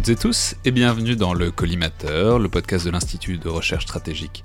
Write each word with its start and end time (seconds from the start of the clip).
Toutes 0.00 0.08
et 0.08 0.16
tous 0.16 0.54
et 0.64 0.70
bienvenue 0.70 1.14
dans 1.14 1.34
le 1.34 1.50
Collimateur, 1.50 2.38
le 2.38 2.48
podcast 2.48 2.86
de 2.86 2.90
l'Institut 2.90 3.36
de 3.36 3.50
recherche 3.50 3.84
stratégique 3.84 4.44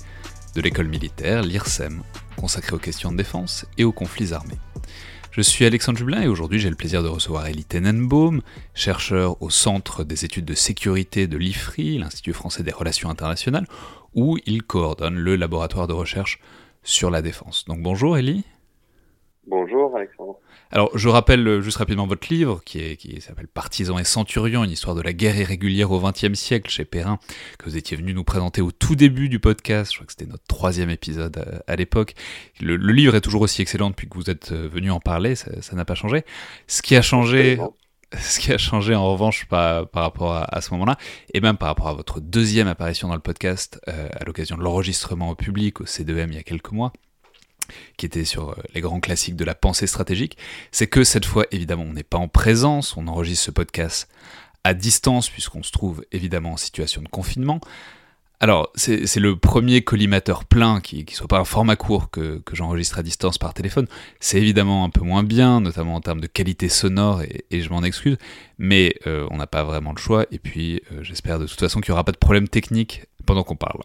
de 0.53 0.59
l'école 0.59 0.89
militaire, 0.89 1.43
l'IRSEM, 1.43 2.03
consacré 2.35 2.75
aux 2.75 2.79
questions 2.79 3.13
de 3.13 3.15
défense 3.15 3.65
et 3.77 3.85
aux 3.85 3.93
conflits 3.93 4.33
armés. 4.33 4.59
Je 5.31 5.39
suis 5.39 5.63
Alexandre 5.63 5.97
Jublin 5.97 6.21
et 6.23 6.27
aujourd'hui 6.27 6.59
j'ai 6.59 6.69
le 6.69 6.75
plaisir 6.75 7.03
de 7.03 7.07
recevoir 7.07 7.47
Elie 7.47 7.63
Tenenbaum, 7.63 8.41
chercheur 8.73 9.41
au 9.41 9.49
Centre 9.49 10.03
des 10.03 10.25
études 10.25 10.43
de 10.43 10.55
sécurité 10.55 11.25
de 11.25 11.37
l'IFRI, 11.37 11.99
l'Institut 11.99 12.33
français 12.33 12.63
des 12.63 12.73
relations 12.73 13.09
internationales, 13.09 13.67
où 14.13 14.37
il 14.45 14.61
coordonne 14.61 15.15
le 15.15 15.37
laboratoire 15.37 15.87
de 15.87 15.93
recherche 15.93 16.39
sur 16.83 17.09
la 17.09 17.21
défense. 17.21 17.63
Donc 17.63 17.81
bonjour 17.81 18.17
Elie. 18.17 18.43
Bonjour 19.47 19.95
Alexandre. 19.95 20.39
Alors, 20.71 20.97
je 20.97 21.07
rappelle 21.07 21.47
euh, 21.47 21.61
juste 21.61 21.77
rapidement 21.77 22.07
votre 22.07 22.33
livre, 22.33 22.61
qui, 22.65 22.97
qui 22.97 23.21
s'appelle 23.21 23.47
Partisans 23.47 23.99
et 23.99 24.03
Centurions, 24.03 24.63
une 24.63 24.71
histoire 24.71 24.95
de 24.95 25.01
la 25.01 25.13
guerre 25.13 25.37
irrégulière 25.37 25.91
au 25.91 25.99
XXe 25.99 26.33
siècle 26.33 26.71
chez 26.71 26.83
Perrin, 26.83 27.19
que 27.59 27.65
vous 27.65 27.77
étiez 27.77 27.95
venu 27.95 28.15
nous 28.15 28.23
présenter 28.23 28.61
au 28.61 28.71
tout 28.71 28.95
début 28.95 29.29
du 29.29 29.39
podcast. 29.39 29.91
Je 29.91 29.97
crois 29.97 30.07
que 30.07 30.13
c'était 30.13 30.29
notre 30.29 30.45
troisième 30.47 30.89
épisode 30.89 31.37
euh, 31.37 31.59
à, 31.67 31.75
l'époque. 31.75 32.15
Le, 32.59 32.75
livre 32.75 33.13
est 33.13 33.21
toujours 33.21 33.41
aussi 33.41 33.61
excellent 33.61 33.91
depuis 33.91 34.09
que 34.09 34.15
vous 34.15 34.31
êtes 34.31 34.51
euh, 34.51 34.67
venu 34.67 34.89
en 34.89 34.99
parler, 34.99 35.35
ça 35.35 35.75
n'a 35.75 35.85
pas 35.85 35.95
changé. 35.95 36.25
Ce 36.65 36.81
qui 36.81 36.95
a 36.95 37.03
changé, 37.03 37.59
ce 38.17 38.39
qui 38.39 38.51
a 38.51 38.57
changé 38.57 38.95
en 38.95 39.11
revanche 39.11 39.45
par, 39.45 39.87
par 39.87 40.01
rapport 40.01 40.33
à, 40.33 40.61
ce 40.61 40.73
moment-là, 40.73 40.97
et 41.35 41.39
même 41.39 41.57
par 41.57 41.67
rapport 41.67 41.87
à 41.87 41.93
votre 41.93 42.19
deuxième 42.19 42.67
apparition 42.67 43.09
dans 43.09 43.15
le 43.15 43.21
podcast 43.21 43.79
à 43.85 44.23
l'occasion 44.25 44.57
de 44.57 44.63
l'enregistrement 44.63 45.29
au 45.29 45.35
public 45.35 45.81
au 45.81 45.83
C2M 45.83 46.29
il 46.29 46.35
y 46.35 46.39
a 46.39 46.43
quelques 46.43 46.71
mois, 46.71 46.93
qui 47.97 48.05
était 48.05 48.25
sur 48.25 48.51
euh, 48.51 48.55
les 48.73 48.81
grands 48.81 48.99
classiques 48.99 49.35
de 49.35 49.45
la 49.45 49.55
pensée 49.55 49.87
stratégique, 49.87 50.37
c'est 50.71 50.87
que 50.87 51.03
cette 51.03 51.25
fois, 51.25 51.45
évidemment, 51.51 51.83
on 51.83 51.93
n'est 51.93 52.03
pas 52.03 52.17
en 52.17 52.27
présence, 52.27 52.97
on 52.97 53.07
enregistre 53.07 53.45
ce 53.45 53.51
podcast 53.51 54.09
à 54.63 54.73
distance, 54.73 55.29
puisqu'on 55.29 55.63
se 55.63 55.71
trouve 55.71 56.03
évidemment 56.11 56.53
en 56.53 56.57
situation 56.57 57.01
de 57.01 57.07
confinement. 57.07 57.59
Alors, 58.41 58.71
c'est 58.75 59.15
le 59.17 59.37
premier 59.37 59.81
collimateur 59.81 60.43
plein 60.43 60.81
qui 60.81 61.05
ne 61.07 61.11
soit 61.11 61.27
pas 61.27 61.39
un 61.39 61.45
format 61.45 61.75
court 61.75 62.09
que, 62.09 62.41
j'enregistre 62.51 62.99
à 62.99 63.03
distance 63.03 63.37
par 63.37 63.53
téléphone. 63.53 63.87
C'est 64.19 64.37
évidemment 64.37 64.83
un 64.83 64.89
peu 64.89 65.01
moins 65.01 65.23
bien, 65.23 65.61
notamment 65.61 65.95
en 65.95 66.01
termes 66.01 66.19
de 66.19 66.27
qualité 66.27 66.67
sonore, 66.67 67.21
et, 67.21 67.61
je 67.61 67.69
m'en 67.69 67.83
excuse, 67.83 68.17
mais 68.57 68.95
euh, 69.07 69.27
on 69.31 69.37
n'a 69.37 69.47
pas 69.47 69.63
vraiment 69.63 69.93
le 69.93 69.99
choix, 69.99 70.25
et 70.31 70.39
puis 70.39 70.81
euh, 70.91 71.01
j'espère 71.01 71.39
de 71.39 71.47
toute 71.47 71.59
façon 71.59 71.79
qu'il 71.79 71.91
n'y 71.91 71.93
aura 71.93 72.03
pas 72.03 72.11
de 72.11 72.17
problème 72.17 72.47
technique 72.47 73.05
pendant 73.25 73.43
qu'on 73.43 73.55
parle. 73.55 73.81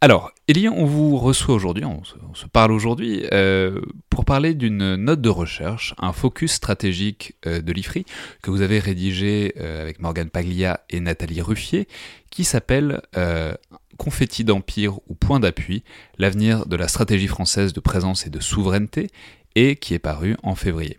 Alors, 0.00 0.32
Elie, 0.48 0.68
on 0.68 0.84
vous 0.84 1.16
reçoit 1.16 1.54
aujourd'hui, 1.54 1.84
on, 1.86 2.02
se 2.04 2.46
parle 2.46 2.72
aujourd'hui, 2.72 3.24
euh, 3.32 3.80
pour 4.10 4.26
parler 4.26 4.52
d'une 4.52 4.96
note 4.96 5.22
de 5.22 5.30
recherche, 5.30 5.94
un 5.98 6.12
focus 6.12 6.52
stratégique 6.52 7.36
euh, 7.46 7.62
de 7.62 7.72
l'IFRI, 7.72 8.04
que 8.42 8.50
vous 8.50 8.60
avez 8.60 8.80
rédigé 8.80 9.54
euh, 9.56 9.80
avec 9.80 10.00
Morgane 10.00 10.28
Paglia 10.28 10.80
et 10.90 11.00
Nathalie 11.00 11.40
Ruffier, 11.40 11.88
qui 12.30 12.44
s'appelle 12.44 13.00
Confetti 13.96 14.44
d'Empire 14.44 14.98
ou 15.08 15.14
Point 15.14 15.40
d'appui, 15.40 15.84
l'avenir 16.18 16.66
de 16.66 16.76
la 16.76 16.88
stratégie 16.88 17.28
française 17.28 17.72
de 17.72 17.80
présence 17.80 18.26
et 18.26 18.30
de 18.30 18.40
souveraineté, 18.40 19.08
et 19.54 19.76
qui 19.76 19.94
est 19.94 20.00
paru 20.00 20.36
en 20.42 20.54
février. 20.54 20.98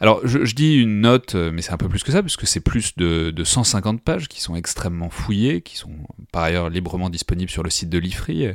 Alors, 0.00 0.20
je, 0.22 0.54
dis 0.54 0.76
une 0.76 1.00
note, 1.00 1.34
euh, 1.34 1.50
mais 1.52 1.60
c'est 1.60 1.72
un 1.72 1.76
peu 1.76 1.88
plus 1.88 2.04
que 2.04 2.12
ça, 2.12 2.22
puisque 2.22 2.46
c'est 2.46 2.60
plus 2.60 2.96
de, 2.96 3.32
150 3.42 4.00
pages 4.00 4.28
qui 4.28 4.40
sont 4.40 4.54
extrêmement 4.54 5.10
fouillées, 5.10 5.60
qui 5.60 5.76
sont 5.76 5.90
par 6.30 6.44
ailleurs 6.44 6.70
librement 6.70 7.10
disponibles 7.10 7.50
sur 7.50 7.64
le 7.64 7.70
site 7.70 7.88
de 7.88 7.98
l'IFRI, 7.98 8.46
euh, 8.46 8.54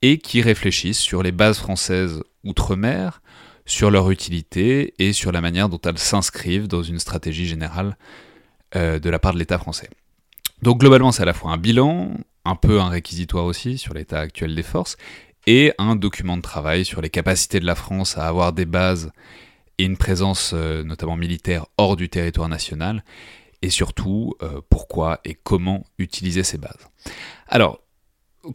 et 0.00 0.16
qui 0.16 0.40
réfléchissent 0.40 0.98
sur 0.98 1.22
les 1.22 1.32
bases 1.32 1.58
françaises 1.58 2.22
outre-mer, 2.44 3.20
sur 3.66 3.90
leur 3.90 4.10
utilité 4.10 4.94
et 4.98 5.12
sur 5.12 5.32
la 5.32 5.42
manière 5.42 5.68
dont 5.68 5.80
elles 5.84 5.98
s'inscrivent 5.98 6.66
dans 6.66 6.82
une 6.82 6.98
stratégie 6.98 7.46
générale 7.46 7.98
euh, 8.74 8.98
de 8.98 9.10
la 9.10 9.18
part 9.18 9.34
de 9.34 9.38
l'État 9.38 9.58
français. 9.58 9.90
Donc 10.62 10.80
globalement, 10.80 11.12
c'est 11.12 11.22
à 11.22 11.26
la 11.26 11.34
fois 11.34 11.52
un 11.52 11.58
bilan, 11.58 12.14
un 12.46 12.56
peu 12.56 12.80
un 12.80 12.88
réquisitoire 12.88 13.44
aussi 13.44 13.76
sur 13.76 13.92
l'état 13.92 14.18
actuel 14.18 14.54
des 14.54 14.62
forces, 14.62 14.96
et 15.46 15.72
un 15.76 15.94
document 15.94 16.38
de 16.38 16.42
travail 16.42 16.86
sur 16.86 17.02
les 17.02 17.10
capacités 17.10 17.60
de 17.60 17.66
la 17.66 17.74
France 17.74 18.16
à 18.16 18.26
avoir 18.26 18.54
des 18.54 18.66
bases 18.66 19.12
une 19.84 19.96
présence 19.96 20.52
euh, 20.54 20.82
notamment 20.82 21.16
militaire 21.16 21.66
hors 21.76 21.96
du 21.96 22.08
territoire 22.08 22.48
national, 22.48 23.04
et 23.62 23.70
surtout 23.70 24.34
euh, 24.42 24.60
pourquoi 24.70 25.20
et 25.24 25.34
comment 25.34 25.84
utiliser 25.98 26.42
ces 26.42 26.58
bases. 26.58 26.88
Alors, 27.48 27.80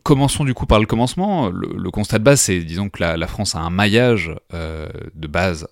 commençons 0.03 0.43
du 0.43 0.53
coup 0.53 0.65
par 0.65 0.79
le 0.79 0.85
commencement. 0.85 1.49
Le, 1.49 1.91
constat 1.91 2.19
de 2.19 2.23
base, 2.23 2.41
c'est 2.41 2.59
disons 2.59 2.89
que 2.89 3.03
la, 3.03 3.27
France 3.27 3.55
a 3.55 3.59
un 3.59 3.69
maillage 3.69 4.35
euh, 4.53 4.89
de 5.13 5.27
base 5.27 5.67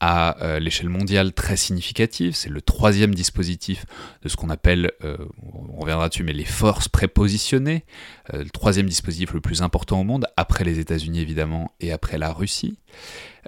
à 0.00 0.58
l'échelle 0.60 0.88
mondiale 0.88 1.32
très 1.32 1.56
significatif. 1.56 2.36
C'est 2.36 2.50
le 2.50 2.60
troisième 2.60 3.14
dispositif 3.14 3.84
de 4.22 4.28
ce 4.28 4.36
qu'on 4.36 4.50
appelle, 4.50 4.92
on 5.02 5.80
reviendra 5.80 6.08
dessus, 6.08 6.22
mais 6.22 6.32
les 6.32 6.44
forces 6.44 6.88
prépositionnées. 6.88 7.84
le 8.32 8.48
troisième 8.50 8.86
dispositif 8.86 9.32
le 9.32 9.40
plus 9.40 9.62
important 9.62 10.00
au 10.00 10.04
monde, 10.04 10.26
après 10.36 10.64
les 10.64 10.78
États-Unis 10.78 11.20
évidemment 11.20 11.72
et 11.80 11.92
après 11.92 12.18
la 12.18 12.32
Russie. 12.32 12.78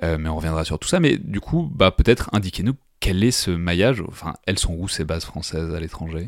Euh, 0.03 0.17
mais 0.19 0.29
on 0.29 0.37
reviendra 0.37 0.65
sur 0.65 0.79
tout 0.79 0.89
ça. 0.89 1.01
Mais 1.01 1.17
du 1.19 1.41
coup, 1.41 1.71
bah, 1.75 1.91
peut-être 1.91 2.31
indiquez-nous 2.33 2.75
quel 3.01 3.25
est 3.25 3.31
ce 3.31 3.51
maillage, 3.51 4.03
enfin, 4.09 4.35
elles 4.47 4.59
sont 4.59 4.75
où 4.75 4.89
ces 4.89 5.05
bases 5.05 5.25
françaises 5.25 5.75
à 5.75 5.81
l'étranger? 5.81 6.27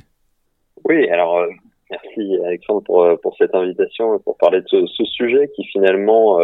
Oui, 0.84 1.08
alors 1.10 1.38
euh, 1.38 1.48
Alexandre 2.52 2.82
pour, 2.84 3.02
euh, 3.02 3.16
pour 3.16 3.36
cette 3.36 3.54
invitation, 3.54 4.18
pour 4.20 4.36
parler 4.36 4.60
de 4.60 4.86
ce, 4.86 5.04
sujet 5.04 5.50
qui 5.54 5.64
finalement 5.64 6.38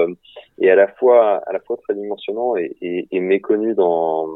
est 0.60 0.70
à 0.70 0.74
la 0.74 0.88
fois, 0.88 1.42
très 1.82 1.94
dimensionnant 1.94 2.56
et, 2.56 3.06
et, 3.10 3.20
méconnu 3.20 3.74
dans, 3.74 4.26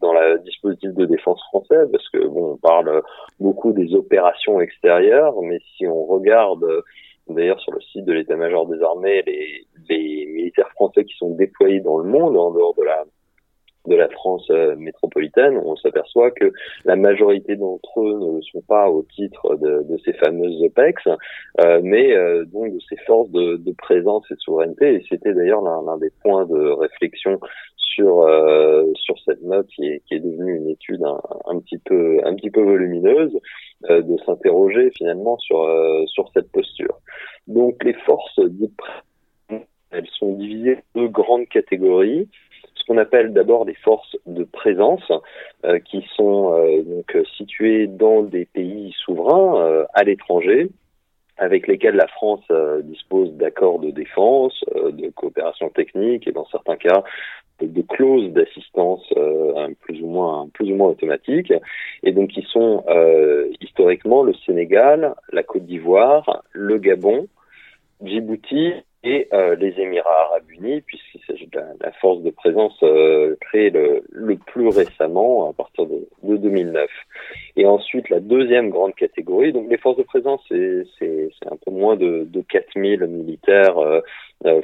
dans 0.00 0.12
la 0.12 0.38
dispositif 0.38 0.92
de 0.94 1.04
défense 1.04 1.40
français, 1.48 1.84
parce 1.90 2.08
que 2.10 2.26
bon, 2.26 2.52
on 2.52 2.56
parle 2.56 3.02
beaucoup 3.38 3.72
des 3.72 3.94
opérations 3.94 4.60
extérieures, 4.60 5.40
mais 5.42 5.58
si 5.76 5.86
on 5.86 6.04
regarde 6.04 6.64
D'ailleurs, 7.28 7.60
sur 7.60 7.72
le 7.72 7.80
site 7.80 8.04
de 8.04 8.12
l'état-major 8.12 8.66
des 8.66 8.82
armées, 8.82 9.22
les, 9.26 9.64
les, 9.88 10.26
militaires 10.26 10.70
français 10.70 11.04
qui 11.04 11.16
sont 11.16 11.30
déployés 11.30 11.80
dans 11.80 11.98
le 11.98 12.04
monde, 12.04 12.36
en 12.36 12.50
dehors 12.50 12.74
de 12.74 12.82
la 12.82 13.04
de 13.86 13.96
la 13.96 14.08
France 14.08 14.46
euh, 14.50 14.76
métropolitaine, 14.76 15.60
on 15.64 15.76
s'aperçoit 15.76 16.30
que 16.30 16.52
la 16.84 16.96
majorité 16.96 17.56
d'entre 17.56 18.00
eux 18.00 18.18
ne 18.18 18.36
le 18.36 18.42
sont 18.42 18.62
pas 18.62 18.88
au 18.88 19.02
titre 19.02 19.56
de, 19.56 19.82
de 19.82 19.98
ces 20.04 20.12
fameuses 20.14 20.62
OPEX, 20.62 21.02
euh, 21.60 21.80
mais 21.82 22.14
euh, 22.14 22.44
donc 22.44 22.72
de 22.72 22.78
ces 22.88 22.96
forces 23.06 23.30
de, 23.30 23.56
de, 23.56 23.72
présence 23.72 24.24
et 24.30 24.34
de 24.34 24.40
souveraineté. 24.40 24.94
Et 24.94 25.06
c'était 25.08 25.34
d'ailleurs 25.34 25.62
l'un 25.62 25.98
des 25.98 26.10
points 26.22 26.46
de 26.46 26.70
réflexion 26.70 27.40
sur 27.76 28.26
sur 28.94 29.18
cette 29.26 29.42
note 29.42 29.66
qui 29.66 29.86
est, 29.86 30.02
qui 30.06 30.14
est 30.14 30.20
devenue 30.20 30.56
une 30.56 30.70
étude 30.70 31.02
un, 31.04 31.20
un 31.46 31.58
petit 31.60 31.76
peu 31.76 32.20
un 32.24 32.34
petit 32.34 32.50
peu 32.50 32.62
volumineuse, 32.62 33.38
de 33.90 34.16
s'interroger 34.24 34.90
finalement 34.96 35.36
sur 35.38 35.68
sur 36.06 36.30
cette 36.32 36.50
posture. 36.50 36.98
Donc 37.48 37.84
les 37.84 37.92
forces 37.92 38.40
elles 39.92 40.08
sont 40.18 40.32
divisées 40.32 40.78
en 40.94 41.02
deux 41.02 41.08
grandes 41.08 41.48
catégories 41.48 42.28
ce 42.82 42.86
qu'on 42.86 42.98
appelle 42.98 43.32
d'abord 43.32 43.64
des 43.64 43.74
forces 43.74 44.16
de 44.26 44.44
présence, 44.44 45.10
euh, 45.64 45.78
qui 45.78 46.04
sont 46.16 46.52
euh, 46.54 46.82
donc 46.82 47.16
situées 47.36 47.86
dans 47.86 48.22
des 48.22 48.44
pays 48.44 48.92
souverains 49.04 49.62
euh, 49.62 49.84
à 49.94 50.02
l'étranger, 50.02 50.68
avec 51.38 51.66
lesquels 51.66 51.94
la 51.94 52.08
France 52.08 52.44
dispose 52.84 53.32
d'accords 53.32 53.78
de 53.78 53.90
défense, 53.90 54.64
de 54.74 55.08
coopération 55.10 55.70
technique 55.70 56.28
et 56.28 56.32
dans 56.32 56.46
certains 56.46 56.76
cas 56.76 57.02
de 57.60 57.82
clauses 57.82 58.30
d'assistance 58.32 59.02
plus 59.80 60.02
ou 60.02 60.06
moins 60.06 60.48
plus 60.52 60.70
ou 60.70 60.76
moins 60.76 60.90
automatiques, 60.90 61.52
et 62.02 62.12
donc 62.12 62.30
qui 62.30 62.42
sont 62.42 62.84
historiquement 63.60 64.22
le 64.22 64.34
Sénégal, 64.46 65.14
la 65.32 65.42
Côte 65.42 65.64
d'Ivoire, 65.64 66.44
le 66.52 66.78
Gabon, 66.78 67.26
Djibouti 68.04 68.74
et 69.02 69.28
les 69.32 69.74
Émirats 69.80 70.26
arabes 70.28 70.50
unis, 70.50 70.82
puisqu'il 70.82 71.22
s'agit 71.26 71.46
de 71.46 71.58
la, 71.80 71.91
force 72.02 72.20
de 72.22 72.30
présence 72.30 72.76
créée 73.40 73.70
le, 73.70 74.36
plus 74.46 74.68
récemment, 74.68 75.48
à 75.48 75.52
partir 75.54 75.86
de, 75.86 76.06
de, 76.22 76.36
2009. 76.36 76.90
Et 77.56 77.64
ensuite, 77.64 78.10
la 78.10 78.20
deuxième 78.20 78.68
grande 78.68 78.94
catégorie, 78.94 79.52
donc 79.52 79.70
les 79.70 79.78
forces 79.78 79.96
de 79.96 80.02
présence, 80.02 80.42
c'est 80.48 80.84
un 81.50 81.56
peu 81.64 81.70
moins 81.70 81.96
de, 81.96 82.26
de 82.28 82.40
4000 82.42 83.06
militaires 83.06 83.76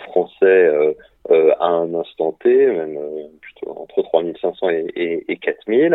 français 0.08 0.94
à 1.30 1.66
un 1.66 1.94
instant 1.94 2.32
T, 2.42 2.66
même 2.66 2.98
plutôt 3.40 3.70
entre 3.78 4.02
3500 4.02 4.68
et, 4.70 4.86
et, 4.96 5.32
et 5.32 5.36
4000. 5.36 5.94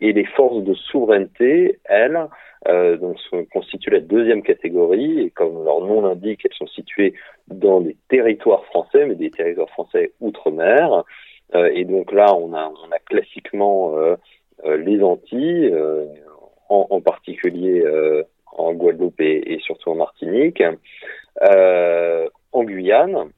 Et 0.00 0.12
les 0.12 0.24
forces 0.24 0.62
de 0.62 0.74
souveraineté, 0.74 1.78
elles, 1.84 2.28
euh, 2.68 2.96
donc 2.96 3.18
constituent 3.52 3.90
la 3.90 4.00
deuxième 4.00 4.42
catégorie. 4.42 5.20
Et 5.20 5.30
comme 5.30 5.64
leur 5.64 5.80
nom 5.80 6.02
l'indique, 6.02 6.40
elles 6.44 6.56
sont 6.56 6.66
situées 6.66 7.14
dans 7.48 7.80
des 7.80 7.96
territoires 8.08 8.64
français, 8.66 9.06
mais 9.06 9.14
des 9.14 9.30
territoires 9.30 9.70
français 9.70 10.12
outre-mer. 10.20 11.04
Euh, 11.54 11.70
et 11.74 11.84
donc 11.84 12.12
là, 12.12 12.34
on 12.34 12.52
a, 12.54 12.70
classiquement 13.06 13.96
euh, 13.96 14.16
euh 14.64 14.76
les 14.76 15.02
Antilles, 15.02 15.70
euh, 15.72 16.06
en, 16.68 16.86
en, 16.90 17.00
particulier 17.00 17.84
en 18.56 18.72
Guadeloupe 18.72 19.20
et, 19.20 19.58
surtout 19.60 19.90
en 19.90 19.96
Martinique, 19.96 20.62
en 21.40 22.64
Guyane 22.64 23.30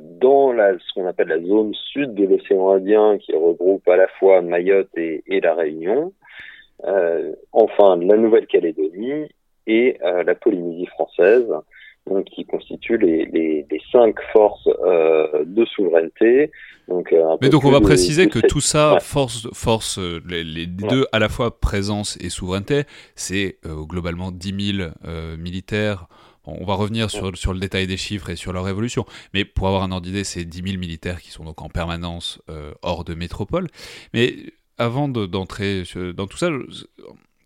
dans 0.00 0.52
la, 0.52 0.72
ce 0.78 0.92
qu'on 0.94 1.06
appelle 1.06 1.28
la 1.28 1.40
zone 1.40 1.74
sud 1.74 2.14
de 2.14 2.26
l'océan 2.26 2.70
Indien, 2.70 3.18
qui 3.18 3.32
regroupe 3.34 3.86
à 3.88 3.96
la 3.96 4.08
fois 4.08 4.42
Mayotte 4.42 4.96
et, 4.96 5.22
et 5.26 5.40
la 5.40 5.54
Réunion, 5.54 6.12
enfin 7.52 7.96
la 7.96 8.16
Nouvelle-Calédonie 8.16 9.28
et 9.66 9.98
euh, 10.02 10.22
la 10.22 10.34
Polynésie 10.34 10.86
française, 10.86 11.46
donc 12.08 12.24
qui 12.26 12.44
constituent 12.44 12.98
les, 12.98 13.26
les, 13.26 13.66
les 13.68 13.82
cinq 13.90 14.16
forces 14.32 14.68
euh, 14.84 15.44
de 15.44 15.64
souveraineté. 15.64 16.52
Donc, 16.88 17.12
euh, 17.12 17.36
Mais 17.40 17.48
donc 17.48 17.64
on 17.64 17.72
va 17.72 17.80
préciser 17.80 18.28
que 18.28 18.38
tout 18.38 18.60
ça, 18.60 18.98
force, 19.00 19.48
force, 19.52 19.98
les, 19.98 20.44
les 20.44 20.66
deux 20.66 21.06
à 21.10 21.18
la 21.18 21.28
fois 21.28 21.58
présence 21.58 22.16
et 22.20 22.30
souveraineté, 22.30 22.84
c'est 23.16 23.58
globalement 23.64 24.30
10 24.30 24.76
000 24.78 24.90
militaires. 25.36 26.06
On 26.46 26.64
va 26.64 26.74
revenir 26.74 27.10
sur, 27.10 27.36
sur, 27.36 27.52
le 27.52 27.58
détail 27.58 27.88
des 27.88 27.96
chiffres 27.96 28.30
et 28.30 28.36
sur 28.36 28.52
leur 28.52 28.68
évolution, 28.68 29.04
mais 29.34 29.44
pour 29.44 29.66
avoir 29.66 29.82
un 29.82 29.90
ordre 29.90 30.06
d'idée, 30.06 30.22
c'est 30.22 30.44
10 30.44 30.62
000 30.62 30.78
militaires 30.78 31.20
qui 31.20 31.32
sont 31.32 31.42
donc 31.42 31.60
en 31.60 31.68
permanence 31.68 32.40
euh, 32.48 32.72
hors 32.82 33.02
de 33.02 33.14
métropole. 33.14 33.66
Mais 34.14 34.36
avant 34.78 35.08
d'entrer 35.08 35.84
dans 36.14 36.26
tout 36.26 36.36
ça, 36.36 36.50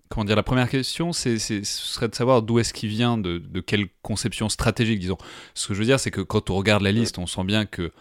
comment 0.08 0.24
dire, 0.24 0.36
la 0.36 0.42
première 0.42 0.68
question, 0.68 1.12
ce 1.12 1.38
serait 1.38 2.08
de 2.08 2.14
savoir 2.14 2.42
d'où 2.42 2.58
est-ce 2.58 2.74
qu'il 2.74 2.88
vient, 2.88 3.16
de, 3.16 3.60
quelle 3.60 3.86
conception 4.02 4.48
stratégique, 4.48 4.98
disons. 4.98 5.18
Ce 5.54 5.68
que 5.68 5.74
je 5.74 5.78
veux 5.78 5.86
dire, 5.86 6.00
c'est 6.00 6.10
que 6.10 6.20
quand 6.20 6.50
on 6.50 6.56
regarde 6.56 6.82
la 6.82 6.92
liste, 6.92 7.18
on 7.18 7.26
sent 7.26 7.44
bien 7.44 7.64
que 7.64 7.92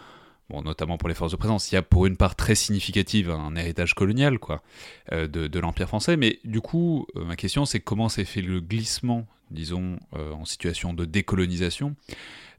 bon, 0.50 0.64
notamment 0.64 0.98
pour 0.98 1.10
les 1.10 1.16
forces 1.16 1.32
de 1.32 1.38
présence, 1.38 1.72
il 1.72 1.76
y 1.76 1.78
a 1.78 1.82
pour 1.82 2.06
une 2.06 2.18
part 2.18 2.36
très 2.36 2.56
significative 2.56 3.30
un 3.30 3.56
héritage 3.56 3.94
colonial 3.94 4.40
quoi, 4.40 4.64
euh, 5.12 5.28
de, 5.28 5.48
de 5.48 5.60
l'Empire 5.60 5.88
français. 5.88 6.18
Mais 6.18 6.40
du 6.44 6.62
coup, 6.62 7.06
euh, 7.16 7.24
ma 7.24 7.36
question, 7.36 7.66
c'est 7.66 7.80
comment 7.80 8.10
s'est 8.10 8.26
fait 8.26 8.42
le 8.42 8.60
glissement, 8.60 9.28
disons, 9.52 10.00
euh, 10.16 10.32
en 10.34 10.46
situation 10.46 10.94
de 10.94 11.06
décolonisation, 11.06 11.96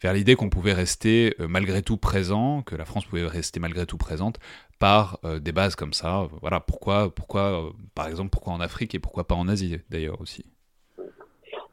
vers 0.01 0.13
l'idée 0.13 0.37
qu'on 0.37 0.51
pouvait 0.51 0.73
rester 0.73 1.35
malgré 1.39 1.83
tout 1.83 1.97
présent, 1.97 2.63
que 2.63 2.77
la 2.77 2.85
France 2.85 3.05
pouvait 3.05 3.27
rester 3.27 3.61
malgré 3.61 3.87
tout 3.87 3.99
présente 3.99 4.39
par 4.79 5.19
des 5.41 5.53
bases 5.53 5.77
comme 5.77 5.93
ça. 5.93 6.29
Voilà, 6.41 6.61
pourquoi, 6.61 7.15
pourquoi 7.15 7.73
par 7.95 8.09
exemple, 8.09 8.31
pourquoi 8.31 8.53
en 8.53 8.61
Afrique 8.61 8.95
et 8.95 8.99
pourquoi 8.99 9.27
pas 9.27 9.35
en 9.35 9.49
Asie 9.49 9.79
d'ailleurs 9.91 10.21
aussi 10.21 10.45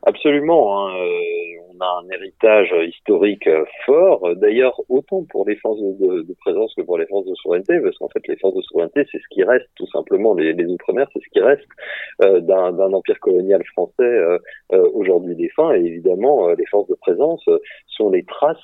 Absolument. 0.07 0.88
Hein 0.88 0.94
on 1.77 1.83
a 1.83 2.01
un 2.04 2.09
héritage 2.09 2.74
historique 2.88 3.48
fort. 3.86 4.36
D'ailleurs, 4.36 4.80
autant 4.89 5.24
pour 5.30 5.48
les 5.48 5.56
forces 5.57 5.80
de, 5.80 6.36
présence 6.39 6.74
que 6.75 6.81
pour 6.81 6.98
les 6.98 7.06
forces 7.07 7.25
de 7.25 7.36
souveraineté, 7.36 7.80
parce 7.81 7.98
qu'en 7.98 8.09
fait, 8.09 8.25
les 8.27 8.38
forces 8.38 8.56
de 8.56 8.62
souveraineté, 8.62 9.06
c'est 9.12 9.19
ce 9.19 9.27
qui 9.30 9.44
reste, 9.44 9.68
tout 9.75 9.88
simplement, 9.88 10.33
les, 10.33 10.54
les 10.54 10.65
Outre-mer, 10.65 11.07
c'est 11.13 11.21
ce 11.24 11.30
qui 11.31 11.39
reste 11.39 11.68
euh, 12.24 12.39
d'un 12.42 12.94
empire 12.94 13.19
colonial 13.19 13.63
français 13.74 14.04
euh, 14.04 14.38
euh, 14.74 14.89
aujourd'hui 14.94 15.36
défunt. 15.36 15.74
Et 15.75 15.80
évidemment, 15.80 16.50
les 16.50 16.65
forces 16.65 16.88
de 16.88 16.95
présence 16.95 17.44
sont 17.88 18.09
les 18.09 18.24
traces 18.24 18.57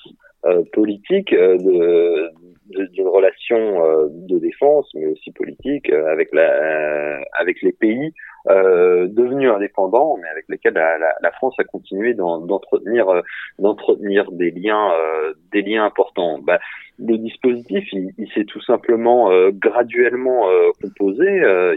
politiques 0.74 1.34
de 1.34 2.30
d'une 2.70 3.08
relation 3.08 4.10
de 4.10 4.40
défense, 4.40 4.90
mais 4.96 5.06
aussi 5.08 5.32
politique 5.32 5.92
avec 5.92 6.30
la 6.34 7.20
avec 7.38 7.62
les 7.62 7.74
pays 7.74 8.14
euh, 8.50 9.08
devenus 9.08 9.50
indépendants, 9.50 10.18
mais 10.22 10.28
avec 10.30 10.46
lesquels 10.50 10.74
la, 10.74 10.98
la, 10.98 11.16
la 11.22 11.32
France 11.32 11.56
a 11.60 11.64
continué 11.64 12.14
d'entretenir 12.14 13.10
euh, 13.10 13.22
d'entretenir 13.60 14.32
des 14.32 14.52
liens 14.52 14.92
euh, 14.92 15.34
des 15.52 15.62
liens 15.62 15.86
importants. 15.86 16.40
Bah, 16.40 16.60
le 17.00 17.18
dispositif, 17.18 17.86
il, 17.94 18.12
il 18.18 18.30
s'est 18.34 18.46
tout 18.46 18.62
simplement 18.62 19.32
euh, 19.32 19.52
graduellement 19.52 20.48
composé. 20.82 21.26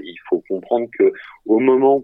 il 0.02 0.16
faut 0.28 0.42
comprendre 0.48 0.88
que 0.98 1.12
au 1.46 1.58
moment 1.58 2.02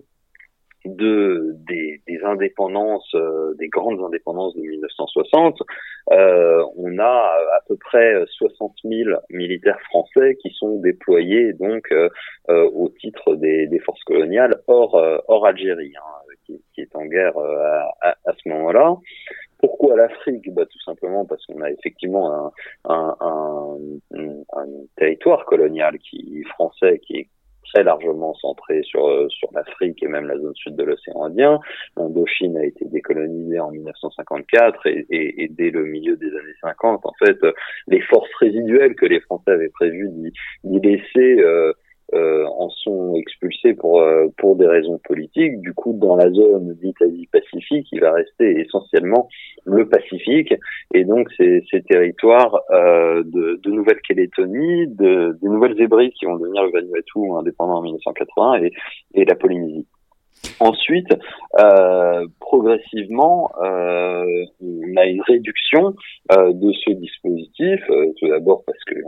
de 0.84 1.54
des, 1.68 2.00
des 2.06 2.22
indépendances, 2.24 3.14
euh, 3.14 3.54
des 3.58 3.68
grandes 3.68 4.00
indépendances 4.00 4.54
de 4.54 4.62
1960, 4.62 5.62
euh, 6.10 6.64
on 6.76 6.98
a 6.98 7.36
à 7.56 7.60
peu 7.68 7.76
près 7.76 8.24
60 8.26 8.74
000 8.84 9.10
militaires 9.30 9.80
français 9.82 10.36
qui 10.40 10.50
sont 10.50 10.80
déployés 10.80 11.52
donc 11.52 11.86
euh, 11.92 12.08
euh 12.48 12.68
au 12.74 12.88
titre 12.88 13.36
des, 13.36 13.66
des, 13.66 13.78
forces 13.78 14.02
coloniales 14.04 14.60
hors 14.66 14.94
hors 15.28 15.46
Algérie, 15.46 15.92
hein, 15.96 16.34
qui, 16.46 16.60
qui, 16.74 16.80
est 16.80 16.96
en 16.96 17.04
guerre 17.06 17.38
à, 17.38 18.16
à, 18.24 18.32
ce 18.42 18.48
moment-là. 18.48 18.96
Pourquoi 19.58 19.96
l'Afrique? 19.96 20.52
Bah, 20.52 20.66
Tout 20.66 20.80
simplement 20.80 21.24
parce 21.24 21.44
qu'on 21.46 21.60
a 21.60 21.70
effectivement 21.70 22.32
un, 22.32 22.52
un, 22.88 23.16
un, 23.20 23.76
un, 24.56 24.66
territoire 24.96 25.44
colonial 25.44 25.98
qui 25.98 26.42
français 26.54 26.98
qui 26.98 27.16
est 27.18 27.28
très 27.72 27.84
largement 27.84 28.34
centré 28.34 28.82
sur 28.82 29.08
euh, 29.08 29.28
sur 29.28 29.48
l'Afrique 29.54 30.02
et 30.02 30.08
même 30.08 30.26
la 30.26 30.38
zone 30.38 30.54
sud 30.54 30.76
de 30.76 30.84
l'océan 30.84 31.24
Indien. 31.24 31.60
L'Indochine 31.96 32.56
a 32.56 32.64
été 32.64 32.84
décolonisée 32.86 33.60
en 33.60 33.70
1954 33.70 34.86
et, 34.86 35.06
et, 35.10 35.48
dès 35.48 35.70
le 35.70 35.84
milieu 35.84 36.16
des 36.16 36.28
années 36.28 36.56
50, 36.62 37.04
en 37.04 37.12
fait, 37.24 37.38
les 37.88 38.00
forces 38.02 38.32
résiduelles 38.40 38.94
que 38.94 39.06
les 39.06 39.20
Français 39.20 39.50
avaient 39.50 39.68
prévu 39.68 40.08
d'y 40.10 40.80
laisser 40.80 41.42
euh, 42.14 42.44
en 42.46 42.68
sont 42.70 43.14
expulsés 43.16 43.74
pour 43.74 44.00
euh, 44.00 44.26
pour 44.36 44.56
des 44.56 44.66
raisons 44.66 44.98
politiques. 45.04 45.60
Du 45.60 45.72
coup, 45.72 45.92
dans 45.98 46.16
la 46.16 46.30
zone 46.30 46.74
d'Italie 46.74 47.28
Pacifique, 47.32 47.88
il 47.92 48.00
va 48.00 48.12
rester 48.12 48.60
essentiellement 48.60 49.28
le 49.64 49.88
Pacifique 49.88 50.54
et 50.92 51.04
donc 51.04 51.30
ces, 51.36 51.64
ces 51.70 51.82
territoires 51.82 52.60
euh, 52.70 53.22
de, 53.24 53.60
de 53.62 53.70
Nouvelle-Calédonie, 53.70 54.88
de, 54.88 55.38
des 55.40 55.48
Nouvelles-Hébrides 55.48 56.12
qui 56.12 56.26
vont 56.26 56.36
devenir 56.36 56.64
le 56.64 56.70
Vanuatu 56.70 57.18
indépendant 57.38 57.78
en 57.78 57.82
1980 57.82 58.62
et, 58.62 58.72
et 59.14 59.24
la 59.24 59.34
Polynésie. 59.34 59.86
Ensuite, 60.60 61.12
euh, 61.58 62.26
progressivement, 62.40 63.50
euh, 63.62 64.44
on 64.60 64.96
a 64.96 65.06
une 65.06 65.22
réduction 65.22 65.94
euh, 66.32 66.52
de 66.52 66.72
ce 66.72 66.90
dispositif. 66.90 67.80
Euh, 67.90 68.12
tout 68.18 68.28
d'abord 68.28 68.62
parce 68.64 68.78
qu'il 68.84 69.02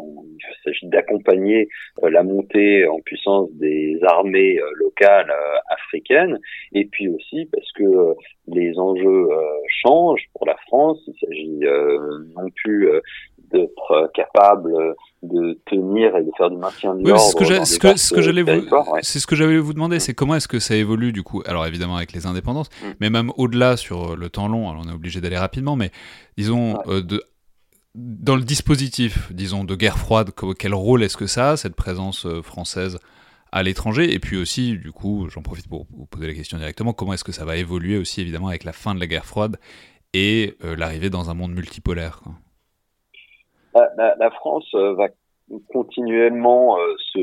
s'agit 0.65 0.89
d'accompagner 0.89 1.69
euh, 2.03 2.11
la 2.11 2.23
montée 2.23 2.87
en 2.87 3.01
puissance 3.01 3.51
des 3.53 3.99
armées 4.03 4.59
euh, 4.59 4.71
locales 4.77 5.33
africaines, 5.69 6.39
et 6.73 6.87
puis 6.87 7.09
aussi 7.09 7.49
parce 7.53 7.71
que 7.73 8.15
les 8.49 8.79
enjeux 8.79 9.29
changent 9.83 10.29
pour 10.35 10.47
la 10.47 10.57
France. 10.67 10.99
Il 11.07 11.15
s'agit 11.27 11.61
non 12.37 12.49
plus 12.57 12.89
d'être 13.53 14.11
capable 14.15 14.95
de 15.29 15.61
tenir 15.67 16.17
et 16.17 16.23
de 16.23 16.31
faire 16.37 16.51
du 16.51 16.57
maintien 16.57 16.95
de 16.95 17.09
l'ordre. 17.09 17.23
ce 17.23 17.79
que, 17.79 17.97
ce 17.97 18.15
que, 18.15 18.23
j'allais 18.23 18.43
vous, 18.43 18.67
c'est 19.03 19.19
ce 19.19 19.27
que 19.27 19.37
j'allais 19.37 19.59
vous 19.59 19.73
demander, 19.73 20.01
c'est 20.01 20.15
comment 20.15 20.35
est-ce 20.35 20.49
que 20.49 20.59
ça 20.59 20.77
évolue 20.77 21.13
du 21.13 21.23
coup 21.23 21.43
Alors 21.47 21.67
évidemment 21.67 21.97
avec 21.97 22.13
les 22.13 22.27
indépendances, 22.27 22.69
mm. 22.83 22.87
mais 23.01 23.11
même 23.11 23.33
au-delà 23.37 23.77
sur 23.77 24.17
le 24.17 24.29
temps 24.29 24.49
long. 24.49 24.71
Alors 24.71 24.83
on 24.87 24.89
est 24.89 24.95
obligé 24.95 25.21
d'aller 25.21 25.39
rapidement, 25.39 25.77
mais 25.77 25.91
disons 26.37 26.79
euh, 26.87 27.03
de 27.03 27.23
dans 27.95 28.35
le 28.35 28.43
dispositif, 28.43 29.33
disons 29.33 29.63
de 29.65 29.77
guerre 29.77 29.99
froide, 29.99 30.31
quel 30.59 30.75
rôle 30.75 31.05
est-ce 31.05 31.17
que 31.17 31.29
ça 31.29 31.51
a 31.51 31.57
cette 31.57 31.77
présence 31.77 32.27
euh, 32.27 32.43
française 32.43 32.99
à 33.53 33.63
l'étranger? 33.63 34.13
Et 34.13 34.19
puis 34.19 34.37
aussi, 34.37 34.77
du 34.77 34.91
coup, 34.91 35.29
j'en 35.31 35.43
profite 35.43 35.69
pour 35.69 35.87
vous 35.97 36.07
poser 36.07 36.27
la 36.27 36.35
question 36.35 36.59
directement, 36.59 36.93
comment 36.93 37.13
est-ce 37.13 37.23
que 37.23 37.33
ça 37.33 37.45
va 37.45 37.57
évoluer 37.57 37.97
aussi 37.97 38.21
évidemment 38.21 38.49
avec 38.49 38.65
la 38.65 38.73
fin 38.73 38.95
de 38.95 39.01
la 39.01 39.07
guerre 39.07 39.27
froide 39.27 39.59
et 40.13 40.57
euh, 40.65 40.77
l'arrivée 40.77 41.11
dans 41.11 41.31
un 41.31 41.35
monde 41.35 41.53
multipolaire 41.53 42.21
la, 43.75 44.15
la, 44.17 44.31
France 44.31 44.69
va 44.75 45.09
continuellement 45.69 46.79
euh, 46.79 46.95
se 47.13 47.21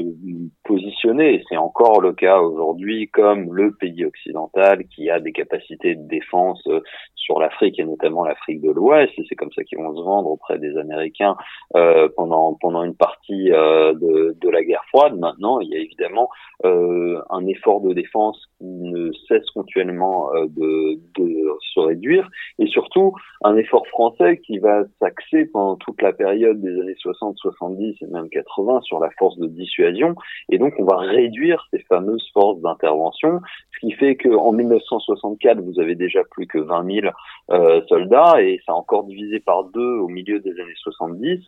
positionner, 0.64 1.36
et 1.36 1.44
c'est 1.50 1.58
encore 1.58 2.02
le 2.02 2.14
cas 2.14 2.40
aujourd'hui, 2.40 3.10
comme 3.10 3.54
le 3.54 3.74
pays 3.74 4.06
occidental 4.06 4.86
qui 4.86 5.10
a 5.10 5.20
des 5.20 5.32
capacités 5.32 5.96
de 5.96 6.08
défense 6.08 6.62
euh, 6.68 6.82
sur 7.16 7.40
l'Afrique 7.40 7.80
et 7.80 7.84
notamment 7.84 8.24
l'Afrique 8.24 8.62
de 8.62 8.72
l'Ouest, 8.72 9.12
et 9.18 9.26
c'est 9.28 9.36
comme 9.36 9.52
ça 9.54 9.64
qu'ils 9.64 9.80
vont 9.80 9.96
se 9.96 10.04
vendre 10.04 10.30
auprès 10.30 10.60
des 10.60 10.78
Américains 10.78 11.36
euh, 11.76 12.10
pendant 12.16 12.58
pendant 12.62 12.84
une 12.84 12.96
partie 12.96 13.50
de, 13.50 14.36
de 14.40 14.50
la 14.50 14.64
guerre 14.64 14.84
froide. 14.90 15.18
Maintenant, 15.18 15.60
il 15.60 15.70
y 15.70 15.76
a 15.76 15.80
évidemment 15.80 16.30
un 16.64 17.48
effort 17.48 17.82
de 17.82 17.94
défense 17.94 18.40
qui 18.58 18.66
ne 18.66 19.12
cesse 19.28 19.50
continuellement 19.52 20.30
de, 20.34 21.00
de 21.18 21.58
se 21.74 21.80
réduire, 21.80 22.30
et 22.60 22.68
surtout 22.68 23.14
un 23.44 23.56
effort 23.58 23.88
français 23.88 24.38
qui 24.38 24.60
va 24.60 24.84
s'axer 25.00 25.46
pendant 25.46 25.76
toute 25.78 26.02
la 26.02 26.14
période 26.14 26.62
des 26.62 26.80
années 26.80 26.96
60, 26.98 27.38
70 27.38 27.96
et 28.02 28.11
même 28.12 28.30
80 28.30 28.82
sur 28.82 29.00
la 29.00 29.10
force 29.18 29.38
de 29.38 29.48
dissuasion. 29.48 30.16
Et 30.50 30.58
donc, 30.58 30.74
on 30.78 30.86
va 30.86 30.98
réduire 30.98 31.68
ces 31.72 31.80
fameuses 31.90 32.28
forces 32.34 32.62
d'intervention, 32.62 33.40
ce 33.74 33.80
qui 33.88 33.92
fait 33.94 34.16
qu'en 34.16 34.52
1964, 34.52 35.62
vous 35.62 35.80
avez 35.80 35.96
déjà 35.96 36.24
plus 36.32 36.48
que 36.48 36.60
20 36.60 37.02
000 37.02 37.08
euh, 37.52 37.82
soldats 37.88 38.42
et 38.42 38.60
ça 38.66 38.74
a 38.74 38.76
encore 38.76 39.06
divisé 39.06 39.40
par 39.40 39.64
deux 39.66 39.98
au 40.00 40.08
milieu 40.08 40.40
des 40.40 40.52
années 40.52 40.76
70. 40.76 41.46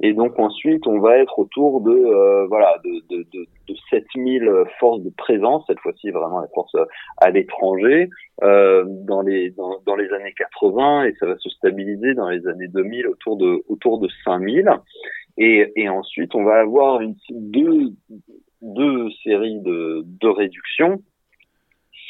Et 0.00 0.12
donc 0.12 0.38
ensuite, 0.38 0.86
on 0.86 0.98
va 0.98 1.18
être 1.18 1.38
autour 1.38 1.80
de 1.80 1.92
euh, 1.92 2.46
voilà 2.48 2.76
de, 2.84 3.16
de, 3.16 3.26
de, 3.32 3.46
de 3.68 3.74
7000 3.90 4.50
forces 4.80 5.00
de 5.02 5.10
présence, 5.10 5.64
cette 5.68 5.78
fois-ci 5.78 6.10
vraiment 6.10 6.40
les 6.40 6.48
forces 6.52 6.76
à 7.18 7.30
l'étranger, 7.30 8.10
euh, 8.42 8.84
dans 8.86 9.22
les 9.22 9.50
dans, 9.50 9.96
les 9.96 10.12
années 10.12 10.34
80 10.36 11.04
et 11.04 11.14
ça 11.20 11.26
va 11.26 11.38
se 11.38 11.48
stabiliser 11.48 12.14
dans 12.14 12.28
les 12.28 12.46
années 12.48 12.66
2000 12.66 13.06
autour 13.06 13.36
de 13.36 13.62
autour 13.68 14.00
de 14.00 14.08
5000. 14.24 14.68
Et, 15.36 15.72
et 15.76 15.88
ensuite, 15.88 16.34
on 16.34 16.44
va 16.44 16.60
avoir 16.60 17.00
une, 17.00 17.16
deux, 17.30 17.92
deux 18.62 19.10
séries 19.22 19.60
de, 19.60 20.02
de 20.04 20.28
réductions. 20.28 21.02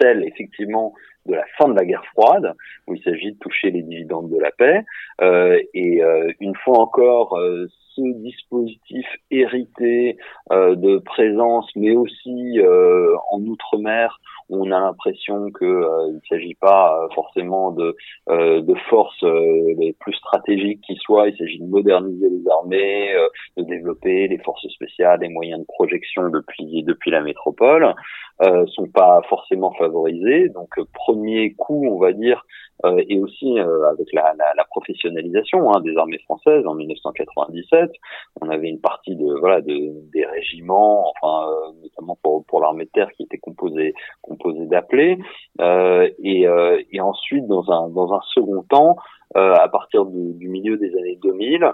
Celle, 0.01 0.25
effectivement, 0.25 0.93
de 1.27 1.35
la 1.35 1.45
fin 1.57 1.69
de 1.69 1.75
la 1.75 1.85
guerre 1.85 2.05
froide, 2.13 2.53
où 2.87 2.95
il 2.95 3.03
s'agit 3.03 3.33
de 3.33 3.39
toucher 3.39 3.71
les 3.71 3.83
dividendes 3.83 4.31
de 4.31 4.39
la 4.39 4.51
paix. 4.51 4.85
Euh, 5.21 5.59
et 5.73 6.03
euh, 6.03 6.31
une 6.41 6.55
fois 6.57 6.81
encore, 6.81 7.39
euh, 7.39 7.67
ce 7.95 8.03
dispositif 8.23 9.07
hérité 9.31 10.17
euh, 10.53 10.75
de 10.75 10.99
présence, 10.99 11.71
mais 11.77 11.93
aussi 11.93 12.59
euh, 12.59 13.15
en 13.31 13.41
outre-mer, 13.43 14.21
on 14.51 14.71
a 14.71 14.81
l'impression 14.81 15.51
que 15.51 15.65
euh, 15.65 16.13
il 16.13 16.21
s'agit 16.29 16.55
pas 16.55 16.99
euh, 16.99 17.09
forcément 17.15 17.71
de, 17.71 17.97
euh, 18.29 18.61
de 18.61 18.75
forces 18.91 19.23
les 19.23 19.95
plus 19.99 20.15
stratégiques 20.15 20.81
qui 20.83 20.97
soient. 20.97 21.29
Il 21.29 21.37
s'agit 21.37 21.61
de 21.61 21.67
moderniser 21.67 22.29
les 22.29 22.49
armées, 22.51 23.15
de 23.57 23.63
développer 23.63 24.29
les 24.29 24.39
forces 24.39 24.67
spéciales, 24.69 25.21
les 25.21 25.29
moyens 25.29 25.61
de 25.61 25.67
projection 25.67 26.29
depuis 26.29 26.83
depuis 26.83 27.11
la 27.11 27.21
métropole. 27.21 27.95
Euh, 28.43 28.67
sont 28.67 28.89
pas 28.89 29.23
forcément 29.29 29.73
favorisés. 29.75 30.49
Donc 30.49 30.75
premier 30.93 31.55
coup, 31.55 31.87
on 31.89 32.01
va 32.01 32.13
dire, 32.13 32.45
euh, 32.85 33.01
et 33.09 33.21
aussi 33.21 33.61
euh, 33.61 33.89
avec 33.89 34.13
la, 34.13 34.35
la, 34.37 34.53
la 34.57 34.65
professionnalisation 34.65 35.73
hein, 35.73 35.81
des 35.81 35.97
armées 35.97 36.19
françaises 36.25 36.67
en 36.67 36.75
1997, 36.75 37.93
on 38.41 38.49
avait 38.51 38.69
une 38.69 38.81
partie 38.81 39.15
de 39.15 39.39
voilà 39.39 39.61
de, 39.61 39.93
des 40.13 40.27
régiments, 40.27 41.13
enfin 41.13 41.49
euh, 41.49 41.73
notamment 41.85 42.19
pour, 42.25 42.45
pour 42.47 42.61
l'armée 42.61 42.87
de 42.87 42.91
terre 42.91 43.13
qui 43.17 43.23
était 43.23 43.39
composée 43.39 43.95
composée 44.37 44.67
d'appelés, 44.67 45.19
et, 45.61 46.47
et 46.93 47.01
ensuite 47.01 47.47
dans 47.47 47.71
un 47.71 47.89
dans 47.89 48.13
un 48.15 48.21
second 48.35 48.63
temps, 48.69 48.97
à 49.35 49.69
partir 49.69 50.05
du, 50.07 50.35
du, 50.35 50.49
milieu 50.49 50.77
des 50.77 50.95
années 50.97 51.19
2000, 51.23 51.65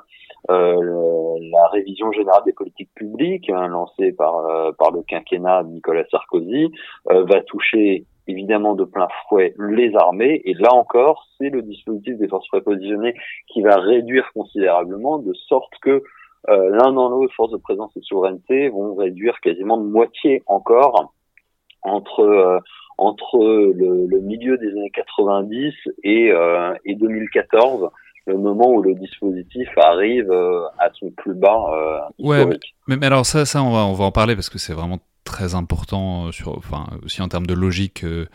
euh, 0.50 1.38
la 1.52 1.66
révision 1.68 2.10
générale 2.12 2.42
des 2.46 2.52
politiques 2.52 2.90
publiques 2.94 3.50
hein, 3.50 3.68
lancée 3.68 4.12
par 4.12 4.34
par 4.78 4.92
le 4.92 5.02
quinquennat 5.02 5.64
de 5.64 5.68
Nicolas 5.68 6.04
Sarkozy 6.10 6.70
va 7.06 7.40
toucher 7.42 8.06
évidemment 8.30 8.74
de 8.74 8.84
plein 8.84 9.08
fouet 9.28 9.54
les 9.58 9.94
armées. 9.96 10.40
Et 10.44 10.54
là 10.54 10.72
encore, 10.72 11.26
c'est 11.38 11.50
le 11.50 11.62
dispositif 11.62 12.16
des 12.18 12.28
forces 12.28 12.48
prépositionnées 12.48 13.14
qui 13.48 13.62
va 13.62 13.76
réduire 13.76 14.30
considérablement, 14.32 15.18
de 15.18 15.32
sorte 15.34 15.72
que 15.82 16.02
euh, 16.48 16.70
l'un 16.70 16.92
dans 16.92 17.10
l'autre, 17.10 17.34
forces 17.34 17.52
de 17.52 17.58
présence 17.58 17.92
et 17.96 18.00
de 18.00 18.04
souveraineté, 18.04 18.68
vont 18.70 18.94
réduire 18.94 19.38
quasiment 19.40 19.76
de 19.76 19.86
moitié 19.86 20.42
encore 20.46 21.12
entre 21.82 22.20
euh, 22.20 22.58
entre 22.98 23.38
le, 23.38 24.20
milieu 24.20 24.58
des 24.58 24.68
années 24.68 24.92
90 24.94 25.72
et, 26.04 26.30
euh, 26.30 26.74
et 26.84 26.94
2014 26.94 27.88
le 28.26 28.36
moment 28.36 28.70
où 28.70 28.82
le 28.82 28.94
dispositif 28.94 29.66
arrive 29.78 30.30
à 30.78 30.90
son 30.92 31.10
plus 31.10 31.34
bas. 31.34 32.10
Ouais, 32.18 32.46
mais, 32.86 33.04
alors 33.06 33.24
ça, 33.24 33.46
ça 33.46 33.62
on 33.62 33.72
va, 33.72 33.86
on 33.86 33.94
va 33.94 34.04
en 34.04 34.12
parler 34.12 34.34
parce 34.34 34.50
que 34.50 34.58
c'est 34.58 34.74
vraiment 34.74 34.98
très 35.30 35.54
important 35.54 36.26
euh, 36.26 36.32
sur, 36.32 36.56
enfin, 36.56 36.86
aussi 37.04 37.22
en 37.22 37.28
termes 37.28 37.46
de 37.46 37.54
logique, 37.54 38.04
euh, 38.04 38.26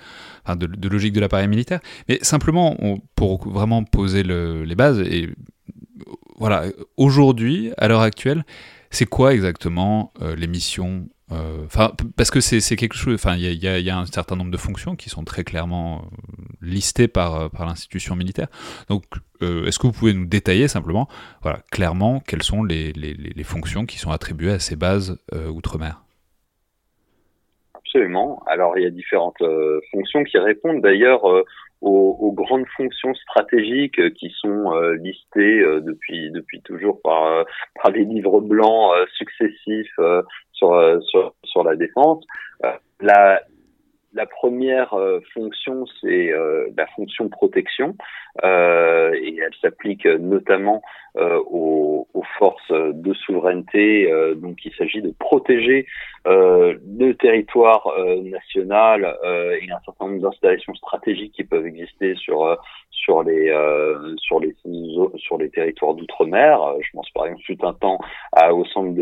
de, 0.47 0.87
logique 0.87 1.13
de 1.13 1.19
l'appareil 1.19 1.47
militaire. 1.47 1.79
Mais 2.07 2.19
simplement, 2.21 2.77
pour 3.15 3.47
vraiment 3.47 3.83
poser 3.83 4.23
les 4.23 4.75
bases, 4.75 4.99
et 4.99 5.29
voilà, 6.37 6.65
aujourd'hui, 6.97 7.71
à 7.77 7.87
l'heure 7.87 8.01
actuelle, 8.01 8.45
c'est 8.89 9.05
quoi 9.05 9.33
exactement 9.33 10.13
euh, 10.21 10.35
les 10.35 10.47
missions 10.47 11.07
Enfin, 11.29 11.91
parce 12.15 12.29
que 12.29 12.39
c'est 12.39 12.75
quelque 12.75 12.95
chose. 12.95 13.15
Enfin, 13.15 13.35
il 13.35 13.43
y, 13.43 13.57
y, 13.57 13.89
a 13.89 13.97
un 13.97 14.05
certain 14.05 14.35
nombre 14.35 14.51
de 14.51 14.57
fonctions 14.57 14.95
qui 14.95 15.09
sont 15.09 15.23
très 15.23 15.43
clairement 15.43 16.07
listées 16.61 17.07
par, 17.07 17.49
par 17.49 17.65
l'institution 17.65 18.15
militaire. 18.15 18.47
Donc, 18.89 19.03
est-ce 19.41 19.79
que 19.79 19.87
vous 19.87 19.93
pouvez 19.93 20.13
nous 20.13 20.25
détailler 20.25 20.67
simplement, 20.67 21.09
voilà, 21.41 21.59
clairement, 21.71 22.19
quelles 22.19 22.43
sont 22.43 22.63
les, 22.63 22.93
les, 22.93 23.13
les 23.13 23.43
fonctions 23.43 23.85
qui 23.85 23.97
sont 23.97 24.11
attribuées 24.11 24.51
à 24.51 24.59
ces 24.59 24.75
bases 24.75 25.17
outre-mer? 25.49 26.04
Alors 28.47 28.77
il 28.77 28.83
y 28.83 28.87
a 28.87 28.89
différentes 28.89 29.41
euh, 29.41 29.79
fonctions 29.91 30.23
qui 30.23 30.37
répondent 30.37 30.81
d'ailleurs 30.81 31.29
euh, 31.29 31.43
aux, 31.81 32.31
grandes 32.33 32.65
fonctions 32.75 33.13
stratégiques 33.13 33.99
euh, 33.99 34.09
qui 34.09 34.29
sont 34.41 34.71
listées 35.01 35.61
depuis 35.81 36.31
depuis 36.31 36.61
toujours 36.61 37.01
par 37.01 37.45
par 37.81 37.91
des 37.91 38.03
livres 38.03 38.41
blancs 38.41 38.91
successifs 39.17 39.95
sur, 40.51 41.33
sur 41.43 41.63
la 41.63 41.75
défense. 41.75 42.25
La 44.15 44.25
première 44.25 44.95
fonction, 45.33 45.85
c'est 46.01 46.31
la 46.75 46.87
fonction 46.95 47.29
protection, 47.29 47.95
et 48.43 49.37
elle 49.37 49.55
s'applique 49.61 50.05
notamment 50.05 50.81
aux, 51.15 52.07
aux, 52.13 52.23
forces 52.37 52.71
de 52.71 53.13
souveraineté. 53.13 54.09
donc, 54.37 54.65
il 54.65 54.73
s'agit 54.75 55.01
de 55.01 55.13
protéger 55.19 55.85
euh, 56.27 56.73
le 56.97 57.13
territoire 57.13 57.85
euh, 57.99 58.19
national 58.23 59.15
euh, 59.23 59.57
et 59.61 59.71
un 59.71 59.79
certain 59.85 60.07
nombre 60.07 60.21
d'installations 60.21 60.73
stratégiques 60.73 61.33
qui 61.33 61.43
peuvent 61.43 61.67
exister 61.67 62.15
sur 62.15 62.45
euh, 62.45 62.55
sur 62.89 63.21
les 63.21 63.53
sur 64.17 64.39
les 64.39 64.55
sur 65.17 65.37
les 65.37 65.49
territoires 65.49 65.93
d'outre-mer. 65.93 66.59
Je 66.81 66.89
pense 66.93 67.09
par 67.11 67.27
exemple 67.27 67.43
tout 67.45 67.67
un 67.67 67.73
temps 67.73 67.99
à, 68.31 68.53
au 68.55 68.65
centre 68.65 68.93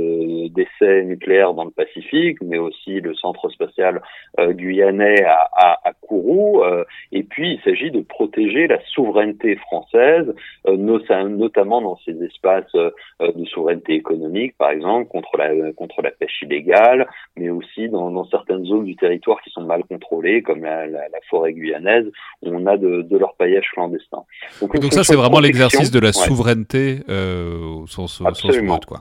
d'essais 0.49 1.03
nucléaires 1.03 1.53
dans 1.53 1.63
le 1.63 1.71
Pacifique, 1.71 2.39
mais 2.41 2.57
aussi 2.57 2.99
le 2.99 3.13
centre 3.15 3.49
spatial 3.49 4.01
guyanais 4.39 5.02
à, 5.25 5.49
à, 5.53 5.89
à 5.89 5.93
Kourou. 5.93 6.63
et 7.11 7.23
puis 7.23 7.53
il 7.53 7.61
s'agit 7.63 7.91
de 7.91 8.01
protéger 8.01 8.67
la 8.67 8.79
souveraineté 8.85 9.55
française, 9.57 10.33
notamment 10.67 11.81
dans 11.81 11.97
ces 12.05 12.21
espaces 12.23 12.71
de 12.73 13.45
souveraineté 13.45 13.93
économique, 13.93 14.57
par 14.57 14.71
exemple 14.71 15.07
contre 15.09 15.37
la 15.37 15.71
contre 15.73 16.01
la 16.01 16.11
pêche 16.11 16.41
illégale, 16.41 17.07
mais 17.37 17.49
aussi 17.49 17.89
dans, 17.89 18.11
dans, 18.11 18.25
certaines 18.25 18.65
zones 18.65 18.85
du 18.85 18.95
territoire 18.95 19.41
qui 19.41 19.49
sont 19.49 19.61
mal 19.61 19.83
contrôlées, 19.83 20.41
comme 20.41 20.63
la, 20.63 20.85
la, 20.87 21.09
la 21.09 21.19
forêt 21.29 21.53
guyanaise, 21.53 22.05
où 22.41 22.49
on 22.49 22.65
a 22.65 22.77
de, 22.77 23.01
de 23.01 23.17
leur 23.17 23.35
paillage 23.35 23.65
clandestin. 23.73 24.23
Donc, 24.61 24.79
Donc 24.79 24.93
ça, 24.93 25.03
c'est 25.03 25.15
vraiment 25.15 25.39
l'exercice 25.39 25.91
de 25.91 25.99
la 25.99 26.13
souveraineté 26.13 26.99
euh, 27.09 27.81
au 27.81 27.87
sens, 27.87 28.21
Absolument. 28.25 28.79
quoi. 28.87 28.99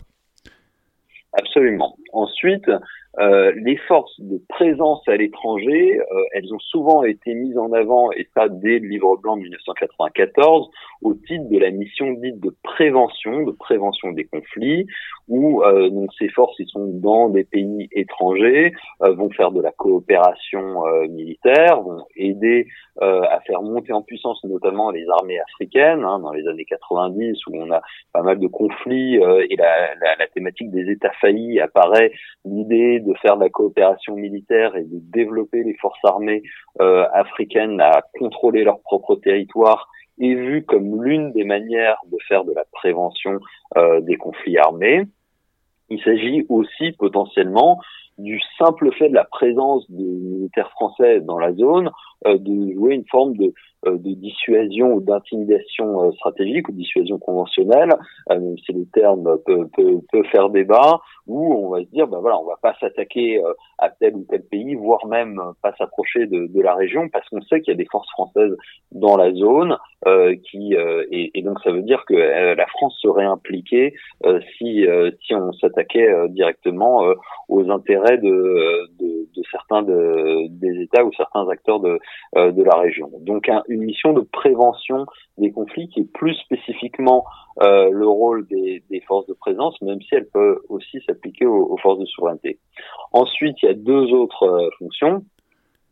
Absolument. 1.34 1.96
Ensuite, 2.12 2.70
euh, 3.18 3.52
les 3.56 3.76
forces 3.76 4.18
de 4.20 4.40
présence 4.48 5.06
à 5.06 5.16
l'étranger, 5.16 6.00
euh, 6.00 6.24
elles 6.32 6.52
ont 6.54 6.58
souvent 6.58 7.02
été 7.02 7.34
mises 7.34 7.58
en 7.58 7.72
avant, 7.72 8.10
et 8.12 8.26
ça 8.34 8.48
dès 8.48 8.78
le 8.78 8.88
livre 8.88 9.16
blanc 9.18 9.36
de 9.36 9.42
1994, 9.42 10.70
au 11.02 11.14
titre 11.14 11.48
de 11.50 11.58
la 11.58 11.70
mission 11.70 12.12
dite 12.12 12.40
de 12.40 12.54
prévention, 12.62 13.42
de 13.42 13.50
prévention 13.50 14.12
des 14.12 14.24
conflits, 14.24 14.86
où 15.28 15.62
euh, 15.62 15.90
donc 15.90 16.10
ces 16.18 16.28
forces, 16.28 16.58
ils 16.58 16.68
sont 16.68 16.86
dans 16.86 17.28
des 17.28 17.44
pays 17.44 17.88
étrangers, 17.92 18.72
vont 19.00 19.30
faire 19.30 19.52
de 19.52 19.60
la 19.60 19.72
coopération 19.72 20.82
militaire, 21.08 21.82
vont 21.82 22.04
aider 22.16 22.66
à 23.00 23.40
faire 23.46 23.62
monter 23.62 23.92
en 23.92 24.02
puissance 24.02 24.42
notamment 24.44 24.90
les 24.90 25.06
armées 25.08 25.40
africaines, 25.40 26.04
hein, 26.04 26.18
dans 26.20 26.32
les 26.32 26.46
années 26.46 26.64
90, 26.64 27.46
où 27.46 27.56
on 27.56 27.70
a 27.72 27.82
pas 28.12 28.22
mal 28.22 28.38
de 28.38 28.46
conflits, 28.46 29.16
et 29.16 29.56
la, 29.56 29.94
la, 29.96 30.16
la 30.18 30.26
thématique 30.28 30.70
des 30.70 30.90
États 30.90 31.12
faillis 31.20 31.60
apparaît, 31.60 32.12
l'idée 32.44 33.01
de 33.02 33.14
faire 33.14 33.36
de 33.36 33.42
la 33.42 33.50
coopération 33.50 34.16
militaire 34.16 34.76
et 34.76 34.84
de 34.84 34.98
développer 35.12 35.62
les 35.62 35.74
forces 35.74 36.04
armées 36.04 36.42
euh, 36.80 37.06
africaines 37.12 37.80
à 37.80 38.02
contrôler 38.18 38.64
leur 38.64 38.80
propre 38.80 39.16
territoire 39.16 39.88
est 40.20 40.34
vue 40.34 40.64
comme 40.64 41.02
l'une 41.04 41.32
des 41.32 41.44
manières 41.44 41.96
de 42.10 42.16
faire 42.28 42.44
de 42.44 42.52
la 42.52 42.64
prévention 42.72 43.40
euh, 43.76 44.00
des 44.00 44.16
conflits 44.16 44.58
armés. 44.58 45.04
Il 45.88 46.00
s'agit 46.02 46.46
aussi 46.48 46.92
potentiellement 46.92 47.80
du 48.18 48.40
simple 48.58 48.92
fait 48.92 49.08
de 49.08 49.14
la 49.14 49.24
présence 49.24 49.90
de 49.90 50.04
militaires 50.04 50.70
français 50.70 51.20
dans 51.20 51.38
la 51.38 51.52
zone, 51.54 51.90
euh, 52.26 52.38
de 52.38 52.72
jouer 52.74 52.94
une 52.94 53.06
forme 53.10 53.36
de, 53.36 53.52
de 53.86 54.14
dissuasion 54.14 54.94
ou 54.94 55.00
d'intimidation 55.00 56.04
euh, 56.04 56.12
stratégique 56.12 56.68
ou 56.68 56.72
dissuasion 56.72 57.18
conventionnelle, 57.18 57.90
même 58.28 58.56
si 58.58 58.72
le 58.72 58.84
terme 58.92 59.38
peut, 59.44 59.68
peut, 59.76 60.00
peut, 60.10 60.22
faire 60.24 60.50
débat, 60.50 61.00
où 61.26 61.54
on 61.54 61.70
va 61.70 61.80
se 61.80 61.90
dire, 61.90 62.06
ben 62.06 62.18
voilà, 62.20 62.38
on 62.38 62.46
va 62.46 62.58
pas 62.60 62.74
s'attaquer 62.80 63.40
à 63.78 63.90
tel 63.90 64.14
ou 64.14 64.24
tel 64.28 64.42
pays, 64.42 64.74
voire 64.74 65.06
même 65.06 65.40
pas 65.62 65.72
s'approcher 65.76 66.26
de, 66.26 66.46
de, 66.46 66.60
la 66.60 66.74
région, 66.74 67.08
parce 67.08 67.28
qu'on 67.28 67.42
sait 67.42 67.60
qu'il 67.60 67.72
y 67.72 67.74
a 67.74 67.78
des 67.78 67.88
forces 67.90 68.10
françaises 68.10 68.56
dans 68.90 69.16
la 69.16 69.32
zone, 69.32 69.76
qui 70.50 70.74
et, 70.74 71.30
et, 71.34 71.42
donc 71.42 71.60
ça 71.60 71.70
veut 71.70 71.82
dire 71.82 72.04
que 72.06 72.14
la 72.14 72.66
France 72.66 72.98
serait 73.00 73.24
impliquée 73.24 73.94
si 74.58 74.84
si 75.24 75.34
on 75.34 75.52
s'attaquait 75.52 76.28
directement 76.30 77.02
aux 77.48 77.70
intérêts 77.70 78.18
de, 78.18 78.88
de, 78.98 79.28
de 79.36 79.42
certains 79.50 79.82
de, 79.82 80.48
des 80.48 80.82
États 80.82 81.04
ou 81.04 81.12
certains 81.16 81.48
acteurs 81.48 81.80
de, 81.80 81.98
euh, 82.36 82.52
de 82.52 82.62
la 82.62 82.74
région. 82.76 83.10
Donc 83.20 83.48
une 83.72 83.84
mission 83.84 84.12
de 84.12 84.20
prévention 84.20 85.06
des 85.38 85.50
conflits 85.50 85.88
qui 85.88 86.00
est 86.00 86.12
plus 86.12 86.34
spécifiquement 86.34 87.24
euh, 87.62 87.90
le 87.90 88.06
rôle 88.06 88.46
des, 88.46 88.82
forces 89.06 89.26
de 89.26 89.34
présence, 89.34 89.80
même 89.82 90.00
si 90.02 90.14
elle 90.14 90.28
peut 90.28 90.60
aussi 90.68 91.00
s'appliquer 91.06 91.46
aux, 91.46 91.76
forces 91.78 91.98
de 91.98 92.06
souveraineté. 92.06 92.58
Ensuite, 93.12 93.56
il 93.62 93.66
y 93.66 93.68
a 93.68 93.74
deux 93.74 94.12
autres 94.12 94.44
euh, 94.44 94.68
fonctions. 94.78 95.24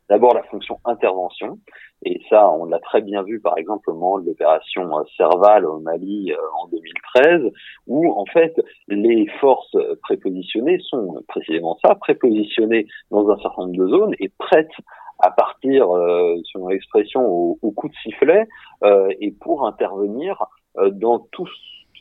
D'abord 0.09 0.35
la 0.35 0.43
fonction 0.43 0.81
intervention, 0.85 1.61
et 2.05 2.21
ça 2.29 2.51
on 2.51 2.65
l'a 2.65 2.81
très 2.81 3.01
bien 3.01 3.23
vu 3.23 3.41
par 3.41 3.57
exemple 3.57 3.91
au 3.91 3.95
moment 3.95 4.19
de 4.19 4.27
l'opération 4.27 4.99
euh, 4.99 5.05
Serval 5.17 5.65
au 5.65 5.79
Mali 5.79 6.33
en 6.61 6.67
2013, 6.67 7.53
où 7.87 8.11
en 8.11 8.27
fait 8.27 8.61
les 8.89 9.29
forces 9.41 9.77
prépositionnées 10.03 10.81
sont 10.81 11.23
précisément 11.29 11.79
ça, 11.85 11.95
prépositionnées 11.95 12.89
dans 13.13 13.31
un 13.31 13.39
certain 13.39 13.67
nombre 13.67 13.77
de 13.77 13.87
zones 13.87 14.15
et 14.19 14.33
prêtes 14.37 14.75
à 15.21 15.31
partir, 15.31 15.95
euh, 15.95 16.37
selon 16.45 16.69
l'expression, 16.69 17.27
au, 17.27 17.71
coup 17.73 17.89
de 17.89 17.95
sifflet, 18.03 18.49
euh, 18.85 19.09
et 19.21 19.31
pour 19.31 19.67
intervenir 19.67 20.45
euh, 20.79 20.91
dans 20.91 21.19
tous 21.33 21.51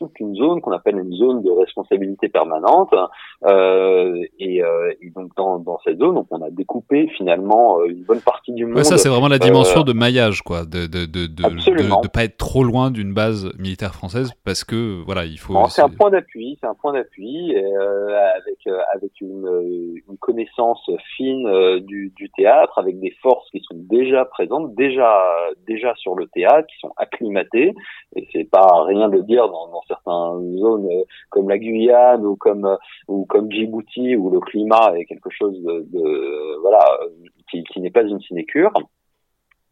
toute 0.00 0.18
une 0.18 0.34
zone 0.34 0.62
qu'on 0.62 0.72
appelle 0.72 0.98
une 0.98 1.12
zone 1.12 1.42
de 1.42 1.50
responsabilité 1.50 2.28
permanente. 2.30 2.94
Euh, 3.44 4.22
et, 4.38 4.62
euh, 4.62 4.92
et, 5.00 5.10
donc 5.10 5.34
dans, 5.36 5.58
dans, 5.58 5.78
cette 5.84 5.98
zone, 5.98 6.14
donc 6.14 6.26
on 6.30 6.40
a 6.42 6.50
découpé 6.50 7.08
finalement 7.16 7.80
euh, 7.80 7.86
une 7.86 8.02
bonne 8.02 8.20
partie 8.20 8.52
du 8.52 8.64
monde. 8.64 8.76
Ouais, 8.76 8.84
ça 8.84 8.96
c'est 8.96 9.08
vraiment 9.10 9.28
la 9.28 9.38
dimension 9.38 9.80
euh, 9.80 9.84
de 9.84 9.92
maillage, 9.92 10.42
quoi, 10.42 10.64
de 10.64 10.86
de 10.86 11.04
de 11.04 11.26
de, 11.26 11.42
de, 11.42 12.02
de 12.02 12.08
pas 12.08 12.24
être 12.24 12.38
trop 12.38 12.64
loin 12.64 12.90
d'une 12.90 13.12
base 13.12 13.50
militaire 13.58 13.94
française, 13.94 14.32
parce 14.44 14.64
que 14.64 15.02
voilà, 15.04 15.24
il 15.24 15.38
faut. 15.38 15.54
C'est 15.68 15.82
un 15.82 15.90
point 15.90 16.10
d'appui, 16.10 16.56
c'est 16.60 16.66
un 16.66 16.74
point 16.74 16.94
d'appui 16.94 17.54
euh, 17.54 18.18
avec 18.36 18.58
avec 18.94 19.20
une, 19.20 20.02
une 20.08 20.18
connaissance 20.18 20.90
fine 21.16 21.80
du, 21.80 22.12
du 22.16 22.30
théâtre, 22.30 22.78
avec 22.78 22.98
des 23.00 23.14
forces 23.22 23.48
qui 23.50 23.60
sont 23.60 23.76
déjà 23.76 24.24
présentes, 24.24 24.74
déjà 24.74 25.22
déjà 25.66 25.94
sur 25.96 26.14
le 26.14 26.26
théâtre, 26.28 26.66
qui 26.68 26.78
sont 26.78 26.92
acclimatées. 26.96 27.74
Et 28.16 28.26
c'est 28.32 28.48
pas 28.50 28.84
rien 28.84 29.08
de 29.08 29.20
dire 29.20 29.46
dans, 29.48 29.68
dans 29.68 29.82
certaines 29.90 30.58
zones 30.58 30.88
euh, 30.90 31.04
comme 31.30 31.48
la 31.48 31.58
Guyane 31.58 32.24
ou 32.24 32.36
comme 32.36 32.64
euh, 32.64 32.76
ou 33.08 33.26
comme 33.26 33.50
Djibouti 33.50 34.16
où 34.16 34.30
le 34.30 34.40
climat 34.40 34.92
est 34.96 35.04
quelque 35.04 35.30
chose 35.30 35.60
de, 35.62 35.86
de 35.92 36.60
voilà 36.62 36.84
qui, 37.50 37.64
qui 37.64 37.80
n'est 37.80 37.90
pas 37.90 38.04
une 38.04 38.20
sinécure. 38.20 38.72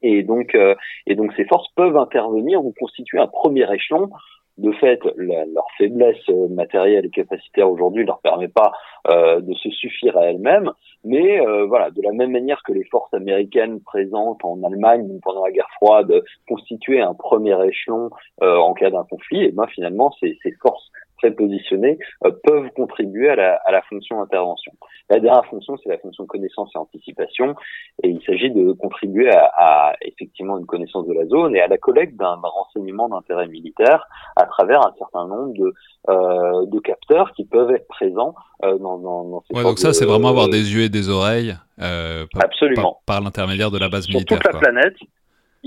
Et 0.02 0.22
donc, 0.22 0.54
euh, 0.54 0.74
et 1.06 1.14
donc 1.14 1.32
ces 1.36 1.44
forces 1.44 1.68
peuvent 1.74 1.96
intervenir 1.96 2.64
ou 2.64 2.72
constituer 2.78 3.18
un 3.18 3.26
premier 3.26 3.72
échelon 3.72 4.10
de 4.58 4.72
fait, 4.72 5.00
leur 5.16 5.66
faiblesse 5.76 6.28
matérielle 6.50 7.06
et 7.06 7.10
capacitaire 7.10 7.70
aujourd'hui 7.70 8.02
ne 8.02 8.08
leur 8.08 8.20
permet 8.20 8.48
pas 8.48 8.72
euh, 9.08 9.40
de 9.40 9.54
se 9.54 9.70
suffire 9.70 10.16
à 10.18 10.24
elles-mêmes. 10.24 10.70
Mais 11.04 11.40
euh, 11.40 11.64
voilà, 11.66 11.90
de 11.90 12.02
la 12.02 12.12
même 12.12 12.32
manière 12.32 12.60
que 12.66 12.72
les 12.72 12.84
forces 12.84 13.12
américaines 13.14 13.80
présentes 13.80 14.44
en 14.44 14.62
Allemagne 14.64 15.08
pendant 15.22 15.44
la 15.44 15.52
guerre 15.52 15.70
froide 15.76 16.12
constituaient 16.48 17.00
un 17.00 17.14
premier 17.14 17.56
échelon 17.66 18.10
euh, 18.42 18.56
en 18.56 18.74
cas 18.74 18.90
d'un 18.90 19.04
conflit, 19.04 19.44
et 19.44 19.52
ben 19.52 19.66
finalement 19.68 20.12
ces, 20.20 20.36
ces 20.42 20.52
forces 20.60 20.90
prépositionnés 21.18 21.98
euh, 22.24 22.30
peuvent 22.44 22.70
contribuer 22.74 23.28
à 23.28 23.36
la, 23.36 23.54
à 23.64 23.72
la 23.72 23.82
fonction 23.82 24.20
intervention. 24.22 24.72
La 25.10 25.20
dernière 25.20 25.44
fonction, 25.46 25.76
c'est 25.82 25.88
la 25.88 25.98
fonction 25.98 26.26
connaissance 26.26 26.70
et 26.74 26.78
anticipation, 26.78 27.54
et 28.02 28.08
il 28.08 28.22
s'agit 28.24 28.50
de 28.50 28.72
contribuer 28.72 29.30
à, 29.30 29.50
à, 29.56 29.94
effectivement 30.02 30.58
une 30.58 30.66
connaissance 30.66 31.06
de 31.06 31.14
la 31.14 31.26
zone 31.26 31.56
et 31.56 31.60
à 31.60 31.68
la 31.68 31.78
collecte 31.78 32.16
d'un 32.16 32.36
renseignement 32.42 33.08
d'intérêt 33.08 33.48
militaire 33.48 34.06
à 34.36 34.46
travers 34.46 34.80
un 34.86 34.94
certain 34.98 35.26
nombre 35.26 35.54
de, 35.54 35.74
euh, 36.08 36.66
de 36.66 36.78
capteurs 36.80 37.32
qui 37.32 37.44
peuvent 37.44 37.70
être 37.70 37.86
présents 37.88 38.34
euh, 38.64 38.78
dans, 38.78 38.98
dans, 38.98 39.24
dans 39.24 39.42
ces 39.48 39.56
ouais, 39.56 39.62
donc 39.62 39.78
ça, 39.78 39.92
c'est 39.92 40.04
vraiment 40.04 40.28
avoir 40.28 40.48
des 40.48 40.74
yeux 40.74 40.82
et 40.82 40.88
des 40.88 41.08
oreilles 41.08 41.54
euh, 41.80 42.26
par, 42.32 42.44
Absolument. 42.44 43.00
par, 43.06 43.16
par 43.16 43.20
l'intermédiaire 43.24 43.70
de 43.70 43.78
la 43.78 43.88
base 43.88 44.04
Sur 44.04 44.14
militaire. 44.14 44.38
toute 44.38 44.46
la 44.46 44.52
quoi. 44.52 44.60
planète, 44.60 44.94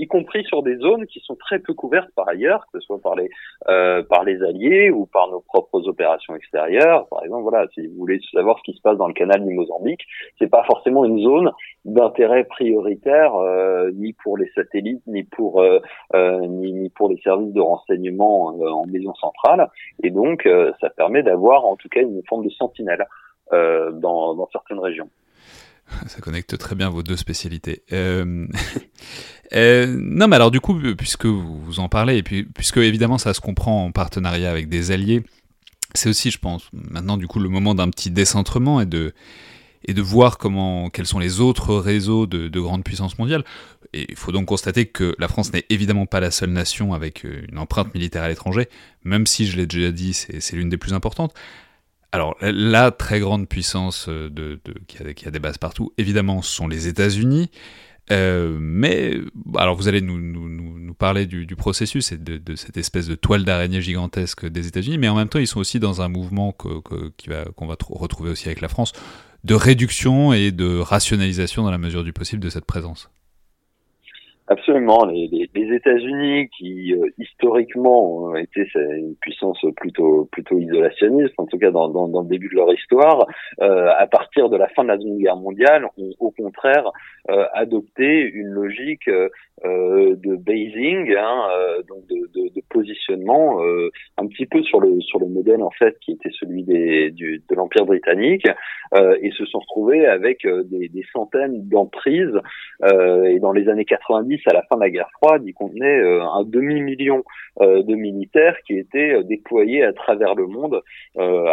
y 0.02 0.06
compris 0.08 0.44
sur 0.44 0.62
des 0.62 0.76
zones 0.76 1.06
qui 1.06 1.20
sont 1.20 1.36
très 1.36 1.60
peu 1.60 1.74
couvertes 1.74 2.10
par 2.16 2.28
ailleurs, 2.28 2.66
que 2.72 2.80
ce 2.80 2.86
soit 2.86 3.00
par 3.00 3.14
les 3.14 3.30
euh, 3.68 4.02
par 4.02 4.24
les 4.24 4.42
alliés 4.42 4.90
ou 4.90 5.06
par 5.06 5.30
nos 5.30 5.40
propres 5.40 5.86
opérations 5.88 6.34
extérieures. 6.34 7.06
Par 7.08 7.24
exemple, 7.24 7.42
voilà, 7.42 7.66
si 7.74 7.86
vous 7.86 7.94
voulez 7.96 8.20
savoir 8.32 8.58
ce 8.58 8.64
qui 8.64 8.76
se 8.76 8.82
passe 8.82 8.98
dans 8.98 9.06
le 9.06 9.14
canal 9.14 9.44
du 9.44 9.54
Mozambique, 9.54 10.02
c'est 10.38 10.50
pas 10.50 10.64
forcément 10.64 11.04
une 11.04 11.20
zone 11.20 11.52
d'intérêt 11.84 12.44
prioritaire 12.44 13.36
euh, 13.36 13.90
ni 13.94 14.12
pour 14.24 14.36
les 14.36 14.50
satellites, 14.54 15.02
ni 15.06 15.22
pour 15.22 15.60
euh, 15.60 15.78
euh 16.14 16.40
ni, 16.46 16.72
ni, 16.72 16.88
pour 16.90 17.08
les 17.08 17.18
services 17.18 17.52
de 17.52 17.60
renseignement 17.60 18.46
en 18.46 18.86
maison 18.86 19.14
centrale. 19.14 19.68
Et 20.02 20.10
donc, 20.10 20.48
ça 20.80 20.90
permet 20.90 21.22
d'avoir 21.22 21.64
en 21.64 21.76
tout 21.76 21.88
cas 21.88 22.00
une 22.00 22.22
forme 22.28 22.44
de 22.44 22.50
sentinelle 22.50 23.06
dans, 23.50 24.34
dans 24.34 24.48
certaines 24.50 24.78
régions. 24.78 25.08
Ça 26.06 26.20
connecte 26.20 26.56
très 26.58 26.74
bien 26.74 26.88
vos 26.88 27.02
deux 27.02 27.16
spécialités. 27.16 27.82
Euh... 27.92 28.46
euh... 29.54 29.86
non, 29.98 30.28
mais 30.28 30.36
alors 30.36 30.50
du 30.50 30.60
coup, 30.60 30.78
puisque 30.96 31.26
vous 31.26 31.80
en 31.80 31.88
parlez, 31.88 32.16
et 32.16 32.22
puis 32.22 32.44
puisque 32.44 32.78
évidemment 32.78 33.18
ça 33.18 33.34
se 33.34 33.40
comprend 33.40 33.84
en 33.84 33.92
partenariat 33.92 34.50
avec 34.50 34.68
des 34.68 34.90
alliés, 34.90 35.22
c'est 35.94 36.08
aussi, 36.08 36.30
je 36.30 36.38
pense, 36.38 36.68
maintenant 36.72 37.16
du 37.16 37.26
coup 37.26 37.38
le 37.38 37.48
moment 37.48 37.74
d'un 37.74 37.88
petit 37.90 38.10
décentrement 38.10 38.80
et 38.80 38.86
de 38.86 39.12
et 39.84 39.94
de 39.94 40.02
voir 40.02 40.38
comment 40.38 40.90
quels 40.90 41.06
sont 41.06 41.18
les 41.18 41.40
autres 41.40 41.74
réseaux 41.74 42.26
de, 42.26 42.46
de 42.46 42.60
grandes 42.60 42.84
puissances 42.84 43.18
mondiales. 43.18 43.44
Et 43.92 44.06
il 44.08 44.16
faut 44.16 44.32
donc 44.32 44.46
constater 44.46 44.86
que 44.86 45.14
la 45.18 45.28
France 45.28 45.52
n'est 45.52 45.66
évidemment 45.70 46.06
pas 46.06 46.20
la 46.20 46.30
seule 46.30 46.50
nation 46.50 46.94
avec 46.94 47.24
une 47.24 47.58
empreinte 47.58 47.92
militaire 47.94 48.22
à 48.22 48.28
l'étranger, 48.28 48.68
même 49.04 49.26
si 49.26 49.46
je 49.46 49.56
l'ai 49.56 49.66
déjà 49.66 49.90
dit, 49.90 50.14
c'est 50.14 50.52
l'une 50.52 50.68
des 50.68 50.78
plus 50.78 50.94
importantes. 50.94 51.34
Alors, 52.12 52.36
la 52.42 52.90
très 52.90 53.20
grande 53.20 53.48
puissance 53.48 54.08
de, 54.08 54.60
qui, 54.86 54.98
a, 54.98 55.28
a, 55.28 55.30
des 55.30 55.38
bases 55.38 55.58
partout, 55.58 55.92
évidemment, 55.96 56.42
sont 56.42 56.68
les 56.68 56.86
États-Unis. 56.86 57.50
Euh, 58.10 58.58
mais, 58.60 59.20
alors 59.56 59.76
vous 59.76 59.88
allez 59.88 60.00
nous, 60.00 60.94
parler 60.94 61.26
du, 61.26 61.56
processus 61.56 62.12
et 62.12 62.18
de, 62.18 62.54
cette 62.54 62.76
espèce 62.76 63.06
de 63.06 63.14
toile 63.14 63.44
d'araignée 63.44 63.80
gigantesque 63.80 64.46
des 64.46 64.66
États-Unis, 64.66 64.98
mais 64.98 65.08
en 65.08 65.16
même 65.16 65.28
temps, 65.28 65.38
ils 65.38 65.46
sont 65.46 65.60
aussi 65.60 65.80
dans 65.80 66.02
un 66.02 66.08
mouvement 66.08 66.54
qui 67.16 67.28
va, 67.28 67.44
qu'on 67.56 67.66
va 67.66 67.76
retrouver 67.88 68.30
aussi 68.30 68.48
avec 68.48 68.60
la 68.60 68.68
France, 68.68 68.92
de 69.44 69.54
réduction 69.54 70.32
et 70.32 70.52
de 70.52 70.78
rationalisation 70.78 71.62
dans 71.64 71.70
la 71.70 71.78
mesure 71.78 72.04
du 72.04 72.12
possible 72.12 72.42
de 72.42 72.50
cette 72.50 72.66
présence. 72.66 73.08
Absolument. 74.48 75.04
Les, 75.04 75.28
les, 75.28 75.48
les 75.54 75.76
États-Unis, 75.76 76.48
qui 76.48 76.94
euh, 76.94 77.08
historiquement 77.16 78.24
ont 78.24 78.34
été 78.34 78.66
une 78.74 79.14
puissance 79.20 79.64
plutôt 79.76 80.28
plutôt 80.32 80.58
isolationniste, 80.58 81.34
en 81.38 81.46
tout 81.46 81.58
cas 81.58 81.70
dans, 81.70 81.88
dans, 81.88 82.08
dans 82.08 82.22
le 82.22 82.28
début 82.28 82.48
de 82.48 82.56
leur 82.56 82.72
histoire, 82.74 83.26
euh, 83.60 83.88
à 83.96 84.06
partir 84.08 84.50
de 84.50 84.56
la 84.56 84.68
fin 84.68 84.82
de 84.82 84.88
la 84.88 84.98
Seconde 84.98 85.18
Guerre 85.18 85.36
mondiale, 85.36 85.86
ont 85.96 86.10
au 86.18 86.30
contraire 86.32 86.90
euh, 87.30 87.46
adopté 87.54 88.20
une 88.20 88.48
logique 88.48 89.08
euh, 89.64 90.16
de 90.16 90.36
basing, 90.36 91.14
hein, 91.16 91.48
euh, 91.56 91.82
donc 91.88 92.06
de, 92.08 92.16
de, 92.34 92.54
de 92.54 92.62
positionnement, 92.70 93.60
un 94.18 94.26
petit 94.26 94.46
peu 94.46 94.62
sur 94.62 94.80
le 94.80 95.00
sur 95.00 95.18
le 95.20 95.26
modèle 95.26 95.62
en 95.62 95.70
fait 95.70 95.98
qui 96.00 96.12
était 96.12 96.30
celui 96.32 96.64
des, 96.64 97.10
du, 97.10 97.42
de 97.48 97.54
l'Empire 97.54 97.84
britannique, 97.84 98.46
et 98.94 99.30
se 99.30 99.44
sont 99.46 99.58
retrouvés 99.60 100.06
avec 100.06 100.46
des, 100.46 100.88
des 100.88 101.04
centaines 101.12 101.68
d'emprises. 101.68 102.38
et 102.82 103.38
dans 103.40 103.52
les 103.52 103.68
années 103.68 103.84
90 103.84 104.40
à 104.46 104.54
la 104.54 104.62
fin 104.62 104.76
de 104.76 104.80
la 104.80 104.90
guerre 104.90 105.10
froide, 105.12 105.42
il 105.46 105.54
contenait 105.54 106.00
euh, 106.00 106.22
un 106.22 106.44
demi-million 106.44 107.24
euh, 107.60 107.82
de 107.82 107.94
militaires 107.94 108.56
qui 108.66 108.78
étaient 108.78 109.14
euh, 109.14 109.22
déployés 109.22 109.84
à 109.84 109.92
travers 109.92 110.34
le 110.34 110.46
monde, 110.46 110.80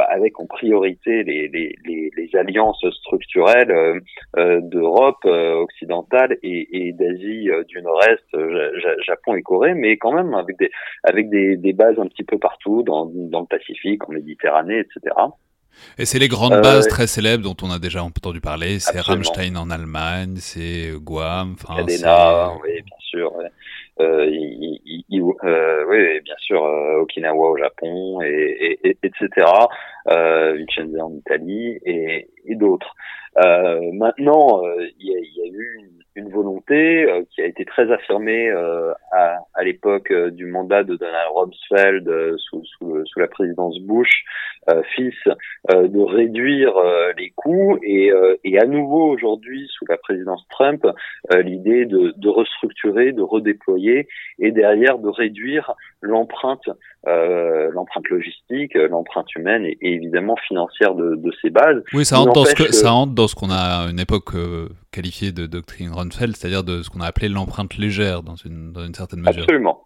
avec 0.10 0.40
en 0.40 0.46
priorité 0.46 1.24
les, 1.24 1.48
les, 1.50 1.76
les, 1.86 2.12
les 2.16 2.36
alliances 2.36 2.84
structurelles 3.02 4.02
d'Europe 4.36 5.24
occidentale 5.26 6.38
et, 6.44 6.88
et 6.88 6.94
d'Asie 6.94 7.50
du 7.68 7.82
Nord-Est, 8.00 9.04
Japon 9.06 9.36
et 9.36 9.42
Corée, 9.42 9.74
mais 9.74 9.98
quand 9.98 10.12
même 10.12 10.34
avec 10.34 10.58
des, 10.58 10.72
avec 11.04 11.30
des, 11.30 11.58
des 11.58 11.74
bases 11.74 12.00
un 12.00 12.08
petit 12.08 12.24
peu 12.24 12.38
partout, 12.38 12.84
dans, 12.84 13.06
dans 13.06 13.42
le 13.42 13.46
Pacifique, 13.46 14.08
en 14.08 14.14
Méditerranée, 14.14 14.80
etc. 14.80 15.16
Et 15.98 16.06
c'est 16.06 16.20
les 16.20 16.28
grandes 16.28 16.62
bases 16.62 16.88
euh, 16.88 16.90
très 16.90 17.08
célèbres 17.08 17.44
dont 17.44 17.56
on 17.62 17.72
a 17.72 17.80
déjà 17.80 18.04
entendu 18.04 18.42
parler. 18.42 18.80
C'est 18.80 19.00
Rammstein 19.00 19.56
en 19.56 19.70
Allemagne, 19.70 20.36
c'est 20.38 20.92
Guam. 20.96 21.56
Cadena, 21.56 22.52
oui, 22.64 22.82
bien 22.82 22.98
sûr. 23.00 23.36
Ouais. 23.36 23.50
Euh, 24.02 24.26
il, 24.32 25.04
il, 25.10 25.22
euh, 25.44 25.86
oui, 25.90 26.22
bien 26.22 26.36
sûr, 26.38 26.64
euh, 26.64 27.02
Okinawa 27.02 27.50
au 27.50 27.58
Japon, 27.58 28.22
et, 28.22 28.78
et, 28.84 28.90
et 28.90 28.98
etc. 29.04 29.46
Vicenza 30.56 31.06
en 31.06 31.14
Italie 31.16 31.80
et, 31.86 32.30
et 32.46 32.56
d'autres. 32.56 32.96
maintenant, 33.36 34.62
il 35.00 35.08
y 35.08 35.16
a, 35.16 35.20
y, 35.20 35.42
a, 35.42 35.52
eu 35.52 35.80
une 35.80 36.04
volonté 36.28 37.04
euh, 37.04 37.24
qui 37.32 37.42
a 37.42 37.46
été 37.46 37.64
très 37.66 37.92
affirmée 37.92 38.50
euh, 38.50 38.92
à, 39.12 39.38
à 39.54 39.64
l'époque 39.64 40.12
euh, 40.12 40.30
du 40.32 40.46
mandat 40.46 40.84
de 40.84 40.96
Donald 40.96 41.30
Rumsfeld 41.34 42.36
sous, 42.38 42.64
sous, 42.66 43.06
sous, 43.06 43.20
la 43.20 43.28
présidence 43.28 43.80
Bush 43.82 44.24
fils 44.94 45.16
de 45.68 46.00
réduire 46.00 46.74
les 47.18 47.32
coûts 47.32 47.80
et, 47.82 48.12
et 48.44 48.60
à 48.60 48.66
nouveau 48.66 49.10
aujourd'hui 49.10 49.68
sous 49.72 49.86
la 49.90 49.98
présidence 49.98 50.46
Trump 50.52 50.86
l'idée 51.34 51.86
de, 51.86 52.14
de, 52.16 52.30
restructurer, 52.30 53.12
de 53.12 53.24
redéployer 53.24 54.08
et 54.38 54.52
derrière 54.52 55.00
de 55.00 55.10
réduire 55.10 55.74
l'empreinte 56.02 56.70
l'empreinte 57.08 58.10
logistique, 58.10 58.76
l'empreinte 58.76 59.34
humaine 59.36 59.66
et, 59.66 59.78
évidemment 59.82 60.36
financière 60.48 60.94
de, 60.94 61.16
de, 61.16 61.32
ces 61.42 61.50
bases. 61.50 61.82
Oui, 61.94 62.06
ça 62.06 62.20
entre, 62.20 62.34
dans 62.34 62.46
ce 62.46 62.54
que, 62.54 62.72
ça 62.72 62.94
entre 62.94 63.14
dans 63.14 63.28
ce 63.28 63.34
qu'on 63.34 63.50
a 63.50 63.86
à 63.86 63.90
une 63.90 64.00
époque 64.00 64.36
qualifiée 64.92 65.32
de 65.32 65.46
doctrine 65.46 65.92
Rumsfeld, 65.92 66.36
c'est-à-dire 66.36 66.64
de 66.64 66.82
ce 66.82 66.90
qu'on 66.90 67.02
a 67.02 67.08
appelé 67.08 67.30
l'empreinte 67.30 67.78
légère 67.78 68.24
dans 68.24 68.36
une, 68.36 68.72
dans 68.72 68.86
une 68.86 68.94
certaine 68.94 69.20
mesure. 69.22 69.44
Absolument. 69.44 69.86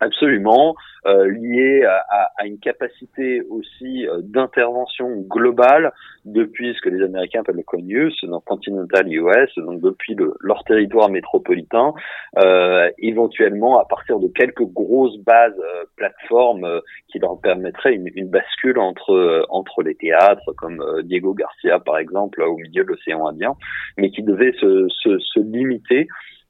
Absolument, 0.00 0.76
euh, 1.06 1.28
lié 1.28 1.84
à, 1.84 2.30
à, 2.36 2.46
une 2.46 2.60
capacité 2.60 3.42
aussi 3.50 4.06
euh, 4.06 4.20
d'intervention 4.22 5.22
globale 5.22 5.92
depuis 6.24 6.72
ce 6.74 6.80
que 6.80 6.88
les 6.88 7.04
Américains 7.04 7.40
appellent 7.40 7.56
le 7.56 7.62
CONUS, 7.64 8.12
donc 8.22 8.44
Continental 8.44 9.12
US, 9.12 9.50
donc 9.56 9.80
depuis 9.80 10.14
le, 10.14 10.34
leur 10.40 10.62
territoire 10.64 11.08
métropolitain, 11.08 11.94
euh, 12.38 12.90
éventuellement 12.98 13.80
à 13.80 13.86
partir 13.86 14.20
de 14.20 14.28
quelques 14.28 14.66
grosses 14.66 15.18
bases 15.18 15.58
euh, 15.58 15.84
plateformes 15.96 16.64
euh, 16.64 16.80
qui 17.08 17.18
leur 17.18 17.40
permettraient 17.40 17.94
une, 17.94 18.08
une 18.14 18.28
bascule 18.28 18.78
entre 18.78 19.46
entre 19.48 19.82
les 19.82 19.96
théâtres, 19.96 20.52
comme 20.56 20.84
Diego 21.04 21.34
Garcia 21.34 21.80
par 21.80 21.98
exemple 21.98 22.42
au 22.42 22.56
milieu 22.56 22.84
de 22.84 22.88
l'océan 22.88 23.26
Indien, 23.26 23.54
mais 23.96 24.10
qui 24.10 24.22
devaient 24.22 24.54
se, 24.60 24.86
se, 24.88 25.18
se 25.18 25.40
limiter 25.40 26.06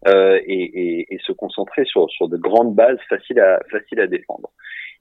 euh, 0.07 0.39
et, 0.47 0.63
et, 0.63 1.15
et, 1.15 1.19
se 1.19 1.33
concentrer 1.33 1.85
sur, 1.85 2.09
sur 2.11 2.29
de 2.29 2.37
grandes 2.37 2.75
bases 2.75 3.01
faciles 3.09 3.41
à, 3.41 3.59
faciles 3.71 4.01
à 4.01 4.07
défendre. 4.07 4.51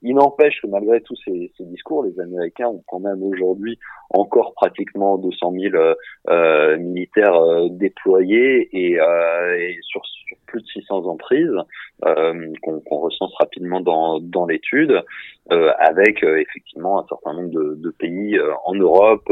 Il 0.02 0.14
n'empêche 0.14 0.60
que 0.60 0.68
malgré 0.68 1.00
tous 1.00 1.16
ces, 1.24 1.52
ces, 1.56 1.64
discours, 1.64 2.04
les 2.04 2.20
Américains 2.20 2.68
ont 2.68 2.82
quand 2.86 3.00
même 3.00 3.22
aujourd'hui 3.22 3.78
encore 4.10 4.54
pratiquement 4.54 5.18
200 5.18 5.52
000 5.52 5.74
euh, 5.74 5.94
euh, 6.30 6.76
militaires 6.78 7.34
euh, 7.34 7.68
déployés 7.70 8.68
et, 8.72 9.00
euh, 9.00 9.56
et 9.58 9.78
sur, 9.82 10.04
sur, 10.06 10.36
plus 10.46 10.62
de 10.62 10.66
600 10.68 11.06
emprises 11.06 11.54
euh, 12.06 12.52
qu'on 12.62 12.98
recense 12.98 13.34
rapidement 13.38 13.80
dans, 13.80 14.18
dans 14.18 14.46
l'étude, 14.46 15.02
avec 15.50 16.22
effectivement 16.22 17.00
un 17.00 17.06
certain 17.06 17.34
nombre 17.34 17.50
de, 17.50 17.74
de 17.76 17.90
pays 17.90 18.38
en 18.64 18.74
Europe, 18.74 19.30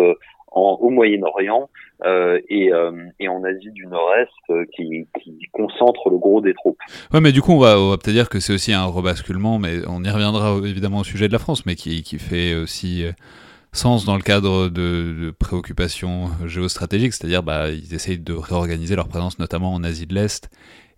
au 0.56 0.90
Moyen-Orient 0.90 1.68
euh, 2.04 2.40
et, 2.48 2.72
euh, 2.72 2.92
et, 3.20 3.28
en 3.28 3.42
Asie 3.44 3.70
du 3.72 3.86
Nord-Est 3.86 4.28
euh, 4.50 4.64
qui, 4.74 5.06
qui 5.22 5.38
concentre 5.52 6.10
le 6.10 6.18
gros 6.18 6.40
des 6.40 6.54
troupes. 6.54 6.78
Ouais, 7.12 7.20
mais 7.20 7.32
du 7.32 7.42
coup, 7.42 7.52
on 7.52 7.58
va, 7.58 7.74
peut-être 7.96 8.14
dire 8.14 8.28
que 8.28 8.40
c'est 8.40 8.52
aussi 8.52 8.72
un 8.72 8.84
rebasculement, 8.84 9.58
mais 9.58 9.78
on 9.88 10.04
y 10.04 10.10
reviendra 10.10 10.56
évidemment 10.64 10.98
au 10.98 11.04
sujet 11.04 11.28
de 11.28 11.32
la 11.32 11.38
France, 11.38 11.64
mais 11.66 11.74
qui, 11.74 12.02
qui 12.02 12.18
fait 12.18 12.54
aussi 12.54 13.04
sens 13.72 14.04
dans 14.06 14.16
le 14.16 14.22
cadre 14.22 14.68
de, 14.68 15.14
de 15.20 15.30
préoccupations 15.38 16.28
géostratégiques, 16.46 17.12
c'est-à-dire 17.12 17.42
bah, 17.42 17.70
ils 17.70 17.94
essayent 17.94 18.18
de 18.18 18.32
réorganiser 18.32 18.96
leur 18.96 19.08
présence 19.08 19.38
notamment 19.38 19.74
en 19.74 19.84
Asie 19.84 20.06
de 20.06 20.14
l'Est 20.14 20.48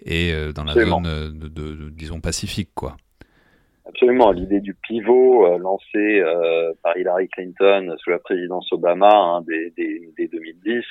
et 0.04 0.32
dans 0.54 0.62
la 0.62 0.74
zone 0.74 1.02
de, 1.02 1.48
de, 1.48 1.90
disons 1.90 2.20
pacifique 2.20 2.70
quoi. 2.74 2.96
Absolument. 3.88 4.32
L'idée 4.32 4.60
du 4.60 4.74
pivot 4.74 5.46
euh, 5.46 5.58
lancé 5.58 6.20
euh, 6.20 6.74
par 6.82 6.96
Hillary 6.98 7.28
Clinton 7.28 7.94
sous 7.98 8.10
la 8.10 8.18
présidence 8.18 8.70
Obama 8.70 9.08
hein, 9.08 9.42
dès, 9.46 10.28
2010 10.28 10.84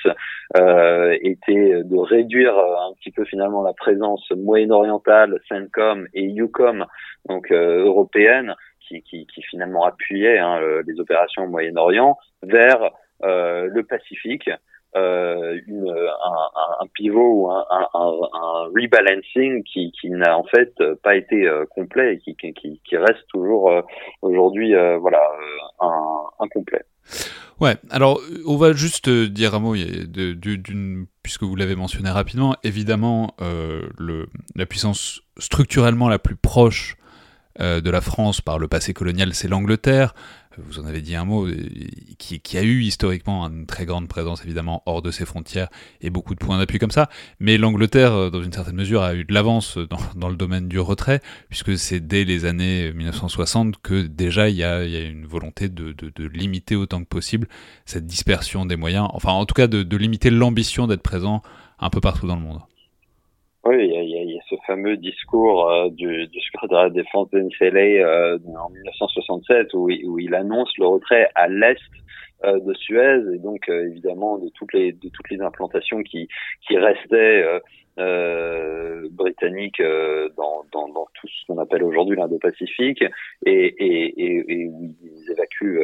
euh, 0.56 1.16
était 1.22 1.84
de 1.84 1.96
réduire 1.96 2.58
un 2.58 2.92
petit 2.94 3.12
peu 3.12 3.24
finalement 3.24 3.62
la 3.62 3.72
présence 3.72 4.28
moyen-orientale, 4.32 5.38
CENTCOM 5.48 6.08
et 6.12 6.26
EUCOM, 6.26 6.86
donc 7.28 7.52
européenne, 7.52 8.56
qui, 8.80 9.02
qui, 9.02 9.26
qui, 9.26 9.42
finalement 9.42 9.84
appuyait 9.84 10.38
hein, 10.38 10.60
les 10.84 10.98
opérations 10.98 11.44
au 11.44 11.48
Moyen-Orient, 11.48 12.18
vers 12.42 12.90
le 13.22 13.80
Pacifique 13.82 14.50
euh, 14.96 15.60
un, 16.80 16.86
pivot 16.94 17.20
ou 17.20 17.50
un, 17.50 18.70
rebalancing 18.74 19.62
qui, 19.62 19.92
n'a 20.04 20.36
en 20.36 20.44
fait 20.44 20.72
pas 21.02 21.14
été 21.14 21.46
euh, 21.46 21.66
complet 21.66 22.18
et 22.26 22.34
qui 22.34 22.96
reste 22.96 23.26
toujours 23.28 23.70
euh, 23.70 23.82
aujourd'hui 24.22 24.72
voilà 25.00 25.20
incomplet. 26.40 26.82
Ouais, 27.60 27.76
alors 27.90 28.20
on 28.46 28.56
va 28.56 28.72
juste 28.72 29.10
dire 29.10 29.54
un 29.54 29.58
mot 29.58 29.74
d'une, 29.74 31.06
puisque 31.22 31.42
vous 31.42 31.56
l'avez 31.56 31.76
mentionné 31.76 32.10
rapidement, 32.10 32.56
évidemment 32.62 33.34
le, 33.40 34.26
la 34.54 34.66
puissance 34.66 35.20
structurellement 35.38 36.08
la 36.08 36.18
plus 36.18 36.36
proche 36.36 36.96
de 37.58 37.90
la 37.90 38.00
France 38.00 38.40
par 38.40 38.58
le 38.58 38.68
passé 38.68 38.94
colonial, 38.94 39.34
c'est 39.34 39.48
l'Angleterre 39.48 40.14
vous 40.66 40.78
en 40.78 40.86
avez 40.86 41.00
dit 41.00 41.14
un 41.14 41.24
mot, 41.24 41.46
euh, 41.46 41.54
qui, 42.18 42.58
a 42.58 42.62
eu 42.62 42.82
historiquement 42.82 43.46
une 43.46 43.66
très 43.66 43.86
grande 43.86 44.08
présence 44.08 44.44
évidemment 44.44 44.82
hors 44.86 45.02
de 45.02 45.10
ses 45.10 45.24
frontières 45.24 45.68
et 46.00 46.10
beaucoup 46.10 46.34
de 46.34 46.40
points 46.40 46.58
d'appui 46.58 46.78
comme 46.78 46.90
ça, 46.90 47.08
mais 47.40 47.58
l'Angleterre, 47.58 48.12
euh, 48.12 48.30
dans 48.30 48.42
une 48.42 48.52
certaine 48.52 48.76
mesure, 48.76 49.02
a 49.02 49.14
eu 49.14 49.24
de 49.24 49.32
l'avance 49.32 49.78
dans, 49.78 49.98
dans, 50.16 50.28
le 50.28 50.36
domaine 50.36 50.68
du 50.68 50.78
retrait, 50.78 51.20
puisque 51.48 51.76
c'est 51.76 52.00
dès 52.00 52.24
les 52.24 52.44
années 52.44 52.92
1960 52.92 53.80
que 53.82 54.06
déjà 54.06 54.48
il 54.48 54.56
y 54.56 54.64
a, 54.64 54.82
une 54.82 55.26
volonté 55.26 55.68
de, 55.68 55.94
limiter 56.32 56.76
autant 56.76 57.00
que 57.00 57.08
possible 57.08 57.48
cette 57.84 58.06
dispersion 58.06 58.66
des 58.66 58.76
moyens, 58.76 59.08
enfin 59.12 59.32
en 59.32 59.46
tout 59.46 59.54
cas 59.54 59.66
de, 59.66 59.82
de 59.82 59.96
limiter 59.96 60.30
l'ambition 60.30 60.86
d'être 60.86 61.02
présent 61.02 61.42
un 61.78 61.90
peu 61.90 62.00
partout 62.00 62.26
dans 62.26 62.36
le 62.36 62.42
monde. 62.42 62.60
Oui, 63.64 63.76
il 63.80 64.08
y 64.08 64.17
a, 64.17 64.17
fameux 64.68 64.96
discours 64.98 65.68
euh, 65.68 65.88
du, 65.90 66.28
du, 66.28 66.40
secrétaire 66.40 66.78
de 66.78 66.84
la 66.84 66.90
défense 66.90 67.28
Selley 67.58 68.04
euh, 68.04 68.38
en 68.46 68.68
1967 68.70 69.74
où, 69.74 69.88
où, 69.88 70.18
il 70.20 70.34
annonce 70.34 70.70
le 70.78 70.86
retrait 70.86 71.28
à 71.34 71.48
l'est 71.48 71.80
de 72.44 72.74
Suez 72.74 73.34
et 73.34 73.38
donc 73.38 73.68
euh, 73.68 73.88
évidemment 73.88 74.38
de 74.38 74.48
toutes 74.50 74.72
les 74.72 74.92
de 74.92 75.08
toutes 75.08 75.30
les 75.30 75.40
implantations 75.40 76.02
qui 76.02 76.28
qui 76.66 76.78
restaient 76.78 77.60
euh, 77.98 79.08
britanniques 79.10 79.82
dans, 80.36 80.62
dans, 80.70 80.88
dans, 80.88 81.08
tout 81.14 81.26
ce 81.26 81.46
qu'on 81.46 81.58
appelle 81.58 81.82
aujourd'hui 81.82 82.16
l'Indo-Pacifique 82.16 83.02
et, 83.44 83.50
et, 83.50 84.22
et, 84.22 84.44
et, 84.46 84.68
où 84.68 84.94
ils 85.02 85.32
évacuent 85.32 85.80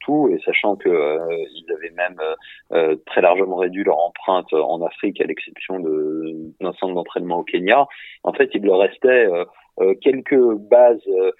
tout 0.00 0.30
et 0.32 0.40
sachant 0.46 0.76
que 0.76 0.88
ils 0.88 1.70
avaient 1.70 1.94
même 1.94 2.18
très 3.04 3.20
largement 3.20 3.56
réduit 3.56 3.84
leur 3.84 3.98
empreinte 3.98 4.50
en 4.54 4.80
Afrique 4.80 5.20
à 5.20 5.24
l'exception 5.24 5.78
d'un 5.78 6.72
centre 6.72 6.94
d'entraînement 6.94 7.40
au 7.40 7.44
Kenya. 7.44 7.86
En 8.22 8.32
fait 8.32 8.48
il 8.54 8.62
leur 8.62 8.78
restait 8.78 9.26
quelques 10.00 10.54
bases 10.70 11.06
euh, 11.08 11.32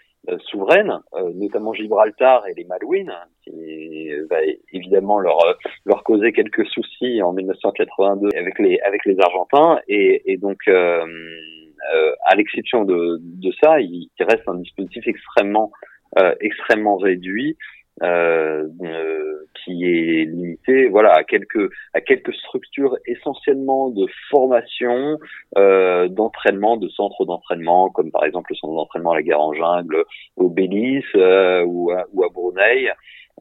souveraines, 0.50 0.98
euh, 1.14 1.30
notamment 1.34 1.72
Gibraltar 1.72 2.46
et 2.46 2.54
les 2.54 2.64
Malouines, 2.64 3.14
qui 3.44 4.10
va 4.30 4.38
évidemment 4.72 5.18
leur 5.18 5.38
leur 5.84 6.02
causer 6.04 6.32
quelques 6.32 6.66
soucis 6.66 7.22
en 7.22 7.32
1982 7.32 8.28
avec 8.36 8.58
les 8.58 8.78
avec 8.80 9.04
les 9.04 9.18
Argentins. 9.20 9.80
Et, 9.88 10.32
et 10.32 10.36
donc 10.36 10.58
euh, 10.68 11.04
à 12.26 12.34
l'exception 12.34 12.84
de, 12.84 13.18
de 13.20 13.52
ça, 13.62 13.80
il, 13.80 14.10
reste 14.20 14.46
un 14.46 14.56
dispositif 14.56 15.06
extrêmement 15.06 15.72
extrêmement 16.40 16.96
réduit 16.96 17.56
euh, 18.02 18.66
qui 19.64 19.84
est 19.84 20.24
limité 20.24 20.88
voilà 20.88 21.14
à 21.14 21.24
quelques 21.24 21.70
à 21.94 22.00
quelques 22.00 22.34
structures 22.34 22.96
essentiellement 23.06 23.90
de 23.90 24.06
formation 24.30 25.18
euh, 25.56 26.08
d'entraînement 26.08 26.76
de 26.76 26.88
centres 26.88 27.24
d'entraînement 27.24 27.90
comme 27.90 28.11
par 28.11 28.24
exemple 28.24 28.52
le 28.52 28.56
centre 28.56 28.74
d'entraînement 28.74 29.12
à 29.12 29.16
la 29.16 29.22
guerre 29.22 29.40
en 29.40 29.52
jungle 29.52 30.04
au 30.37 30.48
Belize 30.48 31.04
euh, 31.16 31.64
ou, 31.64 31.90
à, 31.90 32.04
ou 32.12 32.24
à 32.24 32.28
Brunei 32.28 32.90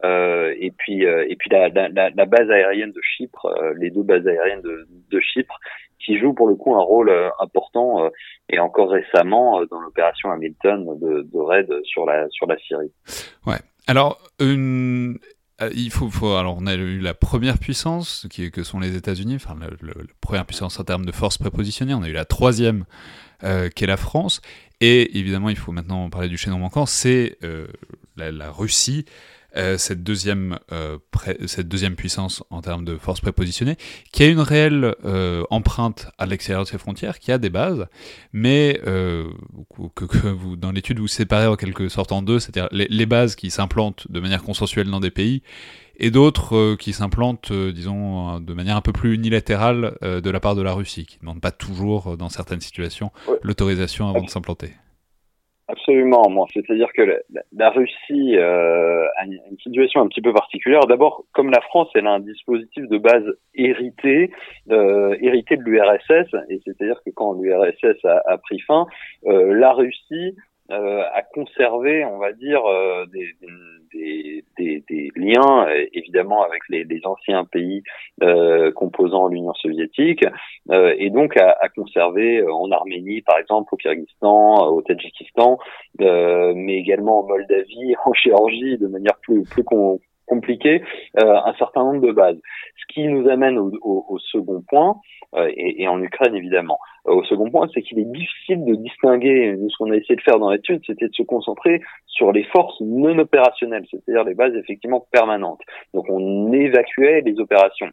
euh, 0.04 0.54
et 0.60 0.72
puis 0.72 1.06
euh, 1.06 1.26
et 1.28 1.36
puis 1.36 1.50
la, 1.50 1.70
la, 1.70 1.90
la, 1.90 2.26
base 2.26 2.52
aérienne 2.52 2.92
de 2.92 3.02
Chypre 3.02 3.48
euh, 3.48 3.74
les 3.78 3.90
deux 3.90 4.04
bases 4.04 4.28
aériennes 4.28 4.62
de, 4.62 4.88
de 5.10 5.20
Chypre 5.20 5.60
qui 6.00 6.20
jouent 6.20 6.36
pour 6.36 6.48
le 6.48 6.56
coup 6.56 6.76
un 6.76 6.84
rôle 6.84 7.12
important 7.40 8.10
et 8.50 8.60
encore 8.60 8.92
récemment 8.92 9.66
dans 9.66 9.80
l'opération 9.80 10.30
Hamilton 10.30 11.00
de, 11.02 11.24
de 11.24 11.40
raid 11.40 11.68
sur 11.84 12.06
la 12.06 12.30
sur 12.30 12.46
la 12.46 12.58
Syrie. 12.60 12.92
Ouais. 13.48 13.56
Alors. 13.88 14.22
Euh, 14.42 15.18
il 15.74 15.90
faut, 15.90 16.36
alors 16.36 16.58
on 16.60 16.68
a 16.68 16.76
eu 16.76 17.00
la 17.00 17.16
première 17.16 17.58
puissance, 17.58 18.28
qui, 18.30 18.52
que 18.52 18.62
sont 18.62 18.80
les 18.80 18.96
États-Unis, 18.96 19.38
enfin 19.38 19.58
la, 19.60 19.94
première 20.22 20.46
puissance 20.46 20.80
en 20.80 20.84
termes 20.84 21.06
de 21.06 21.12
force 21.12 21.40
prépositionnée. 21.40 21.96
On 21.96 22.04
a 22.04 22.10
eu 22.10 22.14
la 22.14 22.26
troisième, 22.26 22.86
euh, 23.44 23.70
qui 23.70 23.84
est 23.84 23.88
la 23.88 23.98
France. 23.98 24.42
Et 24.82 25.18
évidemment, 25.18 25.50
il 25.50 25.58
faut 25.58 25.72
maintenant 25.72 26.10
parler 26.10 26.28
du 26.28 26.38
chaînon 26.38 26.60
manquant, 26.60 26.86
c'est 26.86 27.38
euh, 27.44 27.68
la, 28.16 28.52
Russie, 28.52 29.06
euh, 29.58 29.78
cette, 29.78 30.04
deuxième, 30.04 30.60
euh, 30.72 30.98
cette 31.48 31.68
deuxième 31.68 31.96
puissance 31.96 32.44
en 32.52 32.62
termes 32.62 32.86
de 32.86 32.98
force 32.98 33.22
prépositionnée, 33.22 33.76
qui 34.12 34.24
a 34.24 34.28
une 34.28 34.40
réelle 34.40 34.96
euh, 35.04 35.44
empreinte 35.50 36.10
à 36.18 36.26
l'extérieur 36.26 36.64
de 36.64 36.70
ses 36.70 36.78
frontières, 36.78 37.18
qui 37.20 37.32
a 37.32 37.38
des 37.38 37.50
bases, 37.50 37.88
mais 38.34 38.80
que, 38.84 40.06
que, 40.06 40.28
vous, 40.28 40.56
dans 40.56 40.72
l'étude, 40.72 41.00
vous 41.00 41.08
séparez 41.08 41.48
en 41.48 41.56
quelque 41.56 41.90
sorte 41.90 42.12
en 42.12 42.22
deux, 42.22 42.40
c'est-à-dire 42.40 42.70
les, 42.72 42.88
les, 42.90 43.06
bases 43.06 43.36
qui 43.36 43.50
s'implantent 43.50 44.10
de 44.12 44.20
manière 44.20 44.44
consensuelle 44.44 44.90
dans 44.90 45.00
des 45.00 45.12
pays, 45.12 45.42
et 45.98 46.12
d'autres 46.12 46.76
qui 46.76 46.94
s'implantent, 46.94 47.52
disons, 47.52 48.40
de 48.40 48.54
manière 48.54 48.78
un 48.78 48.82
peu 48.82 48.94
plus 48.94 49.16
unilatérale 49.16 49.98
de 50.02 50.30
la 50.30 50.40
part 50.40 50.56
de 50.56 50.62
la 50.62 50.74
Russie, 50.74 51.06
qui 51.06 51.16
ne 51.18 51.22
demandent 51.22 51.42
pas 51.42 51.52
toujours, 51.52 52.18
dans 52.18 52.30
certaines 52.30 52.62
situations, 52.62 53.12
l'autorisation 53.42 54.10
avant 54.10 54.22
de 54.22 54.30
s'implanter. 54.30 54.74
Absolument, 55.70 56.30
moi. 56.30 56.48
C'est-à-dire 56.54 56.94
que 56.94 57.02
la, 57.52 57.70
Russie 57.72 58.38
euh, 58.38 59.06
a 59.18 59.26
une, 59.26 59.58
situation 59.62 60.02
un 60.02 60.08
petit 60.08 60.22
peu 60.22 60.32
particulière. 60.32 60.86
D'abord, 60.88 61.26
comme 61.34 61.52
la 61.52 61.60
France, 61.60 61.90
elle 61.94 62.08
a 62.08 62.12
un 62.12 62.22
dispositif 62.22 62.88
de 62.88 62.98
base 62.98 63.26
hérité, 63.54 64.32
euh, 64.72 65.18
hérité 65.20 65.58
de 65.58 65.64
l'URSS, 65.64 66.34
et 66.50 66.62
c'est-à-dire 66.64 67.02
que 67.06 67.10
quand 67.10 67.34
l'URSS 67.34 68.06
a, 68.06 68.38
pris 68.38 68.60
fin, 68.62 68.86
euh, 69.26 69.54
la 69.54 69.74
Russie 69.74 70.36
euh, 70.72 71.04
a 71.14 71.22
conservé, 71.22 72.06
on 72.06 72.18
va 72.18 72.32
dire, 72.32 72.66
euh, 72.66 73.06
des, 73.08 73.36
des, 73.94 74.44
des, 74.58 74.84
des, 74.90 75.12
liens, 75.16 75.68
euh, 75.68 75.86
évidemment, 75.94 76.44
avec 76.44 76.62
les, 76.70 76.84
les 76.84 77.02
anciens 77.06 77.46
pays 77.46 77.84
euh, 78.24 78.72
composant 78.72 79.28
l'Union 79.28 79.54
soviétique, 79.54 80.26
et 80.72 81.10
donc 81.10 81.38
a, 81.38 81.58
a, 81.62 81.70
conservé 81.70 82.44
en 82.48 82.72
Arménie, 82.72 83.22
par 83.22 83.38
exemple, 83.38 83.74
au 83.74 83.78
Kyrgyzstan, 83.78 84.68
au 84.68 84.82
Tadjikistan, 84.82 85.58
mais 86.00 86.76
également 86.76 87.20
en 87.20 87.28
Moldavie, 87.28 87.96
en 88.06 88.14
Géorgie, 88.14 88.78
de 88.78 88.88
manière 88.88 89.18
plus, 89.22 89.44
plus 89.44 89.64
compliquée, 90.28 90.84
un 91.16 91.54
certain 91.58 91.84
nombre 91.84 92.06
de 92.06 92.12
bases. 92.12 92.40
Ce 92.78 92.94
qui 92.94 93.08
nous 93.08 93.28
amène 93.30 93.58
au, 93.58 93.72
au, 93.82 94.06
au 94.10 94.20
second 94.20 94.62
point, 94.68 94.98
et, 95.36 95.84
et 95.84 95.88
en 95.88 96.02
Ukraine, 96.02 96.36
évidemment. 96.36 96.80
Euh, 97.08 97.14
au 97.14 97.24
second 97.24 97.50
point, 97.50 97.68
c'est 97.74 97.82
qu'il 97.82 98.00
est 98.00 98.06
difficile 98.12 98.66
de 98.66 98.76
distinguer, 98.76 99.56
ce 99.70 99.78
qu'on 99.78 99.92
a 99.92 99.96
essayé 99.96 100.16
de 100.16 100.22
faire 100.22 100.40
dans 100.40 100.52
l'étude, 100.52 100.82
c'était 100.86 101.08
de 101.08 101.14
se 101.14 101.24
concentrer 101.24 101.82
sur 102.06 102.32
les 102.32 102.44
forces 102.44 102.80
non 102.82 103.18
opérationnelles, 103.20 103.86
c'est-à-dire 103.90 104.24
les 104.24 104.34
bases 104.36 104.56
effectivement 104.56 105.06
permanentes. 105.12 105.62
Donc 105.94 106.06
on 106.10 106.52
évacuait 106.52 107.22
les 107.22 107.40
opérations. 107.40 107.90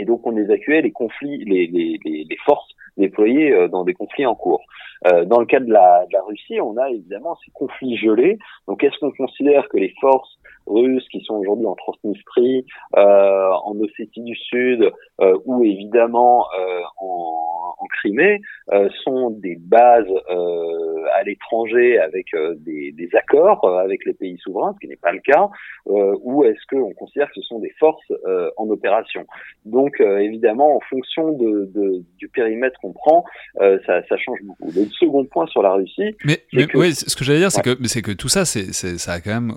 Et 0.00 0.04
donc 0.04 0.24
on 0.26 0.36
évacuait 0.36 0.82
les 0.82 0.92
conflits, 0.92 1.44
les, 1.44 1.66
les, 1.66 1.98
les, 2.04 2.36
forces 2.44 2.70
déployées 2.96 3.52
euh, 3.52 3.66
dans 3.68 3.84
des 3.84 3.94
conflits 3.94 4.26
en 4.26 4.36
cours. 4.36 4.62
Euh, 5.06 5.24
dans 5.24 5.40
le 5.40 5.46
cas 5.46 5.58
de 5.58 5.72
la, 5.72 6.06
de 6.06 6.12
la 6.12 6.22
Russie, 6.22 6.60
on 6.60 6.76
a 6.76 6.88
évidemment 6.90 7.36
ces 7.44 7.50
conflits 7.52 7.96
gelés. 7.96 8.38
Donc 8.68 8.84
est-ce 8.84 8.96
qu'on 8.98 9.10
considère 9.10 9.68
que 9.68 9.76
les 9.76 9.92
forces 10.00 10.38
russes 10.68 11.06
qui 11.10 11.20
sont 11.20 11.34
aujourd'hui 11.34 11.66
en 11.66 11.74
Transnistrie, 11.74 12.64
euh, 12.96 13.50
en 13.64 13.76
Ossétie 13.80 14.22
du 14.22 14.36
Sud 14.36 14.90
euh, 15.20 15.36
ou 15.44 15.64
évidemment 15.64 16.46
euh, 16.58 16.80
en, 16.98 17.74
en, 17.78 17.86
Crimée 18.00 18.40
euh, 18.72 18.88
sont 19.02 19.30
des 19.30 19.56
bases 19.56 20.06
euh, 20.30 21.04
à 21.18 21.22
l'étranger 21.24 21.98
avec 21.98 22.26
des, 22.58 22.92
des, 22.92 23.08
accords 23.16 23.66
avec 23.78 24.04
les 24.04 24.12
pays 24.12 24.36
souverains, 24.38 24.74
ce 24.74 24.78
qui 24.80 24.88
n'est 24.88 24.96
pas 24.96 25.12
le 25.12 25.20
cas, 25.20 25.48
ou 25.86 26.44
est-ce 26.44 26.60
qu'on 26.70 26.92
considère 26.92 27.28
que 27.28 27.34
ce 27.36 27.42
sont 27.42 27.58
des 27.58 27.72
forces 27.78 28.12
en 28.56 28.68
opération 28.68 29.24
Donc 29.64 30.00
évidemment, 30.00 30.76
en 30.76 30.80
fonction 30.80 31.32
de, 31.32 31.70
de 31.74 32.02
du 32.18 32.28
périmètre 32.28 32.78
qu'on 32.80 32.92
prend, 32.92 33.24
ça, 33.58 34.02
ça, 34.06 34.16
change 34.16 34.38
beaucoup. 34.42 34.70
Le 34.76 34.84
second 34.90 35.24
point 35.24 35.46
sur 35.46 35.62
la 35.62 35.72
Russie, 35.72 36.14
mais, 36.24 36.38
mais 36.52 36.66
oui, 36.74 36.94
ce 36.94 37.16
que 37.16 37.24
j'allais 37.24 37.38
dire, 37.38 37.50
c'est 37.50 37.62
que 37.62 38.00
que 38.00 38.12
tout 38.12 38.28
ça, 38.28 38.44
c'est 38.44 38.72
ça 38.72 39.12
a 39.12 39.20
quand 39.20 39.34
même, 39.34 39.54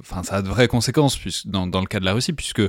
enfin, 0.00 0.22
ça 0.22 0.36
a 0.36 0.42
de 0.42 0.48
vraies 0.54 0.68
conséquences 0.68 1.18
dans, 1.46 1.66
dans, 1.66 1.80
le 1.80 1.86
cas 1.86 1.98
de 1.98 2.04
la 2.04 2.12
Russie, 2.12 2.32
puisque 2.32 2.62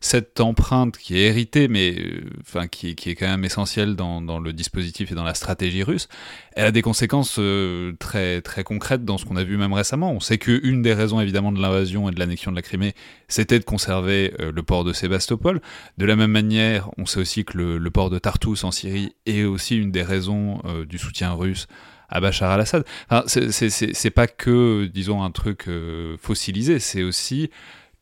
cette 0.00 0.40
empreinte 0.40 0.98
qui 0.98 1.16
est 1.16 1.26
héritée, 1.26 1.68
mais 1.68 1.94
euh, 1.98 2.20
enfin 2.42 2.68
qui, 2.68 2.94
qui, 2.94 3.10
est 3.10 3.14
quand 3.14 3.26
même 3.26 3.44
essentielle 3.44 3.96
dans, 3.96 4.20
dans, 4.20 4.38
le 4.38 4.52
dispositif 4.52 5.10
et 5.10 5.14
dans 5.14 5.24
la 5.24 5.34
stratégie 5.34 5.82
russe, 5.82 6.08
elle 6.52 6.66
a 6.66 6.70
des 6.70 6.82
conséquences 6.82 7.36
euh, 7.38 7.92
très 7.98 8.42
très 8.42 8.62
concrètes 8.62 9.04
dans 9.04 9.16
ce 9.16 9.24
qu'on 9.24 9.36
a 9.36 9.44
vu 9.44 9.56
même 9.56 9.72
récemment. 9.72 10.12
On 10.12 10.20
sait 10.20 10.38
qu'une 10.38 10.82
des 10.82 10.92
raisons 10.92 11.20
évidemment 11.20 11.52
de 11.52 11.60
l'invasion 11.60 12.08
et 12.08 12.12
de 12.12 12.18
l'annexion 12.18 12.50
de 12.50 12.56
la 12.56 12.62
Crimée, 12.62 12.94
c'était 13.28 13.58
de 13.58 13.64
conserver 13.64 14.34
euh, 14.40 14.52
le 14.52 14.62
port 14.62 14.84
de 14.84 14.92
Sébastopol. 14.92 15.62
De 15.96 16.04
la 16.04 16.16
même 16.16 16.32
manière, 16.32 16.90
on 16.98 17.06
sait 17.06 17.20
aussi 17.20 17.44
que 17.44 17.56
le, 17.56 17.78
le 17.78 17.90
port 17.90 18.10
de 18.10 18.18
Tartus 18.18 18.64
en 18.64 18.70
Syrie 18.70 19.14
est 19.24 19.44
aussi 19.44 19.76
une 19.76 19.90
des 19.90 20.02
raisons 20.02 20.60
du 20.88 20.98
soutien 20.98 21.32
russe 21.32 21.66
à 22.10 22.20
Bachar 22.20 22.50
al-Assad. 22.50 22.84
Enfin, 23.08 23.22
c'est 23.26 24.10
pas 24.10 24.26
que, 24.26 24.86
disons, 24.86 25.22
un 25.22 25.30
truc 25.30 25.68
euh, 25.68 26.16
fossilisé, 26.18 26.78
c'est 26.78 27.02
aussi 27.02 27.50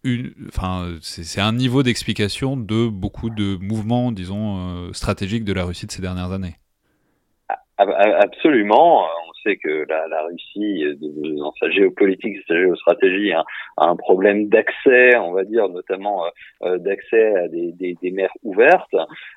une, 0.04 0.32
enfin, 0.48 0.96
c'est 1.00 1.40
un 1.40 1.52
niveau 1.52 1.82
d'explication 1.82 2.56
de 2.56 2.88
beaucoup 2.88 3.30
de 3.30 3.56
mouvements, 3.60 4.12
disons, 4.12 4.88
euh, 4.88 4.92
stratégiques 4.92 5.44
de 5.44 5.52
la 5.52 5.64
Russie 5.64 5.86
de 5.86 5.92
ces 5.92 6.02
dernières 6.02 6.32
années. 6.32 6.56
Absolument 7.76 9.04
sait 9.48 9.56
que 9.56 9.86
la, 9.88 10.06
la 10.08 10.22
Russie, 10.22 10.84
dans 11.38 11.52
sa 11.52 11.70
géopolitique, 11.70 12.36
sa 12.46 12.54
géostratégie, 12.54 13.32
a, 13.32 13.44
un 13.76 13.96
problème 13.96 14.48
d'accès, 14.48 15.16
on 15.16 15.32
va 15.32 15.44
dire, 15.44 15.68
notamment 15.68 16.24
euh, 16.24 16.28
euh, 16.62 16.78
d'accès 16.78 17.34
à 17.36 17.48
des, 17.48 17.72
des, 17.72 17.96
des, 18.02 18.10
mers 18.10 18.32
ouvertes. 18.42 18.96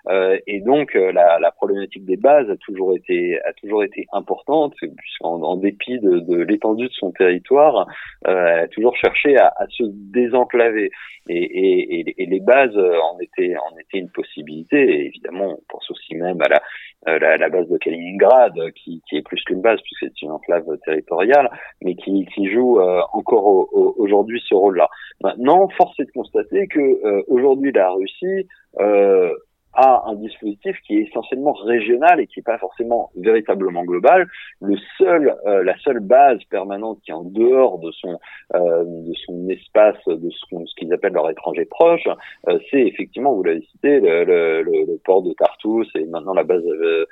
Euh, 0.10 0.38
et 0.48 0.62
donc, 0.62 0.94
la, 0.94 1.40
la, 1.40 1.52
problématique 1.52 2.06
des 2.06 2.18
bases 2.18 2.50
a 2.50 2.58
toujours 2.58 2.96
été, 2.96 3.40
a 3.44 3.54
toujours 3.54 3.84
été 3.84 4.06
importante, 4.12 4.74
puisqu'en 4.80 5.42
en 5.42 5.56
dépit 5.58 6.00
de, 6.00 6.20
de 6.20 6.38
l'étendue 6.42 6.88
de 6.88 6.94
son 6.94 7.12
territoire, 7.12 7.88
elle 8.26 8.38
a 8.38 8.68
toujours 8.68 8.96
cherché 8.98 9.38
à, 9.38 9.54
à 9.58 9.68
se 9.70 9.84
désenclaver. 9.88 10.92
Et, 11.30 11.38
et, 11.38 12.24
et, 12.24 12.26
les 12.26 12.40
bases 12.40 12.76
en 12.76 13.20
étaient, 13.20 13.56
en 13.56 13.78
étaient 13.78 14.00
une 14.00 14.10
possibilité. 14.10 15.06
Évidemment, 15.06 15.60
on 15.60 15.62
pense 15.70 15.90
aussi 15.92 16.16
même 16.16 16.42
à 16.42 16.48
la, 16.48 17.20
la, 17.20 17.38
la 17.38 17.50
base 17.50 17.70
de 17.70 17.78
Kaliningrad, 17.78 18.54
qui, 18.74 19.02
qui 19.08 19.18
est 19.18 19.22
plus 19.22 19.44
qu'une 19.44 19.62
base, 19.62 19.80
c'est 20.02 20.22
une 20.22 20.32
enclave 20.32 20.66
territoriale, 20.86 21.50
mais 21.82 21.96
qui, 21.96 22.26
qui 22.34 22.52
joue 22.52 22.80
euh, 22.80 23.02
encore 23.14 23.70
aujourd'hui 23.74 24.42
ce 24.48 24.56
rôle-là. 24.56 24.90
Maintenant, 25.22 25.70
force 25.70 25.98
est 26.00 26.06
de 26.06 26.12
constater 26.12 26.68
que 26.68 26.80
euh, 26.80 27.24
aujourd'hui 27.28 27.72
la 27.72 27.92
Russie 27.92 28.48
euh, 28.80 29.34
a 29.74 30.04
un 30.08 30.16
dispositif 30.16 30.76
qui 30.86 30.98
est 30.98 31.04
essentiellement 31.04 31.54
régional 31.54 32.20
et 32.20 32.28
qui 32.28 32.40
n'est 32.40 32.44
pas 32.44 32.58
forcément 32.58 33.10
véritablement 33.16 33.86
global. 33.86 34.28
Le 34.62 34.76
seul, 34.98 35.34
la 35.46 35.78
seule 35.78 36.02
base 36.02 36.44
permanente 36.50 37.00
qui 37.06 37.12
est 37.12 37.14
en 37.14 37.24
dehors 37.24 37.80
de 37.80 37.90
son 37.92 38.20
de 38.54 39.14
son 39.26 39.48
espace, 39.48 39.96
de 40.08 40.30
ce, 40.30 40.76
qu'ils 40.76 40.92
appellent 40.92 41.14
leur 41.14 41.30
étranger 41.30 41.64
proche, 41.64 42.06
c'est 42.70 42.82
effectivement, 42.82 43.34
vous 43.34 43.44
l'avez 43.44 43.62
cité, 43.72 44.02
le, 44.02 44.26
le, 44.26 44.64
le, 44.64 45.00
port 45.06 45.24
de 45.24 45.32
Tartus 45.32 45.88
et 45.96 46.04
maintenant 46.06 46.34
la 46.34 46.44
base 46.44 46.66
euh, 46.66 47.06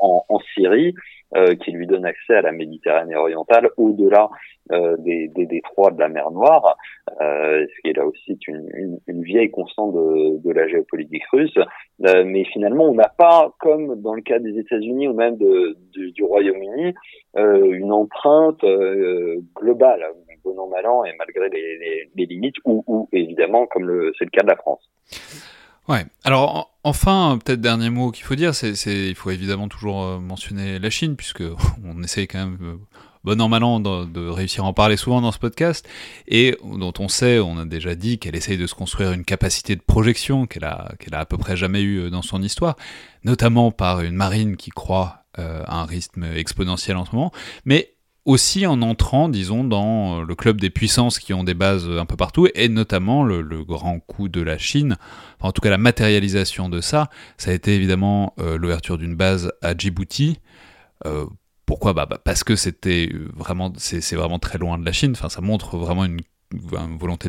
en, 0.00 0.24
en 0.28 0.38
Syrie. 0.54 0.94
Euh, 1.34 1.54
qui 1.54 1.70
lui 1.70 1.86
donne 1.86 2.04
accès 2.04 2.34
à 2.34 2.42
la 2.42 2.52
Méditerranée 2.52 3.16
orientale 3.16 3.70
au-delà 3.78 4.28
euh, 4.70 4.98
des, 4.98 5.28
des, 5.28 5.46
détroits 5.46 5.90
de 5.90 5.98
la 5.98 6.10
mer 6.10 6.30
Noire, 6.30 6.76
euh, 7.22 7.66
ce 7.66 7.80
qui 7.80 7.88
est 7.88 7.96
là 7.96 8.04
aussi 8.04 8.38
une, 8.46 8.68
une, 8.74 8.98
une 9.06 9.22
vieille 9.22 9.50
constante 9.50 9.94
de, 9.94 10.42
de, 10.46 10.52
la 10.52 10.68
géopolitique 10.68 11.24
russe. 11.32 11.56
Euh, 12.04 12.24
mais 12.26 12.44
finalement, 12.44 12.84
on 12.84 12.92
n'a 12.92 13.08
pas, 13.08 13.50
comme 13.60 13.98
dans 14.02 14.12
le 14.12 14.20
cas 14.20 14.40
des 14.40 14.58
États-Unis 14.58 15.08
ou 15.08 15.14
même 15.14 15.38
de, 15.38 15.74
du 15.94 16.22
Royaume-Uni, 16.22 16.92
une 17.34 17.92
empreinte 17.92 18.62
globale, 19.56 20.04
bon 20.44 20.58
an 20.58 20.68
mal 20.68 20.86
an 20.86 21.04
et 21.04 21.14
malgré 21.18 21.48
les, 21.48 21.78
les, 21.78 22.10
les 22.14 22.26
limites, 22.26 22.56
ou, 22.66 22.84
ou 22.86 23.08
évidemment 23.12 23.66
comme 23.66 24.12
c'est 24.18 24.26
le 24.26 24.30
cas 24.30 24.42
de 24.42 24.48
la 24.48 24.56
France. 24.56 24.86
Alors 26.24 26.72
enfin, 26.84 27.38
peut-être 27.44 27.60
dernier 27.60 27.90
mot 27.90 28.10
qu'il 28.10 28.24
faut 28.24 28.34
dire, 28.34 28.54
c'est 28.54 28.74
il 28.86 29.14
faut 29.14 29.30
évidemment 29.30 29.68
toujours 29.68 30.02
euh, 30.02 30.18
mentionner 30.18 30.78
la 30.78 30.90
Chine 30.90 31.16
puisque 31.16 31.42
on 31.84 32.02
essaye 32.02 32.26
quand 32.26 32.38
même 32.38 32.58
euh, 32.62 32.76
bon 33.24 33.40
an 33.40 33.48
mal 33.48 33.62
an 33.64 33.80
de, 33.80 34.28
réussir 34.28 34.64
à 34.64 34.68
en 34.68 34.72
parler 34.72 34.96
souvent 34.96 35.20
dans 35.20 35.32
ce 35.32 35.38
podcast. 35.38 35.88
Et 36.28 36.56
dont 36.64 36.92
on 36.98 37.08
sait, 37.08 37.38
on 37.38 37.58
a 37.58 37.64
déjà 37.64 37.94
dit 37.94 38.18
qu'elle 38.18 38.36
essaye 38.36 38.58
de 38.58 38.66
se 38.66 38.74
construire 38.74 39.12
une 39.12 39.24
capacité 39.24 39.76
de 39.76 39.82
projection 39.82 40.46
qu'elle 40.46 40.64
a 40.64 40.92
a 41.12 41.18
à 41.18 41.26
peu 41.26 41.38
près 41.38 41.56
jamais 41.56 41.82
eu 41.82 41.98
euh, 41.98 42.10
dans 42.10 42.22
son 42.22 42.42
histoire, 42.42 42.76
notamment 43.24 43.70
par 43.70 44.00
une 44.00 44.14
marine 44.14 44.56
qui 44.56 44.70
croît 44.70 45.18
à 45.34 45.80
un 45.80 45.86
rythme 45.86 46.24
exponentiel 46.24 46.94
en 46.98 47.06
ce 47.06 47.16
moment, 47.16 47.32
mais 47.64 47.94
aussi 48.24 48.66
en 48.66 48.82
entrant, 48.82 49.28
disons, 49.28 49.64
dans 49.64 50.20
euh, 50.20 50.24
le 50.24 50.34
club 50.34 50.60
des 50.60 50.70
puissances 50.70 51.18
qui 51.18 51.34
ont 51.34 51.44
des 51.44 51.54
bases 51.54 51.88
un 51.88 52.06
peu 52.06 52.16
partout, 52.16 52.48
et 52.54 52.68
notamment 52.68 53.24
le, 53.24 53.42
grand 53.64 53.98
coup 54.00 54.28
de 54.28 54.40
la 54.40 54.58
Chine, 54.58 54.96
enfin, 55.38 55.48
en 55.48 55.52
tout 55.52 55.60
cas 55.60 55.70
la 55.70 55.78
matérialisation 55.78 56.68
de 56.68 56.80
ça, 56.80 57.08
ça 57.36 57.50
a 57.50 57.54
été 57.54 57.74
évidemment 57.74 58.34
euh, 58.38 58.58
l'ouverture 58.58 58.98
d'une 58.98 59.16
base 59.16 59.52
à 59.62 59.76
Djibouti. 59.76 60.38
Euh, 61.06 61.26
pourquoi? 61.66 61.92
Bah, 61.94 62.06
bah, 62.08 62.18
Parce 62.22 62.44
que 62.44 62.56
c'était 62.56 63.10
vraiment, 63.34 63.72
c'est 63.76 64.16
vraiment 64.16 64.38
très 64.38 64.58
loin 64.58 64.78
de 64.78 64.84
la 64.84 64.92
Chine, 64.92 65.12
enfin, 65.12 65.28
ça 65.28 65.40
montre 65.40 65.76
vraiment 65.76 66.04
une 66.04 66.20
une 66.52 66.98
volonté 66.98 67.28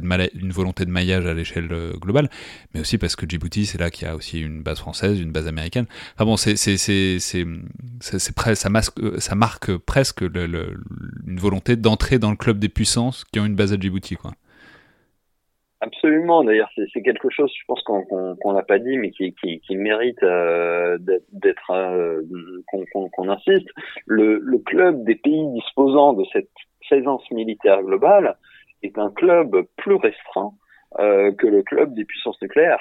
de, 0.85 0.91
maillage 0.91 1.25
à 1.25 1.33
l'échelle 1.33 1.69
euh, 1.71 1.93
globale, 1.93 2.29
mais 2.73 2.81
aussi 2.81 2.97
parce 2.97 3.15
que 3.15 3.27
Djibouti, 3.27 3.65
c'est 3.65 3.79
là 3.79 3.89
qu'il 3.89 4.07
y 4.07 4.11
a 4.11 4.15
aussi 4.15 4.41
une 4.41 4.61
base 4.61 4.79
française, 4.79 5.19
une 5.19 5.31
base 5.31 5.47
américaine. 5.47 5.85
Enfin 6.15 6.25
bon, 6.25 6.37
c'est, 6.37 6.55
c'est, 6.55 6.77
c'est, 6.77 7.45
euh, 7.45 8.55
ça 8.55 9.35
marque 9.35 9.77
presque 9.77 10.21
une 10.21 11.39
volonté 11.39 11.75
d'entrer 11.75 12.19
dans 12.19 12.31
le 12.31 12.37
club 12.37 12.59
des 12.59 12.69
puissances 12.69 13.23
qui 13.25 13.39
ont 13.39 13.45
une 13.45 13.55
base 13.55 13.73
à 13.73 13.77
Djibouti, 13.77 14.15
quoi. 14.15 14.31
Absolument. 15.81 16.45
D'ailleurs, 16.45 16.69
c'est 16.93 17.01
quelque 17.01 17.29
chose, 17.29 17.51
je 17.59 17.65
pense 17.67 17.83
qu'on 17.83 18.53
n'a 18.53 18.63
pas 18.63 18.79
dit, 18.79 18.97
mais 18.97 19.11
qui, 19.11 19.35
mérite 19.71 20.23
euh, 20.23 20.97
d'être 21.33 21.73
qu'on 22.67 23.29
insiste. 23.29 23.67
Le, 24.05 24.39
club 24.65 25.03
des 25.03 25.15
pays 25.15 25.45
disposant 25.53 26.13
de 26.13 26.23
cette 26.31 26.49
présence 26.87 27.29
militaire 27.31 27.81
globale 27.83 28.37
est 28.83 28.97
un 28.97 29.09
club 29.11 29.65
plus 29.77 29.95
restreint 29.95 30.53
euh, 30.99 31.31
que 31.31 31.47
le 31.47 31.63
club 31.63 31.93
des 31.93 32.05
puissances 32.05 32.41
nucléaires. 32.41 32.79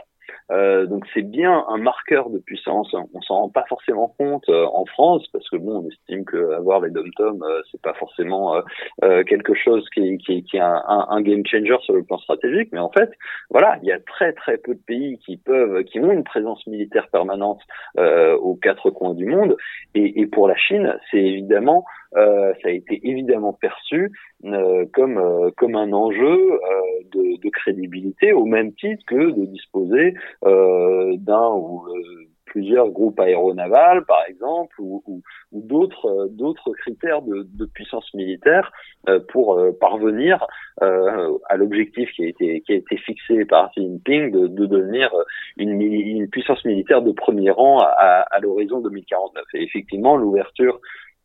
Euh, 0.51 0.87
donc 0.87 1.05
c'est 1.15 1.23
bien 1.23 1.65
un 1.69 1.79
marqueur 1.79 2.31
de 2.31 2.39
puissance. 2.39 2.95
On 3.15 3.21
s'en 3.23 3.35
rend 3.35 3.49
pas 3.49 3.65
forcément 3.69 4.15
compte 4.19 4.49
euh, 4.49 4.67
en 4.73 4.85
France 4.87 5.27
parce 5.33 5.49
que 5.49 5.57
bon, 5.57 5.83
on 5.83 5.89
estime 5.89 6.25
que 6.25 6.53
avoir 6.53 6.81
les 6.81 6.91
dom-tom, 6.91 7.43
euh, 7.43 7.61
c'est 7.71 7.81
pas 7.81 7.95
forcément 7.95 8.61
euh, 9.03 9.25
quelque 9.25 9.55
chose 9.55 9.89
qui, 9.95 10.19
qui, 10.19 10.45
qui 10.45 10.57
est 10.57 10.61
un, 10.61 10.83
un, 10.87 11.23
game 11.23 11.45
changer 11.47 11.77
sur 11.83 11.95
le 11.95 12.05
plan 12.05 12.19
stratégique. 12.19 12.69
Mais 12.73 12.81
en 12.81 12.91
fait, 12.91 13.11
voilà, 13.51 13.79
il 13.83 13.89
y 13.89 13.93
a 13.93 14.01
très 14.01 14.33
très 14.33 14.59
peu 14.59 14.75
de 14.75 14.81
pays 14.81 15.19
qui 15.19 15.37
peuvent, 15.37 15.85
qui 15.85 16.01
ont 16.01 16.13
une 16.13 16.25
présence 16.25 16.67
militaire 16.67 17.09
permanente 17.09 17.61
aux 17.97 18.57
quatre 18.57 18.91
coins 18.91 19.15
du 19.15 19.27
monde. 19.27 19.57
Et, 19.95 20.21
et 20.21 20.27
pour 20.27 20.49
la 20.49 20.57
Chine, 20.57 20.97
c'est 21.11 21.23
évidemment 21.23 21.85
euh, 22.17 22.53
ça 22.63 22.69
a 22.69 22.73
été 22.73 23.01
évidemment 23.09 23.53
perçu 23.55 24.13
euh, 24.45 24.85
comme 24.93 25.17
euh, 25.19 25.51
comme 25.57 25.77
un 25.77 25.93
enjeu 25.93 26.61
de, 27.13 27.41
de, 27.41 27.51
crédibilité 27.51 28.33
au 28.33 28.45
même 28.45 28.73
titre 28.75 29.03
que 29.07 29.31
de 29.31 29.47
disposer 29.47 30.15
d'un 30.43 31.51
ou 31.55 31.85
plusieurs 32.45 32.91
groupes 32.91 33.19
aéronavals, 33.19 34.05
par 34.05 34.19
exemple, 34.29 34.75
ou, 34.79 35.03
ou, 35.07 35.23
ou 35.53 35.63
d'autres 35.63 36.29
d'autres 36.33 36.73
critères 36.73 37.23
de, 37.23 37.47
de, 37.49 37.65
puissance 37.65 38.13
militaire 38.13 38.71
pour 39.29 39.59
parvenir 39.81 40.47
à 40.81 41.57
l'objectif 41.57 42.11
qui 42.13 42.25
a 42.25 42.29
été 42.29 42.61
qui 42.61 42.73
a 42.73 42.77
été 42.77 42.97
fixé 42.99 43.45
par 43.47 43.71
Xi 43.71 43.81
Jinping 43.81 44.31
de, 44.33 44.47
de 44.49 44.67
devenir 44.67 45.11
une, 45.57 45.81
une, 45.81 46.29
puissance 46.29 46.65
militaire 46.65 47.01
de 47.01 47.13
premier 47.13 47.51
rang 47.51 47.79
à, 47.81 48.27
à 48.31 48.41
l'horizon 48.41 48.81
2049. 48.81 49.45
Et 49.55 49.63
effectivement, 49.63 50.17
l'ouverture 50.17 50.79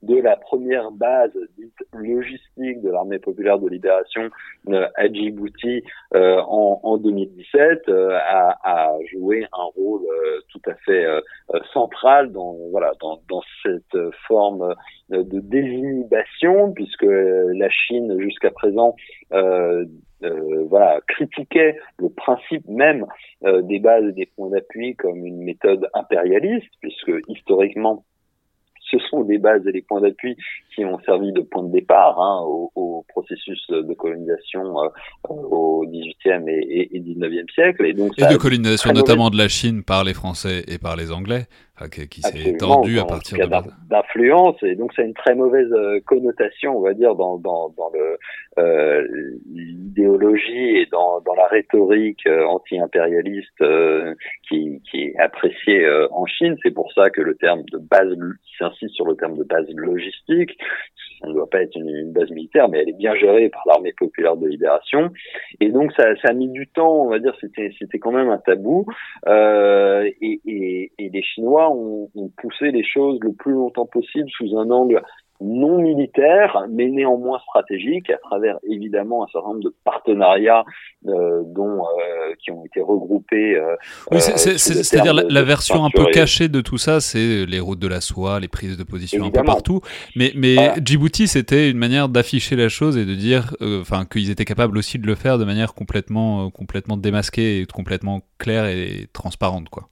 de 0.04 0.16
la 0.16 0.36
première 0.36 0.92
base 0.92 1.32
dite 1.58 1.74
logistique 1.94 2.82
de 2.82 2.90
l'armée 2.90 3.20
populaire 3.20 3.60
de 3.60 3.68
libération 3.68 4.30
euh, 4.70 4.88
à 4.96 5.08
Djibouti 5.08 5.84
euh, 6.14 6.40
en, 6.48 6.80
en, 6.84 6.98
2017 6.98 7.90
euh, 7.90 8.12
a, 8.12 8.58
a, 8.64 8.98
joué 9.12 9.46
un 9.52 9.64
rôle 9.76 10.02
tout 10.50 10.62
à 10.70 10.76
fait 10.86 11.06
central 11.74 12.32
dans 12.32 12.56
voilà 12.72 12.92
dans, 13.02 13.22
dans 13.28 13.42
cette 13.64 13.98
forme 14.28 14.76
de 15.10 15.40
désinhibition 15.40 16.72
puisque 16.74 17.06
la 17.06 17.70
Chine 17.70 18.20
jusqu'à 18.20 18.52
présent 18.52 18.96
euh, 20.24 20.64
voilà, 20.70 21.00
critiquait 21.08 21.78
le 22.00 22.10
principe 22.10 22.68
même 22.68 23.06
des 23.44 23.80
bases 23.80 24.06
et 24.06 24.14
des 24.14 24.26
points 24.26 24.50
d'appui 24.50 24.96
comme 24.96 25.26
une 25.26 25.44
méthode 25.44 25.88
impérialiste, 25.94 26.72
puisque 26.82 27.12
historiquement 27.28 28.04
ce 28.90 28.98
sont 29.10 29.24
des 29.24 29.38
bases 29.38 29.66
et 29.68 29.72
des 29.72 29.82
points 29.82 30.02
d'appui 30.02 30.36
qui 30.74 30.86
ont 30.86 31.00
servi 31.06 31.32
de 31.32 31.42
point 31.42 31.64
de 31.64 31.72
départ 31.72 32.20
hein, 32.20 32.42
au, 32.46 32.72
au, 32.76 33.06
processus 33.10 33.66
de 33.70 33.94
colonisation 33.94 34.84
euh, 34.84 34.90
au 35.30 35.86
XVIIIe 35.88 36.48
et, 36.48 36.96
et, 36.96 37.00
XIXe 37.00 37.52
siècle. 37.54 37.86
Et, 37.86 37.94
donc, 37.94 38.14
et 38.18 38.28
de 38.28 38.38
colonisation 38.38 38.92
notamment 38.94 39.30
de 39.30 39.38
la 39.38 39.48
Chine 39.48 39.84
par 39.84 40.04
les 40.04 40.14
Français 40.14 40.64
et 40.68 40.78
par 40.78 40.96
les 40.96 41.12
Anglais, 41.12 41.48
qui, 41.92 42.08
qui 42.10 42.22
s'est 42.22 42.50
étendu 42.50 43.00
à 43.00 43.06
partir 43.06 43.38
de 43.38 43.70
d'influence. 43.90 44.56
Et 44.64 44.76
donc, 44.76 44.92
c'est 44.96 45.04
une 45.04 45.14
très 45.14 45.36
mauvaise 45.36 45.72
euh, 45.72 46.00
connotation, 46.06 46.78
on 46.78 46.82
va 46.82 46.94
dire, 46.94 47.16
dans, 47.16 47.38
dans, 47.38 47.70
dans 47.78 47.90
le 47.94 48.18
euh, 48.60 49.08
l'idéologie 49.54 50.78
et 50.78 50.88
dans, 50.92 51.22
dans 51.22 51.36
la 51.36 51.46
rhétorique 51.46 52.26
euh, 52.26 52.44
anti-impérialiste 52.46 53.62
euh, 53.62 54.16
qui, 54.50 54.82
qui 54.90 55.04
est 55.04 55.20
appréciée 55.20 55.88
en 56.12 56.26
Chine. 56.26 56.56
C'est 56.64 56.74
pour 56.74 56.92
ça 56.94 57.10
que 57.10 57.22
le 57.22 57.36
terme 57.36 57.62
de 57.72 57.78
base, 57.78 58.16
s'insiste 58.58 58.96
sur 58.96 59.06
le 59.06 59.16
terme 59.16 59.38
de 59.38 59.44
base 59.44 59.68
logistique, 59.76 60.58
ça 61.20 61.28
ne 61.28 61.34
doit 61.34 61.50
pas 61.50 61.62
être 61.62 61.76
une, 61.76 62.12
base 62.12 62.30
militaire, 62.32 62.70
mais 62.70 62.80
elle 62.80 62.90
est 62.90 62.98
bien 62.98 63.16
gérée 63.16 63.50
par 63.50 63.64
l'armée 63.66 63.94
populaire 63.94 64.38
de 64.38 64.48
libération. 64.48 65.10
Et 65.60 65.70
donc 65.70 65.92
ça, 65.94 66.16
ça 66.22 66.30
a 66.30 66.34
mis 66.34 66.50
du 66.50 66.68
temps, 66.68 66.94
on 66.94 67.10
va 67.10 67.20
dire, 67.20 67.36
c'était 67.42 67.74
c'était 67.80 68.00
quand 68.00 68.12
même 68.12 68.30
un 68.30 68.38
tabou. 68.38 68.86
Euh, 69.28 70.10
et, 70.22 70.42
et, 70.46 70.92
et, 70.98 71.10
les 71.10 71.24
Chinois 71.24 71.67
ont, 71.70 72.10
ont 72.16 72.32
poussé 72.38 72.72
les 72.72 72.84
choses 72.84 73.20
le 73.22 73.34
plus 73.34 73.54
longtemps 73.54 73.86
possible 73.86 74.30
sous 74.30 74.58
un 74.58 74.70
angle 74.70 75.02
non 75.40 75.80
militaire, 75.80 76.66
mais 76.70 76.88
néanmoins 76.88 77.40
stratégique, 77.40 78.10
à 78.10 78.18
travers 78.18 78.58
évidemment 78.68 79.24
un 79.24 79.28
certain 79.32 79.50
nombre 79.50 79.64
de 79.64 79.74
partenariats 79.84 80.64
euh, 81.08 81.44
dont 81.46 81.82
euh, 81.82 82.34
qui 82.40 82.52
ont 82.52 82.66
été 82.66 82.82
regroupés. 82.82 83.56
Euh, 83.56 83.76
oui, 84.12 84.20
c'est-à-dire 84.20 85.14
la, 85.14 85.44
version 85.44 85.86
un 85.86 85.90
peu 85.90 86.06
cachée 86.12 86.48
de 86.48 86.62
tout 86.62 86.78
ça, 86.78 87.02
c'est 87.02 87.46
les 87.46 87.60
routes 87.60 87.80
de 87.80 87.88
la 87.88 88.02
soie, 88.02 88.40
les 88.40 88.48
prises 88.48 88.78
de 88.78 88.84
position 88.84 89.26
un 89.26 89.32
peu 89.32 89.44
partout. 89.44 89.82
Mais, 90.16 90.32
mais 90.36 90.56
Djibouti, 90.84 91.28
c'était 91.28 91.70
une 91.70 91.78
manière 91.78 92.10
d'afficher 92.10 92.56
la 92.56 92.70
chose 92.70 92.98
et 92.98 93.06
de 93.06 93.14
dire, 93.14 93.56
enfin, 93.62 94.06
qu'ils 94.06 94.32
étaient 94.32 94.46
capables 94.46 94.78
aussi 94.78 94.98
de 94.98 95.06
le 95.06 95.16
faire 95.16 95.38
de 95.38 95.46
manière 95.46 95.76
complètement, 95.76 96.50
complètement 96.50 96.98
démasquée 96.98 97.62
et 97.62 97.66
complètement 97.66 98.22
claire 98.40 98.66
et 98.66 99.08
transparente, 99.14 99.70
quoi. 99.70 99.90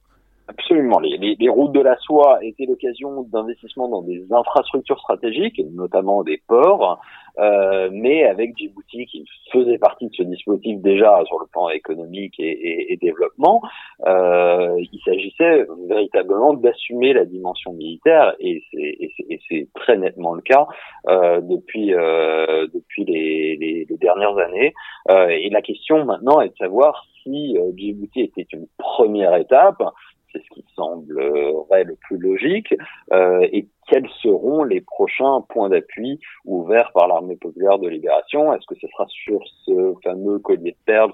Absolument. 0.48 1.00
Les, 1.00 1.16
les, 1.16 1.34
les, 1.38 1.48
routes 1.48 1.72
de 1.72 1.80
la 1.80 1.96
soie 1.96 2.38
étaient 2.42 2.66
l'occasion 2.66 3.22
d'investissement 3.22 3.88
dans 3.88 4.02
des 4.02 4.24
infrastructures 4.30 4.98
stratégiques, 5.00 5.60
notamment 5.72 6.22
des 6.22 6.40
ports, 6.46 7.00
euh, 7.38 7.90
mais 7.92 8.24
avec 8.24 8.56
Djibouti 8.56 9.06
qui 9.06 9.24
faisait 9.52 9.78
partie 9.78 10.06
de 10.06 10.14
ce 10.14 10.22
dispositif 10.22 10.80
déjà 10.80 11.20
sur 11.26 11.40
le 11.40 11.46
plan 11.46 11.68
économique 11.70 12.38
et, 12.38 12.44
et, 12.44 12.92
et 12.92 12.96
développement, 12.96 13.60
euh, 14.06 14.76
il 14.92 15.00
s'agissait 15.04 15.66
véritablement 15.88 16.54
d'assumer 16.54 17.12
la 17.12 17.24
dimension 17.24 17.72
militaire 17.72 18.34
et 18.38 18.62
c'est 19.48 19.68
très 19.74 19.96
nettement 19.96 20.34
le 20.34 20.42
cas 20.42 20.66
euh, 21.08 21.40
depuis 21.40 21.92
euh, 21.92 22.66
depuis 22.72 23.04
les, 23.04 23.56
les, 23.56 23.86
les, 23.88 23.96
dernières 23.96 24.38
années. 24.38 24.74
Euh, 25.10 25.28
et 25.28 25.50
la 25.50 25.62
question 25.62 26.04
maintenant 26.04 26.40
est 26.40 26.50
de 26.50 26.56
savoir 26.56 27.04
si 27.22 27.58
euh, 27.58 27.72
Djibouti 27.76 28.20
était 28.22 28.46
une 28.52 28.66
première 28.78 29.34
étape 29.34 29.82
c'est 30.36 30.42
ce 30.48 30.54
qui 30.54 30.64
semblerait 30.74 31.84
le 31.84 31.96
plus 31.96 32.18
logique, 32.18 32.74
euh, 33.12 33.46
et 33.52 33.68
quels 33.88 34.08
seront 34.20 34.64
les 34.64 34.80
prochains 34.80 35.42
points 35.48 35.68
d'appui 35.68 36.18
ouverts 36.44 36.90
par 36.92 37.06
l'armée 37.06 37.36
populaire 37.36 37.78
de 37.78 37.88
libération? 37.88 38.52
Est-ce 38.52 38.66
que 38.66 38.74
ce 38.80 38.88
sera 38.88 39.06
sur 39.08 39.40
ce 39.64 39.94
fameux 40.02 40.40
collier 40.40 40.72
de 40.72 40.76
perles, 40.86 41.12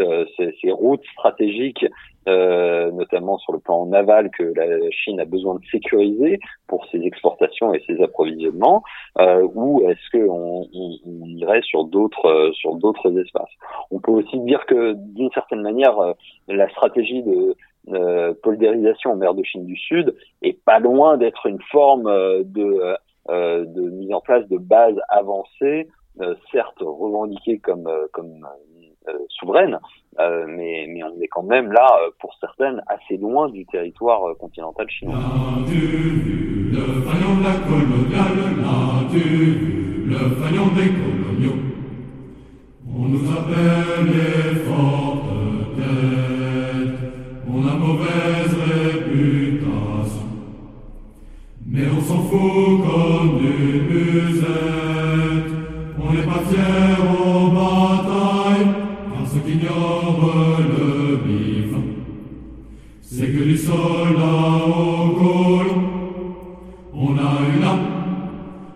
euh, 0.00 0.24
ces, 0.36 0.72
routes 0.72 1.04
stratégiques, 1.12 1.86
euh, 2.28 2.90
notamment 2.90 3.38
sur 3.38 3.52
le 3.52 3.60
plan 3.60 3.86
naval, 3.86 4.30
que 4.36 4.42
la 4.42 4.90
Chine 4.90 5.20
a 5.20 5.24
besoin 5.24 5.54
de 5.54 5.64
sécuriser 5.70 6.40
pour 6.66 6.84
ses 6.86 7.00
exportations 7.02 7.72
et 7.72 7.82
ses 7.86 8.02
approvisionnements, 8.02 8.82
ou 9.54 9.88
est-ce 9.88 10.18
qu'on 10.18 10.66
on, 10.74 11.24
irait 11.24 11.62
sur 11.62 11.84
d'autres 11.84 12.50
sur 12.54 12.74
d'autres 12.74 13.16
espaces? 13.16 13.52
On 13.92 14.00
peut 14.00 14.10
aussi 14.10 14.40
dire 14.40 14.66
que 14.66 14.94
d'une 15.14 15.30
certaine 15.30 15.62
manière, 15.62 15.96
la 16.48 16.68
stratégie 16.70 17.22
de 17.22 17.56
euh, 17.92 18.34
poldérisation 18.42 19.12
en 19.12 19.16
mer 19.16 19.32
de 19.34 19.42
Chine 19.42 19.64
du 19.64 19.76
Sud 19.76 20.14
est 20.42 20.62
pas 20.64 20.78
loin 20.78 21.16
d'être 21.16 21.46
une 21.46 21.60
forme 21.70 22.06
euh, 22.06 22.42
de, 22.44 22.96
euh, 23.30 23.64
de 23.64 23.90
mise 23.90 24.12
en 24.12 24.20
place 24.20 24.46
de 24.48 24.58
bases 24.58 25.00
avancées, 25.08 25.88
certes 26.50 26.80
revendiquées 26.80 27.60
comme, 27.60 27.88
souveraines, 29.28 29.78
mais, 30.18 30.86
mais 30.88 31.02
on 31.04 31.20
est 31.20 31.28
quand 31.28 31.44
même 31.44 31.70
là, 31.70 31.88
pour 32.18 32.34
certaines, 32.40 32.82
assez 32.88 33.16
loin 33.16 33.48
du 33.48 33.64
territoire 33.66 34.36
continental 34.36 34.90
chinois. 34.90 35.14
On 42.92 43.08
nous 43.08 43.30
appelle 43.30 44.06
les 44.06 44.54
fortes 44.64 45.28
mauvaise 47.78 48.54
réputation. 48.66 50.28
Mais 51.66 51.84
on 51.96 52.00
s'en 52.00 52.22
fout 52.22 52.80
comme 52.82 53.38
des 53.40 53.80
musettes, 53.90 55.52
on 55.98 56.12
n'est 56.12 56.22
pas 56.22 56.42
fiers 56.48 57.02
aux 57.02 57.48
batailles, 57.48 58.68
car 59.12 59.26
ceux 59.26 59.40
qui 59.40 59.58
le 60.68 61.16
bif, 61.16 61.72
c'est 63.02 63.26
que 63.26 63.42
du 63.44 63.56
soldat 63.56 64.56
au 64.66 65.10
col, 65.10 65.66
on 66.94 67.12
a 67.16 67.30
eu 67.54 67.60
là, 67.60 67.74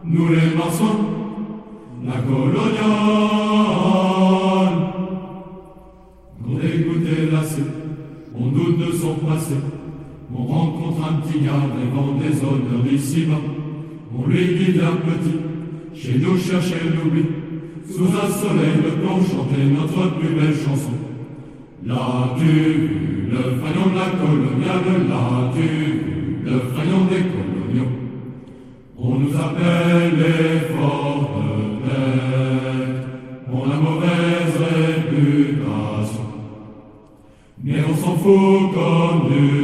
nous 0.05 0.29
les 0.29 0.55
maçons, 0.57 0.99
la 2.05 2.19
coloniale. 2.21 3.23
On 8.39 8.47
doute 8.47 8.79
de 8.79 8.93
son 8.93 9.15
passé. 9.15 9.55
On 10.35 10.45
rencontre 10.45 11.09
un 11.09 11.15
petit 11.21 11.41
gars 11.41 11.53
rêvant 11.53 12.15
des 12.19 12.39
honneurs 12.41 12.83
d'ici-bas. 12.89 13.35
On 14.17 14.27
lui 14.29 14.47
dit 14.47 14.81
un 14.81 14.97
petit, 14.97 15.39
chez 15.95 16.19
nous 16.19 16.39
chercher 16.39 16.77
l'oubli. 16.85 17.25
Sous 17.87 18.05
un 18.05 18.31
soleil 18.31 18.77
de 18.77 18.91
plomb 19.01 19.21
chanter 19.21 19.65
notre 19.71 20.19
plus 20.19 20.35
belle 20.35 20.55
chanson. 20.55 20.93
L'as-tu 21.85 22.45
vu 22.45 23.29
le 23.31 23.61
faillon 23.61 23.91
de 23.91 23.97
la 23.97 24.09
coloniale 24.17 25.09
L'as-tu 25.09 25.63
vu 25.63 26.45
le 26.45 26.59
faillon 26.75 27.05
des 27.11 27.25
coloniaux 27.29 27.91
On 28.97 29.19
nous 29.19 29.35
appelle 29.35 30.17
les 30.17 30.75
forts 30.75 31.02
Mais 38.25 39.62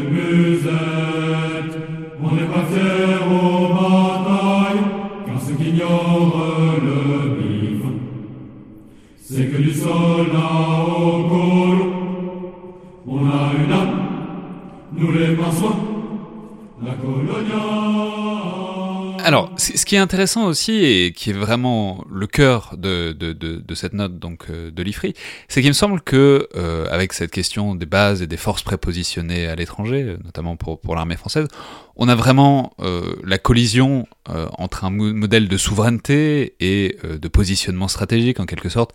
ce 19.58 19.84
qui 19.84 19.96
est 19.96 19.98
intéressant 19.98 20.46
aussi 20.46 20.84
et 20.84 21.12
qui 21.12 21.30
est 21.30 21.34
vraiment 21.34 22.04
le 22.10 22.26
cœur 22.26 22.74
de, 22.78 23.12
de, 23.12 23.32
de, 23.32 23.56
de 23.56 23.74
cette 23.74 23.92
note 23.92 24.18
donc 24.18 24.46
euh, 24.50 24.70
de 24.70 24.82
l'IFRI, 24.82 25.14
c'est 25.48 25.60
qu'il 25.60 25.70
me 25.70 25.74
semble 25.74 26.00
que 26.00 26.48
euh, 26.56 26.86
avec 26.90 27.12
cette 27.12 27.30
question 27.32 27.74
des 27.74 27.84
bases 27.86 28.22
et 28.22 28.26
des 28.26 28.36
forces 28.36 28.62
prépositionnées 28.62 29.46
à 29.48 29.56
l'étranger, 29.56 30.02
euh, 30.02 30.16
notamment 30.24 30.56
pour, 30.56 30.80
pour 30.80 30.94
l'armée 30.94 31.16
française, 31.16 31.48
on 31.96 32.08
a 32.08 32.14
vraiment 32.14 32.72
euh, 32.80 33.16
la 33.24 33.38
collision 33.38 34.06
euh, 34.30 34.46
entre 34.56 34.84
un 34.84 34.90
mo- 34.90 35.12
modèle 35.12 35.48
de 35.48 35.56
souveraineté 35.56 36.54
et 36.60 36.96
euh, 37.04 37.18
de 37.18 37.28
positionnement 37.28 37.88
stratégique 37.88 38.38
en 38.38 38.46
quelque 38.46 38.68
sorte, 38.68 38.92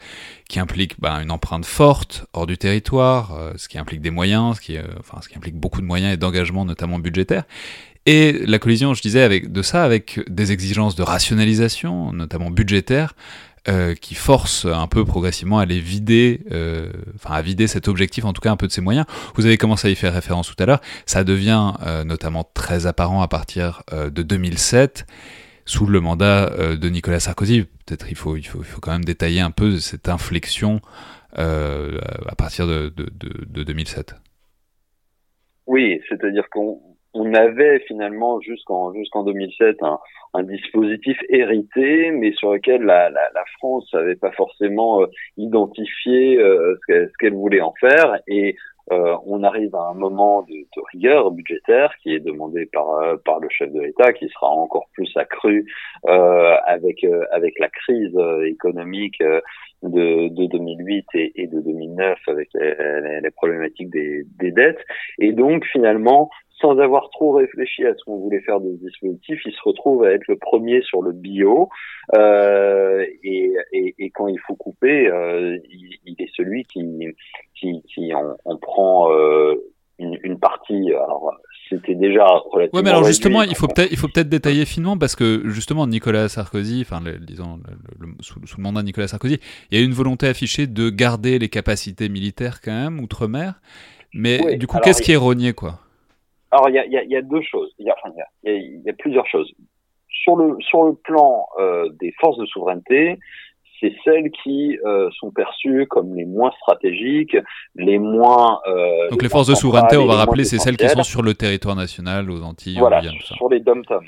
qui 0.47 0.59
implique 0.59 0.99
bah, 1.01 1.21
une 1.21 1.31
empreinte 1.31 1.65
forte 1.65 2.25
hors 2.31 2.47
du 2.47 2.57
territoire, 2.57 3.37
ce 3.57 3.67
qui 3.67 3.77
implique 3.77 4.01
des 4.01 4.11
moyens, 4.11 4.55
ce 4.57 4.61
qui, 4.61 4.77
enfin, 4.99 5.19
ce 5.21 5.27
qui 5.27 5.35
implique 5.37 5.55
beaucoup 5.55 5.81
de 5.81 5.85
moyens 5.85 6.13
et 6.13 6.17
d'engagement 6.17 6.63
notamment 6.63 6.99
budgétaires. 6.99 7.43
Et 8.05 8.45
la 8.45 8.59
collision, 8.59 8.93
je 8.93 9.01
disais, 9.01 9.21
avec 9.21 9.51
de 9.51 9.61
ça, 9.61 9.83
avec 9.83 10.19
des 10.29 10.51
exigences 10.51 10.95
de 10.95 11.03
rationalisation, 11.03 12.11
notamment 12.11 12.51
budgétaires, 12.51 13.15
euh, 13.69 13.95
qui 13.95 14.13
forcent 14.13 14.65
un 14.65 14.87
peu 14.87 15.05
progressivement 15.05 15.57
à 15.57 15.65
les 15.65 15.79
vider, 15.79 16.41
euh, 16.51 16.91
enfin 17.15 17.35
à 17.35 17.41
vider 17.41 17.67
cet 17.67 17.87
objectif, 17.87 18.25
en 18.25 18.33
tout 18.33 18.41
cas 18.41 18.51
un 18.51 18.57
peu 18.57 18.67
de 18.67 18.73
ses 18.73 18.81
moyens. 18.81 19.05
Vous 19.35 19.45
avez 19.45 19.57
commencé 19.57 19.87
à 19.87 19.91
y 19.91 19.95
faire 19.95 20.13
référence 20.13 20.53
tout 20.53 20.61
à 20.61 20.65
l'heure. 20.65 20.81
Ça 21.05 21.23
devient 21.23 21.71
euh, 21.85 22.03
notamment 22.03 22.43
très 22.53 22.87
apparent 22.87 23.21
à 23.21 23.29
partir 23.29 23.83
euh, 23.93 24.09
de 24.09 24.21
2007, 24.21 25.05
sous 25.65 25.85
le 25.85 26.01
mandat 26.01 26.51
euh, 26.51 26.75
de 26.75 26.89
Nicolas 26.89 27.21
Sarkozy. 27.21 27.63
Peut-être 27.85 28.07
il 28.09 28.15
faut, 28.17 28.35
il 28.35 28.43
faut, 28.43 28.59
il 28.59 28.65
faut 28.65 28.81
quand 28.81 28.91
même 28.91 29.05
détailler 29.05 29.39
un 29.39 29.51
peu 29.51 29.77
cette 29.77 30.09
inflexion 30.09 30.81
euh, 31.37 31.99
à 32.27 32.35
partir 32.35 32.67
de, 32.67 32.89
de, 32.89 33.05
de, 33.05 33.45
de 33.45 33.63
2007. 33.63 34.15
Oui, 35.67 36.01
c'est-à-dire 36.09 36.49
qu'on 36.51 36.81
on 37.13 37.33
avait 37.33 37.79
finalement 37.87 38.39
jusqu'en 38.41 38.93
jusqu'en 38.93 39.23
2007 39.23 39.83
un, 39.83 39.99
un 40.33 40.43
dispositif 40.43 41.17
hérité, 41.29 42.11
mais 42.11 42.31
sur 42.33 42.53
lequel 42.53 42.83
la, 42.83 43.09
la, 43.09 43.29
la 43.33 43.43
France 43.57 43.91
n'avait 43.93 44.15
pas 44.15 44.31
forcément 44.31 45.01
euh, 45.01 45.07
identifié 45.37 46.37
euh, 46.39 46.75
ce 46.75 46.85
qu'elle 46.87 47.11
qu'elle 47.19 47.33
voulait 47.33 47.61
en 47.61 47.73
faire. 47.79 48.19
Et 48.27 48.55
euh, 48.91 49.15
on 49.25 49.43
arrive 49.43 49.73
à 49.75 49.89
un 49.89 49.93
moment 49.93 50.41
de, 50.43 50.55
de 50.55 50.81
rigueur 50.91 51.31
budgétaire 51.31 51.93
qui 52.01 52.13
est 52.13 52.19
demandé 52.19 52.65
par 52.65 52.89
euh, 52.95 53.15
par 53.23 53.39
le 53.39 53.47
chef 53.49 53.71
de 53.71 53.79
l'État, 53.79 54.11
qui 54.11 54.27
sera 54.29 54.49
encore 54.49 54.87
plus 54.93 55.09
accru 55.15 55.65
euh, 56.07 56.55
avec 56.65 57.03
euh, 57.05 57.23
avec 57.31 57.57
la 57.59 57.69
crise 57.69 58.17
économique 58.45 59.21
de, 59.83 60.29
de 60.29 60.45
2008 60.47 61.05
et, 61.15 61.41
et 61.43 61.47
de 61.47 61.59
2009 61.59 62.17
avec 62.27 62.49
les, 62.55 62.73
les- 63.21 63.31
problématiques 63.31 63.89
des, 63.89 64.23
des 64.39 64.51
dettes. 64.51 64.79
Et 65.19 65.31
donc 65.33 65.65
finalement, 65.65 66.29
sans 66.61 66.77
avoir 66.79 67.09
trop 67.09 67.31
réfléchi 67.33 67.85
à 67.85 67.93
ce 67.93 68.03
qu'on 68.05 68.17
voulait 68.17 68.39
faire 68.41 68.61
de 68.61 68.71
dispositif, 68.77 69.41
il 69.45 69.51
se 69.51 69.61
retrouve 69.63 70.03
à 70.05 70.11
être 70.13 70.27
le 70.27 70.37
premier 70.37 70.81
sur 70.81 71.01
le 71.01 71.11
bio. 71.11 71.67
Euh, 72.15 73.05
et, 73.23 73.53
et, 73.73 73.95
et 73.97 74.09
quand 74.11 74.27
il 74.27 74.39
faut 74.39 74.55
couper, 74.55 75.07
euh, 75.07 75.57
il, 75.69 75.97
il 76.05 76.15
est 76.21 76.29
celui 76.35 76.63
qui, 76.65 76.83
qui, 77.55 77.81
qui 77.83 78.13
en, 78.13 78.35
en 78.45 78.57
prend 78.57 79.11
euh, 79.11 79.55
une, 79.99 80.17
une 80.23 80.39
partie. 80.39 80.93
Alors 80.93 81.31
c'était 81.69 81.95
déjà 81.95 82.25
relativement. 82.25 82.77
Ouais, 82.79 82.83
mais 82.83 82.89
alors 82.89 83.03
justement, 83.03 83.39
réduit. 83.39 83.53
il 83.53 83.57
faut 83.57 83.67
peut-être 83.67 83.91
il 83.91 83.97
faut 83.97 84.07
peut-être 84.07 84.29
détailler 84.29 84.65
finement 84.65 84.97
parce 84.97 85.15
que 85.15 85.41
justement 85.49 85.87
Nicolas 85.87 86.29
Sarkozy, 86.29 86.81
enfin 86.81 87.01
le- 87.03 87.17
disons 87.17 87.59
le- 87.99 88.07
le- 88.07 88.13
sous, 88.19 88.45
sous 88.45 88.57
le 88.57 88.63
mandat 88.63 88.81
de 88.81 88.85
Nicolas 88.87 89.07
Sarkozy, 89.07 89.39
il 89.71 89.79
y 89.79 89.81
a 89.81 89.85
une 89.85 89.93
volonté 89.93 90.27
affichée 90.27 90.67
de 90.67 90.89
garder 90.89 91.39
les 91.39 91.49
capacités 91.49 92.09
militaires 92.09 92.61
quand 92.61 92.71
même 92.71 92.99
outre-mer. 92.99 93.59
Mais 94.13 94.39
Oui, 94.45 94.57
du 94.57 94.67
coup, 94.67 94.77
qu'est-ce 94.83 95.01
qui 95.01 95.11
est 95.11 95.15
rogné 95.17 95.53
quoi? 95.53 95.79
Alors 96.51 96.69
il 96.69 96.75
y 96.75 96.79
a, 96.79 96.85
y, 96.85 96.97
a, 96.97 97.03
y 97.03 97.15
a 97.15 97.21
deux 97.23 97.41
choses. 97.41 97.71
Y 97.79 97.89
a, 97.89 97.95
enfin, 98.03 98.13
il 98.43 98.81
y 98.85 98.89
a 98.89 98.93
plusieurs 98.93 99.25
choses. 99.27 99.51
Sur 100.09 100.35
le 100.35 100.55
sur 100.59 100.83
le 100.83 100.93
plan 100.93 101.47
euh, 101.59 101.89
des 101.99 102.13
forces 102.21 102.37
de 102.37 102.45
souveraineté, 102.45 103.17
c'est 103.83 103.93
celles 104.05 104.31
qui 104.31 104.77
euh, 104.85 105.09
sont 105.19 105.31
perçues 105.31 105.85
comme 105.89 106.15
les 106.15 106.25
moins 106.25 106.51
stratégiques, 106.61 107.35
les 107.75 107.99
moins. 107.99 108.59
Euh, 108.67 109.09
Donc 109.09 109.21
les 109.21 109.29
forces 109.29 109.47
de 109.47 109.55
souveraineté, 109.55 109.97
on 109.97 110.05
va 110.05 110.15
rappeler, 110.15 110.45
c'est 110.45 110.57
celles 110.57 110.77
qui 110.77 110.87
sont 110.87 111.03
sur 111.03 111.21
le 111.21 111.33
territoire 111.33 111.75
national, 111.75 112.31
aux 112.31 112.41
Antilles, 112.43 112.77
voilà 112.79 113.01
ça. 113.01 113.35
sur 113.35 113.49
les 113.49 113.59
dom-tom, 113.59 114.05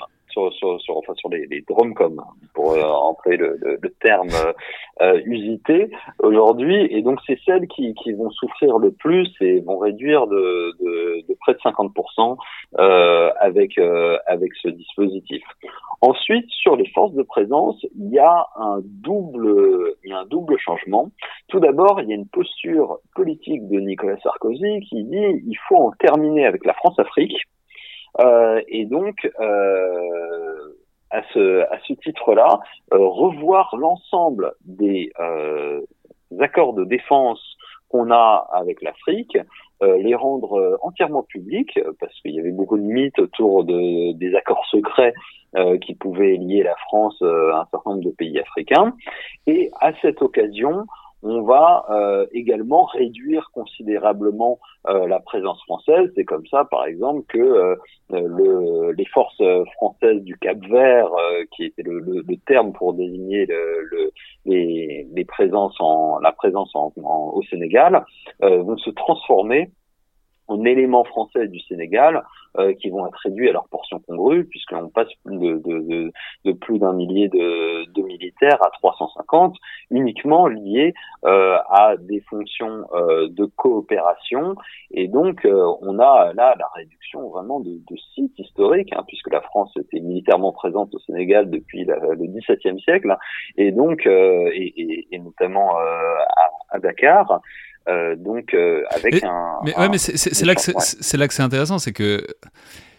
sur 0.52 0.72
enfin 0.96 1.14
sur 1.14 1.28
les 1.28 1.64
dromcom 1.68 2.22
pour 2.54 2.72
euh, 2.72 2.82
le, 3.26 3.88
terme 4.00 4.28
euh, 4.28 4.52
euh, 5.02 5.20
usité 5.24 5.90
aujourd'hui 6.20 6.86
et 6.90 7.02
donc 7.02 7.18
c'est 7.26 7.38
celles 7.44 7.66
qui 7.68 7.94
vont 8.12 8.30
souffrir 8.30 8.78
le 8.78 8.92
plus 8.92 9.28
et 9.40 9.60
vont 9.60 9.78
réduire 9.78 10.26
de 10.26 11.34
près 11.40 11.54
de 11.54 11.60
50 11.62 11.92
euh, 12.78 13.30
avec 13.40 13.78
euh, 13.78 14.18
avec 14.26 14.52
ce 14.62 14.68
dispositif. 14.68 15.42
Ensuite, 16.00 16.48
sur 16.50 16.76
les 16.76 16.88
forces 16.90 17.14
de 17.14 17.22
présence, 17.22 17.84
il 17.96 18.10
y 18.10 18.18
a 18.18 18.46
un 18.56 18.80
double, 18.82 19.94
il 20.04 20.10
y 20.10 20.12
a 20.12 20.18
un 20.18 20.26
double 20.26 20.58
changement. 20.58 21.10
Tout 21.48 21.60
d'abord, 21.60 22.00
il 22.00 22.08
y 22.08 22.12
a 22.12 22.16
une 22.16 22.28
posture 22.28 22.98
politique 23.14 23.66
de 23.68 23.80
Nicolas 23.80 24.18
Sarkozy 24.22 24.80
qui 24.88 25.04
dit 25.04 25.42
il 25.46 25.58
faut 25.68 25.76
en 25.76 25.92
terminer 25.92 26.46
avec 26.46 26.64
la 26.66 26.74
France-Afrique. 26.74 27.36
Euh, 28.20 28.60
et 28.68 28.84
donc, 28.86 29.30
euh, 29.40 30.74
à 31.10 31.22
ce, 31.32 31.60
à 31.70 31.78
ce 31.86 31.92
titre-là, 31.94 32.60
euh, 32.92 32.98
revoir 32.98 33.74
l'ensemble 33.76 34.52
des 34.64 35.12
accords 36.40 36.72
de 36.74 36.84
défense 36.84 37.40
qu'on 37.88 38.10
a 38.10 38.48
avec 38.52 38.82
l'Afrique, 38.82 39.38
euh, 39.82 39.98
les 39.98 40.14
rendre 40.14 40.78
entièrement 40.82 41.22
publics, 41.22 41.78
parce 42.00 42.12
qu'il 42.20 42.32
y 42.32 42.40
avait 42.40 42.50
beaucoup 42.50 42.78
de 42.78 42.82
mythes 42.82 43.18
autour 43.18 43.64
de, 43.64 44.12
des 44.12 44.34
accords 44.34 44.66
secrets 44.66 45.14
euh, 45.56 45.78
qui 45.78 45.94
pouvaient 45.94 46.36
lier 46.36 46.62
la 46.64 46.74
France 46.88 47.20
à 47.22 47.60
un 47.60 47.66
certain 47.70 47.90
nombre 47.90 48.04
de 48.04 48.10
pays 48.10 48.38
africains. 48.40 48.94
Et 49.46 49.70
à 49.80 49.92
cette 50.02 50.20
occasion, 50.20 50.84
on 51.26 51.42
va 51.42 51.84
euh, 51.90 52.24
également 52.32 52.84
réduire 52.84 53.50
considérablement 53.52 54.60
euh, 54.88 55.08
la 55.08 55.18
présence 55.18 55.60
française. 55.64 56.08
C'est 56.14 56.24
comme 56.24 56.46
ça, 56.46 56.64
par 56.64 56.86
exemple, 56.86 57.24
que 57.28 57.38
euh, 57.38 57.74
le, 58.10 58.92
les 58.92 59.04
forces 59.06 59.42
françaises 59.74 60.22
du 60.22 60.36
Cap 60.38 60.58
Vert, 60.66 61.08
euh, 61.12 61.44
qui 61.50 61.64
était 61.64 61.82
le, 61.82 61.98
le, 61.98 62.22
le, 62.26 62.36
terme 62.46 62.72
pour 62.72 62.94
désigner 62.94 63.44
le, 63.46 63.82
le, 63.90 64.12
les, 64.44 65.08
les, 65.12 65.24
présences 65.24 65.74
en, 65.80 66.20
la 66.20 66.30
présence 66.30 66.70
en, 66.76 66.92
en, 67.02 67.32
au 67.34 67.42
Sénégal, 67.50 68.04
euh, 68.44 68.62
vont 68.62 68.78
se 68.78 68.90
transformer 68.90 69.70
en 70.48 70.64
éléments 70.64 71.04
français 71.04 71.48
du 71.48 71.60
Sénégal 71.60 72.22
euh, 72.58 72.72
qui 72.74 72.88
vont 72.90 73.06
être 73.06 73.18
réduits 73.22 73.48
à 73.48 73.52
leur 73.52 73.68
portion 73.68 74.00
congrue 74.00 74.44
puisqu'on 74.44 74.88
passe 74.88 75.08
de, 75.26 75.58
de, 75.58 75.80
de, 75.80 76.12
de 76.44 76.52
plus 76.52 76.78
d'un 76.78 76.92
millier 76.92 77.28
de, 77.28 78.02
militaires 78.02 78.62
à 78.64 78.70
350 78.70 79.56
uniquement 79.90 80.46
liés 80.46 80.94
euh, 81.24 81.56
à 81.68 81.96
des 81.98 82.20
fonctions 82.20 82.86
euh, 82.94 83.28
de 83.28 83.44
coopération. 83.44 84.54
Et 84.90 85.08
donc 85.08 85.44
euh, 85.44 85.70
on 85.82 85.98
a 85.98 86.32
là 86.34 86.54
la 86.58 86.68
réduction 86.74 87.28
vraiment 87.28 87.60
de, 87.60 87.78
sites 88.14 88.38
historiques 88.38 88.92
hein, 88.96 89.04
puisque 89.06 89.30
la 89.30 89.40
France 89.40 89.72
était 89.76 90.00
militairement 90.00 90.52
présente 90.52 90.94
au 90.94 90.98
Sénégal 91.00 91.50
depuis 91.50 91.84
le 91.84 92.26
XVIIe 92.26 92.80
siècle. 92.80 93.16
Et 93.56 93.72
donc 93.72 94.06
euh, 94.06 94.50
et, 94.52 94.72
et, 94.76 95.08
et, 95.12 95.18
notamment 95.18 95.78
euh, 95.78 96.14
à, 96.36 96.76
à 96.76 96.78
Dakar 96.78 97.40
donc 98.16 98.54
euh, 98.54 98.82
avec 98.90 99.14
mais, 99.14 99.24
un. 99.24 99.58
Mais, 99.64 99.76
ouais, 99.76 99.88
mais 99.88 99.98
c'est 99.98 100.44
là, 100.44 100.54
ouais. 100.56 101.18
là 101.18 101.28
que 101.28 101.34
c'est 101.34 101.42
intéressant, 101.42 101.78
c'est 101.78 101.92
que 101.92 102.26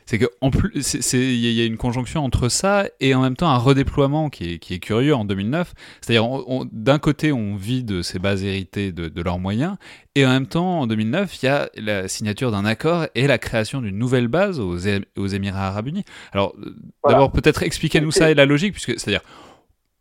c'est 0.07 0.19
que 0.19 0.25
en 0.39 0.51
plus, 0.51 0.93
il 1.13 1.35
y, 1.35 1.61
a 1.61 1.65
une 1.65 1.75
conjonction 1.75 2.23
entre 2.23 2.47
ça 2.47 2.87
et 3.01 3.13
en 3.13 3.21
même 3.21 3.35
temps 3.35 3.49
un 3.49 3.57
redéploiement 3.57 4.29
qui 4.29 4.53
est, 4.53 4.57
qui 4.57 4.73
est 4.73 4.79
curieux 4.79 5.13
en 5.13 5.25
2009. 5.25 5.73
C'est-à-dire, 5.99 6.25
d'un 6.71 6.97
côté, 6.97 7.33
on 7.33 7.57
vide 7.57 8.01
ces 8.03 8.17
bases 8.17 8.41
héritées 8.41 8.93
de, 8.93 9.09
de, 9.09 9.21
leurs 9.21 9.37
moyens, 9.37 9.75
et 10.15 10.25
en 10.25 10.29
même 10.29 10.47
temps, 10.47 10.79
en 10.79 10.87
2009, 10.87 11.43
il 11.43 11.45
y 11.45 11.49
a 11.49 11.69
la 11.75 12.07
signature 12.07 12.51
d'un 12.51 12.63
accord 12.63 13.07
et 13.15 13.27
la 13.27 13.37
création 13.37 13.81
d'une 13.81 13.97
nouvelle 13.97 14.29
base 14.29 14.61
aux, 14.61 14.77
aux, 15.17 15.27
Émirats 15.27 15.67
Arabes 15.67 15.87
Unis. 15.87 16.05
Alors, 16.31 16.55
voilà. 17.03 17.17
d'abord, 17.17 17.33
peut-être 17.33 17.63
expliquez-nous 17.63 18.11
ça 18.11 18.31
et 18.31 18.33
la 18.33 18.45
logique, 18.45 18.71
puisque 18.71 18.97
c'est-à-dire, 18.97 19.21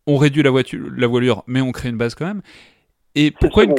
on 0.06 0.18
réduit 0.18 0.44
la, 0.44 0.50
voiture, 0.50 0.86
la 0.96 1.08
voilure, 1.08 1.42
mais 1.48 1.60
on 1.60 1.72
crée 1.72 1.88
une 1.88 1.96
base 1.96 2.14
quand 2.14 2.26
même. 2.26 2.42
Et 3.16 3.30
pourquoi 3.30 3.64
une... 3.64 3.74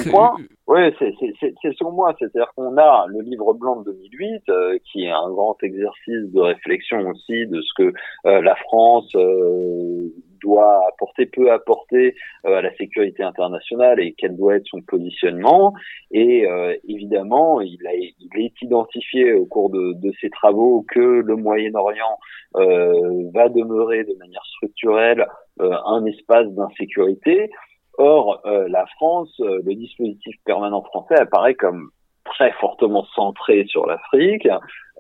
Oui, 0.68 0.80
c'est 1.00 1.74
second 1.78 1.96
point. 1.96 2.14
C'est-à-dire 2.18 2.52
qu'on 2.56 2.76
a 2.78 3.06
le 3.08 3.22
livre 3.22 3.54
blanc 3.54 3.82
de 3.82 3.92
2008, 3.92 4.42
euh, 4.50 4.78
qui 4.84 5.06
est 5.06 5.12
un 5.12 5.30
grand 5.30 5.56
exercice 5.62 6.32
de 6.34 6.42
réflexion 6.42 7.08
aussi 7.08 7.46
de 7.46 7.62
ce 7.62 7.70
que 7.78 7.94
euh, 8.26 8.42
la 8.42 8.56
France 8.56 9.10
euh, 9.16 10.12
doit 10.42 10.88
apporter, 10.90 11.28
peut 11.28 11.52
apporter 11.52 12.16
à 12.44 12.62
la 12.62 12.76
sécurité 12.78 13.22
internationale 13.24 14.00
et 14.00 14.14
quel 14.18 14.36
doit 14.36 14.56
être 14.56 14.66
son 14.66 14.82
positionnement. 14.82 15.74
Et 16.12 16.46
évidemment, 16.88 17.60
il, 17.62 17.80
a, 17.88 17.94
il 17.96 18.28
est 18.36 18.62
identifié 18.62 19.34
au 19.34 19.46
cours 19.46 19.70
de, 19.72 19.94
de 19.94 20.12
ses 20.22 20.30
travaux 20.30 20.86
que 20.88 21.00
le 21.00 21.36
Moyen-Orient 21.36 22.20
va 22.54 23.50
demeurer 23.50 24.04
de 24.04 24.14
manière 24.20 24.46
structurelle 24.46 25.26
un 25.60 26.06
espace 26.06 26.48
d'insécurité. 26.50 27.50
Or, 27.98 28.42
euh, 28.46 28.68
la 28.70 28.86
France, 28.96 29.34
euh, 29.42 29.62
le 29.66 29.76
dispositif 29.76 30.36
permanent 30.46 30.82
français 30.84 31.20
apparaît 31.20 31.56
comme 31.56 31.90
très 32.26 32.52
fortement 32.54 33.06
centré 33.16 33.66
sur 33.68 33.86
l'Afrique, 33.86 34.48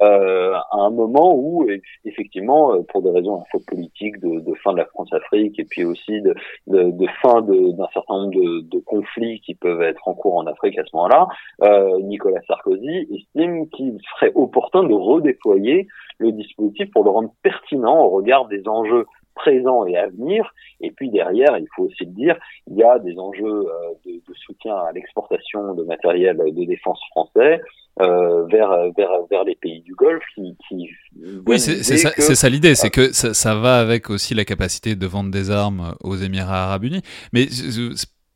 euh, 0.01 0.53
à 0.53 0.77
un 0.77 0.91
moment 0.91 1.33
où, 1.35 1.67
effectivement, 2.05 2.73
euh, 2.73 2.83
pour 2.89 3.01
des 3.01 3.09
raisons 3.09 3.43
politiques 3.67 4.19
de, 4.19 4.39
de, 4.41 4.53
fin 4.63 4.71
de 4.73 4.77
la 4.77 4.85
France-Afrique 4.85 5.59
et 5.59 5.65
puis 5.65 5.83
aussi 5.85 6.21
de, 6.21 6.35
de, 6.67 6.91
de 6.91 7.07
fin 7.21 7.41
d'un 7.41 7.87
certain 7.93 8.13
nombre 8.13 8.31
de, 8.31 8.79
conflits 8.85 9.41
qui 9.41 9.55
peuvent 9.55 9.81
être 9.81 10.07
en 10.07 10.13
cours 10.13 10.35
en 10.37 10.45
Afrique 10.45 10.77
à 10.77 10.83
ce 10.85 10.95
moment-là, 10.95 11.27
euh, 11.63 11.99
Nicolas 12.01 12.41
Sarkozy 12.47 13.07
estime 13.11 13.67
qu'il 13.69 13.97
serait 14.13 14.31
opportun 14.35 14.83
de 14.83 14.93
redéployer 14.93 15.87
le 16.19 16.31
dispositif 16.31 16.91
pour 16.91 17.03
le 17.03 17.09
rendre 17.09 17.31
pertinent 17.41 17.99
au 17.99 18.09
regard 18.09 18.47
des 18.47 18.67
enjeux 18.67 19.05
présent 19.37 19.85
et 19.85 19.95
à 19.95 20.07
venir. 20.07 20.53
Et 20.81 20.91
puis 20.91 21.09
derrière, 21.09 21.57
il 21.57 21.67
faut 21.75 21.83
aussi 21.83 22.05
le 22.05 22.11
dire, 22.11 22.37
il 22.67 22.77
y 22.77 22.83
a 22.83 22.99
des 22.99 23.17
enjeux 23.17 23.45
euh, 23.45 23.93
de, 24.05 24.11
de, 24.11 24.33
soutien 24.45 24.75
à 24.75 24.91
l'exportation 24.91 25.73
de 25.73 25.83
matériel 25.83 26.37
de 26.37 26.65
défense 26.65 26.99
français 27.11 27.61
euh, 28.01 28.45
vers, 28.45 28.69
vers, 28.95 29.09
vers 29.29 29.43
les 29.43 29.55
pays 29.55 29.81
du 29.81 29.95
Golfe 29.95 30.23
qui... 30.35 30.55
qui 30.67 30.89
oui, 31.47 31.59
c'est 31.59 31.81
ça, 31.81 32.11
ça 32.11 32.49
l'idée, 32.49 32.75
c'est 32.75 32.91
que 32.91 33.11
ça, 33.11 33.33
ça, 33.33 33.55
va 33.55 33.79
avec 33.79 34.09
aussi 34.11 34.35
la 34.35 34.45
capacité 34.45 34.95
de 34.95 35.07
vendre 35.07 35.31
des 35.31 35.49
armes 35.49 35.95
aux 36.03 36.15
Émirats 36.15 36.65
arabes 36.65 36.83
unis. 36.83 37.01
Mais 37.33 37.47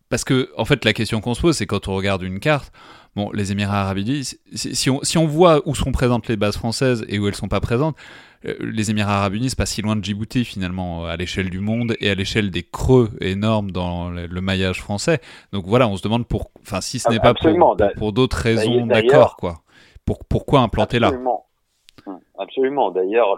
parce 0.10 0.24
que, 0.24 0.50
en 0.58 0.66
fait, 0.66 0.84
la 0.84 0.94
question 0.94 1.22
qu'on 1.22 1.34
se 1.34 1.42
pose, 1.42 1.58
c'est 1.58 1.68
quand 1.68 1.88
on 1.88 1.96
regarde 1.96 2.24
une 2.24 2.40
carte, 2.40 2.74
bon, 3.16 3.32
les 3.32 3.52
Émirats 3.52 3.82
arabes 3.82 4.00
unis, 4.00 4.36
si 4.54 4.90
on, 4.90 5.00
si 5.04 5.18
on 5.18 5.28
voit 5.28 5.62
où 5.66 5.76
sont 5.76 5.92
présentes 5.92 6.28
les 6.28 6.38
bases 6.38 6.58
françaises 6.58 7.06
et 7.08 7.20
où 7.20 7.28
elles 7.28 7.36
sont 7.36 7.48
pas 7.48 7.62
présentes, 7.62 7.96
les 8.44 8.92
Émirats 8.92 9.18
arabes 9.18 9.36
unis, 9.36 9.50
c'est 9.50 9.58
pas 9.58 9.66
si 9.66 9.82
loin 9.82 9.96
de 9.96 10.04
Djibouti 10.04 10.46
finalement, 10.46 11.06
à 11.06 11.16
l'échelle 11.16 11.50
du 11.50 11.60
monde 11.60 11.96
et 12.00 12.10
à 12.10 12.16
l'échelle 12.16 12.52
des 12.52 12.64
creux 12.64 13.10
énormes 13.20 13.72
dans 13.72 14.10
le 14.10 14.42
maillage 14.42 14.82
français. 14.82 15.22
Donc 15.52 15.66
voilà, 15.68 15.88
on 15.88 15.98
se 15.98 16.02
demande 16.02 16.28
pour, 16.28 16.52
enfin 16.62 16.82
si 16.82 17.00
ce 17.00 17.10
n'est 17.10 17.20
pas 17.20 17.34
pour, 17.34 17.78
pour, 17.98 18.14
d'autres 18.14 18.38
raisons, 18.38 18.86
d'accord 18.86 19.38
quoi. 19.38 19.62
Pour, 20.06 20.26
pourquoi 20.26 20.62
implanter 20.62 21.00
là? 21.00 21.12
Absolument. 22.38 22.90
D'ailleurs, 22.92 23.38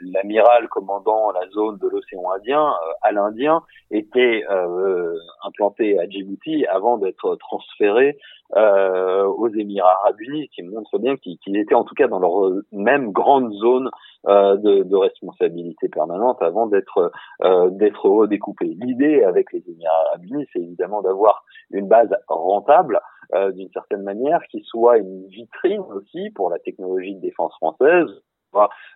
l'amiral 0.00 0.68
commandant 0.68 1.30
la 1.30 1.48
zone 1.50 1.78
de 1.78 1.88
l'océan 1.88 2.30
Indien, 2.32 2.66
euh, 2.66 2.92
à 3.02 3.12
l'Indien, 3.12 3.62
était 3.90 4.44
euh, 4.50 5.14
implanté 5.44 5.98
à 5.98 6.08
Djibouti 6.08 6.66
avant 6.66 6.98
d'être 6.98 7.36
transféré 7.36 8.18
euh, 8.56 9.26
aux 9.26 9.48
Émirats 9.48 9.96
arabes 10.02 10.20
unis, 10.20 10.48
qui 10.48 10.62
montre 10.62 10.98
bien 10.98 11.16
qu'ils 11.16 11.56
étaient 11.56 11.74
en 11.74 11.84
tout 11.84 11.94
cas 11.94 12.08
dans 12.08 12.18
leur 12.18 12.50
même 12.72 13.12
grande 13.12 13.52
zone 13.52 13.90
euh, 14.26 14.56
de, 14.56 14.82
de, 14.82 14.96
responsabilité 14.96 15.88
permanente 15.88 16.42
avant 16.42 16.66
d'être 16.66 17.12
euh, 17.44 17.70
d'être 17.70 18.08
redécoupés. 18.08 18.76
L'idée 18.80 19.22
avec 19.22 19.52
les 19.52 19.62
Émirats 19.68 20.08
arabes 20.08 20.24
unis, 20.24 20.46
c'est 20.52 20.58
évidemment 20.58 21.00
d'avoir 21.00 21.44
une 21.70 21.86
base 21.86 22.10
rentable 22.26 23.00
euh, 23.34 23.52
d'une 23.52 23.70
certaine 23.72 24.02
manière, 24.02 24.40
qui 24.50 24.62
soit 24.64 24.98
une 24.98 25.26
vitrine 25.26 25.82
aussi 25.94 26.30
pour 26.30 26.50
la 26.50 26.58
technologie 26.58 27.14
de 27.14 27.20
défense 27.20 27.54
française, 27.56 28.08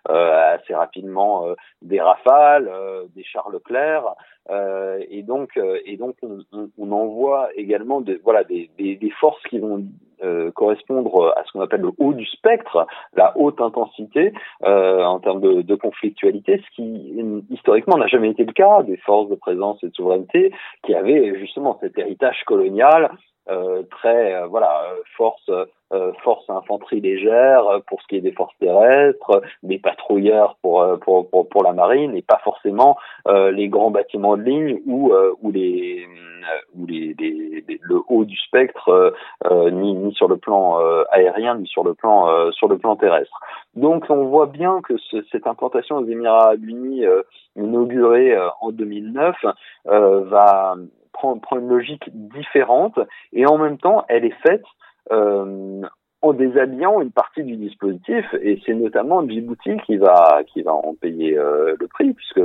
euh, 0.09 0.55
assez 0.55 0.75
rapidement 0.75 1.47
euh, 1.47 1.55
des 1.81 2.01
Rafales, 2.01 2.67
euh, 2.67 3.05
des 3.15 3.23
Charles 3.23 3.53
Leclerc, 3.53 4.03
euh, 4.51 4.99
et 5.09 5.23
donc 5.23 5.57
et 5.85 5.97
donc 5.97 6.15
on, 6.21 6.39
on, 6.51 6.69
on 6.77 6.91
envoie 6.91 7.49
également 7.55 8.01
de, 8.01 8.19
voilà 8.23 8.43
des, 8.43 8.69
des, 8.77 8.95
des, 8.95 9.09
forces 9.11 9.41
qui 9.49 9.59
vont 9.59 9.83
correspondre 10.53 11.33
à 11.35 11.43
ce 11.43 11.51
qu'on 11.51 11.61
appelle 11.61 11.81
le 11.81 11.91
haut 11.97 12.13
du 12.13 12.25
spectre, 12.25 12.87
la 13.15 13.37
haute 13.37 13.61
intensité 13.61 14.33
en 14.61 15.19
termes 15.19 15.41
de, 15.41 15.61
de, 15.61 15.75
conflictualité, 15.75 16.61
ce 16.65 16.75
qui 16.75 17.21
historiquement 17.49 17.97
n'a 17.97 18.07
jamais 18.07 18.29
été 18.31 18.43
le 18.43 18.53
cas. 18.53 18.81
Des 18.83 18.97
forces 18.97 19.29
de 19.29 19.35
présence 19.35 19.83
et 19.83 19.89
de 19.89 19.93
souveraineté 19.93 20.53
qui 20.83 20.95
avaient 20.95 21.37
justement 21.37 21.77
cet 21.81 21.97
héritage 21.97 22.43
colonial 22.45 23.11
euh, 23.11 23.15
très 23.91 24.33
euh, 24.35 24.47
voilà 24.47 24.83
euh, 24.83 25.01
force 25.17 25.51
force 26.23 26.49
infanterie 26.49 26.99
légère 26.99 27.63
pour 27.87 28.01
ce 28.01 28.07
qui 28.07 28.17
est 28.17 28.21
des 28.21 28.31
forces 28.31 28.57
terrestres, 28.59 29.41
des 29.63 29.77
patrouilleurs 29.77 30.57
pour 30.61 30.83
pour 30.99 31.29
pour, 31.29 31.47
pour 31.47 31.63
la 31.63 31.73
marine 31.73 32.15
et 32.15 32.21
pas 32.21 32.41
forcément 32.43 32.97
les 33.27 33.69
grands 33.69 33.91
bâtiments 33.91 34.35
de 34.35 34.41
ligne 34.41 34.81
ou 34.87 35.13
ou 35.41 35.51
les 35.51 36.05
ou 36.75 36.85
les, 36.85 37.15
les, 37.17 37.79
le 37.81 38.01
haut 38.09 38.25
du 38.25 38.35
spectre 38.35 39.13
ni 39.71 39.93
ni 39.93 40.13
sur 40.15 40.27
le 40.27 40.37
plan 40.37 40.79
aérien 41.11 41.55
ni 41.55 41.67
sur 41.67 41.83
le 41.83 41.93
plan 41.93 42.51
sur 42.51 42.67
le 42.67 42.77
plan 42.77 42.95
terrestre. 42.95 43.39
Donc 43.75 44.05
on 44.09 44.25
voit 44.25 44.47
bien 44.47 44.81
que 44.81 44.97
ce, 44.97 45.23
cette 45.31 45.47
implantation 45.47 45.97
aux 45.97 46.05
Émirats 46.05 46.55
Unis 46.55 47.05
inaugurée 47.55 48.35
en 48.59 48.71
2009 48.71 49.35
va 49.85 50.75
prend, 51.15 51.39
une 51.57 51.67
logique 51.67 52.09
différente 52.13 52.99
et 53.33 53.45
en 53.45 53.57
même 53.57 53.77
temps, 53.77 54.05
elle 54.07 54.25
est 54.25 54.41
faite 54.45 54.63
euh, 55.11 55.81
en 56.21 56.33
déshabillant 56.33 57.01
une 57.01 57.11
partie 57.11 57.43
du 57.43 57.55
dispositif 57.55 58.25
et 58.41 58.61
c'est 58.65 58.73
notamment 58.73 59.27
Djibouti 59.27 59.77
qui 59.85 59.97
va 59.97 60.41
qui 60.47 60.61
va 60.61 60.73
en 60.73 60.95
payer 60.95 61.37
euh, 61.37 61.75
le 61.79 61.87
prix 61.87 62.13
puisque 62.13 62.41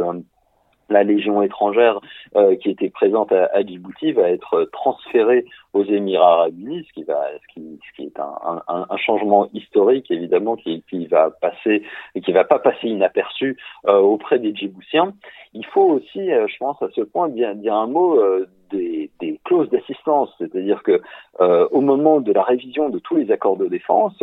la 0.91 1.05
légion 1.05 1.43
étrangère 1.43 2.01
euh, 2.37 2.57
qui 2.57 2.71
était 2.71 2.91
présente 2.91 3.33
à, 3.33 3.49
à, 3.55 3.63
Djibouti 3.63 4.13
va 4.13 4.29
être 4.29 4.69
transférée 4.73 5.45
aux 5.73 5.85
Émirats 5.85 6.33
arabes 6.33 6.59
unis, 6.59 6.85
ce 6.89 6.93
qui 6.93 7.05
va, 7.05 7.21
ce 7.35 7.55
qui, 7.55 7.79
ce 7.89 7.97
qui 7.97 8.07
est 8.07 8.19
un, 8.19 8.63
un, 8.69 8.87
un, 8.91 8.97
changement 8.97 9.49
historique 9.53 10.11
évidemment 10.11 10.57
qui, 10.57 10.83
qui 10.91 11.07
va 11.07 11.31
passer 11.31 11.83
et 12.15 12.21
qui 12.21 12.33
va 12.33 12.45
pas 12.45 12.59
passer 12.59 12.89
inaperçu 12.89 13.57
euh, 13.87 13.99
auprès 13.99 14.39
des 14.39 14.55
Djiboutiens. 14.55 15.15
Il 15.53 15.67
faut 15.67 15.83
aussi, 15.83 16.31
euh, 16.31 16.47
je 16.47 16.57
pense, 16.59 16.81
à 16.83 16.89
ce 16.95 17.01
point 17.01 17.29
dire, 17.29 17.55
dire 17.57 17.75
un 17.75 17.89
mot 17.89 18.21
euh, 18.21 18.47
des, 18.71 19.11
des, 19.21 19.41
clauses 19.45 19.69
d'assistance, 19.71 20.33
c'est-à-dire 20.39 20.83
que 20.85 21.01
euh, 21.41 21.67
au 21.73 21.81
moment 21.81 22.21
de 22.21 22.33
la 22.33 22.43
révision 22.43 22.89
de 22.89 23.01
tous 23.01 23.17
les 23.17 23.33
accords 23.33 23.57
de 23.57 23.67
défense, 23.67 24.23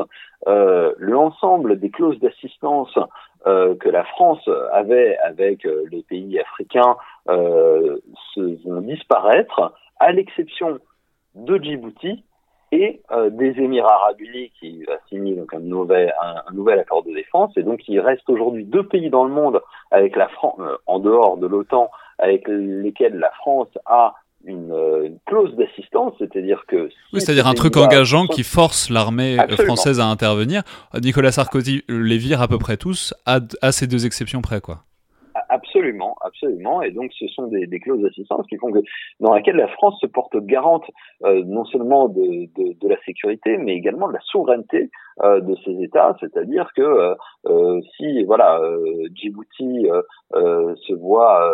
l'ensemble 0.99 1.79
des 1.79 1.89
clauses 1.89 2.19
d'assistance 2.19 2.97
que 3.45 3.89
la 3.89 4.03
France 4.03 4.47
avait 4.71 5.17
avec 5.23 5.63
les 5.63 6.03
pays 6.03 6.39
africains 6.39 6.97
se 7.27 8.67
vont 8.67 8.81
disparaître, 8.81 9.73
à 9.99 10.11
l'exception 10.11 10.79
de 11.35 11.57
Djibouti 11.57 12.23
et 12.71 13.01
euh, 13.11 13.29
des 13.29 13.59
Émirats 13.59 13.93
arabes 13.93 14.19
unis 14.19 14.51
qui 14.59 14.83
va 14.83 14.97
signer 15.07 15.35
donc 15.35 15.53
un 15.53 15.59
nouvel, 15.59 16.13
un, 16.21 16.53
nouvel 16.53 16.79
accord 16.79 17.03
de 17.03 17.13
défense. 17.13 17.55
Et 17.57 17.63
donc 17.63 17.87
il 17.87 17.99
reste 17.99 18.29
aujourd'hui 18.29 18.65
deux 18.65 18.85
pays 18.85 19.09
dans 19.09 19.23
le 19.23 19.31
monde 19.31 19.61
avec 19.91 20.15
la 20.15 20.27
France, 20.27 20.59
euh, 20.59 20.77
en 20.85 20.99
dehors 20.99 21.37
de 21.37 21.47
l'OTAN, 21.47 21.89
avec 22.19 22.47
lesquels 22.47 23.15
la 23.15 23.31
France 23.31 23.69
a 23.85 24.15
une, 24.47 24.71
euh, 24.71 25.05
une 25.05 25.19
clause 25.25 25.55
d'assistance, 25.55 26.13
c'est-à-dire 26.17 26.63
que... 26.67 26.89
oui, 27.13 27.21
c'est-à-dire 27.21 27.47
un 27.47 27.53
truc 27.53 27.77
engageant 27.77 28.25
qui 28.27 28.43
force 28.43 28.89
l'armée 28.89 29.37
française 29.65 29.99
à 29.99 30.05
intervenir. 30.05 30.63
Nicolas 31.01 31.31
Sarkozy 31.31 31.83
les 31.89 32.17
vire 32.17 32.41
à 32.41 32.47
peu 32.47 32.57
près 32.57 32.77
tous, 32.77 33.13
à, 33.25 33.39
à 33.61 33.71
ces 33.71 33.87
deux 33.87 34.05
exceptions 34.05 34.41
près, 34.41 34.61
quoi. 34.61 34.83
Absolument, 35.57 36.15
absolument. 36.21 36.83
Et 36.83 36.91
donc, 36.91 37.11
ce 37.17 37.27
sont 37.27 37.47
des, 37.47 37.79
clauses 37.79 38.01
d'assistance 38.01 38.45
qui 38.47 38.57
font 38.57 38.71
que 38.71 38.79
dans 39.19 39.33
laquelle 39.33 39.55
la 39.55 39.67
France 39.67 39.97
se 39.99 40.05
porte 40.05 40.37
garante 40.37 40.85
euh, 41.23 41.43
non 41.45 41.65
seulement 41.65 42.07
de, 42.09 42.87
la 42.87 42.97
sécurité, 43.05 43.57
mais 43.57 43.73
également 43.73 44.07
de 44.07 44.13
la 44.13 44.19
souveraineté 44.21 44.91
euh, 45.23 45.39
de 45.41 45.55
ces 45.65 45.83
États. 45.83 46.15
C'est-à-dire 46.19 46.69
que 46.75 46.81
euh, 46.81 47.15
euh 47.47 47.81
si 47.95 48.23
voilà 48.23 48.59
euh, 48.59 49.07
Djibouti 49.15 49.89
euh, 50.35 50.75
se 50.75 50.93
voit 50.93 51.51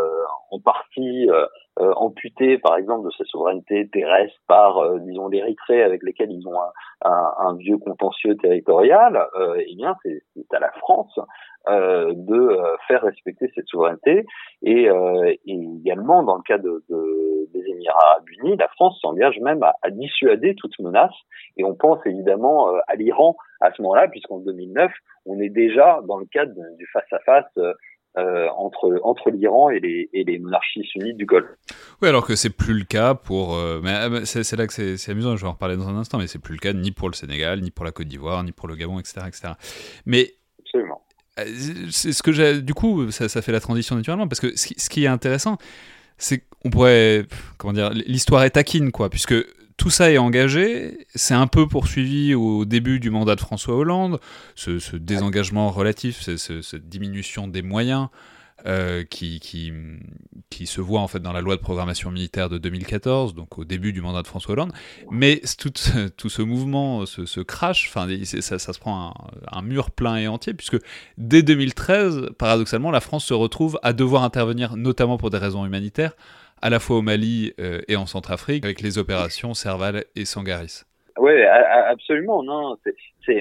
en 0.51 0.59
partie 0.59 1.29
amputé, 1.77 2.57
par 2.59 2.77
exemple, 2.77 3.05
de 3.05 3.11
sa 3.17 3.23
souveraineté 3.25 3.87
terrestre 3.89 4.37
par, 4.47 4.99
disons, 4.99 5.27
l'Érythrée 5.27 5.81
avec 5.81 6.03
lesquels 6.03 6.31
ils 6.31 6.47
ont 6.47 6.59
un, 7.03 7.55
vieux 7.55 7.77
contentieux 7.77 8.35
territorial, 8.37 9.25
eh 9.57 9.75
bien, 9.75 9.95
c'est 10.03 10.53
à 10.53 10.59
la 10.59 10.71
France 10.73 11.17
euh, 11.17 11.52
de 11.67 12.35
euh, 12.35 12.75
faire 12.87 13.01
respecter 13.01 13.49
cette 13.55 13.67
souveraineté 13.67 14.25
et, 14.61 14.89
euh, 14.89 15.33
et, 15.45 15.59
également 15.79 16.23
dans 16.23 16.35
le 16.35 16.41
cas 16.43 16.57
de, 16.57 16.83
de, 16.89 17.49
des 17.53 17.65
Émirats 17.69 18.11
arabes 18.11 18.29
unis, 18.29 18.57
la 18.57 18.67
France 18.69 18.99
s'engage 19.01 19.39
même 19.39 19.63
à, 19.63 19.75
à, 19.81 19.89
dissuader 19.89 20.55
toute 20.55 20.77
menace 20.79 21.13
et 21.57 21.63
on 21.63 21.75
pense 21.75 21.99
évidemment 22.05 22.69
euh, 22.69 22.79
à 22.87 22.95
l'Iran 22.95 23.37
à 23.61 23.71
ce 23.71 23.81
moment-là 23.81 24.07
puisqu'en 24.09 24.39
2009 24.39 24.91
on 25.25 25.39
est 25.39 25.49
déjà 25.49 26.01
dans 26.05 26.17
le 26.17 26.25
cadre 26.25 26.53
du 26.77 26.85
face 26.87 27.11
à 27.11 27.19
face 27.19 27.75
euh, 28.15 28.47
entre 28.57 28.99
entre 29.01 29.31
l'Iran 29.31 29.71
et 29.71 29.79
les, 29.79 30.07
et 30.13 30.23
les 30.23 30.37
monarchies 30.37 30.83
sunnites 30.83 31.17
du 31.17 31.25
Golfe. 31.25 31.49
Oui, 31.99 32.09
alors 32.09 32.27
que 32.27 32.35
c'est 32.35 32.55
plus 32.55 32.77
le 32.77 32.85
cas 32.85 33.15
pour. 33.15 33.55
Euh, 33.55 33.79
mais 33.81 33.89
euh, 33.89 34.23
c'est 34.23 34.55
là 34.55 34.67
que 34.67 34.73
c'est 34.73 35.11
amusant. 35.11 35.35
Je 35.35 35.41
vais 35.41 35.47
en 35.47 35.53
reparler 35.53 35.77
dans 35.77 35.89
un 35.89 35.95
instant, 35.95 36.19
mais 36.19 36.27
c'est 36.27 36.37
plus 36.37 36.53
le 36.53 36.59
cas 36.59 36.73
ni 36.73 36.91
pour 36.91 37.09
le 37.09 37.15
Sénégal, 37.15 37.61
ni 37.61 37.71
pour 37.71 37.85
la 37.85 37.91
Côte 37.91 38.05
d'Ivoire, 38.05 38.43
ni 38.43 38.51
pour 38.51 38.67
le 38.67 38.75
Gabon, 38.75 38.99
etc., 38.99 39.21
etc. 39.27 39.53
Mais 40.05 40.27
absolument. 40.59 41.02
C'est 41.91 42.13
ce 42.13 42.21
que 42.23 42.31
j'ai. 42.31 42.61
Du 42.61 42.73
coup, 42.73 43.11
ça, 43.11 43.41
fait 43.41 43.51
la 43.51 43.59
transition 43.59 43.95
naturellement 43.95 44.27
parce 44.27 44.39
que 44.39 44.53
ce 44.55 44.89
qui 44.89 45.03
est 45.03 45.07
intéressant, 45.07 45.57
c'est 46.17 46.43
qu'on 46.61 46.69
pourrait. 46.69 47.25
Comment 47.57 47.73
dire 47.73 47.89
L'histoire 47.91 48.43
est 48.43 48.51
taquine, 48.51 48.91
quoi, 48.91 49.09
puisque 49.09 49.35
tout 49.77 49.89
ça 49.89 50.11
est 50.11 50.17
engagé, 50.17 51.07
c'est 51.15 51.33
un 51.33 51.47
peu 51.47 51.67
poursuivi 51.67 52.35
au 52.35 52.65
début 52.65 52.99
du 52.99 53.09
mandat 53.09 53.35
de 53.35 53.41
François 53.41 53.75
Hollande, 53.75 54.19
ce, 54.55 54.95
désengagement 54.95 55.71
relatif, 55.71 56.21
cette 56.21 56.89
diminution 56.89 57.47
des 57.47 57.61
moyens 57.61 58.09
euh, 58.65 59.03
qui, 59.03 59.39
qui, 59.39 59.73
qui, 60.49 60.65
se 60.67 60.79
voit 60.79 61.01
en 61.01 61.07
fait 61.07 61.19
dans 61.19 61.33
la 61.33 61.41
loi 61.41 61.55
de 61.55 61.61
programmation 61.61 62.11
militaire 62.11 62.49
de 62.49 62.57
2014, 62.57 63.35
donc 63.35 63.57
au 63.57 63.65
début 63.65 63.91
du 63.91 64.01
mandat 64.01 64.21
de 64.21 64.27
François 64.27 64.53
Hollande. 64.53 64.71
Mais 65.11 65.41
tout, 65.59 65.71
tout 66.17 66.29
ce 66.29 66.41
mouvement, 66.41 67.05
ce, 67.05 67.41
crash, 67.41 67.89
enfin, 67.89 68.07
ça, 68.23 68.59
ça, 68.59 68.73
se 68.73 68.79
prend 68.79 69.09
un, 69.09 69.57
un, 69.57 69.61
mur 69.61 69.91
plein 69.91 70.17
et 70.17 70.27
entier, 70.27 70.53
puisque 70.53 70.77
dès 71.17 71.43
2013, 71.43 72.29
paradoxalement, 72.37 72.91
la 72.91 73.01
France 73.01 73.25
se 73.25 73.33
retrouve 73.33 73.79
à 73.83 73.93
devoir 73.93 74.23
intervenir, 74.23 74.77
notamment 74.77 75.17
pour 75.17 75.29
des 75.29 75.37
raisons 75.37 75.65
humanitaires, 75.65 76.13
à 76.61 76.69
la 76.69 76.79
fois 76.79 76.97
au 76.97 77.01
Mali 77.01 77.53
euh, 77.59 77.81
et 77.89 77.97
en 77.97 78.05
Centrafrique, 78.05 78.63
avec 78.63 78.81
les 78.81 78.97
opérations 78.97 79.53
Serval 79.53 80.05
et 80.15 80.23
Sangaris. 80.23 80.83
Oui, 81.17 81.33
absolument. 81.43 82.41
Non, 82.41 82.77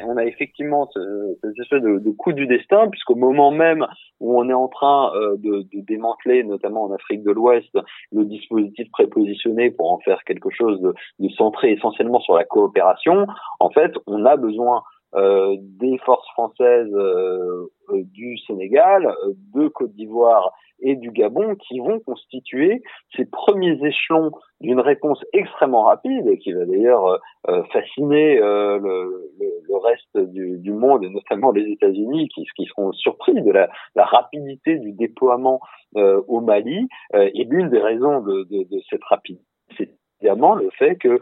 on 0.04 0.16
a 0.16 0.24
effectivement 0.24 0.88
ce, 0.92 1.00
cette 1.42 1.82
de, 1.82 2.10
coup 2.10 2.32
du 2.32 2.46
destin, 2.46 2.88
puisqu'au 2.88 3.14
moment 3.14 3.50
même 3.50 3.86
où 4.20 4.38
on 4.38 4.48
est 4.48 4.54
en 4.54 4.68
train 4.68 5.12
euh, 5.14 5.36
de, 5.38 5.66
démanteler, 5.72 6.44
notamment 6.44 6.84
en 6.84 6.92
Afrique 6.92 7.22
de 7.22 7.32
l'Ouest, 7.32 7.76
le 8.12 8.24
dispositif 8.24 8.90
prépositionné 8.90 9.70
pour 9.70 9.92
en 9.92 9.98
faire 9.98 10.22
quelque 10.24 10.50
chose 10.50 10.80
de 10.80 11.28
centré 11.30 11.72
essentiellement 11.72 12.20
sur 12.20 12.34
la 12.34 12.44
coopération, 12.44 13.26
en 13.60 13.70
fait, 13.70 13.92
on 14.06 14.24
a 14.24 14.36
besoin 14.36 14.82
euh, 15.14 15.56
des 15.60 15.98
forces 15.98 16.28
françaises 16.32 16.92
euh, 16.94 17.66
du 17.90 18.38
Sénégal, 18.46 19.14
de 19.54 19.68
Côte 19.68 19.92
d'Ivoire 19.92 20.52
et 20.82 20.96
du 20.96 21.10
Gabon 21.10 21.54
qui 21.54 21.78
vont 21.78 22.00
constituer 22.00 22.82
ces 23.16 23.24
premiers 23.24 23.78
échelons 23.84 24.32
d'une 24.60 24.80
réponse 24.80 25.24
extrêmement 25.32 25.84
rapide 25.84 26.26
et 26.26 26.38
qui 26.38 26.52
va 26.52 26.64
d'ailleurs 26.64 27.06
euh, 27.06 27.18
euh, 27.48 27.62
fasciner 27.72 28.38
euh, 28.40 28.78
le, 28.78 29.30
le, 29.38 29.76
reste 29.78 30.30
du, 30.32 30.58
du, 30.58 30.72
monde 30.72 31.02
et 31.04 31.08
notamment 31.08 31.50
les 31.50 31.68
États-Unis 31.72 32.28
qui, 32.28 32.44
qui 32.56 32.66
seront 32.66 32.92
surpris 32.92 33.34
de 33.34 33.50
la, 33.50 33.68
la 33.96 34.04
rapidité 34.04 34.78
du 34.78 34.92
déploiement 34.92 35.60
au 35.94 36.40
Mali 36.40 36.88
et 37.12 37.44
l'une 37.44 37.68
des 37.68 37.80
raisons 37.80 38.20
de, 38.20 38.44
de, 38.44 38.64
de 38.64 38.80
cette 38.88 39.04
rapidité 39.04 39.44
c'est 39.76 39.90
évidemment 40.20 40.54
le 40.54 40.70
fait 40.78 40.96
que 40.96 41.20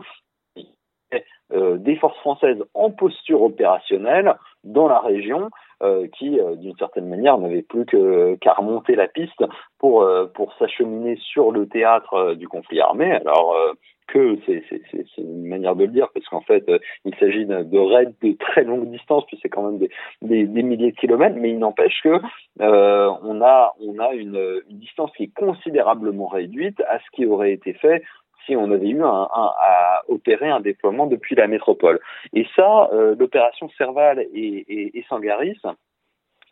des 1.52 1.96
forces 1.96 2.18
françaises 2.18 2.62
en 2.74 2.90
posture 2.90 3.42
opérationnelle 3.42 4.34
dans 4.64 4.88
la 4.88 4.98
région 5.00 5.50
euh, 5.82 6.06
qui, 6.18 6.38
euh, 6.38 6.56
d'une 6.56 6.76
certaine 6.76 7.08
manière, 7.08 7.38
n'avait 7.38 7.62
plus 7.62 7.86
qu'à 7.86 8.52
remonter 8.52 8.94
la 8.96 9.08
piste 9.08 9.42
pour 9.78 10.02
euh, 10.02 10.26
pour 10.26 10.52
s'acheminer 10.58 11.16
sur 11.16 11.52
le 11.52 11.66
théâtre 11.66 12.34
du 12.34 12.48
conflit 12.48 12.80
armé. 12.80 13.12
Alors 13.12 13.56
que 14.08 14.36
c'est 14.44 14.62
une 15.16 15.46
manière 15.46 15.76
de 15.76 15.84
le 15.84 15.92
dire 15.92 16.08
parce 16.12 16.26
qu'en 16.26 16.40
fait 16.40 16.64
il 17.04 17.14
s'agit 17.14 17.46
de 17.46 17.78
raids 17.78 18.12
de 18.22 18.32
très 18.38 18.64
longue 18.64 18.90
distance 18.90 19.24
puis 19.28 19.38
c'est 19.40 19.48
quand 19.48 19.62
même 19.62 19.78
des, 20.20 20.46
milliers 20.46 20.90
de 20.90 20.96
kilomètres 20.96 21.36
mais 21.38 21.50
il 21.50 21.58
n'empêche 21.60 22.02
que 22.02 22.20
euh, 22.60 23.10
on 23.22 23.40
a 23.40 23.72
on 23.80 24.00
a 24.00 24.12
une, 24.14 24.62
distance 24.68 25.12
qui 25.16 25.24
est 25.24 25.34
considérablement 25.36 26.26
réduite 26.26 26.80
à 26.88 26.98
ce 26.98 27.04
qui 27.12 27.24
aurait 27.24 27.52
été 27.52 27.72
fait 27.74 28.02
si 28.46 28.56
on 28.56 28.70
avait 28.70 28.88
eu 28.88 29.02
un, 29.02 29.28
un, 29.34 29.52
à 29.60 30.02
opérer 30.08 30.48
un 30.48 30.60
déploiement 30.60 31.06
depuis 31.06 31.34
la 31.34 31.46
métropole. 31.46 32.00
Et 32.32 32.46
ça, 32.56 32.88
euh, 32.92 33.14
l'opération 33.18 33.68
Serval 33.76 34.20
et, 34.20 34.64
et, 34.68 34.98
et 34.98 35.04
Sangaris, 35.08 35.60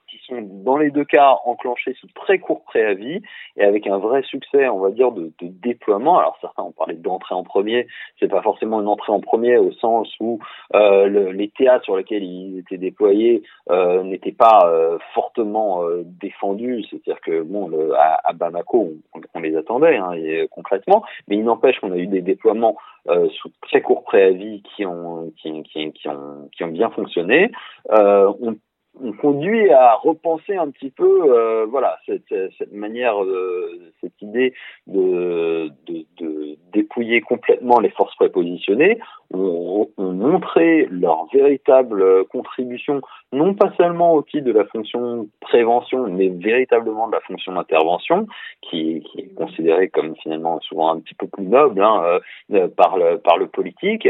qui 0.08 0.18
sont 0.26 0.40
dans 0.40 0.76
les 0.76 0.90
deux 0.90 1.04
cas 1.04 1.36
enclenchés 1.44 1.94
sous 2.00 2.08
très 2.14 2.38
court 2.38 2.62
préavis 2.64 3.20
et 3.56 3.64
avec 3.64 3.86
un 3.86 3.98
vrai 3.98 4.22
succès, 4.22 4.68
on 4.68 4.80
va 4.80 4.90
dire, 4.90 5.12
de, 5.12 5.32
de 5.40 5.48
déploiement. 5.48 6.18
Alors 6.18 6.36
certains 6.40 6.62
ont 6.62 6.72
parlé 6.72 6.94
d'entrée 6.94 7.34
en 7.34 7.44
premier, 7.44 7.86
c'est 8.18 8.28
pas 8.28 8.42
forcément 8.42 8.80
une 8.80 8.88
entrée 8.88 9.12
en 9.12 9.20
premier 9.20 9.56
au 9.58 9.72
sens 9.72 10.08
où 10.20 10.38
euh, 10.74 11.06
le, 11.06 11.30
les 11.32 11.48
théâtres 11.48 11.84
sur 11.84 11.96
lesquels 11.96 12.24
ils 12.24 12.58
étaient 12.58 12.78
déployés 12.78 13.42
euh, 13.70 14.02
n'étaient 14.02 14.32
pas 14.32 14.60
euh, 14.66 14.98
fortement 15.14 15.84
euh, 15.84 16.02
défendus, 16.04 16.84
c'est-à-dire 16.90 17.20
que 17.20 17.42
bon, 17.42 17.70
à, 17.96 18.20
à, 18.24 18.32
Bamako, 18.32 18.92
on, 19.14 19.20
on 19.34 19.40
les 19.40 19.56
attendait 19.56 19.96
hein, 19.96 20.12
et, 20.12 20.48
concrètement, 20.50 21.04
mais 21.26 21.36
il 21.36 21.44
n'empêche 21.44 21.78
qu'on 21.80 21.92
a 21.92 21.96
eu 21.96 22.06
des 22.06 22.22
déploiements 22.22 22.76
euh, 23.08 23.28
sous 23.30 23.50
très 23.62 23.80
court 23.80 24.04
préavis 24.04 24.62
qui 24.62 24.84
ont 24.84 25.32
qui, 25.38 25.62
qui, 25.62 25.92
qui, 25.92 26.08
ont 26.08 26.48
qui 26.52 26.64
ont 26.64 26.68
bien 26.68 26.90
fonctionné. 26.90 27.50
Euh, 27.92 28.32
on 28.40 28.56
on 29.02 29.12
conduit 29.12 29.70
à 29.70 29.94
repenser 29.94 30.56
un 30.56 30.70
petit 30.70 30.90
peu, 30.90 31.32
euh, 31.32 31.66
voilà, 31.66 31.98
cette, 32.06 32.34
cette 32.58 32.72
manière, 32.72 33.18
de, 33.24 33.92
cette 34.00 34.20
idée 34.22 34.54
de, 34.86 35.70
de, 35.86 36.04
de, 36.18 36.56
dépouiller 36.72 37.20
complètement 37.20 37.80
les 37.80 37.90
forces 37.90 38.14
prépositionnées. 38.16 38.98
On, 39.32 39.88
on 39.98 40.12
montrait 40.12 40.86
leur 40.90 41.26
véritable 41.32 42.24
contribution, 42.26 43.02
non 43.32 43.54
pas 43.54 43.72
seulement 43.76 44.14
au 44.14 44.22
titre 44.22 44.46
de 44.46 44.52
la 44.52 44.64
fonction 44.64 45.28
prévention, 45.40 46.06
mais 46.08 46.28
véritablement 46.28 47.08
de 47.08 47.12
la 47.12 47.20
fonction 47.20 47.52
d'intervention, 47.52 48.26
qui, 48.62 49.00
qui, 49.00 49.20
est 49.20 49.34
considérée 49.34 49.88
comme 49.88 50.16
finalement 50.16 50.60
souvent 50.60 50.94
un 50.94 51.00
petit 51.00 51.14
peu 51.14 51.26
plus 51.26 51.44
noble 51.44 51.82
hein, 51.82 52.20
euh, 52.52 52.68
par, 52.68 52.96
le, 52.96 53.18
par 53.18 53.36
le 53.36 53.48
politique, 53.48 54.08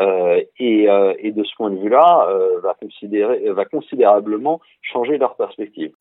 euh, 0.00 0.42
et, 0.58 0.88
euh, 0.88 1.14
et 1.18 1.32
de 1.32 1.44
ce 1.44 1.54
point 1.56 1.70
de 1.70 1.78
vue-là, 1.78 2.26
euh, 2.28 2.60
va 2.62 2.74
considérer, 2.74 3.50
va 3.50 3.64
considérablement 3.64 4.60
changer 4.82 5.18
leur 5.18 5.36
perspective. 5.36 5.92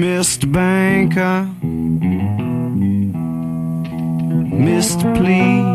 Mr. 0.00 0.50
Banker, 0.50 1.46
Mr. 4.64 5.14
Please. 5.14 5.69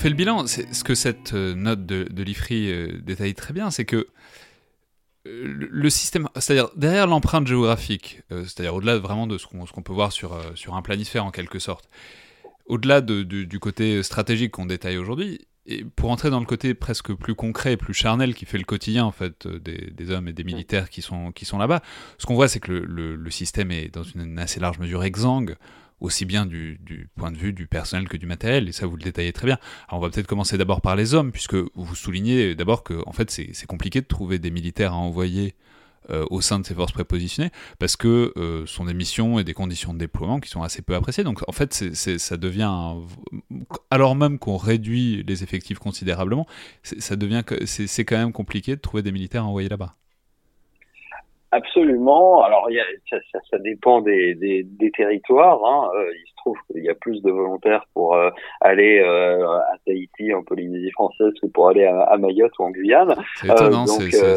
Fait 0.00 0.08
le 0.10 0.14
bilan, 0.16 0.46
c'est 0.46 0.72
ce 0.74 0.82
que 0.84 0.94
cette 0.94 1.34
euh, 1.34 1.54
note 1.54 1.86
de, 1.86 2.04
de 2.10 2.22
l'IFRI 2.22 2.70
euh, 2.72 2.98
détaille 3.02 3.34
très 3.34 3.52
bien, 3.52 3.70
c'est 3.70 3.84
que 3.84 4.06
euh, 5.26 5.66
le 5.70 5.90
système, 5.90 6.28
c'est-à-dire 6.36 6.70
derrière 6.76 7.06
l'empreinte 7.06 7.46
géographique, 7.46 8.22
c'est-à-dire 8.30 8.74
au-delà 8.74 8.98
vraiment 8.98 9.26
de 9.26 9.36
ce 9.38 9.46
qu'on 9.46 9.82
peut 9.82 9.92
voir 9.92 10.12
sur, 10.12 10.38
sur 10.54 10.74
un 10.76 10.82
planisphère 10.82 11.24
en 11.24 11.30
quelque 11.30 11.58
sorte, 11.58 11.88
au-delà 12.66 13.00
de- 13.00 13.22
du- 13.22 13.46
du 13.46 13.58
côté 13.58 14.02
stratégique 14.02 14.52
qu'on 14.52 14.66
détaille 14.66 14.96
aujourd'hui, 14.96 15.40
et 15.66 15.84
pour 15.84 16.10
entrer 16.10 16.30
dans 16.30 16.40
le 16.40 16.46
côté 16.46 16.72
presque 16.72 17.12
plus 17.12 17.34
concret, 17.34 17.76
plus 17.76 17.92
charnel 17.92 18.34
qui 18.34 18.46
fait 18.46 18.56
le 18.58 18.64
quotidien 18.64 19.04
en 19.04 19.12
fait 19.12 19.46
des, 19.46 19.90
des 19.90 20.10
hommes 20.10 20.26
et 20.26 20.32
des 20.32 20.42
militaires 20.42 20.88
qui 20.88 21.02
sont, 21.02 21.32
qui 21.32 21.44
sont 21.44 21.58
là-bas, 21.58 21.82
ce 22.18 22.24
qu'on 22.26 22.34
voit 22.34 22.48
c'est 22.48 22.60
que 22.60 22.72
le, 22.72 22.84
le- 22.86 23.14
le 23.16 23.30
système 23.30 23.70
est 23.70 23.92
dans 23.94 24.02
une, 24.02 24.38
assez 24.38 24.58
large 24.58 24.78
mesure 24.78 25.04
exsangue, 25.04 25.56
aussi 26.00 26.24
bien 26.24 26.46
du, 26.46 26.78
point 27.16 27.30
de 27.30 27.36
vue 27.36 27.52
du 27.52 27.66
personnel 27.66 28.08
que 28.08 28.16
du 28.16 28.26
matériel, 28.26 28.68
et 28.68 28.72
ça 28.72 28.86
vous 28.86 28.96
le 28.96 29.02
détaillez 29.02 29.32
très 29.32 29.46
bien. 29.46 29.58
Alors 29.88 30.00
on 30.00 30.02
va 30.02 30.10
peut-être 30.10 30.26
commencer 30.26 30.58
d'abord 30.58 30.80
par 30.80 30.96
les 30.96 31.14
hommes, 31.14 31.32
puisque 31.32 31.54
vous 31.54 31.94
soulignez 31.94 32.54
d'abord 32.54 32.82
que 32.82 33.02
en 33.06 33.12
fait 33.12 33.30
c'est 33.30 33.66
compliqué 33.66 34.00
de 34.00 34.06
trouver 34.06 34.38
des 34.38 34.50
militaires 34.50 34.92
à 34.92 34.96
envoyer 34.96 35.54
euh, 36.08 36.24
au 36.30 36.40
sein 36.40 36.58
de 36.58 36.64
ces 36.64 36.74
forces 36.74 36.92
prépositionnées, 36.92 37.50
parce 37.78 37.94
que 37.94 38.32
euh, 38.36 38.64
sont 38.66 38.86
des 38.86 38.94
missions 38.94 39.38
et 39.38 39.44
des 39.44 39.52
conditions 39.52 39.92
de 39.92 39.98
déploiement 39.98 40.40
qui 40.40 40.48
sont 40.48 40.62
assez 40.62 40.80
peu 40.82 40.94
appréciées. 40.94 41.24
Donc 41.24 41.42
en 41.46 41.52
fait, 41.52 41.74
ça 41.94 42.36
devient, 42.38 42.94
alors 43.90 44.16
même 44.16 44.38
qu'on 44.38 44.56
réduit 44.56 45.22
les 45.24 45.42
effectifs 45.42 45.78
considérablement, 45.78 46.46
ça 46.82 47.16
devient, 47.16 47.42
c'est 47.66 48.04
quand 48.04 48.16
même 48.16 48.32
compliqué 48.32 48.76
de 48.76 48.80
trouver 48.80 49.02
des 49.02 49.12
militaires 49.12 49.42
à 49.42 49.46
envoyer 49.46 49.68
là-bas. 49.68 49.94
Absolument. 51.52 52.42
Alors, 52.42 52.66
il 52.70 52.76
y 52.76 52.80
a, 52.80 52.84
ça, 53.08 53.16
ça, 53.32 53.38
ça 53.50 53.58
dépend 53.58 54.00
des, 54.00 54.34
des, 54.34 54.62
des 54.64 54.90
territoires. 54.92 55.60
Hein. 55.64 55.90
Euh, 55.96 56.10
il 56.14 56.28
se 56.28 56.34
trouve 56.36 56.56
qu'il 56.70 56.84
y 56.84 56.88
a 56.88 56.94
plus 56.94 57.20
de 57.22 57.30
volontaires 57.30 57.84
pour 57.92 58.14
euh, 58.14 58.30
aller 58.60 59.00
euh, 59.00 59.44
à 59.46 59.74
Tahiti, 59.84 60.32
en 60.32 60.42
Polynésie 60.42 60.90
française, 60.92 61.32
que 61.42 61.46
pour 61.48 61.68
aller 61.68 61.84
à, 61.84 62.02
à 62.02 62.16
Mayotte 62.18 62.52
ou 62.58 62.64
en 62.64 62.70
Guyane. 62.70 63.14
C'est 63.36 63.48
étonnant, 63.64 63.86
c'est- 63.86 64.10
c'est- 64.10 64.24
euh, 64.24 64.36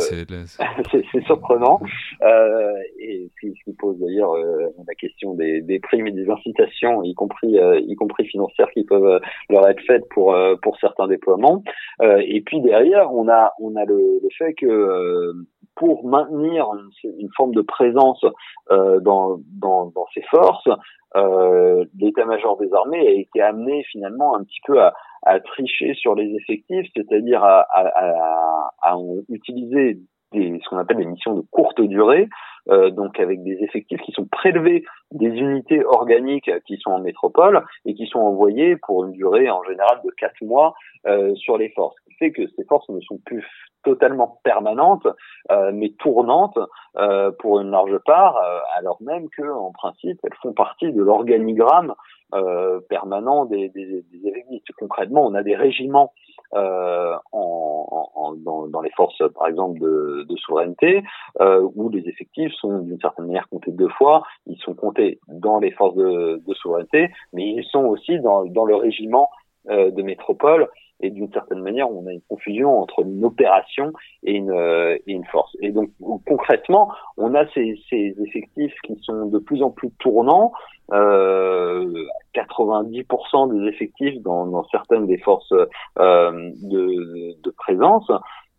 c'est- 0.92 1.22
surprenant. 1.26 1.80
Euh, 2.24 2.72
et 3.00 3.30
ce 3.36 3.40
qui, 3.48 3.54
ce 3.58 3.64
qui 3.72 3.76
pose 3.78 3.98
d'ailleurs 4.00 4.34
euh, 4.36 4.68
la 4.88 4.96
question 4.96 5.34
des, 5.36 5.62
des 5.62 5.80
primes 5.80 6.08
et 6.08 6.12
des 6.12 6.30
incitations, 6.30 7.04
y 7.04 7.14
compris, 7.14 7.58
euh, 7.60 7.80
y 7.80 7.96
compris 7.96 8.26
financières, 8.26 8.70
qui 8.72 8.84
peuvent 8.84 9.06
euh, 9.06 9.20
leur 9.50 9.68
être 9.70 9.82
faites 9.86 10.08
pour, 10.10 10.34
euh, 10.34 10.56
pour 10.62 10.78
certains 10.80 11.08
déploiements. 11.08 11.64
Euh, 12.02 12.22
et 12.26 12.42
puis 12.42 12.60
derrière, 12.62 13.14
on 13.14 13.30
a, 13.30 13.54
on 13.60 13.76
a 13.76 13.86
le, 13.86 13.96
le 14.22 14.30
fait 14.38 14.54
que 14.56 14.66
euh, 14.66 15.34
pour 15.76 16.06
maintenir 16.06 16.68
une, 17.04 17.30
forme 17.36 17.54
de 17.54 17.62
présence 17.62 18.24
euh, 18.72 19.00
dans, 19.00 19.38
dans, 19.60 19.88
dans 19.88 20.06
ces 20.14 20.22
forces, 20.24 20.70
euh, 21.16 21.86
l'état-major 22.00 22.58
des 22.58 22.74
armées 22.74 23.08
a 23.08 23.12
été 23.12 23.42
amené 23.42 23.84
finalement 23.92 24.36
un 24.36 24.44
petit 24.44 24.62
peu 24.66 24.82
à, 24.82 24.94
à 25.24 25.40
tricher 25.40 25.94
sur 25.94 26.16
les 26.16 26.34
effectifs, 26.36 26.88
c'est-à-dire 26.96 27.44
à, 27.44 27.62
à, 27.62 27.88
à, 27.88 28.72
à 28.82 28.98
utiliser 29.30 30.00
des, 30.32 30.60
ce 30.64 30.70
qu'on 30.70 30.78
appelle 30.78 30.98
des 30.98 31.06
missions 31.06 31.36
de 31.36 31.44
courte 31.52 31.80
durée, 31.82 32.28
euh, 32.70 32.90
donc 32.90 33.20
avec 33.20 33.44
des 33.44 33.58
effectifs 33.62 34.02
qui 34.02 34.12
sont 34.12 34.26
prélevés 34.26 34.84
des 35.12 35.28
unités 35.28 35.86
organiques 35.86 36.50
qui 36.66 36.78
sont 36.78 36.92
en 36.92 37.00
métropole 37.00 37.64
et 37.86 37.94
qui 37.94 38.08
sont 38.08 38.20
envoyées 38.20 38.78
pour 38.78 39.06
une 39.06 39.12
durée 39.12 39.50
en 39.50 39.64
général 39.64 40.00
de 40.04 40.10
quatre 40.18 40.42
mois 40.42 40.74
euh, 41.06 41.36
sur 41.36 41.58
les 41.58 41.70
forces. 41.70 41.96
Ce 42.00 42.10
qui 42.10 42.16
fait 42.16 42.32
que 42.32 42.48
ces 42.56 42.64
forces 42.66 42.90
ne 42.90 43.00
sont 43.02 43.20
plus 43.26 43.46
totalement 43.84 44.40
permanentes, 44.44 45.08
euh, 45.52 45.72
mais 45.74 45.90
tournantes 46.00 46.58
euh, 46.98 47.32
pour 47.40 47.60
une 47.60 47.72
large 47.72 47.98
part, 48.06 48.38
euh, 48.38 48.60
alors 48.76 48.98
même 49.02 49.30
que 49.30 49.44
en 49.44 49.72
principe 49.72 50.20
elles 50.24 50.38
font 50.42 50.54
partie 50.54 50.92
de 50.92 51.02
l'organigramme 51.02 51.94
euh, 52.34 52.80
permanent 52.90 53.46
des, 53.46 53.70
des, 53.70 54.04
des. 54.12 54.64
Concrètement, 54.80 55.24
on 55.26 55.36
a 55.36 55.44
des 55.44 55.56
régiments 55.56 56.14
euh, 56.56 57.16
en, 57.32 58.10
en, 58.16 58.34
dans, 58.34 58.68
dans, 58.68 58.82
les 58.82 58.90
forces, 58.92 59.22
par 59.36 59.48
exemple, 59.48 59.80
de, 59.80 60.26
de 60.28 60.36
souveraineté, 60.38 61.04
euh, 61.42 61.68
où 61.76 61.90
les 61.90 62.08
effectifs 62.08 62.52
sont 62.54 62.80
d'une 62.80 63.00
certaine 63.00 63.28
manière 63.28 63.48
comptés 63.50 63.72
deux 63.72 63.90
fois. 63.90 64.24
Ils 64.48 64.58
sont 64.58 64.74
comptés 64.74 65.20
dans 65.28 65.60
les 65.60 65.72
forces 65.72 65.96
de, 65.96 66.42
de 66.46 66.54
souveraineté, 66.56 67.12
mais 67.34 67.44
ils 67.44 67.66
sont 67.66 67.86
aussi 67.86 68.20
dans, 68.20 68.46
dans 68.46 68.66
le 68.66 68.76
régiment 68.76 69.30
de 69.70 70.02
métropole. 70.02 70.68
Et 71.04 71.10
d'une 71.10 71.32
certaine 71.34 71.60
manière, 71.60 71.92
on 71.92 72.08
a 72.08 72.12
une 72.14 72.22
confusion 72.30 72.80
entre 72.80 73.02
une 73.02 73.24
opération 73.26 73.92
et 74.24 74.36
une, 74.36 74.52
euh, 74.52 74.98
force. 75.32 75.56
Et 75.62 75.72
donc, 75.72 75.90
concrètement, 76.26 76.90
on 77.18 77.36
a 77.36 77.46
ces, 77.54 77.76
effectifs 77.92 78.74
qui 78.84 78.98
sont 79.02 79.26
de 79.26 79.40
plus 79.40 79.62
en 79.62 79.70
plus 79.70 79.92
tournants. 80.00 80.54
Euh, 80.92 82.06
90% 82.36 83.54
des 83.54 83.68
effectifs 83.68 84.22
dans, 84.22 84.64
certaines 84.70 85.08
des 85.08 85.18
forces 85.18 85.54
euh, 86.00 86.52
de, 86.62 87.52
présence 87.58 88.10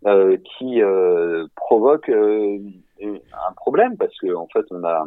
euh, 0.06 0.36
qui 0.58 0.82
euh, 0.82 1.46
provoquent 1.56 2.10
un 2.10 3.52
problème 3.56 3.96
parce 3.96 4.16
que 4.18 4.34
en 4.34 4.46
fait, 4.52 4.64
on 4.70 4.84
a 4.84 5.04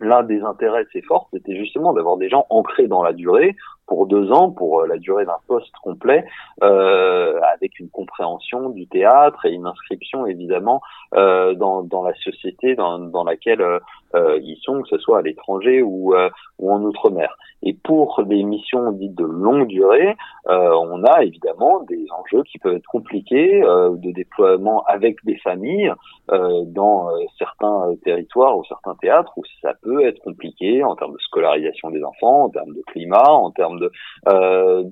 l'un 0.00 0.22
des 0.22 0.40
intérêts 0.40 0.84
de 0.84 0.88
ces 0.92 1.02
forces, 1.02 1.28
c'était 1.32 1.56
justement 1.56 1.92
d'avoir 1.92 2.16
des 2.16 2.30
gens 2.30 2.46
ancrés 2.48 2.88
dans 2.88 3.02
la 3.02 3.12
durée 3.12 3.54
pour 3.90 4.06
deux 4.06 4.30
ans, 4.30 4.52
pour 4.52 4.86
la 4.86 4.98
durée 4.98 5.26
d'un 5.26 5.40
poste 5.48 5.74
complet, 5.82 6.24
euh, 6.62 7.40
avec 7.54 7.80
une 7.80 7.90
compréhension 7.90 8.70
du 8.70 8.86
théâtre 8.86 9.44
et 9.46 9.50
une 9.50 9.66
inscription 9.66 10.26
évidemment 10.26 10.80
euh, 11.14 11.54
dans, 11.54 11.82
dans 11.82 12.04
la 12.04 12.14
société 12.14 12.76
dans, 12.76 13.00
dans 13.00 13.24
laquelle 13.24 13.60
euh, 13.60 14.38
ils 14.42 14.58
sont, 14.62 14.82
que 14.82 14.88
ce 14.90 14.98
soit 14.98 15.18
à 15.18 15.22
l'étranger 15.22 15.82
ou, 15.82 16.14
ou 16.60 16.72
en 16.72 16.82
outre-mer. 16.82 17.36
Et 17.62 17.74
pour 17.74 18.22
des 18.24 18.42
missions 18.44 18.92
dites 18.92 19.16
de 19.16 19.24
longue 19.24 19.66
durée, 19.66 20.16
on 20.46 21.04
a 21.04 21.22
évidemment 21.24 21.80
des 21.80 22.06
enjeux 22.10 22.42
qui 22.44 22.58
peuvent 22.58 22.76
être 22.76 22.86
compliqués 22.86 23.60
de 23.60 24.12
déploiement 24.12 24.82
avec 24.84 25.16
des 25.24 25.36
familles 25.38 25.92
dans 26.28 27.10
certains 27.38 27.94
territoires 28.02 28.56
ou 28.56 28.64
certains 28.64 28.94
théâtres 28.94 29.32
où 29.36 29.42
ça 29.60 29.74
peut 29.82 30.06
être 30.06 30.20
compliqué 30.20 30.82
en 30.82 30.96
termes 30.96 31.12
de 31.12 31.18
scolarisation 31.18 31.90
des 31.90 32.02
enfants, 32.02 32.44
en 32.44 32.48
termes 32.48 32.72
de 32.72 32.82
climat, 32.86 33.30
en 33.30 33.50
termes 33.50 33.79
de, 33.80 33.92
euh, 34.28 34.84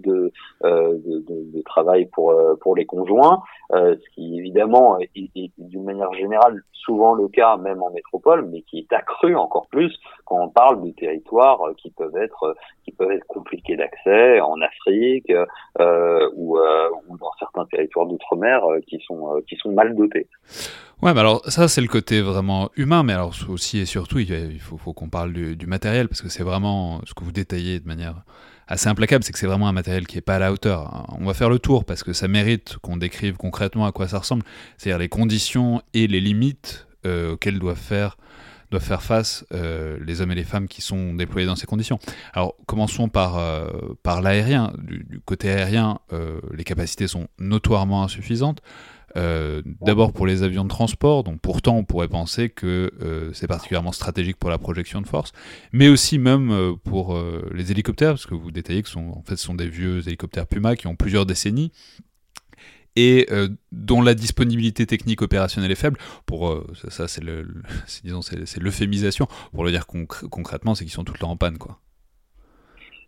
euh, 0.64 0.98
de, 1.04 1.22
de, 1.26 1.62
travail 1.62 2.06
pour, 2.06 2.30
euh, 2.32 2.56
pour 2.60 2.74
les 2.74 2.86
conjoints, 2.86 3.42
ce 3.70 4.14
qui 4.14 4.38
évidemment 4.38 4.98
est, 4.98 5.10
d'une 5.58 5.84
manière 5.84 6.12
générale 6.14 6.62
souvent 6.72 7.14
le 7.14 7.28
cas 7.28 7.58
même 7.58 7.82
en 7.82 7.90
métropole, 7.90 8.48
mais 8.50 8.62
qui 8.62 8.78
est 8.78 8.92
accru 8.94 9.36
encore 9.36 9.66
plus 9.68 9.94
quand 10.24 10.42
on 10.42 10.48
parle 10.48 10.82
de 10.82 10.90
territoires 10.92 11.60
qui 11.76 11.90
peuvent 11.90 12.16
être 12.16 12.56
qui 12.84 12.92
peuvent 12.92 13.10
être 13.10 13.26
compliqués 13.26 13.76
d'accès 13.76 14.40
en 14.40 14.58
Afrique 14.62 15.30
ou, 16.36 16.58
dans 17.20 17.32
certains 17.38 17.66
territoires 17.66 18.06
d'outre-mer 18.06 18.62
qui 18.86 19.00
sont 19.06 19.42
qui 19.46 19.56
sont 19.56 19.72
mal 19.72 19.94
dotés. 19.94 20.28
Ouais, 21.00 21.14
mais 21.14 21.20
alors 21.20 21.44
ça 21.46 21.68
c'est 21.68 21.80
le 21.80 21.86
côté 21.86 22.20
vraiment 22.22 22.70
humain, 22.76 23.04
mais 23.04 23.12
alors 23.12 23.32
aussi 23.48 23.78
et 23.78 23.86
surtout 23.86 24.18
il 24.18 24.58
faut, 24.60 24.92
qu'on 24.92 25.08
parle 25.08 25.32
du, 25.32 25.66
matériel 25.66 26.08
parce 26.08 26.22
que 26.22 26.28
c'est 26.28 26.42
vraiment 26.42 27.00
ce 27.04 27.14
que 27.14 27.22
vous 27.22 27.30
détaillez 27.30 27.78
de 27.78 27.86
manière 27.86 28.24
assez 28.68 28.88
implacable, 28.88 29.24
c'est 29.24 29.32
que 29.32 29.38
c'est 29.38 29.46
vraiment 29.46 29.68
un 29.68 29.72
matériel 29.72 30.06
qui 30.06 30.18
est 30.18 30.22
pas 30.22 30.36
à 30.36 30.38
la 30.38 30.52
hauteur. 30.52 31.06
On 31.18 31.24
va 31.24 31.34
faire 31.34 31.50
le 31.50 31.58
tour 31.58 31.84
parce 31.84 32.04
que 32.04 32.12
ça 32.12 32.28
mérite 32.28 32.76
qu'on 32.82 32.96
décrive 32.96 33.36
concrètement 33.36 33.86
à 33.86 33.92
quoi 33.92 34.06
ça 34.08 34.18
ressemble, 34.18 34.44
c'est-à-dire 34.76 34.98
les 34.98 35.08
conditions 35.08 35.82
et 35.94 36.06
les 36.06 36.20
limites 36.20 36.86
euh, 37.06 37.32
auxquelles 37.32 37.58
doivent 37.58 37.76
faire 37.78 38.16
face 39.00 39.46
euh, 39.54 39.98
les 40.04 40.20
hommes 40.20 40.32
et 40.32 40.34
les 40.34 40.44
femmes 40.44 40.68
qui 40.68 40.82
sont 40.82 41.14
déployés 41.14 41.46
dans 41.46 41.56
ces 41.56 41.66
conditions. 41.66 41.98
Alors 42.34 42.54
commençons 42.66 43.08
par, 43.08 43.38
euh, 43.38 43.68
l'aérien. 44.22 44.72
Du, 44.78 45.20
côté 45.24 45.50
aérien, 45.50 45.98
les 46.52 46.64
capacités 46.64 47.06
sont 47.06 47.28
notoirement 47.38 48.02
insuffisantes. 48.02 48.60
Euh, 49.16 49.62
D'abord 49.80 50.12
pour 50.12 50.26
les 50.26 50.42
avions 50.42 50.64
de 50.64 50.68
transport, 50.68 51.24
donc 51.24 51.40
pourtant 51.40 51.76
on 51.76 51.84
pourrait 51.84 52.08
penser 52.08 52.50
que 52.50 52.90
euh, 53.00 53.32
c'est 53.32 53.46
particulièrement 53.46 53.92
stratégique 53.92 54.36
pour 54.36 54.50
la 54.50 54.58
projection 54.58 55.00
de 55.00 55.06
force, 55.06 55.32
mais 55.72 55.88
aussi 55.88 56.18
même 56.18 56.50
euh, 56.50 56.74
pour 56.74 57.18
les 57.52 57.70
hélicoptères, 57.70 58.10
parce 58.10 58.26
que 58.26 58.34
vous 58.34 58.50
détaillez 58.50 58.82
que 58.82 58.88
sont, 58.88 59.12
en 59.16 59.22
fait, 59.22 59.36
ce 59.36 59.44
sont 59.44 59.54
des 59.54 59.68
vieux 59.68 60.06
hélicoptères 60.06 60.46
Puma 60.46 60.76
qui 60.76 60.86
ont 60.86 60.96
plusieurs 60.96 61.26
décennies 61.26 61.72
et 62.96 63.28
dont 63.70 64.02
la 64.02 64.14
disponibilité 64.14 64.84
technique 64.84 65.22
opérationnelle 65.22 65.70
est 65.70 65.80
faible. 65.80 65.98
Pour 66.26 66.64
ça, 66.88 67.06
c'est 67.08 67.22
l'euphémisation. 67.22 69.28
Pour 69.52 69.64
le 69.64 69.70
dire 69.70 69.86
concr 69.86 70.28
concrètement, 70.28 70.74
c'est 70.74 70.84
qu'ils 70.84 70.92
sont 70.92 71.04
tout 71.04 71.12
le 71.12 71.20
temps 71.20 71.30
en 71.30 71.36
panne, 71.36 71.58
quoi. 71.58 71.78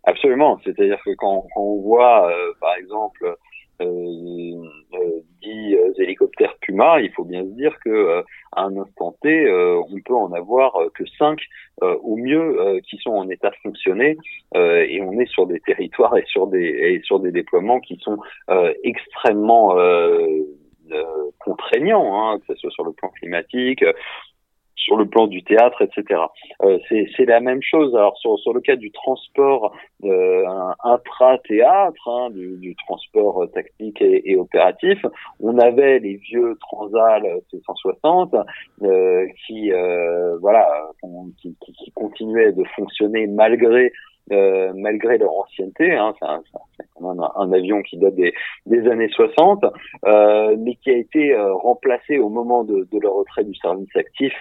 Absolument. 0.03 0.59
C'est-à-dire 0.63 0.99
que 1.03 1.13
quand, 1.15 1.45
on 1.57 1.81
voit, 1.81 2.31
par 2.61 2.75
exemple, 2.75 3.35
euh, 3.81 5.21
10 5.41 5.77
hélicoptères 5.97 6.55
Puma, 6.61 7.01
il 7.01 7.11
faut 7.11 7.23
bien 7.23 7.43
se 7.43 7.49
dire 7.49 7.75
que 7.83 8.23
à 8.51 8.63
un 8.63 8.77
instant 8.77 9.15
T, 9.21 9.49
on 9.51 9.99
peut 10.05 10.13
en 10.13 10.31
avoir 10.33 10.73
que 10.93 11.03
5 11.17 11.39
au 11.81 12.15
mieux 12.15 12.79
qui 12.87 12.97
sont 12.97 13.11
en 13.11 13.27
état 13.29 13.49
de 13.49 13.55
fonctionner, 13.63 14.17
et 14.55 15.01
on 15.01 15.19
est 15.19 15.29
sur 15.29 15.47
des 15.47 15.59
territoires 15.61 16.15
et 16.15 16.25
sur 16.27 16.47
des 16.47 16.59
et 16.59 17.01
sur 17.03 17.19
des 17.19 17.31
déploiements 17.31 17.79
qui 17.79 17.97
sont 18.03 18.19
extrêmement 18.83 19.75
contraignants, 21.39 22.33
hein, 22.33 22.39
que 22.39 22.53
ce 22.53 22.59
soit 22.59 22.71
sur 22.71 22.83
le 22.83 22.91
plan 22.91 23.09
climatique 23.09 23.83
sur 24.83 24.97
le 24.97 25.05
plan 25.05 25.27
du 25.27 25.43
théâtre, 25.43 25.81
etc. 25.81 26.21
Euh, 26.63 26.79
c'est 26.89 27.25
la 27.25 27.39
même 27.39 27.61
chose. 27.61 27.95
Alors 27.95 28.17
sur, 28.17 28.37
sur 28.39 28.53
le 28.53 28.61
cas 28.61 28.75
du 28.75 28.91
transport 28.91 29.73
euh, 30.03 30.43
intra-théâtre, 30.83 32.07
hein, 32.07 32.29
du, 32.31 32.57
du, 32.57 32.75
transport 32.75 33.45
tactique 33.53 34.01
et, 34.01 34.31
et, 34.31 34.35
opératif, 34.35 35.05
on 35.39 35.57
avait 35.59 35.99
les 35.99 36.15
vieux 36.15 36.57
Transal 36.59 37.23
C160 37.53 38.43
euh, 38.81 39.27
qui, 39.45 39.71
euh, 39.71 40.37
voilà, 40.39 40.67
qui, 41.41 41.55
qui, 41.63 41.73
qui 41.73 41.91
continuaient 41.91 42.51
de 42.51 42.63
fonctionner 42.75 43.27
malgré 43.27 43.91
euh, 44.31 44.71
malgré 44.75 45.17
leur 45.17 45.33
ancienneté. 45.33 45.93
Hein, 45.93 46.13
c'est 46.21 46.85
quand 46.95 47.13
même 47.13 47.25
un, 47.35 47.51
avion 47.51 47.81
qui 47.81 47.97
date 47.97 48.15
des, 48.15 48.33
des 48.65 48.87
années 48.87 49.09
60, 49.09 49.65
euh, 50.05 50.55
mais 50.57 50.75
qui 50.75 50.89
a 50.89 50.95
été 50.95 51.33
euh, 51.33 51.53
remplacé 51.53 52.17
au 52.17 52.29
moment 52.29 52.63
de, 52.63 52.87
de, 52.89 52.99
leur 52.99 53.13
retrait 53.15 53.43
du 53.43 53.53
service 53.55 53.93
actif 53.95 54.31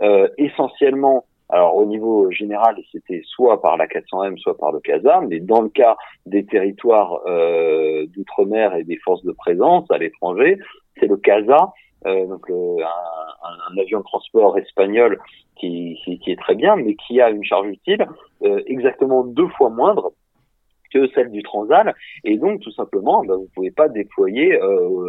euh, 0.00 0.28
essentiellement. 0.38 1.24
Alors 1.48 1.76
au 1.76 1.84
niveau 1.84 2.30
général, 2.30 2.76
c'était 2.92 3.20
soit 3.26 3.60
par 3.60 3.76
la 3.76 3.86
400M, 3.86 4.38
soit 4.38 4.56
par 4.56 4.72
le 4.72 4.80
CASA, 4.80 5.20
mais 5.28 5.38
dans 5.38 5.60
le 5.60 5.68
cas 5.68 5.96
des 6.24 6.46
territoires 6.46 7.20
euh, 7.26 8.06
d'outre-mer 8.06 8.74
et 8.76 8.84
des 8.84 8.96
forces 8.96 9.22
de 9.22 9.32
présence 9.32 9.90
à 9.90 9.98
l'étranger, 9.98 10.58
c'est 10.98 11.06
le 11.06 11.16
CASA, 11.16 11.72
donc 12.04 12.50
un, 12.50 13.74
un, 13.74 13.80
avion 13.80 14.00
de 14.00 14.04
transport 14.04 14.58
espagnol 14.58 15.18
qui, 15.56 15.98
qui, 16.04 16.30
est 16.30 16.40
très 16.40 16.54
bien, 16.54 16.76
mais 16.76 16.94
qui 16.94 17.20
a 17.20 17.30
une 17.30 17.44
charge 17.44 17.68
utile 17.68 18.06
euh, 18.42 18.60
exactement 18.66 19.24
deux 19.24 19.48
fois 19.48 19.70
moindre 19.70 20.12
que 20.92 21.08
celle 21.14 21.30
du 21.30 21.42
Transal, 21.42 21.94
et 22.24 22.36
donc 22.36 22.60
tout 22.60 22.72
simplement, 22.72 23.24
bah, 23.24 23.36
vous 23.36 23.48
pouvez 23.54 23.70
pas 23.70 23.88
déployer 23.88 24.60
euh, 24.60 25.04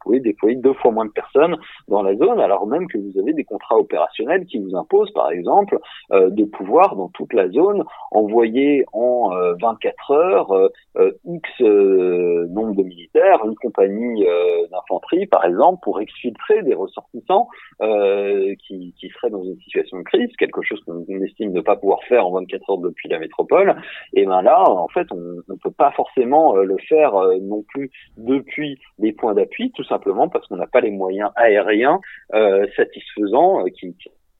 pouvez 0.00 0.20
déployer 0.20 0.56
deux 0.56 0.74
fois 0.74 0.90
moins 0.90 1.06
de 1.06 1.10
personnes 1.10 1.56
dans 1.88 2.02
la 2.02 2.14
zone, 2.16 2.40
alors 2.40 2.66
même 2.66 2.86
que 2.88 2.98
vous 2.98 3.18
avez 3.18 3.32
des 3.32 3.44
contrats 3.44 3.78
opérationnels 3.78 4.46
qui 4.46 4.58
vous 4.58 4.76
imposent, 4.76 5.12
par 5.12 5.30
exemple, 5.30 5.78
euh, 6.12 6.30
de 6.30 6.44
pouvoir 6.44 6.96
dans 6.96 7.08
toute 7.08 7.32
la 7.32 7.48
zone 7.48 7.84
envoyer 8.10 8.84
en 8.92 9.30
24 9.60 10.10
euh, 10.10 10.14
heures 10.14 10.52
euh, 10.96 11.12
X 11.24 11.60
nombre 11.60 12.74
de 12.74 12.82
militaires, 12.82 13.44
une 13.44 13.54
compagnie 13.56 14.24
d'infanterie, 14.70 15.26
par 15.26 15.44
exemple, 15.44 15.80
pour 15.82 16.00
exfiltrer 16.00 16.62
des 16.62 16.74
ressortissants 16.74 17.48
qui, 17.80 18.94
qui 18.98 19.08
seraient 19.10 19.30
dans 19.30 19.44
une 19.44 19.58
situation 19.60 19.98
de 19.98 20.02
crise, 20.02 20.30
quelque 20.38 20.62
chose 20.62 20.80
qu'on 20.84 21.04
estime 21.22 21.52
ne 21.52 21.60
pas 21.60 21.76
pouvoir 21.76 22.02
faire 22.04 22.26
en 22.26 22.32
24 22.32 22.70
heures 22.70 22.78
depuis 22.78 23.08
la 23.08 23.18
métropole. 23.18 23.76
Et 24.14 24.26
ben 24.26 24.42
là, 24.42 24.62
en 24.68 24.88
fait, 24.88 25.06
on 25.12 25.16
ne 25.16 25.58
peut 25.62 25.70
pas 25.70 25.92
forcément 25.92 26.56
le 26.56 26.76
faire 26.88 27.12
non 27.40 27.62
plus 27.68 27.90
depuis 28.16 28.78
les 28.98 29.12
points 29.12 29.34
d'appui, 29.34 29.70
simplement 29.88 30.28
parce 30.28 30.46
qu'on 30.46 30.56
n'a 30.56 30.66
pas 30.66 30.80
les 30.80 30.90
moyens 30.90 31.30
aériens 31.36 32.00
euh, 32.34 32.66
satisfaisants 32.76 33.64
euh, 33.64 33.70
qui, 33.70 33.94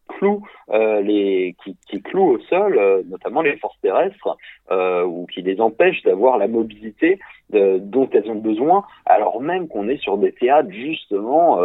clouent 0.09 0.43
euh, 0.71 1.03
les 1.03 1.55
qui, 1.63 1.77
qui, 1.87 2.03
au 2.17 2.39
sol, 2.49 3.05
notamment 3.11 3.43
les 3.43 3.59
forces 3.59 3.79
terrestres, 3.83 4.37
ou 4.71 5.27
qui 5.27 5.43
les 5.43 5.61
empêchent 5.61 6.03
d'avoir 6.03 6.39
la 6.39 6.49
mobilité 6.49 7.19
dont 7.51 8.09
elles 8.13 8.29
ont 8.31 8.41
besoin, 8.41 8.85
alors 9.05 9.41
même 9.43 9.69
qu'on 9.69 9.87
est 9.89 9.99
sur 9.99 10.17
des 10.17 10.33
théâtres 10.33 10.71
justement 10.73 11.61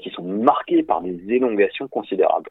qui 0.00 0.10
sont 0.10 0.24
marqués 0.24 0.82
par 0.82 1.02
des 1.02 1.18
élongations 1.28 1.86
considérables. 1.86 2.50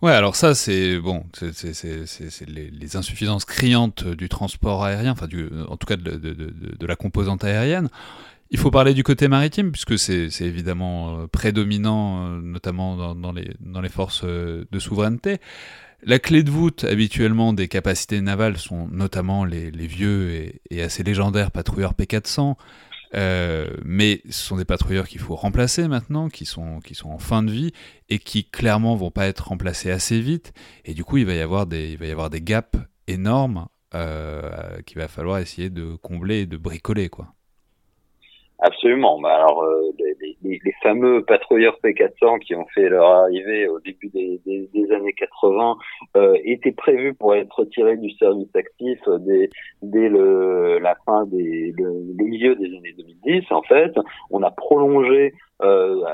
Ouais, 0.00 0.12
alors 0.12 0.36
ça, 0.36 0.54
c'est 0.54 0.98
bon, 0.98 1.24
c'est 1.32 2.48
les, 2.48 2.70
les, 2.70 2.96
insuffisances 2.96 3.44
criantes 3.44 4.04
du 4.04 4.28
transport 4.28 4.84
aérien, 4.84 5.12
enfin, 5.12 5.26
en 5.68 5.76
tout 5.76 5.86
cas 5.86 5.96
de, 5.96 6.16
de 6.16 6.86
la 6.86 6.96
composante 6.96 7.44
aérienne. 7.44 7.88
Il 8.52 8.58
faut 8.58 8.70
parler 8.70 8.92
du 8.92 9.02
côté 9.02 9.28
maritime, 9.28 9.72
puisque 9.72 9.98
c'est 9.98 10.28
évidemment 10.42 11.20
euh, 11.20 11.26
prédominant, 11.26 12.26
euh, 12.26 12.40
notamment 12.42 13.14
dans, 13.14 13.32
les, 13.32 13.88
forces 13.88 14.24
euh, 14.24 14.66
de 14.70 14.78
souveraineté. 14.78 15.38
La 16.02 16.18
clé 16.18 16.42
de 16.42 16.50
voûte 16.50 16.84
habituellement 16.84 17.54
des 17.54 17.66
capacités 17.66 18.20
navales 18.20 18.58
sont 18.58 18.88
notamment 18.88 19.46
les, 19.46 19.70
vieux 19.70 20.52
et, 20.70 20.82
assez 20.82 21.02
légendaires 21.02 21.50
patrouilleurs 21.50 21.94
P400, 21.94 22.56
mais 23.84 24.20
ce 24.28 24.44
sont 24.44 24.58
des 24.58 24.66
patrouilleurs 24.66 25.08
qu'il 25.08 25.20
faut 25.20 25.36
remplacer 25.36 25.88
maintenant, 25.88 26.28
qui 26.28 26.44
sont, 26.44 26.80
en 27.04 27.18
fin 27.18 27.42
de 27.42 27.50
vie 27.50 27.72
et 28.10 28.18
qui 28.18 28.44
clairement 28.44 28.96
vont 28.96 29.10
pas 29.10 29.28
être 29.28 29.48
remplacés 29.48 29.90
assez 29.90 30.20
vite. 30.20 30.52
Et 30.84 30.92
du 30.92 31.04
coup, 31.04 31.16
il 31.16 31.24
va 31.24 31.32
y 31.32 31.40
avoir 31.40 31.66
des, 31.66 31.92
il 31.92 31.98
va 31.98 32.06
y 32.06 32.10
avoir 32.10 32.28
des 32.28 32.42
gaps 32.42 32.78
énormes 33.06 33.68
qu'il 33.92 34.98
va 34.98 35.08
falloir 35.08 35.38
essayer 35.38 35.70
de 35.70 35.94
combler 35.94 36.40
et 36.40 36.46
de 36.46 36.58
bricoler, 36.58 37.08
quoi. 37.08 37.32
Absolument. 38.64 39.20
Bah, 39.20 39.34
alors, 39.34 39.64
euh, 39.64 39.90
les, 39.98 40.36
les, 40.40 40.60
les, 40.64 40.74
fameux 40.84 41.24
patrouilleurs 41.24 41.76
P400 41.82 42.38
qui 42.38 42.54
ont 42.54 42.66
fait 42.72 42.88
leur 42.88 43.06
arrivée 43.06 43.66
au 43.66 43.80
début 43.80 44.08
des, 44.10 44.40
des, 44.46 44.70
des 44.72 44.92
années 44.92 45.14
80 45.14 45.76
euh, 46.16 46.38
étaient 46.44 46.70
prévus 46.70 47.12
pour 47.12 47.34
être 47.34 47.52
retirés 47.58 47.96
du 47.96 48.10
service 48.12 48.54
actif 48.54 49.00
dès, 49.26 49.50
dès 49.82 50.08
le, 50.08 50.78
la 50.78 50.94
fin 51.04 51.26
des 51.26 51.72
le, 51.76 52.04
le 52.16 52.24
milieu 52.24 52.54
des 52.54 52.66
années 52.66 52.94
2010. 52.96 53.50
En 53.50 53.62
fait, 53.62 53.94
on 54.30 54.44
a 54.44 54.52
prolongé 54.52 55.34
euh, 55.62 56.04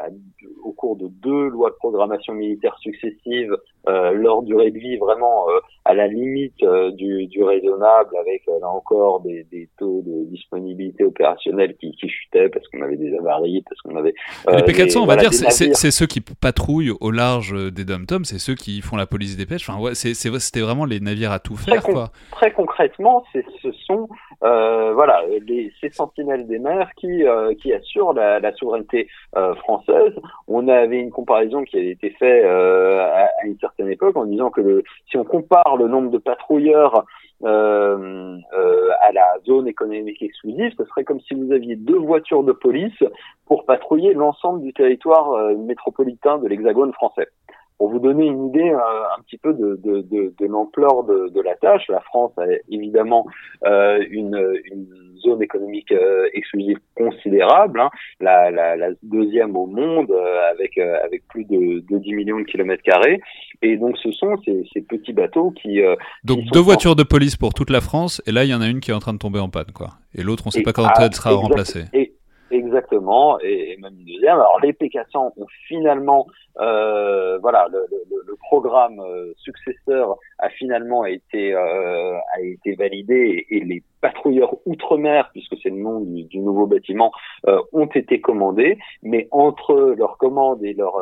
au 0.63 0.73
cours 0.73 0.97
de 0.97 1.09
deux 1.09 1.49
lois 1.49 1.71
de 1.71 1.77
programmation 1.77 2.35
militaire 2.35 2.77
successives 2.81 3.57
euh, 3.89 4.13
leur 4.13 4.43
durée 4.43 4.71
de 4.71 4.79
vie 4.79 4.99
vraiment 4.99 5.49
euh, 5.49 5.61
à 5.87 5.95
la 5.95 6.09
limite 6.09 6.63
euh, 6.63 6.91
du, 6.91 7.27
du, 7.29 7.43
raisonnable 7.43 8.15
avec 8.21 8.43
là 8.47 8.69
encore 8.69 9.21
des, 9.21 9.47
des, 9.51 9.67
taux 9.79 10.03
de 10.05 10.29
disponibilité 10.29 11.05
opérationnelle 11.05 11.75
qui, 11.77 11.93
qui 11.93 12.09
chutaient 12.09 12.51
parce 12.51 12.67
qu'on 12.69 12.83
avait 12.83 12.97
des 12.97 13.17
avaries, 13.17 13.63
parce 13.63 13.81
qu'on 13.81 13.97
avait... 13.97 14.13
les 14.49 14.63
P400, 14.63 14.99
on 14.99 15.07
va 15.07 15.17
dire, 15.17 15.33
c'est 15.33 15.91
ceux 15.91 16.07
qui 16.07 16.21
patrouillent 16.21 16.93
au 17.01 17.11
large 17.11 17.55
des 17.73 17.87
dom-toms, 17.87 18.25
c'est 18.25 18.39
ceux 18.39 18.57
qui 18.57 18.83
font 18.83 18.97
la 18.97 19.07
police 19.07 19.39
des 19.39 19.47
pêches. 19.47 19.67
Enfin, 19.71 19.81
ouais, 19.81 19.95
c'était 19.95 20.61
vraiment 20.61 20.85
les 20.85 21.01
navires 21.01 21.33
à 21.33 21.39
tout 21.39 21.57
faire. 21.57 21.83
Très, 21.83 21.93
quoi. 21.93 22.11
très 22.33 22.53
concrètement, 22.53 23.25
ce 23.33 23.73
sont 23.87 24.09
euh, 24.45 24.93
voilà, 24.95 25.23
les, 25.47 25.73
ces 25.81 25.91
sentinelles 25.91 26.47
des 26.47 26.61
mers 26.61 26.91
qui, 26.97 27.25
euh, 27.25 27.55
qui 27.55 27.73
assurent 27.73 28.13
la, 28.13 28.39
la 28.39 28.53
souveraineté 28.53 29.09
euh, 29.37 29.55
française. 29.57 30.15
On 30.47 30.69
avait 30.69 31.01
une 31.01 31.11
comparaison 31.11 31.65
qui 31.65 31.77
avait 31.77 31.91
été 31.91 32.11
faite 32.11 32.45
à, 32.45 33.25
à, 33.25 33.45
une 33.45 33.59
certaine 33.59 33.91
époque 33.91 34.17
en 34.17 34.27
disant 34.27 34.51
que 34.51 34.61
le, 34.61 34.85
si 35.11 35.17
on 35.17 35.25
compare 35.25 35.77
le 35.77 35.89
nombre 35.89 36.11
de 36.11 36.19
patrouilleurs 36.19 37.05
à 37.41 39.13
la 39.13 39.35
zone 39.47 39.69
économique 39.69 40.21
exclusive, 40.23 40.73
ce 40.77 40.85
serait 40.87 41.05
comme 41.05 41.21
si 41.21 41.35
vous 41.35 41.53
aviez 41.53 41.77
deux 41.77 41.99
voitures 41.99 42.43
de 42.43 42.53
police 42.53 42.99
pour 43.47 43.65
patrouiller 43.65 44.13
l'ensemble 44.13 44.61
du 44.63 44.73
territoire 44.73 45.55
métropolitain 45.57 46.39
de 46.39 46.49
l'Hexagone 46.49 46.93
français. 46.93 47.29
Pour 47.79 47.91
vous 47.91 48.01
donner 48.01 48.27
une 48.27 48.49
idée 48.49 48.71
euh, 48.71 49.17
un 49.17 49.23
petit 49.23 49.39
peu 49.39 49.55
de, 49.55 49.81
de, 49.85 50.03
de, 50.03 50.35
de 50.37 50.47
l'ampleur 50.47 51.05
de, 51.05 51.29
de, 51.29 51.41
la 51.41 51.55
tâche, 51.55 51.85
la 51.89 52.01
France 52.01 52.33
a 52.37 52.45
évidemment 52.69 53.27
euh, 53.65 54.05
une, 54.11 54.37
une, 54.65 54.87
zone 55.25 55.43
économique 55.43 55.91
euh, 55.91 56.29
exclusive 56.33 56.77
considérable, 56.97 57.81
hein, 57.81 57.91
la, 58.21 58.53
la, 58.53 58.77
la, 58.77 58.91
deuxième 59.03 59.57
au 59.57 59.67
monde 59.67 60.13
euh, 60.13 60.51
avec, 60.53 60.79
euh, 60.79 60.95
avec 61.05 61.27
plus 61.27 61.45
de, 61.45 61.85
de 61.91 61.99
10 61.99 62.13
millions 62.13 62.39
de 62.39 62.45
kilomètres 62.45 62.85
carrés. 62.85 63.21
Et 63.61 63.77
donc 63.77 63.99
ce 63.99 64.13
sont 64.13 64.37
ces, 64.45 64.63
ces 64.73 64.83
petits 64.83 65.13
bateaux 65.13 65.51
qui... 65.51 65.81
donc 66.23 66.45
deux 66.53 66.61
voitures 66.61 66.95
de 66.95 67.03
police 67.03 67.35
pour 67.35 67.53
toute 67.53 67.71
la 67.71 67.81
France, 67.81 68.23
et 68.27 68.31
là 68.31 68.45
il 68.45 68.51
y 68.51 68.55
en 68.55 68.61
a 68.61 68.69
une 68.69 68.79
qui 68.79 68.93
est 68.93 68.95
en 68.95 69.01
train 69.01 69.13
de 69.13 69.19
tomber 69.19 69.41
en 69.41 69.49
panne, 69.49 69.73
quoi. 69.75 69.89
Et 70.15 70.23
l'autre, 70.23 70.45
on 70.47 70.51
ne 70.51 70.53
sait 70.53 70.63
pas 70.63 70.73
quand 70.73 70.87
ah, 70.87 71.05
elle 71.05 71.15
sera 71.15 71.33
remplacée. 71.33 71.85
Exactement, 72.51 73.39
et, 73.41 73.77
même 73.81 73.95
une 73.99 74.07
deuxième. 74.07 74.35
Alors 74.35 74.59
les 74.63 74.73
P400 74.73 75.33
ont 75.37 75.47
finalement, 75.67 76.27
euh, 76.59 77.39
voilà, 77.39 77.69
le, 77.71 77.87
le, 77.91 78.23
le 78.27 78.37
programme 78.37 79.01
euh, 79.01 79.33
successeur 79.37 80.17
a 80.39 80.49
finalement 80.49 81.05
été 81.05 81.55
euh, 81.55 82.17
a 82.17 82.41
été 82.41 82.75
validé 82.75 83.47
et, 83.51 83.61
les 83.61 83.83
patrouilleurs 84.01 84.55
outre-mer, 84.65 85.29
puisque 85.33 85.57
c'est 85.63 85.71
le 85.71 85.77
nom 85.77 86.01
du, 86.01 86.25
du 86.25 86.39
nouveau 86.39 86.67
bâtiment, 86.67 87.13
euh, 87.47 87.61
ont 87.73 87.87
été 87.87 88.21
commandés. 88.21 88.79
Mais 89.03 89.29
entre 89.31 89.95
leur 89.99 90.17
commande 90.17 90.65
et 90.65 90.73
leur 90.73 90.95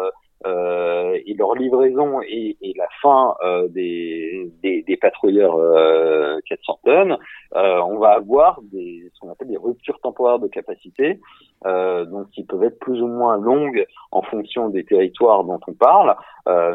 euh, 0.44 1.18
et 1.24 1.34
leur 1.34 1.54
livraison 1.54 2.20
et, 2.20 2.56
la 2.76 2.88
fin 3.00 3.34
euh, 3.42 3.68
des, 3.68 4.50
des, 4.62 4.82
des, 4.82 4.96
patrouilleurs 4.98 5.56
euh, 5.56 6.38
400 6.46 6.80
tonnes, 6.84 7.18
euh, 7.54 7.80
on 7.80 7.98
va 7.98 8.10
avoir 8.10 8.60
des, 8.70 9.10
ce 9.14 9.20
qu'on 9.20 9.30
appelle 9.30 9.48
des 9.48 9.56
ruptures 9.56 9.98
temporaires 10.00 10.38
de 10.38 10.48
capacité, 10.48 11.20
euh, 11.64 12.04
donc 12.04 12.30
qui 12.30 12.44
peuvent 12.44 12.62
être 12.64 12.78
plus 12.78 13.00
ou 13.00 13.06
moins 13.06 13.38
longues 13.38 13.86
en 14.12 14.22
fonction 14.22 14.68
des 14.68 14.84
territoires 14.84 15.44
dont 15.44 15.60
on 15.66 15.72
parle, 15.72 16.16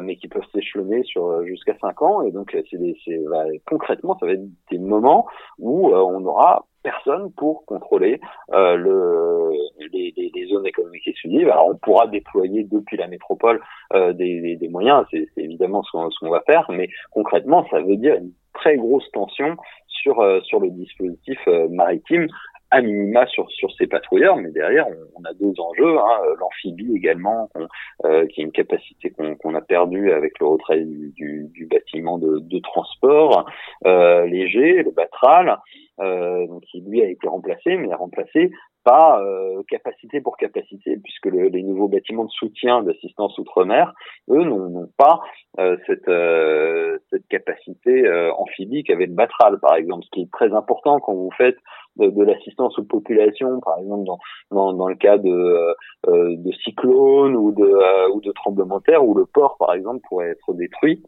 mais 0.01 0.17
qui 0.17 0.27
peuvent 0.27 0.45
s'échelonner 0.53 1.03
sur 1.03 1.45
jusqu'à 1.45 1.75
5 1.79 2.01
ans. 2.01 2.21
Et 2.23 2.31
donc, 2.31 2.55
c'est 2.69 2.77
des, 2.77 2.97
bah, 3.29 3.45
concrètement, 3.65 4.17
ça 4.19 4.25
va 4.25 4.33
être 4.33 4.45
des 4.69 4.79
moments 4.79 5.27
où 5.59 5.93
on 5.93 6.25
aura 6.25 6.65
personne 6.83 7.31
pour 7.33 7.65
contrôler 7.65 8.19
euh, 8.53 8.75
le, 8.75 9.51
les, 9.91 10.13
les, 10.15 10.45
zones 10.47 10.65
économiques 10.65 11.07
exclusives. 11.07 11.49
Alors 11.49 11.67
on 11.67 11.75
pourra 11.75 12.07
déployer 12.07 12.63
depuis 12.63 12.97
la 12.97 13.07
métropole 13.07 13.61
euh, 13.93 14.13
des, 14.13 14.55
des, 14.55 14.67
moyens, 14.67 15.05
c'est 15.11 15.27
évidemment 15.37 15.83
ce 15.83 15.91
qu'on 15.91 16.29
va 16.29 16.41
faire, 16.41 16.65
mais 16.69 16.89
concrètement 17.11 17.65
ça 17.69 17.81
veut 17.81 17.97
dire 17.97 18.15
une 18.15 18.31
très 18.53 18.77
grosse 18.77 19.09
tension 19.11 19.55
sur, 19.87 20.19
euh, 20.19 20.41
sur 20.41 20.59
le 20.59 20.69
dispositif 20.71 21.39
euh, 21.47 21.67
maritime 21.69 22.27
à 22.71 22.81
minima 22.81 23.25
sur 23.27 23.49
sur 23.51 23.71
ces 23.73 23.87
patrouilleurs, 23.87 24.37
mais 24.37 24.51
derrière 24.51 24.87
on, 25.15 25.23
a 25.23 25.33
deux 25.33 25.53
enjeux, 25.59 25.97
hein, 25.97 26.19
l'amphibie 26.39 26.95
également, 26.95 27.49
qui 28.29 28.41
est 28.41 28.43
une 28.43 28.51
capacité 28.51 29.11
qu'on 29.11 29.55
a 29.55 29.61
perdue 29.61 30.11
avec 30.11 30.39
le 30.39 30.47
retrait 30.47 30.81
du, 30.81 31.11
du, 31.15 31.49
du 31.53 31.65
bâtiment 31.65 32.17
de, 32.17 32.39
de 32.39 32.59
transport. 32.59 33.45
Léger, 33.85 34.83
le 34.83 34.91
Batral, 34.91 35.57
donc 35.99 36.63
qui 36.63 36.81
lui 36.81 37.01
a 37.01 37.07
été 37.07 37.27
remplacé, 37.27 37.75
mais 37.77 37.93
remplacé 37.93 38.51
pas 38.83 39.21
euh, 39.21 39.61
capacité 39.69 40.21
pour 40.21 40.37
capacité, 40.37 40.97
puisque 40.97 41.27
les 41.27 41.63
nouveaux 41.63 41.87
bâtiments 41.87 42.25
de 42.25 42.31
soutien 42.31 42.83
d'assistance 42.83 43.37
outre-mer, 43.37 43.93
eux, 44.29 44.43
n'ont 44.43 44.89
pas 44.97 45.21
euh, 45.59 45.77
cette, 45.85 46.07
euh, 46.07 46.97
cette 47.09 47.27
capacité 47.27 48.09
amphibie 48.37 48.83
qu'avait 48.83 49.05
le 49.05 49.13
Batral, 49.13 49.59
par 49.59 49.75
exemple, 49.75 50.03
ce 50.05 50.09
qui 50.11 50.21
est 50.21 50.31
très 50.31 50.53
important 50.53 50.99
quand 50.99 51.13
vous 51.13 51.31
faites 51.37 51.57
de, 51.97 52.23
l'assistance 52.23 52.77
aux 52.79 52.83
populations, 52.83 53.59
par 53.59 53.77
exemple 53.79 54.05
dans, 54.05 54.17
dans, 54.51 54.73
dans 54.73 54.87
le 54.87 54.95
cas 54.95 55.17
de, 55.17 55.75
de 56.07 56.51
cyclones 56.63 57.35
ou 57.35 57.51
de, 57.51 58.11
ou 58.13 58.21
de 58.21 58.31
tremblements 58.31 58.79
de 58.79 58.83
terre, 58.83 59.05
où 59.05 59.13
le 59.13 59.25
port, 59.25 59.57
par 59.57 59.73
exemple, 59.73 59.99
pourrait 60.07 60.29
être 60.29 60.53
détruit 60.53 61.03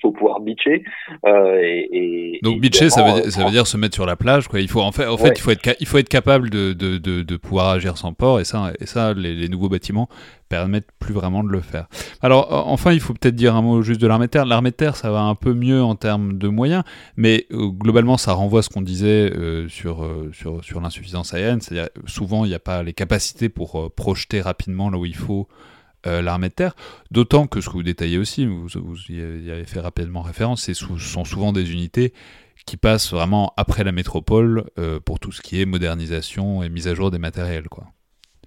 faut 0.00 0.12
pouvoir 0.12 0.40
bitcher 0.40 0.82
euh, 1.26 1.60
et, 1.62 1.88
et, 1.92 2.40
donc 2.42 2.60
bitcher 2.60 2.90
ça 2.90 3.02
veut 3.02 3.30
ça 3.30 3.44
veut 3.44 3.50
dire 3.50 3.66
se 3.66 3.76
mettre 3.76 3.94
sur 3.94 4.06
la 4.06 4.16
plage 4.16 4.48
quoi. 4.48 4.60
Il 4.60 4.68
faut 4.68 4.80
en 4.80 4.92
fait 4.92 5.06
en 5.06 5.16
fait 5.16 5.32
il 5.36 5.40
faut 5.40 5.50
être 5.50 5.76
il 5.80 5.86
faut 5.86 5.98
être 5.98 6.08
capable 6.08 6.50
de, 6.50 6.72
de, 6.72 6.98
de, 6.98 7.22
de, 7.22 7.36
pouvoir 7.36 7.68
agir 7.70 7.96
sans 7.96 8.12
port 8.12 8.40
et 8.40 8.44
ça 8.44 8.72
et 8.80 8.86
ça 8.86 9.14
les, 9.14 9.34
les, 9.34 9.48
nouveaux 9.48 9.68
bâtiments 9.68 10.08
permettent 10.48 10.88
plus 10.98 11.12
vraiment 11.12 11.44
de 11.44 11.48
le 11.48 11.60
faire. 11.60 11.86
Alors 12.22 12.66
enfin 12.68 12.92
il 12.92 13.00
faut 13.00 13.12
peut-être 13.12 13.34
dire 13.34 13.54
un 13.54 13.62
mot 13.62 13.82
juste 13.82 14.00
de 14.00 14.06
l'armée 14.06 14.26
de 14.26 14.30
terre. 14.30 14.46
L'armée 14.46 14.70
de 14.70 14.76
terre 14.76 14.96
ça 14.96 15.10
va 15.10 15.20
un 15.20 15.34
peu 15.34 15.52
mieux 15.52 15.82
en 15.82 15.94
termes 15.94 16.38
de 16.38 16.48
moyens 16.48 16.84
mais 17.16 17.46
euh, 17.52 17.68
globalement 17.68 18.16
ça 18.16 18.32
renvoie 18.32 18.60
à 18.60 18.62
ce 18.62 18.68
qu'on 18.68 18.82
disait 18.82 19.30
euh, 19.30 19.68
sur, 19.68 20.04
euh, 20.04 20.30
sur 20.32 20.64
sur 20.64 20.80
l'insuffisance 20.80 21.34
aérienne. 21.34 21.60
C'est-à-dire 21.60 21.90
souvent 22.06 22.44
il 22.44 22.48
n'y 22.48 22.54
a 22.54 22.60
pas 22.60 22.82
les 22.82 22.92
capacités 22.92 23.48
pour 23.48 23.92
projeter 23.94 24.40
rapidement 24.40 24.90
là 24.90 24.98
où 24.98 25.04
il 25.04 25.16
faut 25.16 25.48
euh, 26.06 26.22
l'armée 26.22 26.48
de 26.48 26.54
terre. 26.54 26.74
D'autant 27.10 27.46
que 27.46 27.60
ce 27.60 27.68
que 27.68 27.74
vous 27.74 27.82
détaillez 27.82 28.18
aussi, 28.18 28.46
vous, 28.46 28.68
y 29.08 29.50
avez 29.50 29.64
fait 29.64 29.80
rapidement 29.80 30.22
référence, 30.22 30.62
ce 30.62 30.74
sont 30.74 31.24
souvent 31.24 31.52
des 31.52 31.72
unités 31.72 32.12
qui 32.66 32.76
passent 32.76 33.12
vraiment 33.12 33.52
après 33.56 33.82
la 33.82 33.92
métropole 33.92 34.64
euh, 34.78 35.00
pour 35.00 35.18
tout 35.20 35.32
ce 35.32 35.40
qui 35.40 35.62
est 35.62 35.64
modernisation 35.64 36.62
et 36.62 36.68
mise 36.68 36.86
à 36.86 36.94
jour 36.94 37.10
des 37.10 37.18
matériels. 37.18 37.64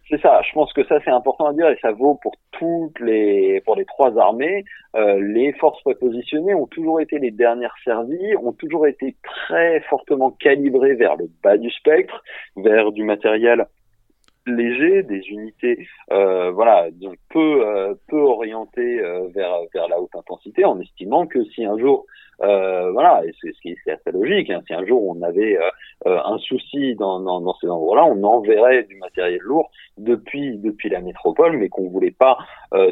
C'est 0.09 0.21
ça. 0.21 0.41
Je 0.47 0.53
pense 0.53 0.73
que 0.73 0.85
ça 0.85 0.99
c'est 1.05 1.11
important 1.11 1.45
à 1.47 1.53
dire 1.53 1.69
et 1.69 1.77
ça 1.81 1.93
vaut 1.93 2.19
pour 2.21 2.33
toutes 2.51 2.99
les 2.99 3.61
pour 3.61 3.75
les 3.77 3.85
trois 3.85 4.17
armées. 4.17 4.65
Euh, 4.95 5.19
les 5.21 5.53
forces 5.53 5.81
prépositionnées 5.83 6.53
ont 6.53 6.67
toujours 6.67 6.99
été 6.99 7.17
les 7.17 7.31
dernières 7.31 7.75
servies, 7.83 8.35
ont 8.43 8.51
toujours 8.51 8.87
été 8.87 9.15
très 9.23 9.79
fortement 9.89 10.31
calibrées 10.31 10.95
vers 10.95 11.15
le 11.15 11.29
bas 11.41 11.57
du 11.57 11.71
spectre, 11.71 12.23
vers 12.57 12.91
du 12.91 13.03
matériel 13.03 13.65
léger, 14.47 15.03
des 15.03 15.21
unités 15.29 15.87
euh, 16.11 16.51
voilà 16.51 16.89
donc 16.91 17.15
peu 17.29 17.65
euh, 17.65 17.93
peu 18.07 18.19
orientées 18.19 18.99
euh, 18.99 19.27
vers 19.33 19.53
vers 19.73 19.87
la 19.87 19.99
haute 19.99 20.15
intensité, 20.15 20.65
en 20.65 20.79
estimant 20.79 21.27
que 21.27 21.43
si 21.45 21.65
un 21.65 21.77
jour 21.77 22.05
voilà, 22.39 23.21
et 23.23 23.31
c'est 23.39 23.51
c'est 23.83 23.91
assez 23.91 24.11
logique. 24.11 24.49
Hein, 24.49 24.63
si 24.65 24.73
un 24.73 24.83
jour 24.83 25.07
on 25.07 25.21
avait 25.21 25.59
un 26.05 26.39
souci 26.39 26.95
dans, 26.95 27.19
dans, 27.19 27.39
dans 27.39 27.53
ces 27.61 27.67
endroits-là, 27.67 28.05
on 28.05 28.23
enverrait 28.23 28.81
du 28.85 28.95
matériel 28.95 29.39
lourd 29.41 29.69
depuis 29.99 30.57
depuis 30.57 30.89
la 30.89 31.01
métropole, 31.01 31.57
mais 31.57 31.69
qu'on 31.69 31.87
voulait 31.89 32.09
pas 32.09 32.39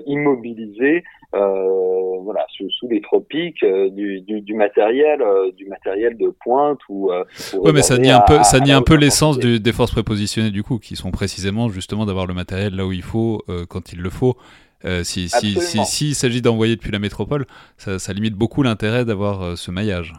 immobiliser 0.05 1.03
voilà, 1.33 2.45
sous, 2.55 2.69
sous, 2.69 2.87
les 2.87 3.01
tropiques, 3.01 3.63
euh, 3.63 3.89
du, 3.89 4.21
du, 4.21 4.41
du, 4.41 4.53
matériel, 4.53 5.21
euh, 5.21 5.51
du 5.51 5.65
matériel 5.65 6.17
de 6.17 6.29
pointe 6.43 6.79
ou. 6.89 7.11
ouais, 7.11 7.71
mais 7.73 7.81
ça 7.81 7.97
nie 7.97 8.11
un 8.11 8.21
peu, 8.21 8.43
ça 8.43 8.59
nie 8.59 8.71
un 8.71 8.81
peu 8.81 8.95
l'essence 8.95 9.39
des 9.39 9.73
forces 9.73 9.91
prépositionnées 9.91 10.51
du 10.51 10.63
coup, 10.63 10.79
qui 10.79 10.95
sont 10.95 11.11
précisément 11.11 11.69
justement 11.69 12.05
d'avoir 12.05 12.25
le 12.25 12.33
matériel 12.33 12.75
là 12.75 12.85
où 12.85 12.91
il 12.91 13.03
faut, 13.03 13.43
quand 13.69 13.93
il 13.93 14.01
le 14.01 14.09
faut. 14.09 14.35
si 15.03 15.29
s'il 15.29 15.61
si, 15.61 15.85
si, 15.85 16.13
s'agit 16.13 16.41
d'envoyer 16.41 16.75
depuis 16.75 16.91
la 16.91 16.99
métropole, 16.99 17.45
ça, 17.77 17.99
ça 17.99 18.13
limite 18.13 18.35
beaucoup 18.35 18.63
l'intérêt 18.63 19.05
d'avoir 19.05 19.57
ce 19.57 19.71
maillage. 19.71 20.13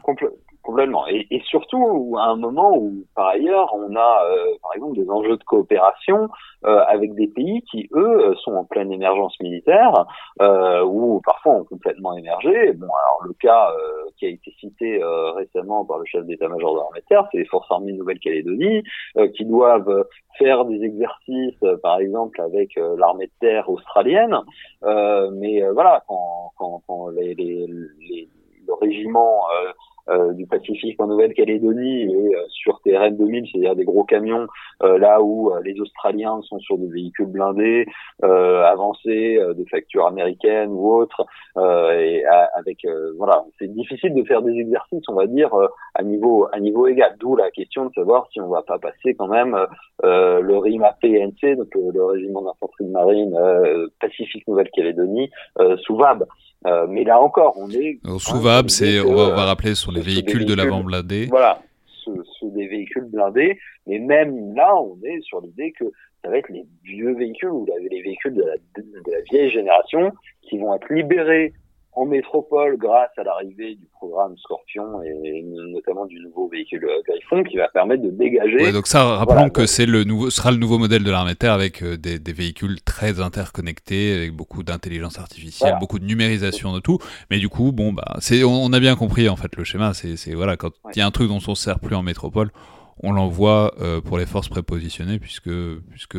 Et, 1.08 1.26
et, 1.30 1.40
surtout 1.44 2.16
à 2.18 2.24
un 2.24 2.36
moment 2.36 2.76
où, 2.76 3.04
par 3.14 3.28
ailleurs, 3.28 3.74
on 3.74 3.94
a, 3.96 4.22
euh, 4.24 4.54
par 4.62 4.74
exemple, 4.74 4.96
des 4.96 5.10
enjeux 5.10 5.36
de 5.36 5.44
coopération 5.44 6.28
euh, 6.64 6.82
avec 6.88 7.14
des 7.14 7.26
pays 7.28 7.62
qui, 7.70 7.88
eux, 7.94 8.34
sont 8.44 8.52
en 8.52 8.64
pleine 8.64 8.90
émergence 8.92 9.38
militaire 9.40 10.06
euh, 10.40 10.82
ou 10.84 11.20
parfois 11.24 11.56
ont 11.56 11.64
complètement 11.64 12.16
émergé. 12.16 12.72
Bon, 12.72 12.86
alors 12.86 13.20
le 13.26 13.34
cas 13.34 13.70
euh, 13.70 14.10
qui 14.18 14.26
a 14.26 14.28
été 14.30 14.50
cité 14.58 15.02
euh, 15.02 15.32
récemment 15.32 15.84
par 15.84 15.98
le 15.98 16.04
chef 16.06 16.24
d'état-major 16.24 16.72
de 16.72 16.78
l'armée 16.78 17.00
de 17.00 17.06
terre, 17.06 17.28
c'est 17.30 17.38
les 17.38 17.46
forces 17.46 17.70
armées 17.70 17.92
Nouvelle-Calédonie 17.92 18.82
qui 19.36 19.44
doivent 19.44 20.04
faire 20.38 20.64
des 20.64 20.82
exercices, 20.82 21.64
par 21.82 21.98
exemple, 21.98 22.40
avec 22.40 22.70
l'armée 22.96 23.26
de 23.26 23.32
terre 23.40 23.68
australienne. 23.68 24.38
mais 24.82 25.62
voilà, 25.72 26.02
quand, 26.06 26.52
quand, 26.56 26.82
quand 26.86 27.08
les, 27.08 27.34
les, 27.34 27.66
les, 28.08 28.28
le 28.70 28.74
régiment 28.74 29.44
euh, 29.50 29.72
du 30.34 30.46
Pacifique 30.46 31.00
en 31.00 31.06
Nouvelle-Calédonie 31.06 32.02
et 32.02 32.36
euh, 32.36 32.44
sur 32.48 32.80
TRN 32.80 33.16
2000, 33.16 33.46
c'est-à-dire 33.50 33.76
des 33.76 33.84
gros 33.84 34.04
camions, 34.04 34.46
euh, 34.82 34.98
là 34.98 35.22
où 35.22 35.52
les 35.62 35.80
Australiens 35.80 36.40
sont 36.42 36.58
sur 36.60 36.78
des 36.78 36.88
véhicules 36.88 37.26
blindés 37.26 37.86
avancés, 38.22 39.38
de 39.38 39.64
factures 39.70 40.06
américaines 40.06 40.70
ou 40.70 40.92
autres, 40.92 41.24
et 41.56 42.24
avec 42.54 42.86
voilà, 43.16 43.44
c'est 43.58 43.72
difficile 43.72 44.14
de 44.14 44.22
faire 44.24 44.42
des 44.42 44.52
exercices, 44.52 45.02
on 45.08 45.14
va 45.14 45.26
dire, 45.26 45.50
à 45.94 46.02
niveau 46.02 46.48
à 46.52 46.60
niveau 46.60 46.86
égal. 46.86 47.16
D'où 47.18 47.36
la 47.36 47.50
question 47.50 47.86
de 47.86 47.92
savoir 47.92 48.28
si 48.32 48.40
on 48.40 48.48
va 48.48 48.62
pas 48.62 48.78
passer 48.78 49.14
quand 49.14 49.28
même 49.28 49.56
le 50.02 50.58
RIMA 50.58 50.92
PNC, 51.00 51.56
donc 51.56 51.74
le 51.74 52.04
régiment 52.04 52.42
d'infanterie 52.42 52.84
de 52.84 52.90
marine 52.90 53.36
Pacifique 54.00 54.46
Nouvelle-Calédonie, 54.48 55.30
sous 55.82 55.96
VAB. 55.96 56.26
Euh, 56.66 56.86
mais 56.88 57.04
là 57.04 57.20
encore, 57.20 57.54
on 57.56 57.70
est. 57.70 57.98
Sous-VAB, 58.18 58.68
c'est, 58.68 59.00
on, 59.00 59.14
va, 59.14 59.44
rappeler, 59.44 59.74
sur 59.74 59.92
les 59.92 60.00
véhicules, 60.00 60.44
de 60.44 60.54
l'avant 60.54 60.82
blindé. 60.82 61.26
Voilà, 61.26 61.62
sous 61.86 62.50
des 62.50 62.66
véhicules 62.66 63.04
blindés. 63.04 63.58
Mais 63.86 63.98
même 63.98 64.54
là, 64.54 64.74
on 64.76 64.98
est 65.04 65.20
sur 65.22 65.40
l'idée 65.40 65.72
que 65.72 65.84
ça 66.22 66.30
va 66.30 66.38
être 66.38 66.50
les 66.50 66.66
vieux 66.84 67.14
véhicules 67.14 67.48
ou 67.48 67.66
les 67.90 68.02
véhicules 68.02 68.34
de 68.34 68.42
la, 68.42 68.56
de 68.76 69.10
la 69.10 69.20
vieille 69.30 69.50
génération 69.50 70.12
qui 70.42 70.58
vont 70.58 70.74
être 70.74 70.92
libérés 70.92 71.54
en 71.92 72.06
métropole 72.06 72.76
grâce 72.76 73.10
à 73.16 73.24
l'arrivée 73.24 73.74
du 73.74 73.86
programme 73.92 74.36
Scorpion 74.38 75.02
et 75.02 75.42
notamment 75.42 76.06
du 76.06 76.20
nouveau 76.20 76.48
véhicule 76.48 76.86
Griffon 77.06 77.42
qui 77.42 77.56
va 77.56 77.68
permettre 77.68 78.02
de 78.02 78.10
dégager. 78.10 78.70
donc 78.72 78.86
ça, 78.86 79.16
rappelons 79.16 79.50
que 79.50 79.66
c'est 79.66 79.86
le 79.86 80.04
nouveau, 80.04 80.30
sera 80.30 80.52
le 80.52 80.56
nouveau 80.56 80.78
modèle 80.78 81.02
de 81.02 81.10
l'armée 81.10 81.32
de 81.32 81.38
terre 81.38 81.52
avec 81.52 81.82
euh, 81.82 81.96
des, 81.96 82.18
des, 82.20 82.32
véhicules 82.32 82.80
très 82.82 83.20
interconnectés, 83.20 84.14
avec 84.16 84.32
beaucoup 84.32 84.62
d'intelligence 84.62 85.18
artificielle, 85.18 85.76
beaucoup 85.80 85.98
de 85.98 86.04
numérisation 86.04 86.72
de 86.72 86.80
tout. 86.80 86.98
Mais 87.30 87.38
du 87.38 87.48
coup, 87.48 87.72
bon, 87.72 87.92
bah, 87.92 88.16
c'est, 88.20 88.44
on, 88.44 88.72
a 88.72 88.80
bien 88.80 88.94
compris 88.94 89.28
en 89.28 89.36
fait 89.36 89.56
le 89.56 89.64
schéma. 89.64 89.92
C'est, 89.92 90.16
c'est 90.16 90.34
voilà, 90.34 90.56
quand 90.56 90.70
il 90.94 90.98
y 90.98 91.02
a 91.02 91.06
un 91.06 91.10
truc 91.10 91.28
dont 91.28 91.40
on 91.48 91.54
se 91.54 91.64
sert 91.64 91.80
plus 91.80 91.96
en 91.96 92.02
métropole, 92.02 92.50
on 93.02 93.12
l'envoie 93.12 93.74
euh, 93.80 94.00
pour 94.00 94.16
les 94.16 94.26
forces 94.26 94.48
prépositionnées 94.48 95.18
puisque, 95.18 95.50
puisque 95.90 96.18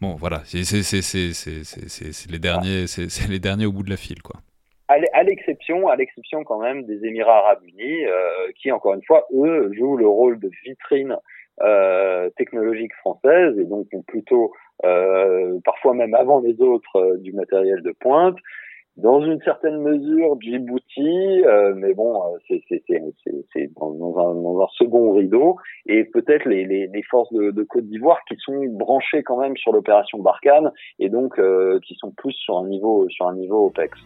bon, 0.00 0.14
voilà, 0.14 0.42
c'est, 0.44 0.62
c'est, 0.62 0.82
c'est, 0.82 1.02
c'est, 1.02 1.32
c'est 1.32 2.30
les 2.30 2.38
derniers, 2.38 2.86
c'est 2.86 3.28
les 3.28 3.40
derniers 3.40 3.66
au 3.66 3.72
bout 3.72 3.82
de 3.82 3.90
la 3.90 3.96
file, 3.96 4.22
quoi 4.22 4.40
à 4.88 5.22
l'exception, 5.24 5.88
à 5.88 5.96
l'exception 5.96 6.44
quand 6.44 6.60
même 6.60 6.84
des 6.84 7.04
Émirats 7.04 7.38
Arabes 7.38 7.62
Unis, 7.64 8.04
euh, 8.06 8.52
qui 8.56 8.70
encore 8.70 8.94
une 8.94 9.04
fois, 9.04 9.26
eux, 9.34 9.70
jouent 9.76 9.96
le 9.96 10.06
rôle 10.06 10.38
de 10.38 10.50
vitrine 10.64 11.16
euh, 11.62 12.30
technologique 12.36 12.94
française 12.96 13.58
et 13.58 13.64
donc 13.64 13.86
ont 13.92 14.02
plutôt, 14.02 14.52
euh, 14.84 15.58
parfois 15.64 15.94
même 15.94 16.14
avant 16.14 16.40
les 16.40 16.60
autres, 16.60 16.96
euh, 16.96 17.16
du 17.18 17.32
matériel 17.32 17.82
de 17.82 17.92
pointe. 17.92 18.36
Dans 18.96 19.20
une 19.20 19.42
certaine 19.42 19.82
mesure, 19.82 20.40
Djibouti, 20.40 21.44
euh, 21.44 21.74
mais 21.76 21.92
bon, 21.92 22.22
euh, 22.22 22.56
c'est 22.58 23.70
dans, 23.78 23.90
dans, 23.90 24.18
un, 24.18 24.34
dans 24.34 24.62
un 24.62 24.68
second 24.72 25.12
rideau, 25.12 25.56
et 25.86 26.04
peut-être 26.04 26.46
les, 26.46 26.64
les, 26.64 26.86
les, 26.86 27.02
forces 27.02 27.30
de, 27.32 27.50
de 27.50 27.62
Côte 27.62 27.84
d'Ivoire 27.84 28.20
qui 28.26 28.36
sont 28.38 28.64
branchées 28.70 29.22
quand 29.22 29.36
même 29.36 29.54
sur 29.58 29.72
l'opération 29.72 30.18
Barkhane 30.18 30.72
et 30.98 31.10
donc 31.10 31.38
qui 31.82 31.94
sont 31.96 32.10
plus 32.12 32.32
sur 32.32 32.56
un 32.56 32.68
niveau 32.68 33.06
sur 33.10 33.28
un 33.28 33.34
niveau 33.34 33.66
OPEX. 33.66 33.98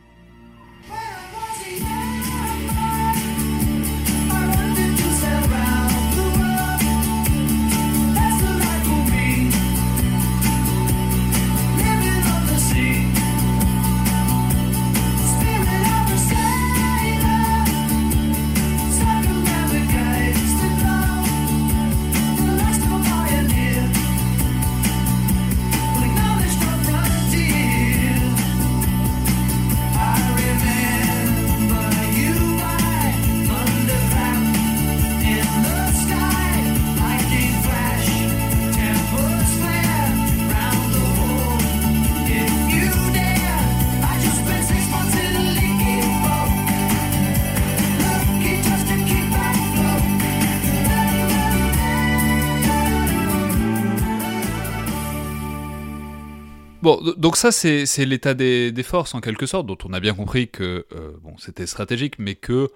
Donc 57.17 57.37
ça, 57.37 57.53
c'est 57.53 58.05
l'état 58.05 58.35
des, 58.35 58.83
forces, 58.83 59.15
en 59.15 59.21
quelque 59.21 59.47
sorte, 59.47 59.67
dont 59.67 59.79
on 59.85 59.93
a 59.93 60.01
bien 60.01 60.15
compris 60.15 60.49
que 60.49 60.87
euh, 60.93 61.13
bon, 61.23 61.37
c'était 61.39 61.67
stratégique, 61.67 62.19
mais 62.19 62.35
que, 62.35 62.71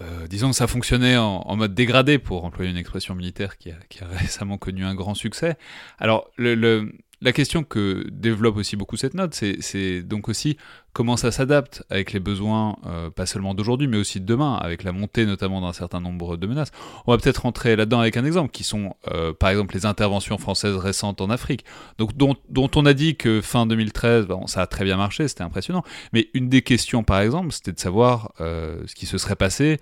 euh, 0.00 0.26
disons 0.28 0.50
que 0.50 0.56
ça 0.56 0.66
fonctionnait 0.66 1.16
en, 1.16 1.56
mode 1.56 1.74
dégradé, 1.74 2.18
pour 2.18 2.44
employer 2.44 2.70
une 2.70 2.76
expression 2.76 3.14
militaire 3.14 3.58
qui 3.58 3.70
a, 3.70 4.06
récemment 4.18 4.58
connu 4.58 4.84
un 4.84 4.94
grand 4.94 5.14
succès. 5.14 5.56
Alors, 5.98 6.30
le, 6.36 6.92
la 7.20 7.32
question 7.32 7.64
que 7.64 8.06
développe 8.10 8.56
aussi 8.56 8.76
beaucoup 8.76 8.96
cette 8.96 9.14
note, 9.14 9.34
c'est 9.34 10.02
donc 10.02 10.28
aussi 10.28 10.56
comment 10.92 11.16
ça 11.16 11.32
s'adapte 11.32 11.82
avec 11.90 12.12
les 12.12 12.20
besoins, 12.20 12.76
euh, 12.86 13.10
pas 13.10 13.26
seulement 13.26 13.54
d'aujourd'hui, 13.54 13.88
mais 13.88 13.96
aussi 13.96 14.20
de 14.20 14.26
demain, 14.26 14.54
avec 14.54 14.84
la 14.84 14.92
montée 14.92 15.26
notamment 15.26 15.60
d'un 15.60 15.72
certain 15.72 16.00
nombre 16.00 16.36
de 16.36 16.46
menaces. 16.46 16.70
On 17.06 17.12
va 17.12 17.18
peut-être 17.18 17.42
rentrer 17.42 17.74
là-dedans 17.76 18.00
avec 18.00 18.16
un 18.16 18.24
exemple, 18.24 18.50
qui 18.50 18.62
sont 18.64 18.94
euh, 19.08 19.32
par 19.32 19.50
exemple 19.50 19.74
les 19.74 19.84
interventions 19.86 20.38
françaises 20.38 20.76
récentes 20.76 21.20
en 21.20 21.30
Afrique, 21.30 21.64
donc, 21.98 22.16
dont, 22.16 22.36
dont 22.50 22.70
on 22.76 22.86
a 22.86 22.94
dit 22.94 23.16
que 23.16 23.40
fin 23.40 23.66
2013, 23.66 24.26
bon, 24.26 24.46
ça 24.46 24.62
a 24.62 24.66
très 24.66 24.84
bien 24.84 24.96
marché, 24.96 25.26
c'était 25.28 25.42
impressionnant. 25.42 25.82
Mais 26.12 26.28
une 26.34 26.48
des 26.48 26.62
questions, 26.62 27.02
par 27.02 27.20
exemple, 27.20 27.52
c'était 27.52 27.72
de 27.72 27.80
savoir 27.80 28.32
euh, 28.40 28.80
ce 28.86 28.94
qui 28.94 29.06
se 29.06 29.18
serait 29.18 29.36
passé 29.36 29.78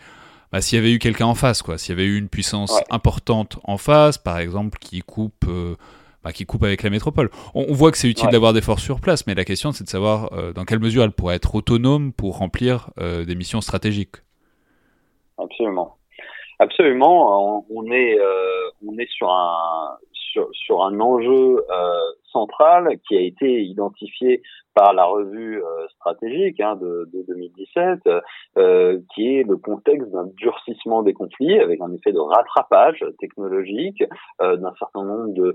bah, 0.53 0.61
s'il 0.61 0.77
y 0.77 0.79
avait 0.79 0.93
eu 0.93 0.99
quelqu'un 0.99 1.27
en 1.27 1.35
face, 1.35 1.61
quoi. 1.61 1.77
S'il 1.77 1.91
y 1.91 1.93
avait 2.01 2.07
eu 2.07 2.17
une 2.17 2.29
puissance 2.29 2.71
Ouais. 2.73 2.85
importante 2.91 3.59
en 3.65 3.79
face, 3.79 4.17
par 4.17 4.39
exemple, 4.39 4.79
qui 4.79 5.01
coupe, 5.03 5.45
bah, 6.27 6.33
qui 6.33 6.45
coupe 6.45 6.65
avec 6.65 6.83
la 6.83 6.91
métropole. 6.91 7.31
On, 7.55 7.67
on 7.69 7.73
voit 7.73 7.93
que 7.93 7.99
c'est 7.99 8.09
utile 8.09 8.27
Ouais. 8.27 8.33
d'avoir 8.33 8.53
des 8.53 8.61
forces 8.61 8.83
sur 8.83 9.01
place, 9.01 9.29
mais 9.29 9.35
la 9.37 9.45
question 9.45 9.71
c'est 9.71 9.85
de 9.85 9.89
savoir 9.89 10.33
euh, 10.33 10.53
dans 10.53 10.65
quelle 10.65 10.81
mesure 10.81 11.05
elles 11.05 11.13
pourraient 11.13 11.37
être 11.37 11.55
autonomes 11.55 12.13
pour 12.13 12.39
remplir 12.39 12.91
euh, 12.99 13.25
des 13.25 13.37
missions 13.37 13.61
stratégiques. 13.61 14.17
Absolument. 15.39 15.97
Absolument. 16.59 17.59
On, 17.61 17.65
on 17.71 17.93
est, 17.93 18.19
euh, 18.19 18.71
on 18.89 18.99
est 18.99 19.09
sur 19.11 19.31
un, 19.31 19.99
sur, 20.53 20.85
un 20.85 21.01
enjeu 21.01 21.65
euh, 21.71 21.93
central 22.25 22.99
qui 23.07 23.17
a 23.17 23.21
été 23.21 23.63
identifié 23.63 24.43
par 24.75 24.93
la 24.93 25.05
revue 25.05 25.63
euh, 25.63 25.89
stratégique 25.89 26.61
hein, 26.61 26.77
de, 26.77 27.09
de 27.13 27.25
2017, 27.27 28.01
euh, 28.59 29.01
qui 29.15 29.37
est 29.37 29.43
le 29.43 29.57
contexte 29.57 30.11
d'un 30.11 30.29
durcissement 30.37 31.03
des 31.03 31.15
conflits 31.15 31.59
avec 31.59 31.81
un 31.81 31.93
effet 31.93 32.13
de 32.13 32.21
rattrapage 32.21 33.05
technologique 33.19 34.05
d'un 34.41 34.75
certain 34.79 35.05
nombre 35.05 35.33
de, 35.35 35.55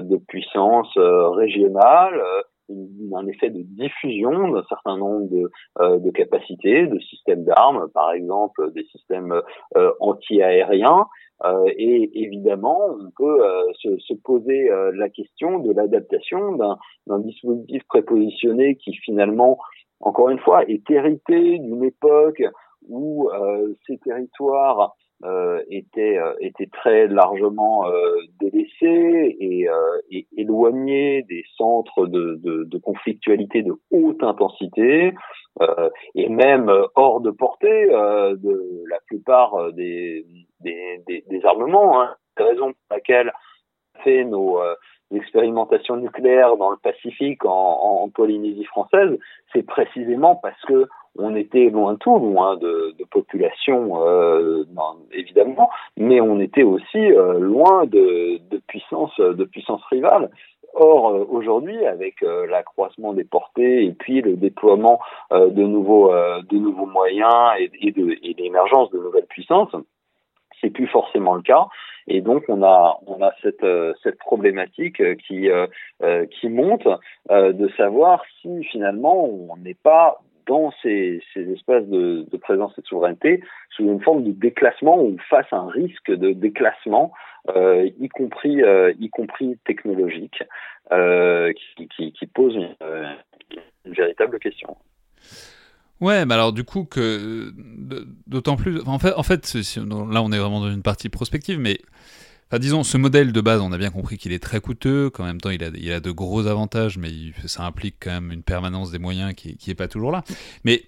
de 0.00 0.16
puissances 0.28 0.96
régionales. 0.96 2.20
un 2.68 3.26
effet 3.26 3.50
de 3.50 3.62
diffusion 3.62 4.52
d'un 4.52 4.64
certain 4.68 4.96
nombre 4.96 5.28
de, 5.28 5.50
de 5.98 6.10
capacités, 6.10 6.86
de 6.86 6.98
systèmes 7.00 7.44
d'armes, 7.44 7.88
par 7.92 8.12
exemple 8.12 8.72
des 8.72 8.84
systèmes 8.84 9.42
euh, 9.76 9.92
anti-aériens. 10.00 11.06
Euh, 11.44 11.64
et 11.76 12.22
évidemment, 12.22 12.80
on 13.00 13.10
peut 13.16 13.44
euh, 13.44 13.62
se, 13.74 13.98
se 13.98 14.14
poser 14.14 14.70
euh, 14.70 14.92
la 14.94 15.08
question 15.08 15.58
de 15.58 15.72
l'adaptation 15.72 16.56
d'un 17.06 17.18
dispositif 17.20 17.82
prépositionné 17.88 18.76
qui 18.76 18.94
finalement, 18.94 19.58
encore 20.00 20.30
une 20.30 20.38
fois, 20.38 20.64
est 20.68 20.88
hérité 20.90 21.58
d'une 21.58 21.84
époque 21.84 22.42
où 22.88 23.30
ces 23.86 23.96
territoires 23.98 24.96
euh, 25.24 25.62
étaient, 25.70 26.18
euh, 26.18 26.34
étaient 26.40 26.68
très 26.72 27.06
largement 27.06 27.86
euh, 27.86 28.16
délaissés 28.40 29.36
et, 29.38 29.68
et 30.10 30.26
éloignés 30.36 31.22
des 31.28 31.44
centres 31.56 32.08
de, 32.08 32.40
de, 32.42 32.64
de 32.64 32.78
conflictualité 32.78 33.62
de 33.62 33.72
haute 33.92 34.20
intensité 34.24 35.14
et 36.16 36.28
même 36.28 36.72
hors 36.96 37.20
de 37.20 37.30
portée 37.30 37.86
de 37.86 38.84
la 38.88 38.98
plupart 39.06 39.72
des, 39.74 40.24
des, 40.62 41.40
armements. 41.44 42.02
Hein. 42.02 42.14
La 42.38 42.46
raison 42.46 42.72
pour 42.72 42.96
laquelle 42.96 43.32
on 43.96 44.02
fait 44.02 44.24
nos 44.24 44.60
euh, 44.60 44.74
expérimentations 45.14 45.96
nucléaires 45.96 46.56
dans 46.56 46.70
le 46.70 46.76
Pacifique, 46.76 47.44
en, 47.44 48.08
Polynésie 48.14 48.64
française, 48.64 49.18
c'est 49.52 49.64
précisément 49.64 50.36
parce 50.36 50.60
que 50.62 50.86
on 51.18 51.36
était 51.36 51.68
loin 51.68 51.92
de 51.92 51.98
tout, 51.98 52.18
loin 52.18 52.56
de, 52.56 52.94
population 53.10 54.06
euh, 54.06 54.64
évidemment, 55.12 55.68
mais 55.98 56.22
on 56.22 56.40
était 56.40 56.62
aussi 56.62 56.98
euh, 56.98 57.38
loin 57.38 57.84
de, 57.84 58.40
puissances 58.66 59.20
de 59.20 59.44
puissances 59.44 59.84
rivales. 59.90 60.30
Or, 60.74 61.30
aujourd'hui, 61.30 61.84
avec 61.84 62.22
l'accroissement 62.22 63.12
des 63.12 63.24
portées 63.24 63.84
et 63.84 63.92
puis 63.92 64.22
le 64.22 64.36
déploiement 64.36 65.00
de 65.30 65.62
nouveaux 65.62 66.10
de 66.10 66.56
nouveaux 66.56 66.86
moyens 66.86 67.52
et, 67.58 67.70
et 67.82 67.92
et 68.22 68.34
l'émergence 68.38 68.90
de 68.90 68.98
nouvelles 68.98 69.26
puissances, 69.26 69.74
c'est 70.62 70.70
plus 70.70 70.86
forcément 70.86 71.34
le 71.34 71.42
cas. 71.42 71.66
Et 72.06 72.20
donc 72.20 72.44
on 72.48 72.62
a 72.62 72.98
on 73.06 73.22
a 73.22 73.32
cette 73.42 73.62
euh, 73.62 73.92
cette 74.02 74.18
problématique 74.18 75.00
euh, 75.00 75.14
qui 75.14 75.50
euh, 75.50 75.66
qui 76.26 76.48
monte 76.48 76.88
de 77.30 77.68
savoir 77.76 78.22
si 78.40 78.64
finalement 78.64 79.24
on 79.24 79.56
n'est 79.56 79.74
pas 79.74 80.20
dans 80.46 80.72
ces, 80.82 81.22
ces 81.32 81.52
espaces 81.52 81.86
de, 81.86 82.26
présence 82.38 82.72
et 82.76 82.80
de 82.80 82.86
souveraineté 82.86 83.44
sous 83.70 83.84
une 83.84 84.00
forme 84.00 84.24
de 84.24 84.32
déclassement 84.32 85.00
ou 85.00 85.16
face 85.30 85.46
à 85.52 85.56
un 85.56 85.68
risque 85.68 86.10
de 86.10 86.32
déclassement, 86.32 87.12
y 87.54 88.08
compris 88.08 88.60
y 88.98 89.08
compris 89.10 89.56
technologique, 89.64 90.42
qui, 90.90 92.26
pose 92.34 92.56
une 92.56 93.94
véritable 93.94 94.40
question. 94.40 94.76
Ouais, 96.02 96.26
mais 96.26 96.34
alors 96.34 96.52
du 96.52 96.64
coup 96.64 96.88
d'autant 98.26 98.56
plus, 98.56 98.80
en 98.86 98.98
fait, 98.98 99.54
là 99.76 100.22
on 100.22 100.32
est 100.32 100.38
vraiment 100.38 100.60
dans 100.60 100.72
une 100.72 100.82
partie 100.82 101.08
prospective, 101.08 101.60
mais 101.60 101.80
disons 102.58 102.82
ce 102.82 102.96
modèle 102.98 103.32
de 103.32 103.40
base, 103.40 103.60
on 103.60 103.70
a 103.70 103.78
bien 103.78 103.90
compris 103.90 104.18
qu'il 104.18 104.32
est 104.32 104.42
très 104.42 104.60
coûteux, 104.60 105.10
qu'en 105.10 105.22
même 105.22 105.40
temps 105.40 105.50
il 105.50 105.62
a, 105.62 105.68
il 105.68 105.92
a 105.92 106.00
de 106.00 106.10
gros 106.10 106.48
avantages, 106.48 106.98
mais 106.98 107.12
ça 107.46 107.62
implique 107.62 107.98
quand 108.00 108.10
même 108.10 108.32
une 108.32 108.42
permanence 108.42 108.90
des 108.90 108.98
moyens 108.98 109.32
qui, 109.34 109.56
qui 109.56 109.70
est 109.70 109.76
pas 109.76 109.86
toujours 109.86 110.10
là. 110.10 110.24
Mais 110.64 110.82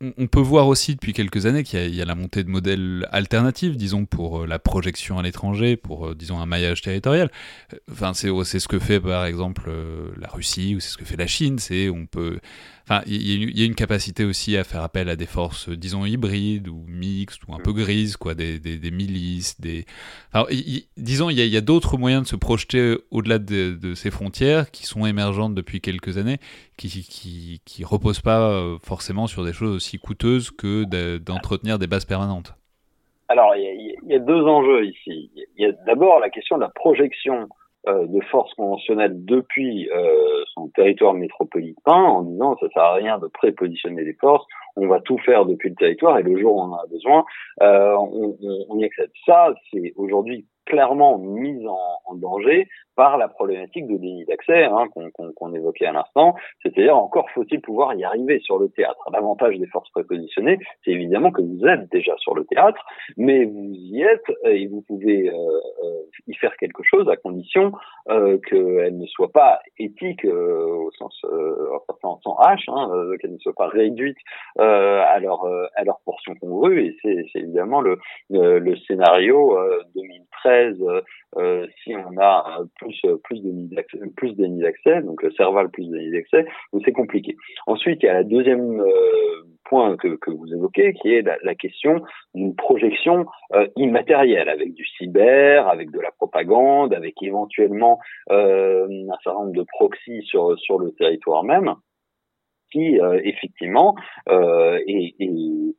on, 0.00 0.28
peut 0.28 0.40
voir 0.40 0.68
aussi 0.68 0.94
depuis 0.94 1.12
quelques 1.12 1.46
années 1.46 1.64
qu'il 1.64 1.92
y, 1.92 1.96
y 1.96 2.02
a 2.02 2.04
la 2.04 2.14
montée 2.14 2.44
de 2.44 2.48
modèles 2.48 3.08
alternatifs, 3.10 3.76
disons 3.76 4.04
pour 4.04 4.42
euh, 4.42 4.46
la 4.46 4.60
projection 4.60 5.18
à 5.18 5.22
l'étranger, 5.22 5.76
pour 5.76 6.06
euh, 6.06 6.14
disons 6.14 6.38
un 6.38 6.46
maillage 6.46 6.82
territorial. 6.82 7.30
Euh, 7.74 7.78
Enfin, 7.90 8.14
c'est 8.14 8.60
ce 8.60 8.68
que 8.68 8.78
fait 8.78 9.00
par 9.00 9.24
exemple 9.24 9.72
la 10.16 10.28
Russie 10.28 10.76
ou 10.76 10.80
c'est 10.80 10.90
ce 10.90 10.96
que 10.96 11.04
fait 11.04 11.16
la 11.16 11.26
Chine. 11.26 11.58
C'est 11.58 11.88
on 11.88 12.06
peut 12.06 12.38
Enfin, 12.90 13.02
il 13.06 13.20
y, 13.22 13.32
a 13.32 13.36
une- 13.36 13.50
il 13.50 13.58
y 13.58 13.62
a 13.62 13.66
une 13.66 13.74
capacité 13.74 14.24
aussi 14.24 14.56
à 14.56 14.64
faire 14.64 14.80
appel 14.80 15.10
à 15.10 15.16
des 15.16 15.26
forces, 15.26 15.68
euh, 15.68 15.76
disons, 15.76 16.06
hybrides 16.06 16.68
ou 16.68 16.86
mixtes 16.88 17.42
ou 17.46 17.52
un 17.52 17.58
peu 17.58 17.74
grises, 17.74 18.16
quoi, 18.16 18.34
des, 18.34 18.58
des, 18.58 18.78
des 18.78 18.90
milices, 18.90 19.60
des... 19.60 19.84
Alors, 20.32 20.48
disons, 20.96 21.28
il 21.28 21.38
y 21.38 21.56
a, 21.56 21.60
d'autres 21.60 21.98
moyens 21.98 22.22
de 22.22 22.28
se 22.28 22.36
projeter 22.36 22.96
au-delà 23.10 23.38
de, 23.38 23.72
de 23.74 23.94
ces 23.94 24.10
frontières 24.10 24.70
qui 24.70 24.86
sont 24.86 25.04
émergentes 25.04 25.54
depuis 25.54 25.82
quelques 25.82 26.16
années, 26.16 26.38
qui 26.78 26.88
qui, 26.88 27.60
qui 27.66 27.84
reposent 27.84 28.22
pas 28.22 28.40
euh, 28.40 28.78
forcément 28.82 29.26
sur 29.26 29.44
des 29.44 29.52
choses 29.52 29.76
aussi 29.76 29.98
coûteuses 29.98 30.50
que 30.50 30.84
de- 30.84 31.18
d'entretenir 31.18 31.78
des 31.78 31.88
bases 31.88 32.06
permanentes. 32.06 32.54
Alors, 33.28 33.54
il 33.54 33.96
y 34.08 34.14
a, 34.14 34.18
deux 34.18 34.42
enjeux 34.44 34.86
ici. 34.86 35.30
Il 35.36 35.62
y 35.62 35.66
a 35.66 35.72
d'abord 35.86 36.20
la 36.20 36.30
question 36.30 36.56
de 36.56 36.62
la 36.62 36.70
projection 36.70 37.42
euh, 37.42 37.67
de 37.86 38.20
forces 38.26 38.52
conventionnelles 38.54 39.24
depuis 39.24 39.88
euh, 39.90 40.42
son 40.54 40.68
territoire 40.68 41.14
métropolitain, 41.14 41.92
en 41.92 42.22
disant 42.22 42.56
ça 42.60 42.66
sert 42.74 42.82
à 42.82 42.94
rien 42.94 43.18
de 43.18 43.26
prépositionner 43.28 44.04
des 44.04 44.14
forces, 44.14 44.44
on 44.76 44.86
va 44.88 45.00
tout 45.00 45.18
faire 45.18 45.46
depuis 45.46 45.70
le 45.70 45.74
territoire 45.76 46.18
et 46.18 46.22
le 46.22 46.38
jour 46.38 46.56
où 46.56 46.60
on 46.60 46.72
en 46.72 46.76
a 46.76 46.86
besoin, 46.90 47.24
euh, 47.62 47.94
on, 47.96 48.36
on- 48.42 48.64
on 48.68 48.78
y 48.78 48.84
accède. 48.84 49.10
Ça, 49.26 49.54
c'est 49.72 49.92
aujourd'hui 49.96 50.46
clairement 50.68 51.18
mise 51.18 51.66
en, 51.66 51.78
en, 52.06 52.14
danger 52.14 52.68
par 52.94 53.16
la 53.16 53.28
problématique 53.28 53.86
de 53.86 53.96
déni 53.96 54.24
d'accès 54.26 54.64
hein, 54.64 54.86
qu'on 54.92 55.10
qu 55.10 55.34
qu 55.34 55.56
évoquait 55.56 55.86
à 55.86 55.92
l'instant. 55.92 56.34
C'est-à-dire, 56.62 56.96
encore 56.96 57.30
faut-il 57.30 57.60
pouvoir 57.60 57.94
y 57.94 58.04
arriver 58.04 58.38
sur 58.40 58.58
le 58.58 58.68
théâtre. 58.68 59.08
L'avantage 59.12 59.58
des 59.58 59.66
forces 59.66 59.90
prépositionnées, 59.90 60.58
c'est 60.84 60.90
évidemment 60.90 61.30
que 61.30 61.42
vous 61.42 61.66
êtes 61.66 61.90
déjà 61.90 62.14
sur 62.18 62.34
le 62.34 62.44
théâtre, 62.44 62.84
mais 63.16 63.44
vous 63.44 63.72
y 63.72 64.02
êtes 64.02 64.30
et 64.44 64.66
vous 64.66 64.82
pouvez 64.82 65.30
euh, 65.30 65.32
euh 65.32 65.98
y 66.26 66.34
faire 66.34 66.54
quelque 66.56 66.82
chose 66.82 67.08
à 67.08 67.16
condition 67.16 67.72
euh, 68.10 68.38
qu'elle 68.48 68.98
ne 68.98 69.06
soit 69.06 69.32
pas 69.32 69.60
éthique 69.78 70.24
euh, 70.24 70.66
au 70.66 70.90
sens 70.92 71.18
euh, 71.24 71.78
sans, 72.02 72.20
sans 72.22 72.36
H, 72.36 72.64
hein, 72.68 72.90
euh, 72.92 73.16
qu'elle 73.16 73.32
ne 73.32 73.38
soit 73.38 73.54
pas 73.54 73.68
réduite 73.68 74.18
à 74.58 75.18
leur 75.20 75.44
à 75.76 75.84
leur 75.84 76.00
portion 76.04 76.34
congrue. 76.34 76.84
Et 76.84 76.96
c'est 77.02 77.40
évidemment 77.40 77.80
le, 77.80 77.98
le, 78.30 78.58
le 78.58 78.76
scénario 78.76 79.58
2000 79.94 80.22
13 80.42 80.80
euh, 80.82 81.00
euh, 81.36 81.66
si 81.82 81.94
on 81.94 82.18
a 82.20 82.60
euh, 82.60 82.64
plus 82.76 83.00
plus 83.24 83.42
de 83.42 83.50
nids 83.50 83.68
d'accès, 83.68 83.98
plus 84.16 84.34
d'accès, 84.36 85.02
donc 85.02 85.22
le 85.22 85.30
cerval 85.32 85.70
plus 85.70 85.88
de 85.88 85.96
nids 85.96 86.12
d'accès, 86.12 86.46
c'est 86.84 86.92
compliqué. 86.92 87.36
Ensuite, 87.66 88.02
il 88.02 88.06
y 88.06 88.08
a 88.08 88.14
la 88.14 88.24
deuxième 88.24 88.82
point 89.64 89.96
que, 89.96 90.30
vous 90.30 90.52
évoquez, 90.52 90.94
qui 90.94 91.12
est 91.12 91.22
la, 91.22 91.54
question 91.54 92.02
d'une 92.34 92.54
projection 92.54 93.26
immatérielle, 93.76 94.48
avec 94.48 94.72
du 94.72 94.84
cyber, 94.86 95.68
avec 95.68 95.90
de 95.90 96.00
la 96.00 96.10
propagande, 96.10 96.94
avec 96.94 97.14
éventuellement 97.22 97.98
un 98.30 99.18
certain 99.22 99.40
nombre 99.40 99.52
de 99.52 99.64
proxys 99.64 100.22
sur 100.22 100.58
sur 100.58 100.78
le 100.78 100.92
territoire 100.92 101.44
même 101.44 101.74
qui 102.70 102.98
effectivement 103.24 103.94
est, 104.28 105.14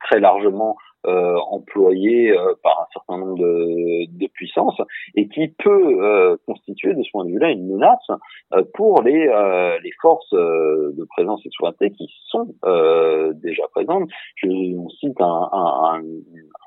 très 0.02 0.20
largement 0.20 0.76
employé 1.06 2.32
euh, 2.32 2.54
par 2.64 2.82
un 2.82 2.88
certain 2.94 3.18
nombre 3.18 3.38
de, 3.38 4.06
de 4.18 4.28
puissances 4.28 4.80
et 5.16 5.28
qui 5.28 5.48
peut 5.48 6.04
euh, 6.04 6.38
constituer 6.46 6.94
de 6.94 7.04
ce 7.04 7.12
point 7.12 7.26
de 7.26 7.32
vue-là 7.32 7.52
une 7.52 7.68
menace 7.68 8.10
euh, 8.54 8.64
pour 8.74 9.02
les, 9.02 9.28
euh, 9.28 9.78
les 9.84 9.92
forces 10.02 10.34
de 10.34 11.06
présence 11.10 11.42
et 11.46 11.50
de 11.50 11.54
souveraineté 11.54 11.92
qui 11.92 12.10
sont 12.28 12.54
déjà 13.36 13.64
présentes. 13.74 14.10
Je, 14.36 14.48
on 14.78 14.90
cite 14.90 15.20
un, 15.22 15.50
un, 15.52 16.02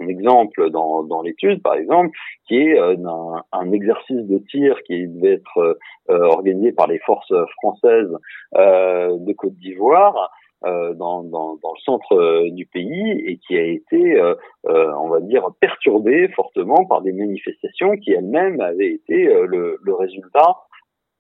un 0.01 0.09
exemple 0.09 0.71
dans, 0.71 1.03
dans 1.05 1.23
l'étude, 1.23 1.63
par 1.63 1.75
exemple, 1.75 2.11
qui 2.47 2.57
est 2.57 2.79
un, 2.79 3.43
un, 3.53 3.73
exercice 3.73 4.27
de 4.27 4.39
tir 4.51 4.77
qui 4.85 5.07
devait 5.09 5.35
être 5.35 5.79
organisé 6.09 6.73
par 6.73 6.87
les 6.87 6.99
forces 7.01 7.33
françaises 7.61 8.13
de 8.55 9.33
Côte 9.33 9.55
d'Ivoire 9.55 10.31
euh, 10.65 10.95
dans, 10.95 11.23
le 11.23 11.81
centre 11.85 12.13
euh, 12.13 12.51
du 12.51 12.67
pays 12.67 13.11
et 13.27 13.39
qui 13.39 13.57
a 13.57 13.65
été, 13.65 14.21
euh, 14.21 14.35
on 14.65 15.09
va 15.09 15.21
dire, 15.21 15.49
perturbé 15.61 16.29
fortement 16.29 16.85
par 16.85 17.03
des 17.03 17.13
manifestations 17.13 17.97
qui 17.97 18.13
elles-mêmes 18.13 18.61
avaient 18.61 18.93
été 18.93 19.25
le, 19.25 19.79
résultat 19.93 20.57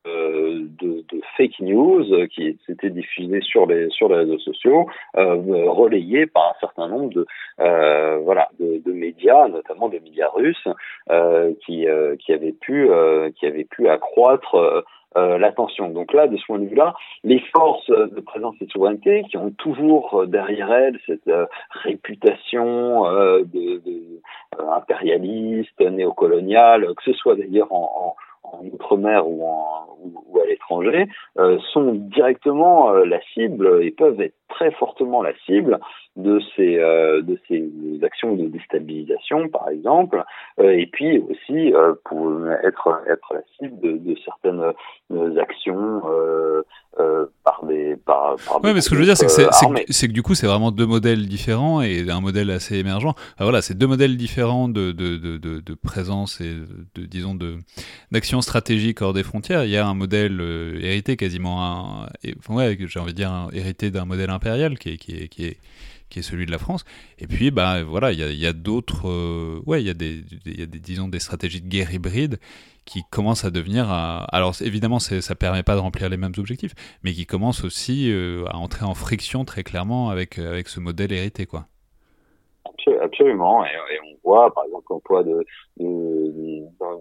de, 0.04 1.04
fake 1.36 1.60
news 1.60 2.04
qui 2.28 2.58
s'étaient 2.66 2.90
diffusées 2.90 3.40
sur 3.40 3.66
les 3.66 3.88
sur 3.90 4.08
les 4.08 4.16
réseaux 4.16 4.38
sociaux, 4.38 4.86
relayées 5.14 6.26
par 6.26 6.50
un 6.50 6.60
certain 6.60 6.88
nombre 6.88 7.10
de 7.10 7.26
voilà 7.58 8.48
de, 8.58 8.92
médias, 8.92 9.48
notamment 9.48 9.88
des 9.88 10.00
médias 10.00 10.28
russes, 10.34 10.68
qui 11.64 11.86
qui 12.18 12.32
avaient 12.32 12.52
pu 12.60 12.88
qui 13.36 13.46
avaient 13.46 13.64
pu 13.64 13.88
accroître 13.88 14.84
euh, 15.16 15.38
l'attention. 15.38 15.90
Donc 15.90 16.12
là, 16.12 16.26
de 16.26 16.36
ce 16.36 16.44
point 16.46 16.58
de 16.58 16.66
vue-là, 16.66 16.94
les 17.24 17.40
forces 17.54 17.88
de 17.88 18.20
présence 18.20 18.54
et 18.60 18.66
de 18.66 18.70
souveraineté 18.70 19.24
qui 19.30 19.36
ont 19.36 19.50
toujours 19.50 20.22
euh, 20.22 20.26
derrière 20.26 20.72
elles 20.72 20.98
cette 21.06 21.28
euh, 21.28 21.46
réputation 21.70 23.02
de, 23.02 23.44
de 23.78 24.20
impérialiste, 24.70 25.80
néocoloniale, 25.80 26.86
que 26.94 27.02
ce 27.04 27.12
soit 27.12 27.36
d'ailleurs 27.36 27.72
en, 27.72 28.14
en, 28.16 28.16
en 28.42 28.64
outre-mer 28.66 29.26
ou, 29.26 29.44
ou, 30.02 30.38
à 30.40 30.46
l'étranger, 30.46 31.08
sont 31.72 31.92
directement 31.92 32.92
la 32.92 33.20
cible 33.34 33.82
et 33.82 33.90
peuvent 33.90 34.20
être 34.20 34.34
très 34.48 34.70
fortement 34.72 35.22
la 35.22 35.32
cible 35.46 35.78
de 36.16 36.40
ces 36.54 36.78
euh, 36.78 37.22
de 37.22 37.38
ces 37.48 37.70
actions 38.02 38.36
de 38.36 38.46
déstabilisation 38.46 39.48
par 39.48 39.68
exemple 39.70 40.22
euh, 40.60 40.70
et 40.70 40.86
puis 40.86 41.18
aussi 41.18 41.72
euh, 41.72 41.94
pour 42.04 42.30
être 42.62 43.02
être 43.10 43.32
la 43.32 43.40
cible 43.58 43.80
de, 43.80 43.96
de 43.96 44.14
certaines 44.24 44.72
actions 45.40 46.02
par 47.44 47.64
des 47.64 47.96
par, 47.96 48.36
par 48.46 48.62
ouais 48.62 48.74
mais 48.74 48.82
ce 48.82 48.90
que 48.90 48.96
je 48.96 49.00
veux 49.00 49.06
dire 49.06 49.16
c'est 49.16 49.26
que 49.26 49.84
c'est 49.88 50.08
que, 50.08 50.12
du 50.12 50.22
coup 50.22 50.34
c'est 50.34 50.46
vraiment 50.46 50.70
deux 50.70 50.86
modèles 50.86 51.26
différents 51.26 51.80
et 51.80 52.04
un 52.10 52.20
modèle 52.20 52.50
assez 52.50 52.76
émergent. 52.76 53.14
Voilà 53.38 53.62
c'est 53.62 53.76
deux 53.76 53.86
modèles 53.86 54.18
différents 54.18 54.68
de 54.68 54.92
de, 54.92 55.16
de, 55.16 55.38
de, 55.38 55.74
présence 55.74 56.40
et 56.42 56.52
de 56.94 57.06
disons 57.06 57.34
de 57.34 57.56
d'action 58.10 58.31
stratégique 58.40 59.02
hors 59.02 59.12
des 59.12 59.22
frontières 59.22 59.64
il 59.64 59.70
y 59.70 59.76
a 59.76 59.86
un 59.86 59.94
modèle 59.94 60.40
hérité 60.80 61.16
quasiment 61.16 62.06
ouais 62.48 62.78
j'ai 62.80 63.00
envie 63.00 63.12
de 63.12 63.16
dire 63.16 63.48
hérité 63.52 63.90
d'un 63.90 64.04
modèle 64.04 64.30
impérial 64.30 64.78
qui 64.78 64.90
est 64.90 64.96
qui 64.96 65.44
est, 65.44 65.58
qui 66.12 66.18
est 66.18 66.22
celui 66.22 66.44
de 66.44 66.50
la 66.50 66.58
France. 66.58 66.84
Et 67.18 67.26
puis, 67.26 67.50
bah, 67.50 67.82
voilà, 67.82 68.12
il 68.12 68.18
y 68.18 68.46
a, 68.46 68.52
d'autres, 68.52 69.08
euh, 69.08 69.62
ouais, 69.66 69.82
il 69.82 69.86
y 69.86 69.90
a 69.90 69.94
des, 69.94 70.22
y 70.44 70.62
a 70.62 70.66
des, 70.66 70.78
disons, 70.78 71.08
des 71.08 71.18
stratégies 71.18 71.62
de 71.62 71.68
guerre 71.68 71.92
hybride 71.92 72.38
qui 72.84 73.02
commencent 73.10 73.44
à 73.44 73.50
devenir, 73.50 73.90
alors 73.90 74.54
évidemment, 74.60 74.98
ça 74.98 75.34
permet 75.36 75.62
pas 75.62 75.76
de 75.76 75.80
remplir 75.80 76.08
les 76.08 76.16
mêmes 76.16 76.32
objectifs, 76.36 76.74
mais 77.04 77.12
qui 77.12 77.26
commencent 77.26 77.64
aussi 77.64 78.10
euh, 78.10 78.44
à 78.48 78.56
entrer 78.56 78.84
en 78.84 78.94
friction 78.94 79.44
très 79.44 79.62
clairement 79.62 80.10
avec, 80.10 80.38
avec 80.38 80.68
ce 80.68 80.80
modèle 80.80 81.12
hérité, 81.12 81.46
quoi. 81.46 81.66
Absolument, 83.00 83.64
et, 83.64 83.68
on 84.04 84.28
voit 84.28 84.52
par 84.52 84.64
exemple 84.64 84.86
l'emploi 84.90 85.22
de, 85.22 85.44
de, 85.78 86.11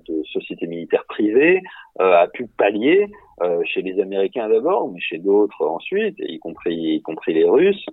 de, 0.08 0.24
sociétés 0.32 0.68
militaires 0.68 1.06
privées 1.06 1.62
euh, 2.00 2.24
a 2.24 2.28
pu 2.28 2.48
pallier 2.48 3.08
euh, 3.44 3.62
chez 3.66 3.82
les 3.82 4.00
Américains 4.00 4.48
d'abord, 4.50 4.92
mais 4.92 5.00
chez 5.00 5.18
d'autres 5.18 5.66
ensuite, 5.66 6.16
y 6.20 6.38
compris 6.40 6.76
y 6.76 7.02
compris 7.02 7.34
les 7.34 7.46
Russes, 7.46 7.86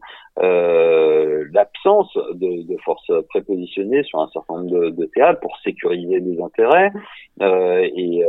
euh, 0.43 1.47
l'absence 1.53 2.13
de, 2.35 2.67
de, 2.67 2.77
forces 2.85 3.11
prépositionnées 3.31 4.03
sur 4.03 4.21
un 4.21 4.29
certain 4.29 4.59
nombre 4.59 4.71
de, 4.71 4.91
de 4.91 5.05
théâtres 5.07 5.41
pour 5.41 5.57
sécuriser 5.65 6.21
des 6.21 6.41
intérêts, 6.43 6.93
euh, 7.41 7.81
et, 7.81 8.23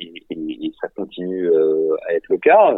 et, 0.00 0.24
et, 0.30 0.72
ça 0.80 0.88
continue 0.88 1.50
à 2.06 2.14
être 2.14 2.28
le 2.28 2.38
cas 2.38 2.76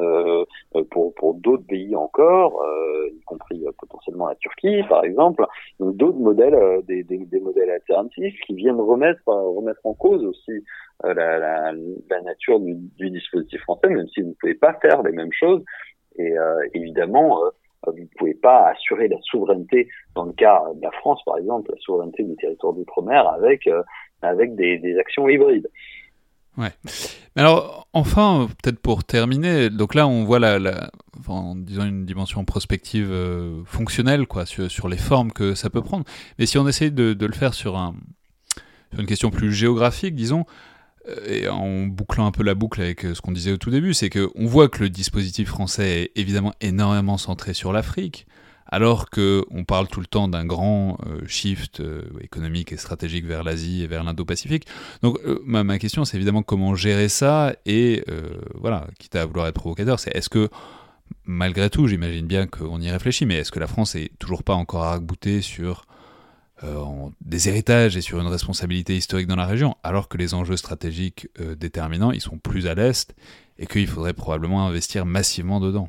pour, 0.91 1.15
pour 1.15 1.35
d'autres 1.35 1.67
pays 1.67 1.95
encore, 1.97 2.65
y 3.13 3.21
compris 3.25 3.65
potentiellement 3.79 4.29
la 4.29 4.37
Turquie 4.37 4.83
par 4.89 5.05
exemple, 5.05 5.45
d'autres 5.81 6.19
modèles, 6.19 6.83
des, 6.87 7.03
des, 7.03 7.19
des, 7.19 7.41
modèles 7.41 7.71
alternatifs 7.71 8.39
qui 8.47 8.55
viennent 8.55 8.81
remettre 8.81 9.21
remettre 9.27 9.81
en 9.85 9.95
cause 9.95 10.25
aussi 10.25 10.65
la, 11.05 11.39
la, 11.39 12.21
nature 12.23 12.61
du, 12.61 13.11
dispositif 13.11 13.61
français 13.63 13.89
même 13.89 14.09
si 14.09 14.23
vous 14.23 14.29
ne 14.29 14.35
pouvez 14.35 14.55
pas 14.55 14.75
faire 14.81 15.03
les 15.03 15.13
mêmes 15.13 15.33
choses. 15.33 15.63
Et 16.19 16.39
euh, 16.39 16.69
évidemment, 16.75 17.43
euh, 17.45 17.51
vous 17.87 17.99
ne 17.99 18.19
pouvez 18.19 18.35
pas 18.35 18.69
assurer 18.71 19.09
la 19.09 19.17
souveraineté, 19.23 19.89
dans 20.15 20.25
le 20.25 20.33
cas 20.33 20.63
de 20.75 20.83
la 20.83 20.91
France 20.93 21.21
par 21.25 21.39
exemple, 21.39 21.71
la 21.73 21.81
souveraineté 21.81 22.25
du 22.25 22.37
territoire 22.37 22.73
d'outre-mer 22.73 23.27
avec, 23.29 23.67
euh, 23.67 23.83
avec 24.23 24.55
des, 24.57 24.79
des, 24.79 24.99
actions 24.99 25.29
hybrides. 25.29 25.69
Ouais. 26.59 26.71
Mais 27.37 27.43
alors, 27.43 27.87
enfin, 27.93 28.49
peut-être 28.63 28.81
pour 28.81 29.05
terminer, 29.05 29.71
donc 29.71 29.95
là, 29.95 30.07
on 30.07 30.25
voit 30.25 30.41
la, 30.41 30.59
la 30.59 30.91
en 31.29 31.55
disant 31.55 31.87
une 31.87 32.05
dimension 32.05 32.45
prospective 32.45 33.15
fonctionnelle, 33.65 34.27
quoi, 34.27 34.47
sur, 34.47 34.69
sur, 34.69 34.89
les 34.89 34.97
formes 34.97 35.31
que 35.33 35.55
ça 35.55 35.71
peut 35.71 35.81
prendre. 35.81 36.05
Mais 36.39 36.47
si 36.47 36.59
on 36.59 36.67
essaye 36.67 36.91
de, 36.91 37.15
de 37.15 37.27
le 37.27 37.33
faire 37.33 37.55
sur, 37.55 37.77
un, 37.77 37.95
sur 38.91 39.01
une 39.01 39.07
question 39.07 39.31
plus 39.31 39.53
géographique, 39.53 40.17
disons, 40.17 40.45
euh, 40.45 40.70
et 41.27 41.49
en 41.49 41.87
bouclant 41.87 42.27
un 42.27 42.31
peu 42.31 42.43
la 42.43 42.55
boucle 42.55 42.81
avec 42.81 43.05
euh, 43.05 43.15
ce 43.15 43.21
qu'on 43.21 43.33
disait 43.33 43.53
au 43.53 43.57
tout 43.57 43.71
début, 43.71 43.95
c'est 43.95 44.11
qu'on 44.11 44.47
voit 44.47 44.69
que 44.69 44.83
le 44.83 44.91
dispositif 44.91 45.49
français 45.49 46.03
est 46.03 46.13
évidemment 46.17 46.53
énormément 46.61 47.19
centré 47.19 47.55
sur 47.55 47.73
l'Afrique, 47.73 48.27
alors 48.67 49.11
qu'on 49.11 49.65
parle 49.67 49.89
tout 49.89 50.01
le 50.01 50.07
temps 50.07 50.29
d'un 50.29 50.45
grand 50.45 50.99
euh, 51.07 51.27
shift 51.27 51.83
économique 52.21 52.73
et 52.73 52.77
stratégique 52.77 53.27
vers 53.27 53.43
l'Asie 53.43 53.83
et 53.83 53.87
vers 53.87 54.05
l'Indo-Pacifique. 54.05 54.67
Donc 55.03 55.19
ma, 55.45 55.79
question, 55.79 56.05
c'est 56.05 56.17
évidemment 56.17 56.43
comment 56.43 56.75
gérer 56.75 57.09
ça, 57.09 57.55
et 57.67 58.05
voilà, 58.55 58.87
quitte 58.99 59.17
à 59.17 59.27
vouloir 59.27 59.49
être 59.49 59.55
provocateur, 59.55 59.99
c'est 59.99 60.15
est-ce 60.17 60.29
que, 60.29 60.49
malgré 61.25 61.69
tout, 61.69 61.89
j'imagine 61.89 62.27
bien 62.27 62.47
qu'on 62.47 62.81
y 62.81 62.91
réfléchit, 62.91 63.27
mais 63.27 63.37
est-ce 63.37 63.51
que 63.51 63.61
la 63.61 63.67
France 63.67 63.97
est 63.97 64.11
toujours 64.19 64.45
pas 64.45 64.55
encore 64.55 64.85
arc 64.85 65.03
sur 65.43 65.85
euh, 66.63 66.85
des 67.25 67.49
héritages 67.49 67.97
et 67.97 68.03
sur 68.03 68.21
une 68.21 68.27
responsabilité 68.27 68.95
historique 68.95 69.27
dans 69.27 69.37
la 69.37 69.47
région, 69.47 69.77
alors 69.83 70.09
que 70.09 70.19
les 70.19 70.35
enjeux 70.35 70.57
stratégiques 70.57 71.29
euh, 71.41 71.55
déterminants, 71.55 72.13
ils 72.13 72.21
sont 72.21 72.39
plus 72.39 72.67
à 72.67 72.75
l'est 72.75 73.15
et 73.59 73.67
qu'il 73.67 73.87
faudrait 73.87 74.13
probablement 74.13 74.67
investir 74.67 75.07
massivement 75.07 75.61
dedans. 75.61 75.89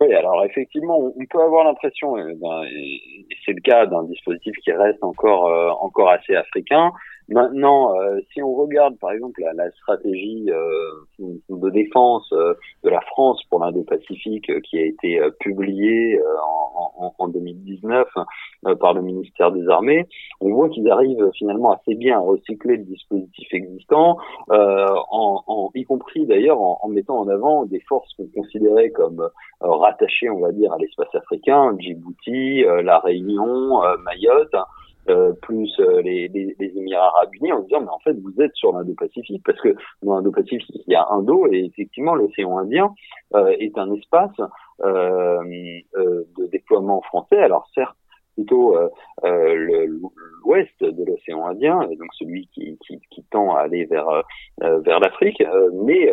Oui, 0.00 0.12
alors 0.14 0.44
effectivement, 0.44 0.98
on 0.98 1.26
peut 1.30 1.42
avoir 1.42 1.64
l'impression, 1.64 2.16
euh, 2.16 2.32
et 2.70 3.26
c'est 3.44 3.54
le 3.54 3.60
cas 3.60 3.86
d'un 3.86 4.04
dispositif 4.04 4.54
qui 4.62 4.70
reste 4.70 5.02
encore 5.02 5.82
encore 5.82 6.10
assez 6.10 6.36
africain, 6.36 6.92
Maintenant, 7.28 7.92
euh, 7.98 8.20
si 8.32 8.40
on 8.40 8.54
regarde 8.54 8.96
par 8.98 9.10
exemple 9.10 9.40
la, 9.40 9.52
la 9.52 9.70
stratégie 9.72 10.48
euh, 10.48 11.34
de 11.48 11.70
défense 11.70 12.32
euh, 12.32 12.54
de 12.84 12.90
la 12.90 13.00
France 13.00 13.42
pour 13.50 13.58
l'Indo-Pacifique 13.58 14.50
qui 14.62 14.78
a 14.78 14.84
été 14.84 15.20
publiée 15.40 16.20
en, 16.78 17.06
en, 17.06 17.14
en, 17.18 17.28
2019 17.28 18.06
par 18.80 18.94
le 18.94 19.02
ministère 19.02 19.50
des 19.50 19.68
Armées, 19.68 20.06
on 20.40 20.52
voit 20.52 20.68
qu'ils 20.68 20.88
arrivent 20.88 21.30
finalement 21.36 21.72
assez 21.72 21.94
bien 21.94 22.18
à 22.18 22.20
recycler 22.20 22.76
le 22.76 22.84
dispositif 22.84 23.48
existant, 23.52 24.18
en, 24.48 25.42
en, 25.46 25.70
y 25.74 25.84
compris 25.84 26.26
d'ailleurs 26.26 26.60
en, 26.60 26.88
mettant 26.88 27.18
en 27.18 27.28
avant 27.28 27.64
des 27.64 27.80
forces 27.80 28.12
qu'on 28.14 28.28
considérait 28.28 28.90
comme 28.90 29.28
rattachées, 29.60 30.30
on 30.30 30.40
va 30.40 30.52
dire, 30.52 30.72
à 30.72 30.78
l'espace 30.78 31.14
africain, 31.14 31.76
Djibouti, 31.78 32.62
La 32.82 32.98
Réunion, 32.98 33.80
Mayotte. 34.04 34.54
Euh, 35.08 35.32
plus 35.42 35.72
euh, 35.78 36.02
les, 36.02 36.26
les, 36.28 36.56
les, 36.58 36.78
Émirats 36.78 37.12
Arabes 37.14 37.34
Unis 37.34 37.52
en 37.52 37.60
disant 37.60 37.80
mais 37.80 37.90
en 37.90 38.00
fait 38.00 38.14
vous 38.14 38.42
êtes 38.42 38.54
sur 38.54 38.72
l'Indo-Pacifique 38.72 39.40
parce 39.44 39.60
que 39.60 39.76
dans 40.02 40.16
l'Indo-Pacifique 40.16 40.82
il 40.84 40.92
y 40.92 40.96
a 40.96 41.06
un 41.10 41.22
dos 41.22 41.46
et 41.52 41.64
effectivement 41.64 42.16
l'océan 42.16 42.58
Indien 42.58 42.92
euh, 43.36 43.54
est 43.60 43.78
un 43.78 43.92
espace 43.94 44.34
euh, 44.82 45.44
de 45.94 46.46
déploiement 46.50 47.02
français. 47.02 47.38
Alors 47.38 47.68
certes 47.72 47.96
plutôt 48.34 48.76
l'ouest 49.22 50.80
de 50.80 51.04
l'océan 51.04 51.46
Indien 51.46 51.78
donc 51.78 52.12
celui 52.18 52.48
qui, 52.48 52.76
qui, 52.84 53.00
qui, 53.10 53.22
tend 53.30 53.54
à 53.54 53.60
aller 53.60 53.84
vers 53.84 54.24
vers 54.60 54.98
l'Afrique 54.98 55.42
mais 55.72 56.10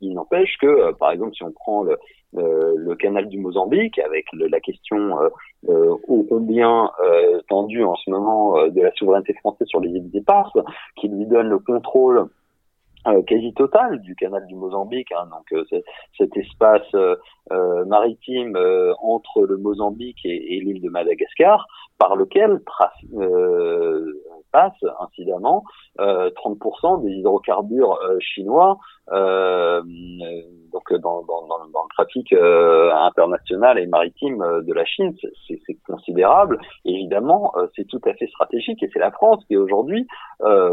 il 0.00 0.14
n'empêche 0.14 0.56
que 0.60 0.92
par 0.92 1.10
exemple 1.10 1.34
si 1.34 1.42
on 1.42 1.52
prend 1.52 1.82
le, 1.82 1.98
euh, 2.36 2.74
le 2.76 2.94
canal 2.94 3.26
du 3.28 3.38
Mozambique, 3.38 3.98
avec 4.00 4.26
la 4.34 4.60
question 4.60 5.18
euh, 5.18 5.28
euh, 5.70 5.96
combien 6.28 6.90
euh, 7.02 7.40
tendue 7.48 7.82
en 7.82 7.96
ce 7.96 8.10
moment 8.10 8.68
de 8.68 8.82
la 8.82 8.92
souveraineté 8.92 9.32
française 9.34 9.66
sur 9.66 9.80
les 9.80 9.88
îles 9.88 10.10
éparses, 10.14 10.52
qui 10.96 11.08
lui 11.08 11.24
donne 11.24 11.48
le 11.48 11.58
contrôle 11.58 12.28
quasi 13.26 13.54
total 13.54 14.02
du 14.02 14.14
canal 14.16 14.44
du 14.46 14.54
Mozambique, 14.54 15.10
hein, 15.12 15.26
donc 15.30 15.64
cet 16.18 16.36
espace 16.36 16.94
maritime 17.86 18.58
entre 19.00 19.46
le 19.46 19.56
Mozambique 19.56 20.18
et, 20.24 20.56
et 20.56 20.60
l'île 20.60 20.82
de 20.82 20.90
Madagascar, 20.90 21.66
par 21.96 22.16
lequel 22.16 22.60
passe 24.52 24.72
incidemment 25.00 25.64
30% 25.98 27.02
des 27.04 27.10
hydrocarbures 27.10 27.98
chinois 28.20 28.78
donc 29.10 30.92
dans, 30.92 31.22
dans, 31.22 31.46
dans, 31.46 31.58
dans, 31.72 31.82
le 31.82 31.94
trafic 31.94 32.32
international 32.32 33.78
et 33.78 33.86
maritime 33.86 34.38
de 34.38 34.72
la 34.72 34.84
Chine, 34.84 35.14
c'est 35.46 35.78
considérable. 35.86 36.58
évidemment, 36.84 37.52
c'est 37.74 37.86
tout 37.86 38.00
à 38.04 38.12
fait 38.14 38.26
stratégique 38.26 38.82
et 38.82 38.90
c'est 38.92 38.98
la 38.98 39.10
France 39.10 39.42
qui 39.46 39.56
aujourd'hui 39.56 40.06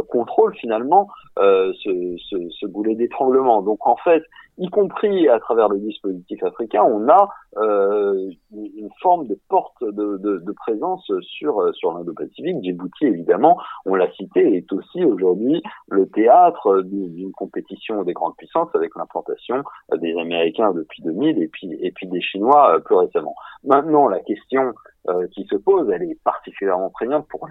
contrôle 0.09 0.55
finalement 0.55 1.07
ce, 1.37 2.15
ce, 2.29 2.49
ce 2.49 2.65
boulet 2.65 2.95
d'étranglement. 2.95 3.61
Donc 3.61 3.87
en 3.87 3.97
fait, 3.97 4.23
y 4.57 4.69
compris 4.69 5.27
à 5.27 5.39
travers 5.39 5.69
le 5.69 5.79
dispositif 5.79 6.41
africain, 6.43 6.83
on 6.83 7.07
a 7.09 7.29
euh, 7.57 8.29
une 8.53 8.89
forme 9.01 9.27
de 9.27 9.37
porte 9.49 9.83
de, 9.83 10.17
de, 10.17 10.37
de 10.37 10.51
présence 10.51 11.09
sur 11.21 11.73
sur 11.75 11.93
l'Indo-Pacifique. 11.93 12.63
Djibouti, 12.63 13.05
évidemment, 13.05 13.57
on 13.85 13.95
l'a 13.95 14.11
cité, 14.13 14.57
est 14.57 14.71
aussi 14.71 15.03
aujourd'hui 15.03 15.61
le 15.89 16.07
théâtre 16.07 16.81
d'une 16.81 17.31
compétition 17.31 18.03
des 18.03 18.13
grandes 18.13 18.35
puissances 18.37 18.73
avec 18.73 18.95
l'implantation 18.95 19.63
des 19.97 20.17
Américains 20.17 20.71
depuis 20.73 21.01
2000 21.03 21.41
et 21.41 21.47
puis 21.47 21.77
et 21.81 21.91
puis 21.91 22.07
des 22.07 22.21
Chinois 22.21 22.75
euh, 22.75 22.79
plus 22.79 22.95
récemment. 22.95 23.35
Maintenant, 23.63 24.07
la 24.07 24.19
question 24.19 24.73
euh, 25.07 25.27
qui 25.27 25.45
se 25.45 25.55
pose, 25.55 25.89
elle 25.91 26.03
est 26.03 26.19
particulièrement 26.23 26.89
prégnante 26.89 27.27
pour 27.27 27.47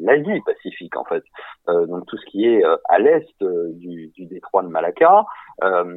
l'Asie 0.00 0.40
Pacifique 0.44 0.96
en 0.96 1.04
fait. 1.04 1.22
Euh, 1.68 1.86
donc 1.86 2.06
tout 2.06 2.16
ce 2.16 2.26
qui 2.26 2.46
est 2.46 2.64
euh, 2.64 2.76
à 2.88 2.98
l'est 2.98 3.26
euh, 3.42 3.70
du, 3.74 4.08
du, 4.08 4.26
détroit 4.26 4.62
de 4.62 4.68
Malacca, 4.68 5.24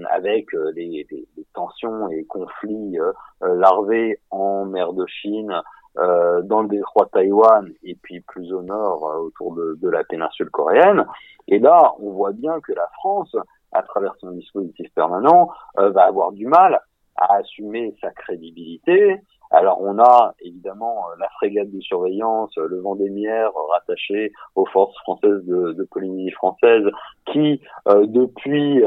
avec 0.09 0.47
les, 0.75 1.05
les, 1.11 1.45
tensions 1.53 2.09
et 2.09 2.23
conflits 2.25 2.97
larvés 3.41 4.19
en 4.31 4.65
mer 4.65 4.93
de 4.93 5.05
Chine, 5.05 5.53
dans 5.95 6.61
le 6.61 6.67
détroit 6.67 7.05
de 7.05 7.11
Taïwan 7.11 7.71
et 7.83 7.95
puis 8.01 8.21
plus 8.21 8.51
au 8.53 8.63
nord 8.63 9.03
autour 9.21 9.53
de, 9.53 9.77
de 9.79 9.89
la 9.89 10.03
péninsule 10.03 10.49
coréenne. 10.49 11.05
Et 11.47 11.59
là, 11.59 11.93
on 11.99 12.11
voit 12.11 12.31
bien 12.31 12.59
que 12.61 12.73
la 12.73 12.87
France, 12.93 13.35
à 13.71 13.83
travers 13.83 14.15
son 14.19 14.31
dispositif 14.31 14.91
permanent, 14.95 15.51
va 15.75 16.05
avoir 16.05 16.31
du 16.31 16.47
mal 16.47 16.81
à 17.15 17.35
assumer 17.35 17.95
sa 18.01 18.09
crédibilité, 18.09 19.21
alors 19.51 19.81
on 19.81 19.99
a 19.99 20.33
évidemment 20.41 21.05
euh, 21.09 21.15
la 21.19 21.27
frégate 21.29 21.69
de 21.71 21.81
surveillance, 21.81 22.51
euh, 22.57 22.67
le 22.69 22.79
Vendémiaire 22.79 23.51
rattaché 23.71 24.31
aux 24.55 24.65
forces 24.65 24.97
françaises 24.99 25.43
de, 25.45 25.73
de 25.73 25.83
Polynésie 25.83 26.31
française, 26.31 26.83
qui 27.31 27.61
euh, 27.87 28.05
depuis 28.07 28.81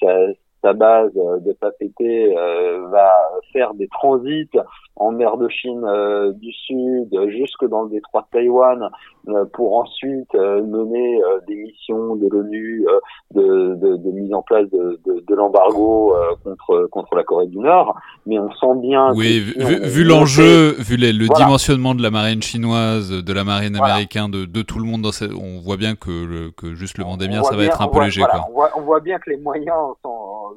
sa, 0.00 0.16
sa, 0.62 0.72
base 0.72 1.12
de 1.14 1.52
Papété 1.52 2.34
va 2.90 3.12
faire 3.52 3.74
des 3.74 3.88
transits 3.88 4.50
en 4.98 5.12
mer 5.12 5.36
de 5.36 5.48
Chine 5.48 5.84
euh, 5.84 6.32
du 6.32 6.52
Sud 6.52 7.08
jusque 7.28 7.66
dans 7.68 7.82
le 7.82 7.90
détroit 7.90 8.22
de 8.22 8.38
Taïwan 8.38 8.90
euh, 9.28 9.44
pour 9.52 9.78
ensuite 9.78 10.34
euh, 10.34 10.62
mener 10.62 11.20
des 11.46 11.54
missions 11.54 12.16
de 12.16 12.28
l'ONU 12.28 12.86
de, 13.34 13.74
de, 13.74 13.96
de, 13.96 14.10
mise 14.10 14.32
en 14.34 14.42
place 14.42 14.68
de, 14.70 14.98
de 15.06 15.34
l'embargo 15.34 16.14
contre 16.44 16.88
contre 16.90 17.14
la 17.14 17.24
Corée 17.24 17.46
du 17.46 17.58
Nord. 17.58 17.96
Mais 18.26 18.38
on 18.38 18.50
sent 18.52 18.80
bien. 18.80 19.12
Oui, 19.14 19.40
vu, 19.40 20.04
l'enjeu, 20.04 20.72
vu 20.78 20.96
les, 20.96 21.12
le 21.12 21.26
dimensionnement 21.28 21.94
de 21.94 22.02
la 22.02 22.10
marine 22.10 22.42
chinoise, 22.42 23.10
de 23.10 23.32
la 23.32 23.44
marine 23.44 23.76
américaine, 23.76 24.30
de, 24.30 24.44
de 24.44 24.62
tout 24.62 24.78
le 24.78 24.84
monde, 24.84 25.02
dans 25.02 25.10
on 25.20 25.60
voit 25.60 25.76
bien 25.76 25.94
que, 25.94 26.10
le, 26.10 26.50
que 26.50 26.74
juste 26.74 26.98
le 26.98 27.04
Vendémiaire, 27.04 27.44
ça 27.44 27.56
va 27.56 27.64
être 27.64 27.82
un 27.82 27.88
peu 27.88 28.02
léger. 28.02 28.22
quoi. 28.22 28.46
On, 28.48 28.52
voit, 28.52 28.70
on 28.76 28.80
voit 28.82 29.00
bien 29.00 29.18
que 29.18 29.30
les 29.30 29.36
moyens 29.36 29.94
sont, 30.02 30.47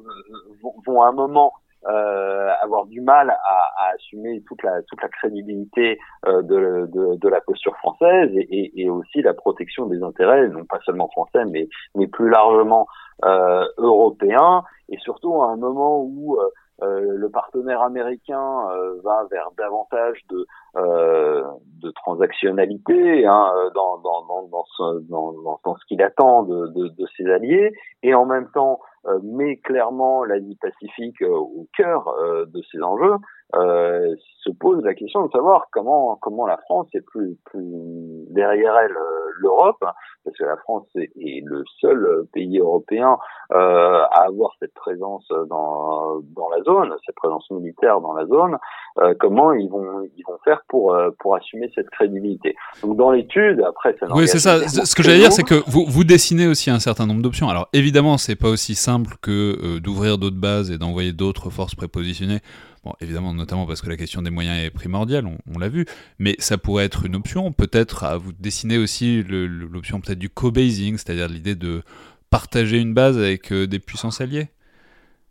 vont, 0.62 0.74
vont 0.86 1.02
à 1.02 1.08
un 1.08 1.12
moment 1.12 1.52
euh, 1.88 2.50
avoir 2.62 2.86
du 2.86 3.00
mal 3.00 3.30
à, 3.30 3.34
à, 3.34 3.94
assumer 3.94 4.42
toute 4.46 4.62
la 4.62 4.82
toute 4.82 5.02
la 5.02 5.08
crédibilité 5.08 5.98
euh, 6.26 6.40
de, 6.42 6.86
de, 6.92 7.16
de, 7.16 7.28
la 7.28 7.40
posture 7.40 7.76
française 7.78 8.30
et, 8.34 8.46
et, 8.50 8.82
et, 8.82 8.88
aussi 8.88 9.20
la 9.20 9.34
protection 9.34 9.86
des 9.86 10.00
intérêts 10.00 10.46
non 10.48 10.64
pas 10.64 10.78
seulement 10.84 11.08
français 11.08 11.44
mais 11.50 11.68
mais 11.96 12.06
plus 12.06 12.30
largement 12.30 12.86
euh, 13.24 13.66
européens. 13.78 14.62
Et 14.90 14.98
surtout 14.98 15.42
à 15.42 15.50
un 15.50 15.56
moment 15.56 16.02
où 16.02 16.36
euh, 16.38 16.48
euh, 16.82 17.16
le 17.16 17.30
partenaire 17.30 17.82
américain 17.82 18.68
euh, 18.70 19.00
va 19.04 19.24
vers 19.30 19.50
davantage 19.56 20.18
de, 20.30 20.46
euh, 20.76 21.44
de 21.80 21.90
transactionnalité 21.90 23.24
hein, 23.26 23.52
dans, 23.74 23.98
dans, 23.98 24.24
dans, 24.26 24.42
dans, 24.48 24.64
ce, 24.76 25.00
dans, 25.08 25.32
dans 25.64 25.76
ce 25.76 25.84
qu'il 25.86 26.02
attend 26.02 26.42
de, 26.42 26.68
de, 26.68 26.88
de, 26.88 27.06
ses 27.16 27.30
alliés, 27.30 27.72
et 28.02 28.14
en 28.14 28.26
même 28.26 28.48
temps 28.52 28.80
met 29.22 29.56
clairement 29.56 30.24
l'Asie-Pacifique 30.24 31.22
au 31.22 31.68
cœur 31.76 32.14
de 32.46 32.62
ses 32.70 32.82
enjeux, 32.82 33.16
euh, 33.54 34.14
se 34.42 34.50
pose 34.50 34.82
la 34.82 34.94
question 34.94 35.26
de 35.26 35.30
savoir 35.30 35.66
comment 35.72 36.16
comment 36.20 36.46
la 36.46 36.56
France 36.56 36.88
est 36.94 37.02
plus 37.02 37.36
plus 37.44 38.24
derrière 38.30 38.76
elle 38.78 38.96
euh, 38.96 39.30
l'Europe 39.40 39.84
parce 40.24 40.36
que 40.36 40.44
la 40.44 40.56
France 40.56 40.86
est, 40.94 41.10
est, 41.20 41.42
le 41.44 41.62
seul 41.80 42.26
pays 42.32 42.58
européen 42.58 43.18
euh, 43.52 44.02
à 44.10 44.24
avoir 44.26 44.52
cette 44.58 44.72
présence 44.74 45.26
dans 45.48 46.20
dans 46.34 46.48
la 46.48 46.62
zone 46.62 46.94
cette 47.04 47.14
présence 47.14 47.50
militaire 47.50 48.00
dans 48.00 48.14
la 48.14 48.26
zone 48.26 48.56
euh, 48.98 49.14
comment 49.20 49.52
ils 49.52 49.68
vont 49.68 50.02
ils 50.16 50.24
vont 50.26 50.38
faire 50.44 50.62
pour 50.68 50.94
euh, 50.94 51.10
pour 51.20 51.36
assumer 51.36 51.70
cette 51.74 51.90
crédibilité. 51.90 52.54
Donc 52.82 52.96
dans 52.96 53.10
l'étude 53.10 53.62
après 53.66 53.94
ça 54.00 54.06
oui 54.14 54.26
c'est 54.26 54.38
ça. 54.38 54.66
ce 54.66 54.94
que 54.94 55.02
j'allais 55.02 55.18
dire 55.18 55.32
c'est 55.32 55.42
que 55.42 55.62
vous 55.70 55.84
vous 55.86 56.04
dessinez 56.04 56.46
aussi 56.46 56.70
un 56.70 56.80
certain 56.80 57.06
nombre 57.06 57.22
d'options. 57.22 57.48
Alors 57.48 57.68
évidemment 57.72 58.16
c'est 58.16 58.36
pas 58.36 58.48
aussi 58.48 58.74
simple 58.74 59.16
que 59.20 59.78
d'ouvrir 59.78 60.18
d'autres 60.18 60.40
bases 60.40 60.70
et 60.70 60.78
d'envoyer 60.78 61.12
d'autres 61.12 61.50
forces 61.50 61.74
prépositionnées 61.74 62.40
Bon, 62.84 62.94
évidemment, 63.00 63.32
notamment 63.32 63.64
parce 63.64 63.80
que 63.80 63.88
la 63.88 63.96
question 63.96 64.22
des 64.22 64.30
moyens 64.30 64.58
est 64.58 64.70
primordiale, 64.70 65.24
on, 65.46 65.58
l'a 65.58 65.68
vu, 65.68 65.86
mais 66.18 66.34
ça 66.40 66.58
pourrait 66.58 66.84
être 66.84 67.06
une 67.06 67.14
option. 67.14 67.52
Peut-être 67.52 68.02
à 68.02 68.16
vous 68.16 68.32
dessiner 68.32 68.76
aussi 68.76 69.22
l'option 69.22 70.00
peut-être 70.00 70.18
du 70.18 70.28
co-basing, 70.28 70.96
c'est-à-dire 70.96 71.28
l'idée 71.28 71.54
de 71.54 71.82
partager 72.30 72.78
une 72.78 72.92
base 72.92 73.18
avec 73.18 73.52
euh, 73.52 73.66
des 73.68 73.78
puissances 73.78 74.20
alliées. 74.20 74.48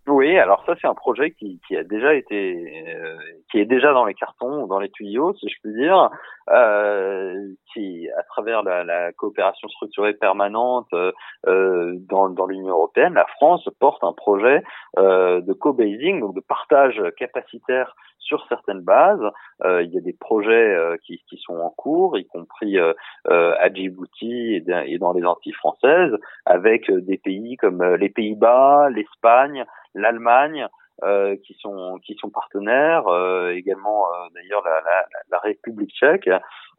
Oui, 0.07 0.35
alors 0.39 0.63
ça 0.65 0.73
c'est 0.81 0.87
un 0.87 0.95
projet 0.95 1.29
qui, 1.29 1.61
qui 1.67 1.77
a 1.77 1.83
déjà 1.83 2.15
été, 2.15 2.83
euh, 2.87 3.17
qui 3.51 3.59
est 3.59 3.65
déjà 3.65 3.93
dans 3.93 4.05
les 4.05 4.15
cartons, 4.15 4.65
dans 4.65 4.79
les 4.79 4.89
tuyaux, 4.89 5.35
si 5.35 5.47
je 5.47 5.55
puis 5.61 5.73
dire, 5.73 6.09
euh, 6.49 7.53
qui 7.71 8.09
à 8.17 8.23
travers 8.23 8.63
la, 8.63 8.83
la 8.83 9.11
coopération 9.13 9.67
structurée 9.69 10.13
permanente 10.13 10.87
euh, 10.93 11.11
euh 11.45 11.93
dans, 12.09 12.29
dans 12.29 12.47
l'Union 12.47 12.69
européenne, 12.69 13.13
la 13.13 13.27
France 13.35 13.69
porte 13.79 14.03
un 14.03 14.13
projet 14.13 14.63
euh, 14.97 15.39
de 15.41 15.53
co-basing, 15.53 16.19
donc 16.19 16.33
de 16.33 16.41
partage 16.41 16.99
capacitaire 17.17 17.95
sur 18.17 18.43
certaines 18.47 18.81
bases. 18.81 19.29
Euh, 19.63 19.83
il 19.83 19.91
y 19.91 19.97
a 19.97 20.01
des 20.01 20.13
projets 20.13 20.77
qui, 21.03 21.21
qui 21.29 21.37
sont 21.37 21.57
en 21.57 21.69
cours, 21.69 22.17
y 22.17 22.25
compris 22.25 22.79
à 22.79 23.73
Djibouti 23.73 24.55
et, 24.55 24.63
et 24.85 24.97
dans 24.97 25.13
les 25.13 25.25
Antilles 25.25 25.53
françaises, 25.53 26.17
avec 26.45 26.89
des 26.89 27.17
pays 27.17 27.57
comme 27.57 27.83
les 27.95 28.09
Pays-Bas, 28.09 28.89
l'Espagne 28.89 29.65
l'Allemagne, 29.93 30.67
euh, 31.03 31.35
qui 31.47 31.55
sont 31.59 31.97
qui 32.05 32.15
sont 32.15 32.29
partenaires, 32.29 33.07
euh, 33.07 33.49
également 33.55 34.05
euh, 34.05 34.27
d'ailleurs 34.35 34.63
la, 34.63 34.81
la, 34.81 35.05
la, 35.31 35.39
République 35.39 35.89
tchèque 35.89 36.29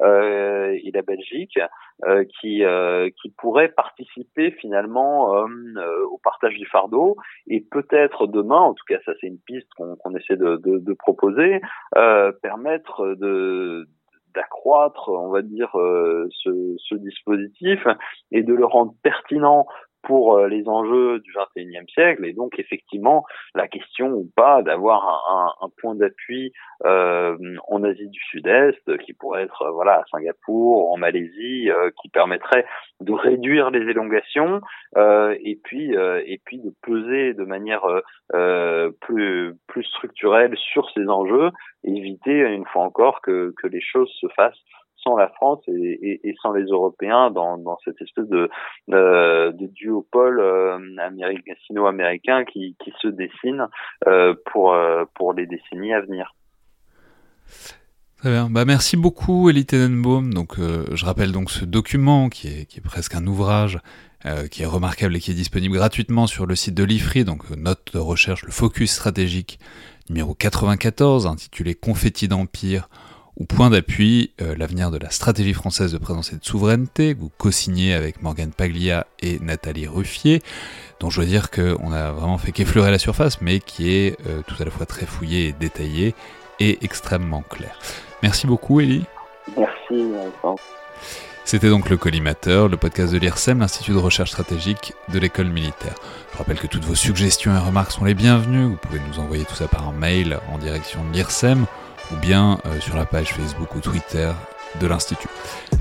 euh, 0.01 0.79
et 0.81 0.93
la 0.93 1.03
Belgique, 1.03 1.59
euh, 2.05 2.25
qui 2.41 2.63
qui 3.21 3.31
pourraient 3.31 3.71
participer 3.71 4.53
finalement 4.53 5.45
au 6.11 6.19
partage 6.23 6.57
du 6.57 6.67
fardeau. 6.67 7.17
Et 7.49 7.63
peut-être 7.69 8.29
demain, 8.29 8.61
en 8.61 8.75
tout 8.75 8.85
cas 8.87 8.99
ça 9.05 9.13
c'est 9.21 9.27
une 9.27 9.41
piste 9.41 9.69
qu'on 9.77 9.97
qu'on 9.97 10.15
essaie 10.15 10.37
de, 10.37 10.57
de, 10.57 10.79
de 10.79 10.95
proposer, 10.95 11.61
permettre 12.43 13.17
de 13.17 13.89
d'accroître, 14.35 15.11
on 15.11 15.29
va 15.29 15.43
dire, 15.43 15.73
ce, 15.75 16.77
ce, 16.79 16.95
dispositif 16.95 17.87
et 18.31 18.43
de 18.43 18.55
le 18.55 18.65
rendre 18.65 18.95
pertinent 19.03 19.67
pour 20.03 20.37
euh, 20.37 20.49
les 20.49 20.69
enjeux 20.69 21.20
du 21.20 21.33
21e 21.33 21.89
siècle 21.91 22.24
et 22.24 22.33
donc 22.33 22.59
effectivement 22.59 23.24
la 23.55 23.69
question 23.69 24.09
ou 24.09 24.29
pas 24.35 24.62
d'avoir 24.62 25.09
un, 25.31 25.66
un, 25.66 25.70
point 25.81 25.95
d'appui 25.95 26.53
euh, 26.85 27.37
en 27.69 27.83
Asie 27.85 28.09
du 28.09 28.20
Sud-Est 28.31 28.99
qui 28.99 29.12
pourrait 29.12 29.43
être 29.45 29.70
voilà 29.70 30.01
à 30.01 30.05
Singapour, 30.11 30.93
en 30.93 30.97
Malaisie, 30.97 31.70
euh, 31.70 31.91
qui 32.01 32.09
permettrait 32.09 32.66
de 33.01 33.12
réduire 33.12 33.70
les 33.70 33.89
élongations 33.91 34.61
euh, 34.97 35.37
et 35.43 35.59
puis 35.62 35.97
euh, 35.97 36.23
et 36.27 36.41
puis 36.45 36.59
de 36.59 36.73
peser 36.83 37.35
de 37.35 37.45
manière 37.45 37.83
plus 39.01 39.55
plus 39.66 39.85
structurelle 39.85 40.57
sur 40.57 40.91
ces 40.91 41.07
enjeux 41.09 41.51
et 41.85 41.97
éviter 41.97 42.41
une 42.41 42.66
fois 42.66 42.83
encore 42.83 43.20
que 43.20 43.53
que 43.61 43.66
les 43.66 43.81
choses 43.81 44.11
se 44.20 44.27
fassent 44.29 44.62
sans 45.03 45.16
la 45.16 45.29
France 45.29 45.61
et, 45.69 46.35
sans 46.41 46.53
les 46.53 46.65
Européens 46.65 47.31
dans, 47.31 47.79
cette 47.85 48.01
espèce 48.01 48.29
de, 48.29 48.49
euh, 48.91 49.53
duopole 49.53 50.41
euh, 50.41 50.79
sino-américain 51.66 52.45
qui, 52.45 52.77
se 53.01 53.09
dessine 53.09 53.66
euh, 54.07 54.35
pour, 54.53 54.74
les 55.35 55.47
décennies 55.47 55.93
à 55.93 56.01
venir. 56.01 56.35
Très 58.19 58.31
bien. 58.31 58.49
Bah, 58.51 58.65
merci 58.65 58.97
beaucoup, 58.97 59.49
Elie 59.49 59.66
Tenenbaum. 59.66 60.33
Donc, 60.33 60.59
je 60.59 61.05
rappelle 61.05 61.33
donc 61.33 61.51
ce 61.51 61.65
document 61.65 62.29
qui 62.29 62.49
est, 62.49 62.85
presque 62.85 63.15
un 63.15 63.27
ouvrage 63.27 63.79
qui 64.53 64.62
est 64.62 64.66
remarquable 64.66 65.16
et 65.16 65.19
qui 65.20 65.33
est 65.33 65.35
disponible 65.35 65.74
gratuitement 65.74 66.29
sur 66.29 66.47
le 66.47 66.55
site 66.55 66.74
de 66.74 66.85
l'IFRI, 66.85 67.24
donc 67.24 67.51
note 67.51 67.93
de 67.93 67.99
recherche, 67.99 68.45
le 68.45 68.53
focus 68.53 68.93
stratégique 68.93 69.59
numéro 70.09 70.35
94, 70.35 71.27
intitulé 71.27 71.74
Confetti 71.74 72.29
d'Empire 72.29 72.89
ou 73.37 73.45
point 73.45 73.71
d'appui, 73.71 74.33
euh, 74.41 74.55
l'avenir 74.57 74.91
de 74.91 74.99
la 74.99 75.11
stratégie 75.11 75.55
française 75.55 75.93
de 75.93 75.99
présence 75.99 76.33
et 76.33 76.37
de 76.37 76.45
souveraineté, 76.45 77.15
que 77.15 77.21
vous 77.21 77.31
co-signez 77.39 77.95
avec 77.95 78.23
Morgane 78.23 78.53
Paglia 78.53 79.07
et 79.21 79.39
Nathalie 79.41 79.87
Ruffier, 79.87 80.43
dont 81.01 81.11
je 81.11 81.21
dois 81.21 81.27
dire 81.27 81.51
qu'on 81.51 81.93
a 81.93 82.13
vraiment 82.13 82.39
fait 82.39 82.53
qu'effleurer 82.53 82.91
la 82.91 82.99
surface, 82.99 83.41
mais 83.41 83.61
qui 83.61 83.95
est 83.95 84.19
euh, 84.27 84.43
tout 84.47 84.57
à 84.61 84.65
la 84.65 84.71
fois 84.71 84.87
très 84.87 85.07
fouillé 85.07 85.49
et 85.49 85.53
détaillé 85.53 86.15
et 86.61 86.79
extrêmement 86.83 87.43
clair. 87.43 87.79
Merci 88.23 88.47
beaucoup, 88.47 88.81
Elie. 88.81 89.05
Merci. 89.57 90.05
C'était 91.45 91.71
donc 91.71 91.91
le 91.91 91.97
Collimateur, 91.97 92.69
le 92.69 92.77
podcast 92.77 93.13
de 93.13 93.19
l'IRSEM, 93.19 93.59
l'Institut 93.59 93.93
de 93.93 93.99
recherche 93.99 94.31
stratégique 94.31 94.93
de 95.13 95.19
l'école 95.19 95.49
militaire. 95.49 95.95
Je 96.33 96.39
rappelle 96.39 96.59
que 96.59 96.69
toutes 96.69 96.85
vos 96.85 96.95
suggestions 96.95 97.53
et 97.53 97.59
remarques 97.59 97.91
sont 97.91 98.05
les 98.05 98.15
bienvenues. 98.15 98.67
Vous 98.67 98.77
pouvez 98.77 99.01
nous 99.09 99.19
envoyer 99.19 99.45
tout 99.45 99.57
ça 99.57 99.67
par 99.67 99.89
un 99.89 99.93
mail 99.93 100.39
en 100.53 100.59
direction 100.59 101.03
de 101.05 101.13
l'IRSEM 101.13 101.67
ou 102.13 102.17
bien 102.21 102.59
euh, 102.67 102.81
sur 102.81 102.97
la 102.97 103.05
page 103.07 103.29
Facebook 103.35 103.75
ou 103.75 103.81
Twitter 103.81 104.31
de 104.81 104.87
l'Institut. 104.87 105.29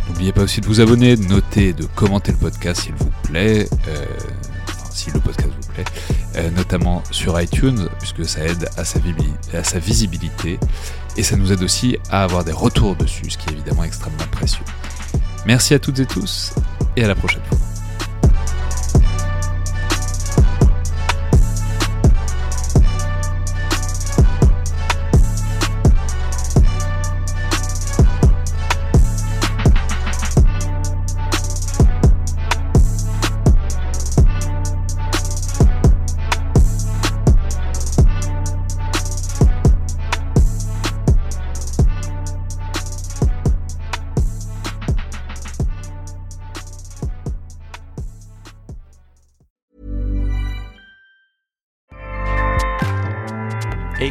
N'oubliez 0.07 0.31
pas 0.31 0.41
aussi 0.41 0.61
de 0.61 0.65
vous 0.65 0.81
abonner, 0.81 1.15
de 1.15 1.25
noter 1.25 1.69
et 1.69 1.73
de 1.73 1.85
commenter 1.85 2.31
le 2.31 2.37
podcast 2.37 2.81
s'il 2.81 2.95
vous 2.95 3.11
plaît. 3.23 3.67
euh, 3.87 4.05
si 4.91 5.09
le 5.11 5.19
podcast 5.19 5.49
vous 5.49 5.73
plaît, 5.73 5.85
euh, 6.35 6.49
notamment 6.51 7.01
sur 7.11 7.39
iTunes, 7.39 7.87
puisque 7.99 8.25
ça 8.25 8.41
aide 8.41 8.69
à 8.77 8.83
sa 8.83 9.79
visibilité, 9.79 10.59
et 11.17 11.23
ça 11.23 11.35
nous 11.35 11.51
aide 11.51 11.63
aussi 11.63 11.97
à 12.09 12.23
avoir 12.23 12.43
des 12.43 12.51
retours 12.51 12.95
dessus, 12.95 13.29
ce 13.29 13.37
qui 13.37 13.49
est 13.49 13.53
évidemment 13.53 13.83
extrêmement 13.83 14.27
précieux. 14.31 14.65
Merci 15.45 15.73
à 15.73 15.79
toutes 15.79 15.99
et 15.99 16.05
tous, 16.05 16.53
et 16.95 17.03
à 17.03 17.07
la 17.07 17.15
prochaine 17.15 17.41
fois. 17.49 17.70